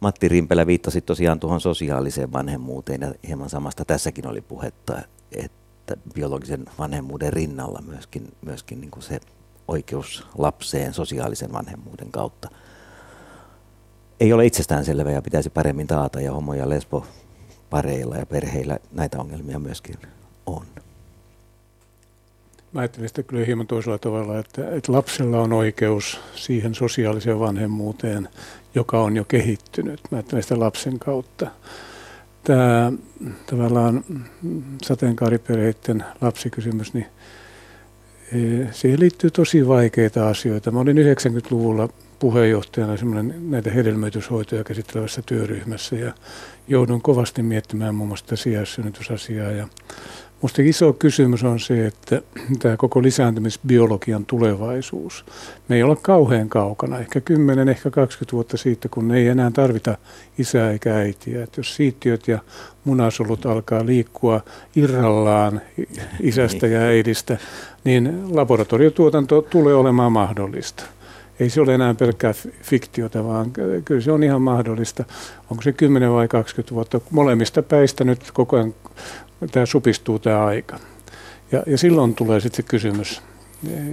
Matti 0.00 0.28
Rimpelä 0.28 0.66
viittasi 0.66 1.00
tosiaan 1.00 1.40
tuohon 1.40 1.60
sosiaaliseen 1.60 2.32
vanhemmuuteen 2.32 3.00
ja 3.00 3.14
hieman 3.26 3.50
samasta 3.50 3.84
tässäkin 3.84 4.26
oli 4.26 4.40
puhetta, 4.40 5.02
että 5.32 5.96
biologisen 6.14 6.64
vanhemmuuden 6.78 7.32
rinnalla 7.32 7.82
myöskin, 7.86 8.32
myöskin 8.42 8.80
niin 8.80 8.90
kuin 8.90 9.02
se 9.02 9.20
oikeus 9.68 10.26
lapseen 10.38 10.94
sosiaalisen 10.94 11.52
vanhemmuuden 11.52 12.10
kautta 12.10 12.48
ei 14.20 14.32
ole 14.32 14.46
itsestäänselvä 14.46 15.10
ja 15.10 15.22
pitäisi 15.22 15.50
paremmin 15.50 15.86
taata 15.86 16.20
ja 16.20 16.32
homo- 16.32 16.54
ja 16.54 16.68
lesbopareilla 16.68 18.16
ja 18.16 18.26
perheillä 18.26 18.78
näitä 18.92 19.20
ongelmia 19.20 19.58
myöskin 19.58 19.96
on. 20.46 20.66
Mä 22.72 22.80
ajattelin 22.80 23.08
sitä 23.08 23.22
kyllä 23.22 23.46
hieman 23.46 23.66
toisella 23.66 23.98
tavalla, 23.98 24.38
että, 24.38 24.70
että 24.70 24.92
lapsella 24.92 25.40
on 25.40 25.52
oikeus 25.52 26.20
siihen 26.34 26.74
sosiaaliseen 26.74 27.40
vanhemmuuteen, 27.40 28.28
joka 28.74 29.00
on 29.00 29.16
jo 29.16 29.24
kehittynyt. 29.24 30.00
Mä 30.10 30.16
ajattelen 30.16 30.42
sitä 30.42 30.60
lapsen 30.60 30.98
kautta. 30.98 31.50
Tämä 32.44 32.92
tavallaan 33.46 34.04
sateenkaariperheiden 34.82 36.04
lapsikysymys, 36.20 36.94
niin 36.94 37.06
e, 38.32 38.38
siihen 38.72 39.00
liittyy 39.00 39.30
tosi 39.30 39.68
vaikeita 39.68 40.28
asioita. 40.28 40.70
Mä 40.70 40.80
olin 40.80 40.96
90-luvulla 40.96 41.88
puheenjohtajana 42.18 42.94
näitä 43.40 43.70
hedelmöityshoitoja 43.70 44.64
käsittelevässä 44.64 45.22
työryhmässä 45.26 45.96
ja 45.96 46.12
joudun 46.68 47.02
kovasti 47.02 47.42
miettimään 47.42 47.94
muun 47.94 48.08
muassa 48.08 48.26
tätä 48.26 48.36
sijaissynnytysasiaa 48.36 49.50
ja 49.50 49.68
Minusta 50.42 50.62
iso 50.62 50.92
kysymys 50.92 51.44
on 51.44 51.60
se, 51.60 51.86
että 51.86 52.22
tämä 52.58 52.76
koko 52.76 53.02
lisääntymisbiologian 53.02 54.26
tulevaisuus, 54.26 55.24
me 55.68 55.76
ei 55.76 55.82
olla 55.82 55.96
kauhean 55.96 56.48
kaukana, 56.48 56.98
ehkä 56.98 57.20
10, 57.20 57.68
ehkä 57.68 57.90
20 57.90 58.32
vuotta 58.32 58.56
siitä, 58.56 58.88
kun 58.88 59.14
ei 59.14 59.28
enää 59.28 59.50
tarvita 59.50 59.98
isää 60.38 60.70
eikä 60.70 60.94
äitiä. 60.94 61.42
Että 61.42 61.60
jos 61.60 61.76
siittiöt 61.76 62.28
ja 62.28 62.38
munasolut 62.84 63.46
alkaa 63.46 63.86
liikkua 63.86 64.40
irrallaan 64.76 65.60
isästä 66.20 66.66
ja 66.66 66.80
äidistä, 66.80 67.38
niin 67.84 68.36
laboratoriotuotanto 68.36 69.42
tulee 69.42 69.74
olemaan 69.74 70.12
mahdollista. 70.12 70.84
Ei 71.40 71.50
se 71.50 71.60
ole 71.60 71.74
enää 71.74 71.94
pelkkää 71.94 72.34
fiktiota, 72.62 73.24
vaan 73.24 73.50
kyllä 73.84 74.00
se 74.00 74.12
on 74.12 74.22
ihan 74.22 74.42
mahdollista. 74.42 75.04
Onko 75.50 75.62
se 75.62 75.72
10 75.72 76.12
vai 76.12 76.28
20 76.28 76.74
vuotta? 76.74 77.00
Molemmista 77.10 77.62
päistä 77.62 78.04
nyt 78.04 78.30
koko 78.32 78.56
ajan 78.56 78.74
tämä 79.52 79.66
supistuu 79.66 80.18
tämä 80.18 80.44
aika. 80.44 80.78
Ja, 81.52 81.62
ja 81.66 81.78
silloin 81.78 82.14
tulee 82.14 82.40
sitten 82.40 82.56
se 82.56 82.62
kysymys, 82.62 83.22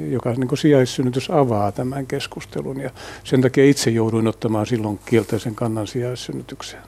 joka 0.10 0.34
niin 0.34 0.58
sijaissynnytys 0.58 1.30
avaa 1.32 1.72
tämän 1.72 2.08
keskustelun. 2.08 2.80
Ja 2.80 2.90
sen 3.24 3.42
takia 3.42 3.66
itse 3.66 3.90
jouduin 3.90 4.28
ottamaan 4.28 4.66
silloin 4.66 5.00
kielteisen 5.06 5.56
kannan 5.56 5.88
sijaissynnytykseen. 5.88 6.84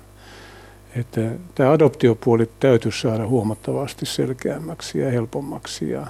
Että 0.95 1.21
tämä 1.55 1.71
adoptiopuoli 1.71 2.49
täytyisi 2.59 3.01
saada 3.01 3.27
huomattavasti 3.27 4.05
selkeämmäksi 4.05 4.99
ja 4.99 5.11
helpommaksi 5.11 5.89
ja, 5.89 6.07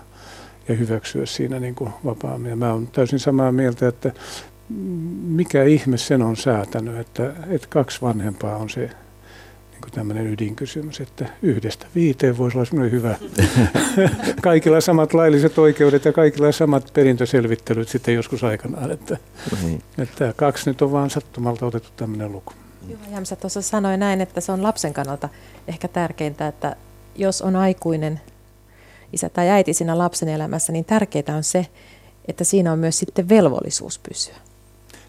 ja 0.67 0.75
hyväksyä 0.75 1.25
siinä 1.25 1.59
niin 1.59 1.75
kuin 1.75 1.89
vapaammin. 2.05 2.49
Ja 2.49 2.55
mä 2.55 2.73
olen 2.73 2.87
täysin 2.87 3.19
samaa 3.19 3.51
mieltä, 3.51 3.87
että 3.87 4.11
mikä 5.23 5.63
ihme 5.63 5.97
sen 5.97 6.21
on 6.21 6.35
säätänyt, 6.35 6.99
että, 6.99 7.33
että 7.49 7.67
kaksi 7.69 8.01
vanhempaa 8.01 8.55
on 8.55 8.69
se 8.69 8.89
niin 9.71 9.91
tämmöinen 9.91 10.27
ydinkysymys, 10.27 11.01
että 11.01 11.25
yhdestä 11.41 11.85
viiteen 11.95 12.37
voisi 12.37 12.57
olla 12.57 12.65
semmoinen 12.65 12.91
hyvä. 12.91 13.15
kaikilla 14.41 14.81
samat 14.81 15.13
lailliset 15.13 15.57
oikeudet 15.57 16.05
ja 16.05 16.13
kaikilla 16.13 16.51
samat 16.51 16.91
perintöselvittelyt 16.93 17.89
sitten 17.89 18.13
joskus 18.13 18.43
aikanaan. 18.43 18.91
Että, 18.91 19.17
mm-hmm. 19.51 19.79
että 19.97 20.33
kaksi 20.35 20.69
nyt 20.69 20.81
on 20.81 20.91
vaan 20.91 21.09
sattumalta 21.09 21.65
otettu 21.65 21.89
tämmöinen 21.95 22.31
luku. 22.31 22.53
Juha 22.89 23.05
Jämsä 23.11 23.35
tuossa 23.35 23.61
sanoi 23.61 23.97
näin, 23.97 24.21
että 24.21 24.41
se 24.41 24.51
on 24.51 24.63
lapsen 24.63 24.93
kannalta 24.93 25.29
ehkä 25.67 25.87
tärkeintä, 25.87 26.47
että 26.47 26.75
jos 27.15 27.41
on 27.41 27.55
aikuinen 27.55 28.21
isä 29.13 29.29
tai 29.29 29.49
äiti 29.49 29.73
siinä 29.73 29.97
lapsen 29.97 30.29
elämässä, 30.29 30.73
niin 30.73 30.85
tärkeää 30.85 31.35
on 31.35 31.43
se, 31.43 31.67
että 32.27 32.43
siinä 32.43 32.71
on 32.71 32.79
myös 32.79 32.99
sitten 32.99 33.29
velvollisuus 33.29 33.99
pysyä 33.99 34.35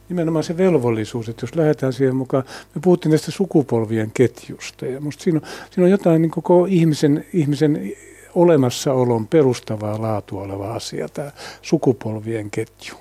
nimenomaan 0.09 0.45
se 0.45 0.57
velvollisuus, 0.57 1.29
että 1.29 1.45
jos 1.45 1.55
lähdetään 1.55 1.93
siihen 1.93 2.17
mukaan, 2.17 2.45
me 2.75 2.81
puhuttiin 2.85 3.13
tästä 3.13 3.31
sukupolvien 3.31 4.11
ketjusta 4.15 4.87
ja 4.87 5.01
musta 5.01 5.25
siinä 5.25 5.41
on, 5.43 5.49
siinä 5.71 5.85
on 5.85 5.91
jotain 5.91 6.23
niin 6.23 6.31
koko 6.31 6.67
ihmisen, 6.67 7.27
ihmisen 7.33 7.93
olemassaolon 8.35 9.27
perustavaa 9.27 10.03
laatua 10.03 10.43
oleva 10.43 10.75
asia, 10.75 11.09
tämä 11.09 11.31
sukupolvien 11.63 12.51
ketju. 12.51 12.95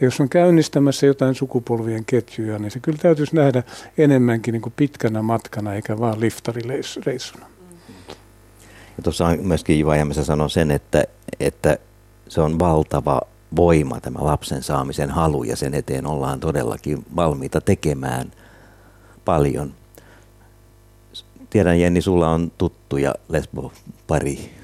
Ja 0.00 0.06
jos 0.06 0.20
on 0.20 0.28
käynnistämässä 0.28 1.06
jotain 1.06 1.34
sukupolvien 1.34 2.04
ketjuja, 2.04 2.58
niin 2.58 2.70
se 2.70 2.80
kyllä 2.80 2.98
täytyisi 2.98 3.36
nähdä 3.36 3.62
enemmänkin 3.98 4.52
niin 4.52 4.62
kuin 4.62 4.72
pitkänä 4.76 5.22
matkana 5.22 5.74
eikä 5.74 5.98
vaan 5.98 6.20
liftarireissuna. 6.20 7.49
Ja 8.96 9.02
tuossa 9.02 9.26
on 9.26 9.38
myöskin 9.42 9.78
Iva 9.78 9.96
Jämesä 9.96 10.24
sanoi 10.24 10.50
sen, 10.50 10.70
että, 10.70 11.04
että 11.40 11.78
se 12.28 12.40
on 12.40 12.58
valtava 12.58 13.20
voima, 13.56 14.00
tämä 14.00 14.18
lapsen 14.22 14.62
saamisen 14.62 15.10
halu, 15.10 15.42
ja 15.42 15.56
sen 15.56 15.74
eteen 15.74 16.06
ollaan 16.06 16.40
todellakin 16.40 17.06
valmiita 17.16 17.60
tekemään 17.60 18.32
paljon. 19.24 19.74
Tiedän 21.50 21.80
Jenni, 21.80 22.00
sulla 22.00 22.30
on 22.30 22.52
tuttuja 22.58 23.14
lesbopari, 23.28 24.54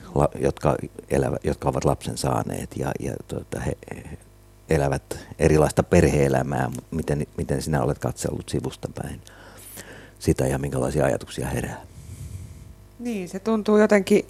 jotka, 0.40 0.76
elävät, 1.10 1.44
jotka 1.44 1.68
ovat 1.68 1.84
lapsen 1.84 2.18
saaneet 2.18 2.76
ja, 2.76 2.92
ja 3.00 3.14
tuota, 3.28 3.60
he, 3.60 3.72
he 3.94 4.18
elävät 4.68 5.18
erilaista 5.38 5.82
perheelämää. 5.82 6.70
Miten, 6.90 7.26
miten 7.36 7.62
sinä 7.62 7.82
olet 7.82 7.98
katsellut 7.98 8.48
sivusta 8.48 8.88
päin 9.02 9.20
sitä 10.18 10.46
ja 10.46 10.58
minkälaisia 10.58 11.04
ajatuksia 11.04 11.48
herää? 11.48 11.82
Niin, 12.98 13.28
se 13.28 13.38
tuntuu 13.38 13.78
jotenkin 13.78 14.26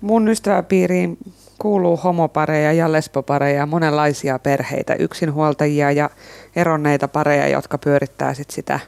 mun 0.00 0.28
ystäväpiiriin 0.28 1.18
kuuluu 1.58 1.96
homopareja 1.96 2.72
ja 2.72 2.92
lesbopareja, 2.92 3.66
monenlaisia 3.66 4.38
perheitä, 4.38 4.94
yksinhuoltajia 4.94 5.92
ja 5.92 6.10
eronneita 6.56 7.08
pareja, 7.08 7.48
jotka 7.48 7.78
pyörittää 7.78 8.34
sit 8.34 8.50
sitä 8.50 8.80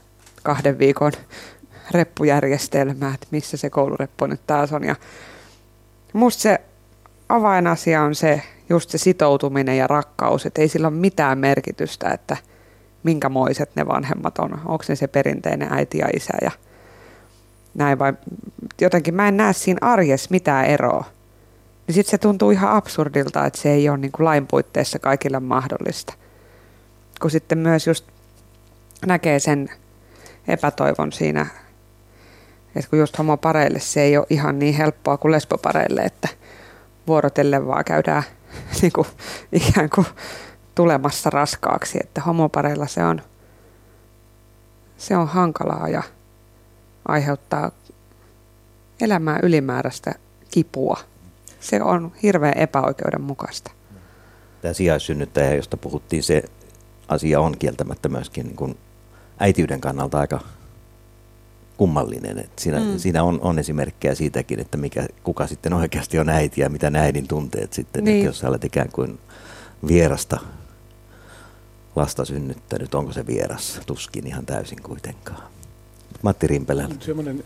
kahden 0.43 0.79
viikon 0.79 1.13
reppujärjestelmää, 1.91 3.15
että 3.15 3.27
missä 3.31 3.57
se 3.57 3.71
koulureppu 3.71 4.27
nyt 4.27 4.41
taas 4.47 4.73
on. 4.73 4.85
Ja 4.85 4.97
musta 6.13 6.43
se 6.43 6.59
avainasia 7.29 8.03
on 8.03 8.15
se, 8.15 8.43
just 8.69 8.91
se 8.91 8.99
sitoutuminen 8.99 9.77
ja 9.77 9.87
rakkaus, 9.87 10.47
että 10.47 10.61
ei 10.61 10.69
sillä 10.69 10.89
ole 10.89 10.97
mitään 10.97 11.39
merkitystä, 11.39 12.11
että 12.11 12.37
minkämoiset 13.03 13.71
ne 13.77 13.87
vanhemmat 13.87 14.39
on. 14.39 14.53
Onko 14.53 14.85
ne 14.89 14.97
se 14.97 15.07
perinteinen 15.07 15.73
äiti 15.73 15.99
ja 15.99 16.09
isä 16.17 16.33
ja 16.43 16.51
näin 17.75 17.99
vai 17.99 18.13
jotenkin 18.81 19.15
mä 19.15 19.29
en 19.29 19.37
näe 19.37 19.53
siinä 19.53 19.79
arjessa 19.81 20.29
mitään 20.31 20.67
eroa 20.67 21.05
niin 21.91 21.95
sitten 21.95 22.11
se 22.11 22.19
tuntuu 22.19 22.51
ihan 22.51 22.73
absurdilta, 22.73 23.47
että 23.47 23.61
se 23.61 23.71
ei 23.71 23.89
ole 23.89 23.99
niin 23.99 24.13
kuin 24.13 24.25
lain 24.25 24.47
puitteissa 24.47 24.99
kaikille 24.99 25.41
mahdollista. 25.41 26.15
Kun 27.21 27.31
sitten 27.31 27.59
myös 27.59 27.87
just 27.87 28.05
näkee 29.07 29.39
sen 29.39 29.69
epätoivon 30.49 31.13
siinä, 31.13 31.47
että 32.77 32.91
kun 32.91 32.99
just 32.99 33.19
homopareille 33.19 33.81
se 33.81 34.03
ei 34.03 34.17
ole 34.17 34.27
ihan 34.31 34.59
niin 34.59 34.75
helppoa 34.75 35.17
kuin 35.17 35.33
lesbopareille, 35.33 36.01
että 36.01 36.29
vuorotellen 37.07 37.67
vaan 37.67 37.85
käydään 37.85 38.23
niin 38.83 38.93
kuin, 38.93 39.07
ikään 39.53 39.91
kuin 39.91 40.07
tulemassa 40.75 41.31
raskaaksi, 41.31 41.99
että 42.01 42.21
homopareilla 42.21 42.87
se 42.87 43.05
on, 43.05 43.23
se 44.99 45.17
on 45.17 45.29
hankalaa 45.29 45.89
ja 45.89 46.03
aiheuttaa 47.11 47.71
elämää 49.01 49.39
ylimääräistä 49.43 50.15
kipua 50.51 50.97
se 51.61 51.83
on 51.83 52.13
hirveän 52.23 52.59
epäoikeudenmukaista. 52.59 53.71
Tämä 54.63 54.75
sijaissynnyttäjä, 54.75 55.55
josta 55.55 55.77
puhuttiin, 55.77 56.23
se 56.23 56.43
asia 57.09 57.41
on 57.41 57.59
kieltämättä 57.59 58.09
myöskin 58.09 58.47
niin 58.47 58.57
kuin 58.57 58.79
äitiyden 59.39 59.81
kannalta 59.81 60.19
aika 60.19 60.41
kummallinen. 61.77 62.39
Että 62.39 62.63
siinä, 62.63 62.81
mm. 62.81 62.99
siinä 62.99 63.23
on, 63.23 63.41
on 63.41 63.59
esimerkkejä 63.59 64.15
siitäkin, 64.15 64.61
että 64.61 64.77
mikä, 64.77 65.07
kuka 65.23 65.47
sitten 65.47 65.73
oikeasti 65.73 66.19
on 66.19 66.29
äiti 66.29 66.61
ja 66.61 66.71
mitä 66.71 66.91
ne 66.91 67.01
äidin 67.01 67.29
tunteet 67.29 67.73
sitten, 67.73 68.05
niin. 68.05 68.17
että 68.17 68.27
jos 68.27 68.39
sä 68.39 68.49
olet 68.49 68.65
ikään 68.65 68.93
kuin 68.93 69.19
vierasta 69.89 70.41
lasta 71.97 72.25
synnyttänyt, 72.25 72.95
onko 72.95 73.13
se 73.13 73.27
vieras? 73.27 73.81
Tuskin 73.87 74.27
ihan 74.27 74.47
täysin 74.47 74.83
kuitenkaan. 74.83 75.43
Matti 76.23 76.47
Rimpelä. 76.47 76.89
Semmoinen, 77.01 77.45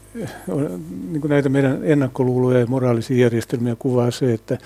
niin 1.11 1.21
kuin 1.21 1.29
näitä 1.29 1.49
meidän 1.49 1.81
ennakkoluuloja 1.83 2.61
ja 2.61 2.67
moraalisia 2.67 3.17
järjestelmiä 3.17 3.77
kuvaa 3.79 4.11
se, 4.11 4.33
että 4.33 4.59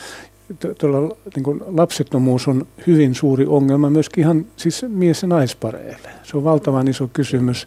tuolla, 0.78 1.16
niin 1.36 1.44
kuin 1.44 1.60
lapsettomuus 1.66 2.48
on 2.48 2.66
hyvin 2.86 3.14
suuri 3.14 3.46
ongelma 3.46 3.90
myöskin 3.90 4.22
ihan 4.22 4.46
siis 4.56 4.84
mies- 4.88 5.22
ja 5.22 5.28
naispareille. 5.28 6.08
Se 6.22 6.36
on 6.36 6.44
valtavan 6.44 6.88
iso 6.88 7.10
kysymys. 7.12 7.66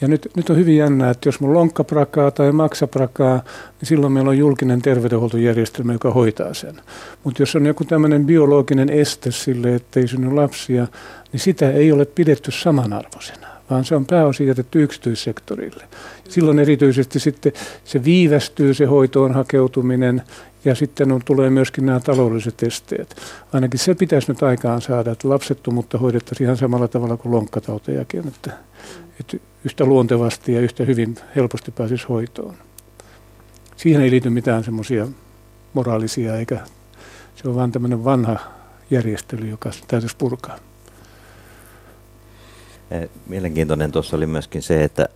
Ja 0.00 0.08
nyt, 0.08 0.28
nyt 0.36 0.50
on 0.50 0.56
hyvin 0.56 0.76
jännää, 0.76 1.10
että 1.10 1.28
jos 1.28 1.40
mun 1.40 1.54
lonkka 1.54 1.84
prakaa 1.84 2.30
tai 2.30 2.52
maksa 2.52 2.86
prakaa, 2.86 3.36
niin 3.80 3.88
silloin 3.88 4.12
meillä 4.12 4.30
on 4.30 4.38
julkinen 4.38 4.82
terveydenhuoltojärjestelmä, 4.82 5.92
joka 5.92 6.10
hoitaa 6.10 6.54
sen. 6.54 6.74
Mutta 7.24 7.42
jos 7.42 7.56
on 7.56 7.66
joku 7.66 7.84
tämmöinen 7.84 8.26
biologinen 8.26 8.90
este 8.90 9.30
sille, 9.30 9.74
ettei 9.74 10.08
synny 10.08 10.34
lapsia, 10.34 10.86
niin 11.32 11.40
sitä 11.40 11.70
ei 11.70 11.92
ole 11.92 12.04
pidetty 12.04 12.50
samanarvoisena 12.50 13.51
vaan 13.70 13.84
se 13.84 13.96
on 13.96 14.06
pääosin 14.06 14.46
jätetty 14.46 14.82
yksityissektorille. 14.82 15.84
Silloin 16.28 16.58
erityisesti 16.58 17.20
sitten 17.20 17.52
se 17.84 18.04
viivästyy 18.04 18.74
se 18.74 18.84
hoitoon 18.84 19.34
hakeutuminen 19.34 20.22
ja 20.64 20.74
sitten 20.74 21.12
on, 21.12 21.20
tulee 21.24 21.50
myöskin 21.50 21.86
nämä 21.86 22.00
taloudelliset 22.00 22.62
esteet. 22.62 23.16
Ainakin 23.52 23.80
se 23.80 23.94
pitäisi 23.94 24.32
nyt 24.32 24.42
aikaan 24.42 24.82
saada, 24.82 25.10
että 25.10 25.28
lapsettomuutta 25.28 25.98
hoidettaisiin 25.98 26.44
ihan 26.44 26.56
samalla 26.56 26.88
tavalla 26.88 27.16
kuin 27.16 27.32
lonkkatautejakin, 27.32 28.28
että, 28.28 28.50
että 29.20 29.36
yhtä 29.64 29.84
luontevasti 29.84 30.52
ja 30.52 30.60
yhtä 30.60 30.84
hyvin 30.84 31.14
helposti 31.36 31.70
pääsisi 31.70 32.06
hoitoon. 32.08 32.54
Siihen 33.76 34.02
ei 34.02 34.10
liity 34.10 34.30
mitään 34.30 34.64
semmoisia 34.64 35.06
moraalisia, 35.74 36.36
eikä 36.36 36.60
se 37.36 37.48
on 37.48 37.54
vain 37.54 37.72
tämmöinen 37.72 38.04
vanha 38.04 38.36
järjestely, 38.90 39.48
joka 39.48 39.70
täytyisi 39.88 40.16
purkaa. 40.16 40.58
Eh, 42.92 43.08
mielenkiintoinen 43.26 43.92
tuossa 43.92 44.16
oli 44.16 44.26
myöskin 44.26 44.62
se, 44.62 44.84
että 44.84 45.08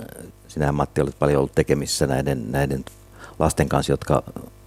eh, 0.00 0.24
sinähän 0.48 0.74
Matti 0.74 1.00
olet 1.00 1.18
paljon 1.18 1.38
ollut 1.38 1.54
tekemissä 1.54 2.06
näiden, 2.06 2.52
näiden 2.52 2.84
lasten 3.38 3.68
kanssa, 3.68 3.92
jotka 3.92 4.22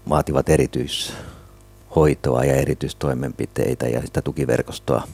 vaativat 0.09 0.49
erityishoitoa 0.49 2.45
ja 2.45 2.55
erityistoimenpiteitä 2.55 3.87
ja 3.87 4.01
sitä 4.01 4.21
tukiverkostoa 4.21 5.07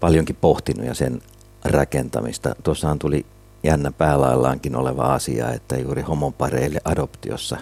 paljonkin 0.00 0.36
pohtinut 0.36 0.86
ja 0.86 0.94
sen 0.94 1.22
rakentamista. 1.64 2.54
Tuossahan 2.62 2.98
tuli 2.98 3.26
jännä 3.62 3.92
päälaillaankin 3.92 4.76
oleva 4.76 5.02
asia, 5.14 5.52
että 5.52 5.76
juuri 5.76 6.02
homopareille 6.02 6.80
adoptiossa 6.84 7.56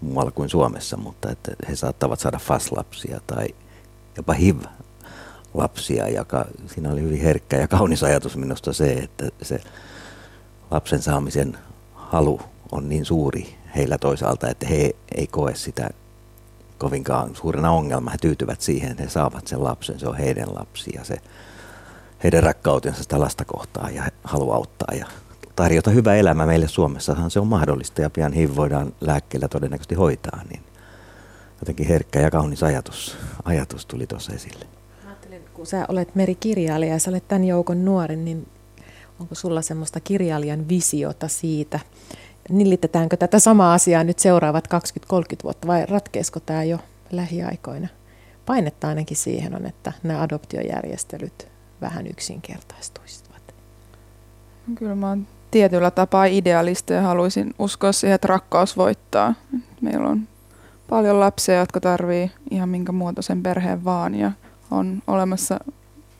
muualla 0.00 0.30
kuin 0.30 0.48
Suomessa, 0.48 0.96
mutta 0.96 1.30
että 1.30 1.52
he 1.68 1.76
saattavat 1.76 2.20
saada 2.20 2.38
FAS-lapsia 2.38 3.20
tai 3.26 3.48
jopa 4.16 4.32
HIV-lapsia, 5.56 6.08
joka 6.08 6.44
siinä 6.66 6.92
oli 6.92 7.02
hyvin 7.02 7.20
herkkä 7.20 7.56
ja 7.56 7.68
kaunis 7.68 8.02
ajatus 8.02 8.36
minusta 8.36 8.72
se, 8.72 8.92
että 8.92 9.28
se 9.42 9.60
lapsen 10.70 11.02
saamisen 11.02 11.58
halu 11.94 12.40
on 12.72 12.88
niin 12.88 13.04
suuri 13.04 13.56
heillä 13.76 13.98
toisaalta, 13.98 14.48
että 14.48 14.66
he 14.66 14.96
ei 15.14 15.26
koe 15.26 15.54
sitä 15.54 15.90
kovinkaan 16.78 17.36
suurena 17.36 17.70
ongelma. 17.70 18.10
He 18.10 18.16
tyytyvät 18.20 18.60
siihen, 18.60 18.90
että 18.90 19.02
he 19.02 19.08
saavat 19.08 19.46
sen 19.46 19.64
lapsen, 19.64 19.98
se 19.98 20.08
on 20.08 20.16
heidän 20.16 20.54
lapsi 20.54 20.90
ja 20.94 21.04
se 21.04 21.16
heidän 22.22 22.42
rakkautensa 22.42 23.02
sitä 23.02 23.20
lasta 23.20 23.44
kohtaan 23.44 23.94
ja 23.94 24.02
haluaa 24.24 24.56
auttaa 24.56 24.94
ja 24.98 25.06
tarjota 25.56 25.90
hyvä 25.90 26.14
elämä 26.14 26.46
meille 26.46 26.68
Suomessahan 26.68 27.30
se 27.30 27.40
on 27.40 27.46
mahdollista 27.46 28.02
ja 28.02 28.10
pian 28.10 28.32
HIV 28.32 28.56
voidaan 28.56 28.92
lääkkeellä 29.00 29.48
todennäköisesti 29.48 29.94
hoitaa, 29.94 30.40
niin 30.50 30.62
jotenkin 31.60 31.88
herkkä 31.88 32.20
ja 32.20 32.30
kaunis 32.30 32.62
ajatus, 32.62 33.16
ajatus 33.44 33.86
tuli 33.86 34.06
tuossa 34.06 34.32
esille. 34.32 34.75
Kun 35.56 35.66
sä 35.66 35.86
olet 35.88 36.14
merikirjailija 36.14 36.92
ja 36.92 36.98
sä 36.98 37.10
olet 37.10 37.28
tämän 37.28 37.44
joukon 37.44 37.84
nuori, 37.84 38.16
niin 38.16 38.48
onko 39.20 39.34
sulla 39.34 39.62
semmoista 39.62 40.00
kirjailijan 40.00 40.68
visiota 40.68 41.28
siitä, 41.28 41.80
nillitetäänkö 42.48 43.16
tätä 43.16 43.38
samaa 43.38 43.74
asiaa 43.74 44.04
nyt 44.04 44.18
seuraavat 44.18 44.68
20-30 44.74 44.78
vuotta 45.44 45.66
vai 45.66 45.86
ratkeesko 45.86 46.40
tämä 46.40 46.64
jo 46.64 46.78
lähiaikoina? 47.10 47.88
Painetta 48.46 48.88
ainakin 48.88 49.16
siihen 49.16 49.54
on, 49.54 49.66
että 49.66 49.92
nämä 50.02 50.22
adoptiojärjestelyt 50.22 51.48
vähän 51.80 52.06
yksinkertaistuisivat. 52.06 53.54
Kyllä 54.74 54.94
mä 54.94 55.08
oon 55.08 55.26
tietyllä 55.50 55.90
tapaa 55.90 56.24
idealisti 56.24 56.92
ja 56.92 57.02
haluaisin 57.02 57.54
uskoa 57.58 57.92
siihen, 57.92 58.14
että 58.14 58.28
rakkaus 58.28 58.76
voittaa. 58.76 59.34
Meillä 59.80 60.08
on 60.08 60.28
paljon 60.88 61.20
lapsia, 61.20 61.58
jotka 61.58 61.80
tarvii 61.80 62.30
ihan 62.50 62.68
minkä 62.68 62.92
muotoisen 62.92 63.42
perheen 63.42 63.84
vaan 63.84 64.14
ja 64.14 64.32
on 64.70 65.02
olemassa 65.06 65.60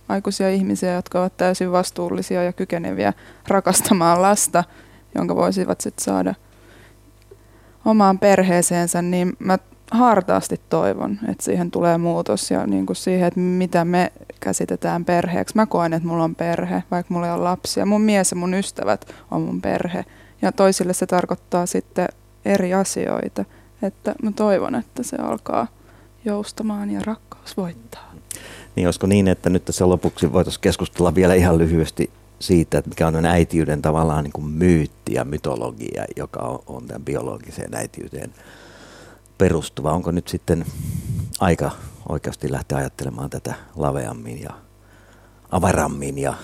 aikuisia 0.09 0.51
ihmisiä, 0.51 0.95
jotka 0.95 1.21
ovat 1.21 1.37
täysin 1.37 1.73
vastuullisia 1.73 2.43
ja 2.43 2.53
kykeneviä 2.53 3.13
rakastamaan 3.49 4.23
lasta– 4.23 4.65
jonka 5.17 5.37
voisivat 5.37 5.81
sitten 5.81 6.05
saada 6.05 6.35
omaan 7.85 8.19
perheeseensä, 8.19 9.03
niin 9.03 9.33
mä 9.39 9.59
hartaasti 9.91 10.61
toivon, 10.69 11.19
että 11.29 11.45
siihen 11.45 11.71
tulee 11.71 11.99
muutos 11.99 12.51
ja 12.51 12.67
niin 12.67 12.87
kuin 12.87 12.97
siihen, 12.97 13.29
että 13.29 13.41
mitä 13.41 13.85
me 13.85 14.13
käsitetään 14.41 15.05
perheeksi. 15.05 15.57
Mä 15.57 15.67
koen, 15.67 15.93
että 15.93 16.09
mulla 16.09 16.25
on 16.25 16.35
perhe, 16.35 16.83
vaikka 16.91 17.15
mulla 17.15 17.27
ei 17.27 17.33
ole 17.33 17.43
lapsia. 17.43 17.87
Mun 17.87 18.01
mies 18.01 18.31
ja 18.31 18.37
mun 18.37 18.55
ystävät 18.55 19.15
on 19.31 19.43
mun 19.43 19.61
perhe 19.61 20.05
ja 20.43 20.53
toisille 20.53 20.93
se 20.93 21.07
tarkoittaa 21.07 21.67
sitten 21.67 22.09
eri 22.45 22.75
asioita. 22.75 23.45
Että 23.83 24.15
mä 24.23 24.33
toivon, 24.33 24.75
että 24.75 25.03
se 25.03 25.17
alkaa 25.17 25.67
joustamaan 26.25 26.91
ja 26.91 27.01
rakkaus 27.05 27.57
voittaa. 27.57 28.16
Niin 28.77 28.87
olisiko 28.87 29.07
niin, 29.07 29.29
että 29.29 29.51
nyt 29.51 29.65
tässä 29.65 29.89
lopuksi 29.89 30.33
voitaisiin 30.33 30.61
keskustella 30.61 31.15
vielä 31.15 31.35
ihan 31.35 31.59
lyhyesti 31.59 32.11
siitä, 32.39 32.79
että 32.79 32.89
mikä 32.89 33.07
on 33.07 33.25
äitiyden 33.25 33.83
tavallaan 33.83 34.25
niin 34.25 34.33
kuin 34.33 34.47
myytti 34.47 35.15
ja 35.15 35.25
mytologia, 35.25 36.05
joka 36.17 36.41
on, 36.41 36.63
on 36.67 36.87
tämän 36.87 37.05
biologiseen 37.05 37.75
äitiyteen 37.75 38.35
perustuva. 39.39 39.93
Onko 39.93 40.11
nyt 40.11 40.29
sitten 40.29 40.67
aika 41.41 41.71
oikeasti 42.09 42.53
lähteä 42.53 42.79
ajattelemaan 42.79 43.31
tätä 43.31 43.55
laveammin 43.77 44.43
ja 44.43 44.51
avarammin 45.51 46.19
ja 46.19 46.35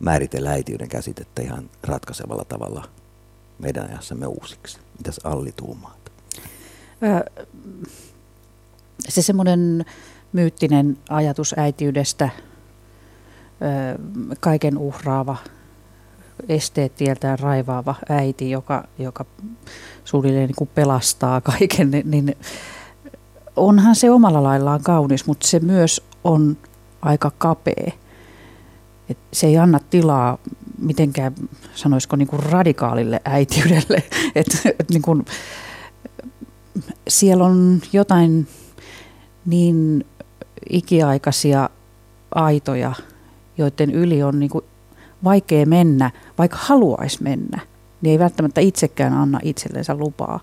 määritellä 0.00 0.50
äitiyden 0.50 0.88
käsitettä 0.88 1.42
ihan 1.42 1.70
ratkaisevalla 1.82 2.44
tavalla 2.44 2.88
meidän 3.58 3.90
ajassamme 3.90 4.26
uusiksi? 4.26 4.78
Mitäs 4.98 5.20
Alli 5.24 5.52
tuumaat? 5.56 6.12
Se 9.08 9.22
semmoinen 9.22 9.84
myyttinen 10.32 10.98
ajatus 11.10 11.54
äitiydestä– 11.58 12.28
kaiken 14.40 14.78
uhraava, 14.78 15.36
esteettieltään 16.48 17.38
raivaava 17.38 17.94
äiti, 18.08 18.50
joka, 18.50 18.84
joka 18.98 19.24
suunnilleen 20.04 20.46
niin 20.46 20.56
kuin 20.56 20.70
pelastaa 20.74 21.40
kaiken, 21.40 21.90
niin, 21.90 22.10
niin 22.10 22.36
onhan 23.56 23.96
se 23.96 24.10
omalla 24.10 24.42
laillaan 24.42 24.82
kaunis, 24.82 25.26
mutta 25.26 25.48
se 25.48 25.60
myös 25.60 26.02
on 26.24 26.56
aika 27.02 27.32
kapea. 27.38 27.92
Et 29.10 29.18
se 29.32 29.46
ei 29.46 29.58
anna 29.58 29.80
tilaa 29.90 30.38
mitenkään, 30.78 31.34
sanoisiko 31.74 32.16
niin 32.16 32.28
kuin 32.28 32.42
radikaalille 32.42 33.20
äitiydelle. 33.24 34.02
Et, 34.34 34.46
et 34.80 34.90
niin 34.90 35.02
kuin, 35.02 35.24
siellä 37.08 37.44
on 37.44 37.80
jotain 37.92 38.48
niin 39.46 40.04
ikiaikaisia 40.70 41.70
aitoja 42.34 42.92
joiden 43.58 43.90
yli 43.90 44.22
on 44.22 44.40
niin 44.40 44.50
kuin 44.50 44.64
vaikea 45.24 45.66
mennä, 45.66 46.10
vaikka 46.38 46.56
haluaisi 46.60 47.22
mennä, 47.22 47.60
niin 48.00 48.12
ei 48.12 48.18
välttämättä 48.18 48.60
itsekään 48.60 49.12
anna 49.12 49.40
itsellensä 49.42 49.94
lupaa 49.94 50.40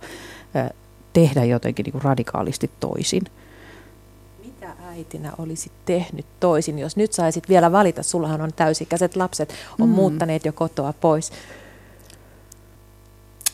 tehdä 1.14 1.44
jotenkin 1.44 1.84
niin 1.84 1.92
kuin 1.92 2.02
radikaalisti 2.02 2.72
toisin. 2.80 3.24
Mitä 4.46 4.68
äitinä 4.88 5.32
olisit 5.38 5.72
tehnyt 5.86 6.26
toisin, 6.40 6.80
jos 6.80 6.98
nyt 6.98 7.14
saisit 7.14 7.50
vielä 7.50 7.72
valita? 7.72 8.04
Sullahan 8.04 8.42
on 8.42 8.54
täysikäiset 8.56 9.16
lapset, 9.16 9.54
on 9.80 9.90
mm. 9.90 9.96
muuttaneet 9.96 10.46
jo 10.46 10.54
kotoa 10.54 10.94
pois. 10.94 11.32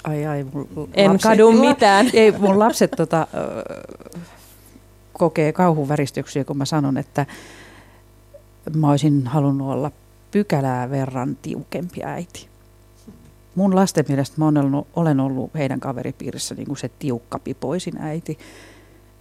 Ai 0.04 0.26
ai, 0.26 0.44
mun 0.44 0.90
en 0.94 1.12
lapset, 1.12 1.32
kadu 1.32 1.52
mitään. 1.52 2.10
Ei, 2.14 2.32
mun 2.32 2.60
lapset 2.60 2.92
tota, 2.92 3.28
kokee 5.14 5.54
kauhuväristyksiä, 5.54 6.44
kun 6.44 6.58
mä 6.58 6.66
sanon, 6.66 6.98
että 6.98 7.26
mä 8.76 8.90
olisin 8.90 9.28
halunnut 9.28 9.72
olla 9.72 9.92
pykälää 10.32 10.90
verran 10.90 11.38
tiukempi 11.42 12.04
äiti. 12.04 12.48
Mun 13.56 13.76
lasten 13.76 14.06
mielestä 14.08 14.36
mä 14.38 14.46
olen 14.48 14.58
ollut, 14.58 14.88
olen 14.96 15.20
ollut 15.20 15.54
heidän 15.54 15.80
kaveripiirissä 15.80 16.56
niin 16.56 16.68
kuin 16.68 16.78
se 16.78 16.90
tiukkapipoisin 17.00 17.98
äiti, 17.98 18.38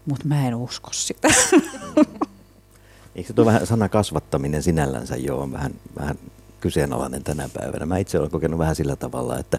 mutta 0.06 0.28
mä 0.28 0.48
en 0.48 0.54
usko 0.54 0.88
sitä. 0.92 1.28
Eikö 3.14 3.28
se 3.28 3.32
tuo 3.32 3.44
vähän 3.44 3.66
sana 3.66 3.88
kasvattaminen 3.88 4.62
sinällänsä 4.62 5.16
jo 5.16 5.38
on 5.38 5.52
vähän, 5.52 5.74
vähän 5.98 6.16
kyseenalainen 6.60 7.24
tänä 7.24 7.48
päivänä? 7.54 7.86
Mä 7.86 7.98
itse 7.98 8.18
olen 8.18 8.30
kokenut 8.30 8.58
vähän 8.58 8.76
sillä 8.76 8.96
tavalla, 8.96 9.38
että 9.38 9.58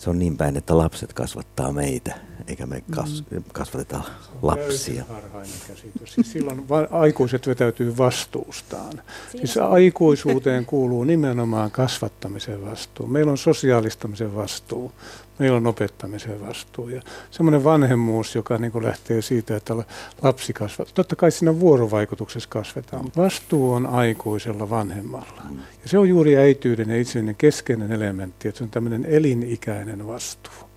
Se 0.00 0.10
on 0.10 0.18
niin 0.18 0.36
päin, 0.36 0.56
että 0.56 0.78
lapset 0.78 1.12
kasvattaa 1.12 1.72
meitä, 1.72 2.14
eikä 2.46 2.66
me 2.66 2.82
kas, 2.90 3.24
mm. 3.30 3.44
kasvateta 3.52 4.00
lapsia. 4.42 5.04
Harhainen 5.08 5.52
käsitys. 5.68 6.14
Siis 6.14 6.32
silloin 6.32 6.68
va- 6.68 6.88
aikuiset 6.90 7.46
vetäytyy 7.46 7.96
vastuustaan. 7.98 9.02
Siis 9.30 9.56
aikuisuuteen 9.56 10.66
kuuluu 10.66 11.04
nimenomaan 11.04 11.70
kasvattamisen 11.70 12.66
vastuu. 12.70 13.06
Meillä 13.06 13.30
on 13.30 13.38
sosiaalistamisen 13.38 14.34
vastuu 14.34 14.92
meillä 15.40 15.56
on 15.56 15.66
opettamisen 15.66 16.46
vastuu. 16.46 16.88
Ja 16.88 17.02
semmoinen 17.30 17.64
vanhemmuus, 17.64 18.34
joka 18.34 18.58
niin 18.58 18.72
kuin 18.72 18.84
lähtee 18.84 19.22
siitä, 19.22 19.56
että 19.56 19.74
lapsi 20.22 20.52
kasvattaa. 20.52 20.94
Totta 20.94 21.16
kai 21.16 21.30
siinä 21.30 21.60
vuorovaikutuksessa 21.60 22.48
kasvetaan. 22.48 23.04
Vastuu 23.16 23.72
on 23.72 23.86
aikuisella 23.86 24.70
vanhemmalla. 24.70 25.42
Mm. 25.50 25.56
Ja 25.56 25.88
se 25.88 25.98
on 25.98 26.08
juuri 26.08 26.36
äityyden 26.36 26.90
ja 26.90 27.00
itseinen 27.00 27.34
keskeinen 27.36 27.92
elementti, 27.92 28.48
että 28.48 28.58
se 28.58 28.64
on 28.64 28.70
tämmöinen 28.70 29.04
elinikäinen 29.04 30.06
vastuu, 30.06 30.68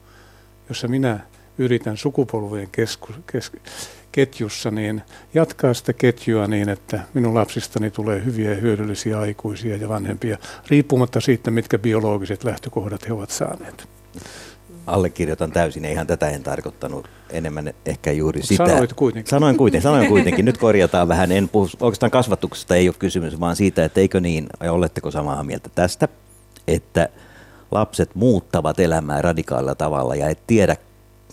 jossa 0.70 0.88
minä 0.88 1.20
yritän 1.58 1.98
sukupolvien 1.98 2.70
kesku, 2.72 3.08
kes, 3.32 3.52
ketjussa 4.12 4.72
niin 4.72 5.02
jatkaa 5.34 5.74
sitä 5.74 5.94
ketjua 5.94 6.48
niin, 6.48 6.70
että 6.70 7.00
minun 7.14 7.34
lapsistani 7.34 7.92
tulee 7.92 8.26
hyviä 8.26 8.50
ja 8.50 8.56
hyödyllisiä 8.56 9.20
aikuisia 9.20 9.76
ja 9.76 9.90
vanhempia, 9.90 10.38
riippumatta 10.68 11.22
siitä, 11.22 11.52
mitkä 11.52 11.80
biologiset 11.80 12.44
lähtökohdat 12.44 13.08
he 13.08 13.14
ovat 13.14 13.30
saaneet 13.30 13.88
allekirjoitan 14.88 15.52
täysin, 15.52 15.86
ihan 15.86 16.08
tätä 16.08 16.30
en 16.30 16.44
tarkoittanut 16.44 17.10
enemmän 17.30 17.74
ehkä 17.86 18.12
juuri 18.12 18.42
sitä. 18.44 18.68
Sanoit 18.68 18.94
kuitenkin. 18.94 19.30
Sanoin 19.30 19.58
kuitenkin, 19.58 19.84
sanoin 19.84 20.08
kuitenkin. 20.14 20.46
Nyt 20.46 20.58
korjataan 20.58 21.08
vähän, 21.08 21.32
en 21.32 21.50
puhu, 21.50 21.70
oikeastaan 21.80 22.12
kasvatuksesta 22.12 22.76
ei 22.76 22.90
ole 22.90 22.96
kysymys, 23.00 23.40
vaan 23.40 23.56
siitä, 23.56 23.86
että 23.86 24.00
eikö 24.00 24.20
niin, 24.20 24.48
ja 24.64 24.74
oletteko 24.74 25.12
samaa 25.12 25.44
mieltä 25.44 25.70
tästä, 25.76 26.08
että 26.68 27.10
lapset 27.72 28.16
muuttavat 28.16 28.80
elämää 28.80 29.22
radikaalilla 29.22 29.76
tavalla 29.76 30.16
ja 30.16 30.30
et 30.30 30.48
tiedä, 30.48 30.76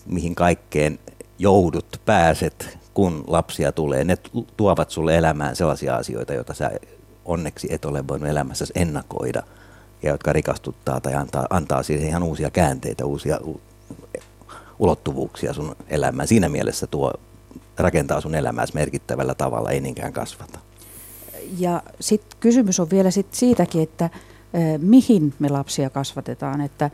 mihin 0.05 0.35
kaikkeen 0.35 0.99
joudut, 1.39 2.01
pääset, 2.05 2.77
kun 2.93 3.23
lapsia 3.27 3.71
tulee. 3.71 4.03
Ne 4.03 4.17
tuovat 4.57 4.89
sulle 4.89 5.17
elämään 5.17 5.55
sellaisia 5.55 5.95
asioita, 5.95 6.33
joita 6.33 6.53
sä 6.53 6.71
onneksi 7.25 7.67
et 7.73 7.85
ole 7.85 8.07
voinut 8.07 8.29
elämässä 8.29 8.65
ennakoida– 8.75 9.43
ja 10.03 10.11
jotka 10.11 10.33
rikastuttaa 10.33 11.01
tai 11.01 11.13
antaa, 11.13 11.47
antaa 11.49 11.83
siihen 11.83 12.07
ihan 12.07 12.23
uusia 12.23 12.49
käänteitä, 12.49 13.05
uusia 13.05 13.39
ulottuvuuksia 14.79 15.53
sun 15.53 15.75
elämään. 15.87 16.27
Siinä 16.27 16.49
mielessä 16.49 16.87
tuo 16.87 17.13
rakentaa 17.77 18.21
sun 18.21 18.35
elämääsi 18.35 18.73
merkittävällä 18.73 19.35
tavalla, 19.35 19.71
ei 19.71 19.81
niinkään 19.81 20.13
kasvata. 20.13 20.59
Ja 21.57 21.83
sitten 21.99 22.39
kysymys 22.39 22.79
on 22.79 22.89
vielä 22.89 23.11
sit 23.11 23.33
siitäkin, 23.33 23.83
että 23.83 24.09
eh, 24.53 24.79
mihin 24.79 25.33
me 25.39 25.49
lapsia 25.49 25.89
kasvatetaan. 25.89 26.61
Että 26.61 26.89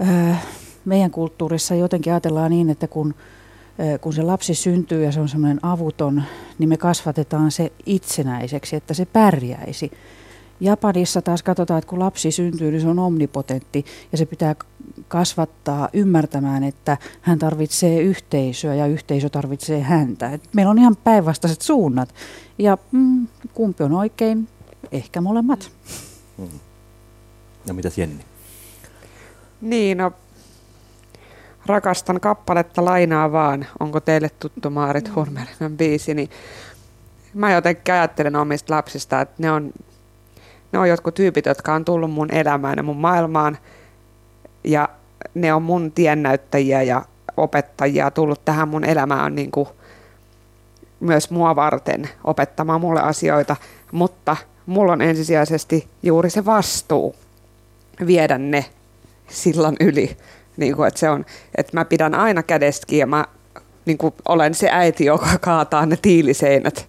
eh, 0.00 0.36
meidän 0.84 1.10
kulttuurissa 1.10 1.74
jotenkin 1.74 2.12
ajatellaan 2.12 2.50
niin, 2.50 2.70
että 2.70 2.86
kun, 2.86 3.14
eh, 3.78 4.00
kun 4.00 4.12
se 4.12 4.22
lapsi 4.22 4.54
syntyy 4.54 5.04
ja 5.04 5.12
se 5.12 5.20
on 5.20 5.28
semmoinen 5.28 5.60
avuton, 5.62 6.22
niin 6.58 6.68
me 6.68 6.76
kasvatetaan 6.76 7.50
se 7.50 7.72
itsenäiseksi, 7.86 8.76
että 8.76 8.94
se 8.94 9.04
pärjäisi. 9.04 9.92
Japanissa 10.60 11.22
taas 11.22 11.42
katsotaan, 11.42 11.78
että 11.78 11.88
kun 11.88 11.98
lapsi 11.98 12.30
syntyy, 12.30 12.70
niin 12.70 12.80
se 12.80 12.88
on 12.88 12.98
omnipotentti 12.98 13.84
ja 14.12 14.18
se 14.18 14.26
pitää 14.26 14.54
kasvattaa 15.08 15.88
ymmärtämään, 15.92 16.64
että 16.64 16.96
hän 17.20 17.38
tarvitsee 17.38 18.00
yhteisöä 18.00 18.74
ja 18.74 18.86
yhteisö 18.86 19.28
tarvitsee 19.28 19.82
häntä. 19.82 20.30
Et 20.30 20.42
meillä 20.52 20.70
on 20.70 20.78
ihan 20.78 20.96
päinvastaiset 21.04 21.62
suunnat 21.62 22.14
ja 22.58 22.78
mm, 22.92 23.26
kumpi 23.54 23.84
on 23.84 23.92
oikein? 23.92 24.48
Ehkä 24.92 25.20
molemmat. 25.20 25.70
Mm. 26.38 26.48
No 27.68 27.74
mitäs 27.74 27.98
Jenni? 27.98 28.24
Niin, 29.60 29.98
no 29.98 30.12
rakastan 31.66 32.20
kappaletta 32.20 32.84
lainaa 32.84 33.32
vaan. 33.32 33.66
Onko 33.80 34.00
teille 34.00 34.28
tuttu 34.28 34.70
Maarit 34.70 35.14
Hurmerimän 35.14 35.76
biisi? 35.76 36.14
Niin 36.14 36.30
mä 37.34 37.52
jotenkin 37.52 37.94
ajattelen 37.94 38.36
omista 38.36 38.74
lapsista, 38.74 39.20
että 39.20 39.34
ne 39.38 39.50
on 39.50 39.72
ne 40.72 40.78
on 40.78 40.88
jotkut 40.88 41.14
tyypit, 41.14 41.46
jotka 41.46 41.74
on 41.74 41.84
tullut 41.84 42.10
mun 42.10 42.34
elämään 42.34 42.76
ja 42.76 42.82
mun 42.82 42.96
maailmaan 42.96 43.58
ja 44.64 44.88
ne 45.34 45.54
on 45.54 45.62
mun 45.62 45.92
tiennäyttäjiä 45.92 46.82
ja 46.82 47.02
opettajia 47.36 48.10
tullut 48.10 48.44
tähän 48.44 48.68
mun 48.68 48.84
elämään 48.84 49.34
niin 49.34 49.50
kuin 49.50 49.68
myös 51.00 51.30
mua 51.30 51.56
varten 51.56 52.08
opettamaan 52.24 52.80
mulle 52.80 53.00
asioita, 53.00 53.56
mutta 53.92 54.36
mulla 54.66 54.92
on 54.92 55.02
ensisijaisesti 55.02 55.88
juuri 56.02 56.30
se 56.30 56.44
vastuu 56.44 57.14
viedä 58.06 58.38
ne 58.38 58.64
sillan 59.28 59.76
yli. 59.80 60.16
Niin 60.56 60.76
kuin, 60.76 60.88
että, 60.88 61.00
se 61.00 61.10
on, 61.10 61.26
että 61.54 61.76
mä 61.76 61.84
pidän 61.84 62.14
aina 62.14 62.42
kädestä 62.42 62.94
ja 62.94 63.06
mä 63.06 63.24
niin 63.84 63.98
kuin, 63.98 64.14
olen 64.28 64.54
se 64.54 64.68
äiti, 64.72 65.04
joka 65.04 65.26
kaataa 65.40 65.86
ne 65.86 65.98
tiiliseinät. 66.02 66.88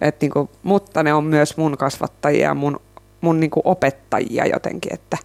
Et, 0.00 0.20
niin 0.20 0.30
kuin, 0.30 0.48
mutta 0.62 1.02
ne 1.02 1.14
on 1.14 1.24
myös 1.24 1.56
mun 1.56 1.78
kasvattajia 1.78 2.48
ja 2.48 2.54
mun 2.54 2.80
mun 3.20 3.40
niin 3.40 3.50
kuin 3.50 3.62
opettajia 3.64 4.46
jotenkin, 4.46 4.94
että 4.94 5.16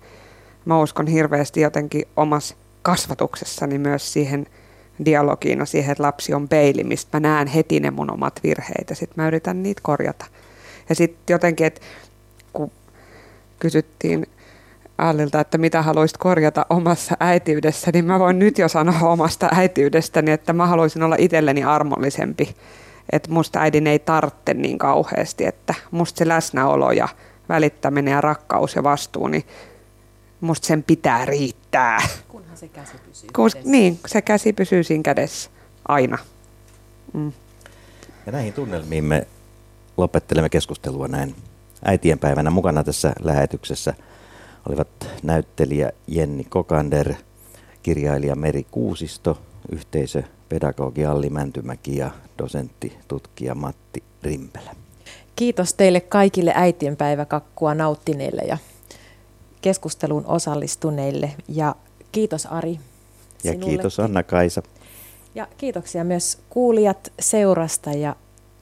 mä 0.65 0.81
uskon 0.81 1.07
hirveästi 1.07 1.61
jotenkin 1.61 2.07
omassa 2.15 2.55
kasvatuksessani 2.81 3.77
myös 3.77 4.13
siihen 4.13 4.47
dialogiin 5.05 5.59
ja 5.59 5.65
siihen, 5.65 5.91
että 5.91 6.03
lapsi 6.03 6.33
on 6.33 6.49
peili, 6.49 6.83
mistä 6.83 7.19
mä 7.19 7.29
näen 7.29 7.47
heti 7.47 7.79
ne 7.79 7.91
mun 7.91 8.11
omat 8.11 8.39
virheet 8.43 8.89
ja 8.89 8.95
sitten 8.95 9.23
mä 9.23 9.27
yritän 9.27 9.63
niitä 9.63 9.81
korjata. 9.83 10.25
Ja 10.89 10.95
sitten 10.95 11.33
jotenkin, 11.33 11.67
että 11.67 11.81
kun 12.53 12.71
kysyttiin 13.59 14.25
Allilta, 14.97 15.39
että 15.39 15.57
mitä 15.57 15.81
haluaisit 15.81 16.17
korjata 16.17 16.65
omassa 16.69 17.17
äitiydessä, 17.19 17.91
niin 17.93 18.05
mä 18.05 18.19
voin 18.19 18.39
nyt 18.39 18.57
jo 18.57 18.67
sanoa 18.67 18.99
omasta 18.99 19.49
äitiydestäni, 19.51 20.31
että 20.31 20.53
mä 20.53 20.67
haluaisin 20.67 21.03
olla 21.03 21.15
itselleni 21.19 21.63
armollisempi. 21.63 22.55
Että 23.11 23.31
musta 23.31 23.59
äidin 23.59 23.87
ei 23.87 23.99
tarvitse 23.99 24.53
niin 24.53 24.77
kauheasti, 24.77 25.45
että 25.45 25.73
musta 25.91 26.17
se 26.17 26.27
läsnäolo 26.27 26.91
ja 26.91 27.07
välittäminen 27.49 28.11
ja 28.11 28.21
rakkaus 28.21 28.75
ja 28.75 28.83
vastuu, 28.83 29.27
niin 29.27 29.43
musta 30.41 30.67
sen 30.67 30.83
pitää 30.83 31.25
riittää. 31.25 31.97
Kunhan 32.27 32.57
se 32.57 32.67
käsi 32.67 32.93
pysyy 33.07 33.29
Kun, 33.35 33.51
kädessä. 33.51 33.71
Niin, 33.71 33.99
se 34.07 34.21
käsi 34.21 34.53
pysyy 34.53 34.83
siinä 34.83 35.03
kädessä 35.03 35.49
aina. 35.87 36.17
Mm. 37.13 37.31
Ja 38.25 38.31
näihin 38.31 38.53
tunnelmiin 38.53 39.03
me 39.03 39.27
lopettelemme 39.97 40.49
keskustelua 40.49 41.07
näin 41.07 41.35
äitienpäivänä. 41.85 42.49
Mukana 42.49 42.83
tässä 42.83 43.13
lähetyksessä 43.19 43.93
olivat 44.69 44.87
näyttelijä 45.23 45.91
Jenni 46.07 46.43
Kokander, 46.43 47.13
kirjailija 47.83 48.35
Meri 48.35 48.65
Kuusisto, 48.71 49.41
yhteisöpedagogi 49.71 51.05
Alli 51.05 51.29
Mäntymäki 51.29 51.97
ja 51.97 52.11
dosentti 52.37 52.97
tutkija 53.07 53.55
Matti 53.55 54.03
Rimpelä. 54.23 54.82
Kiitos 55.35 55.73
teille 55.73 56.01
kaikille 56.01 56.51
äitienpäiväkakkua 56.55 57.73
nauttineille 57.73 58.41
ja 58.41 58.57
keskusteluun 59.61 60.25
osallistuneille. 60.25 61.31
Ja 61.47 61.75
kiitos 62.11 62.45
Ari. 62.45 62.79
Ja 63.43 63.55
kiitos 63.55 63.99
Anna-Kaisa. 63.99 64.63
Ja 65.35 65.47
kiitoksia 65.57 66.03
myös 66.03 66.37
kuulijat 66.49 67.11
seurasta 67.19 67.91
ja 67.91 68.15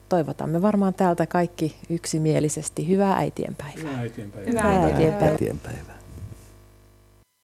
toivotamme 0.08 0.62
varmaan 0.62 0.94
täältä 0.94 1.26
kaikki 1.26 1.76
yksimielisesti 1.90 2.88
hyvää 2.88 3.16
äitienpäivää. 3.16 3.82
Hyvää 3.82 3.98
äitienpäivää. 3.98 4.50
Hyvää 4.50 4.84
äitienpäivää. 4.84 5.30
äitienpäivää. 5.30 5.91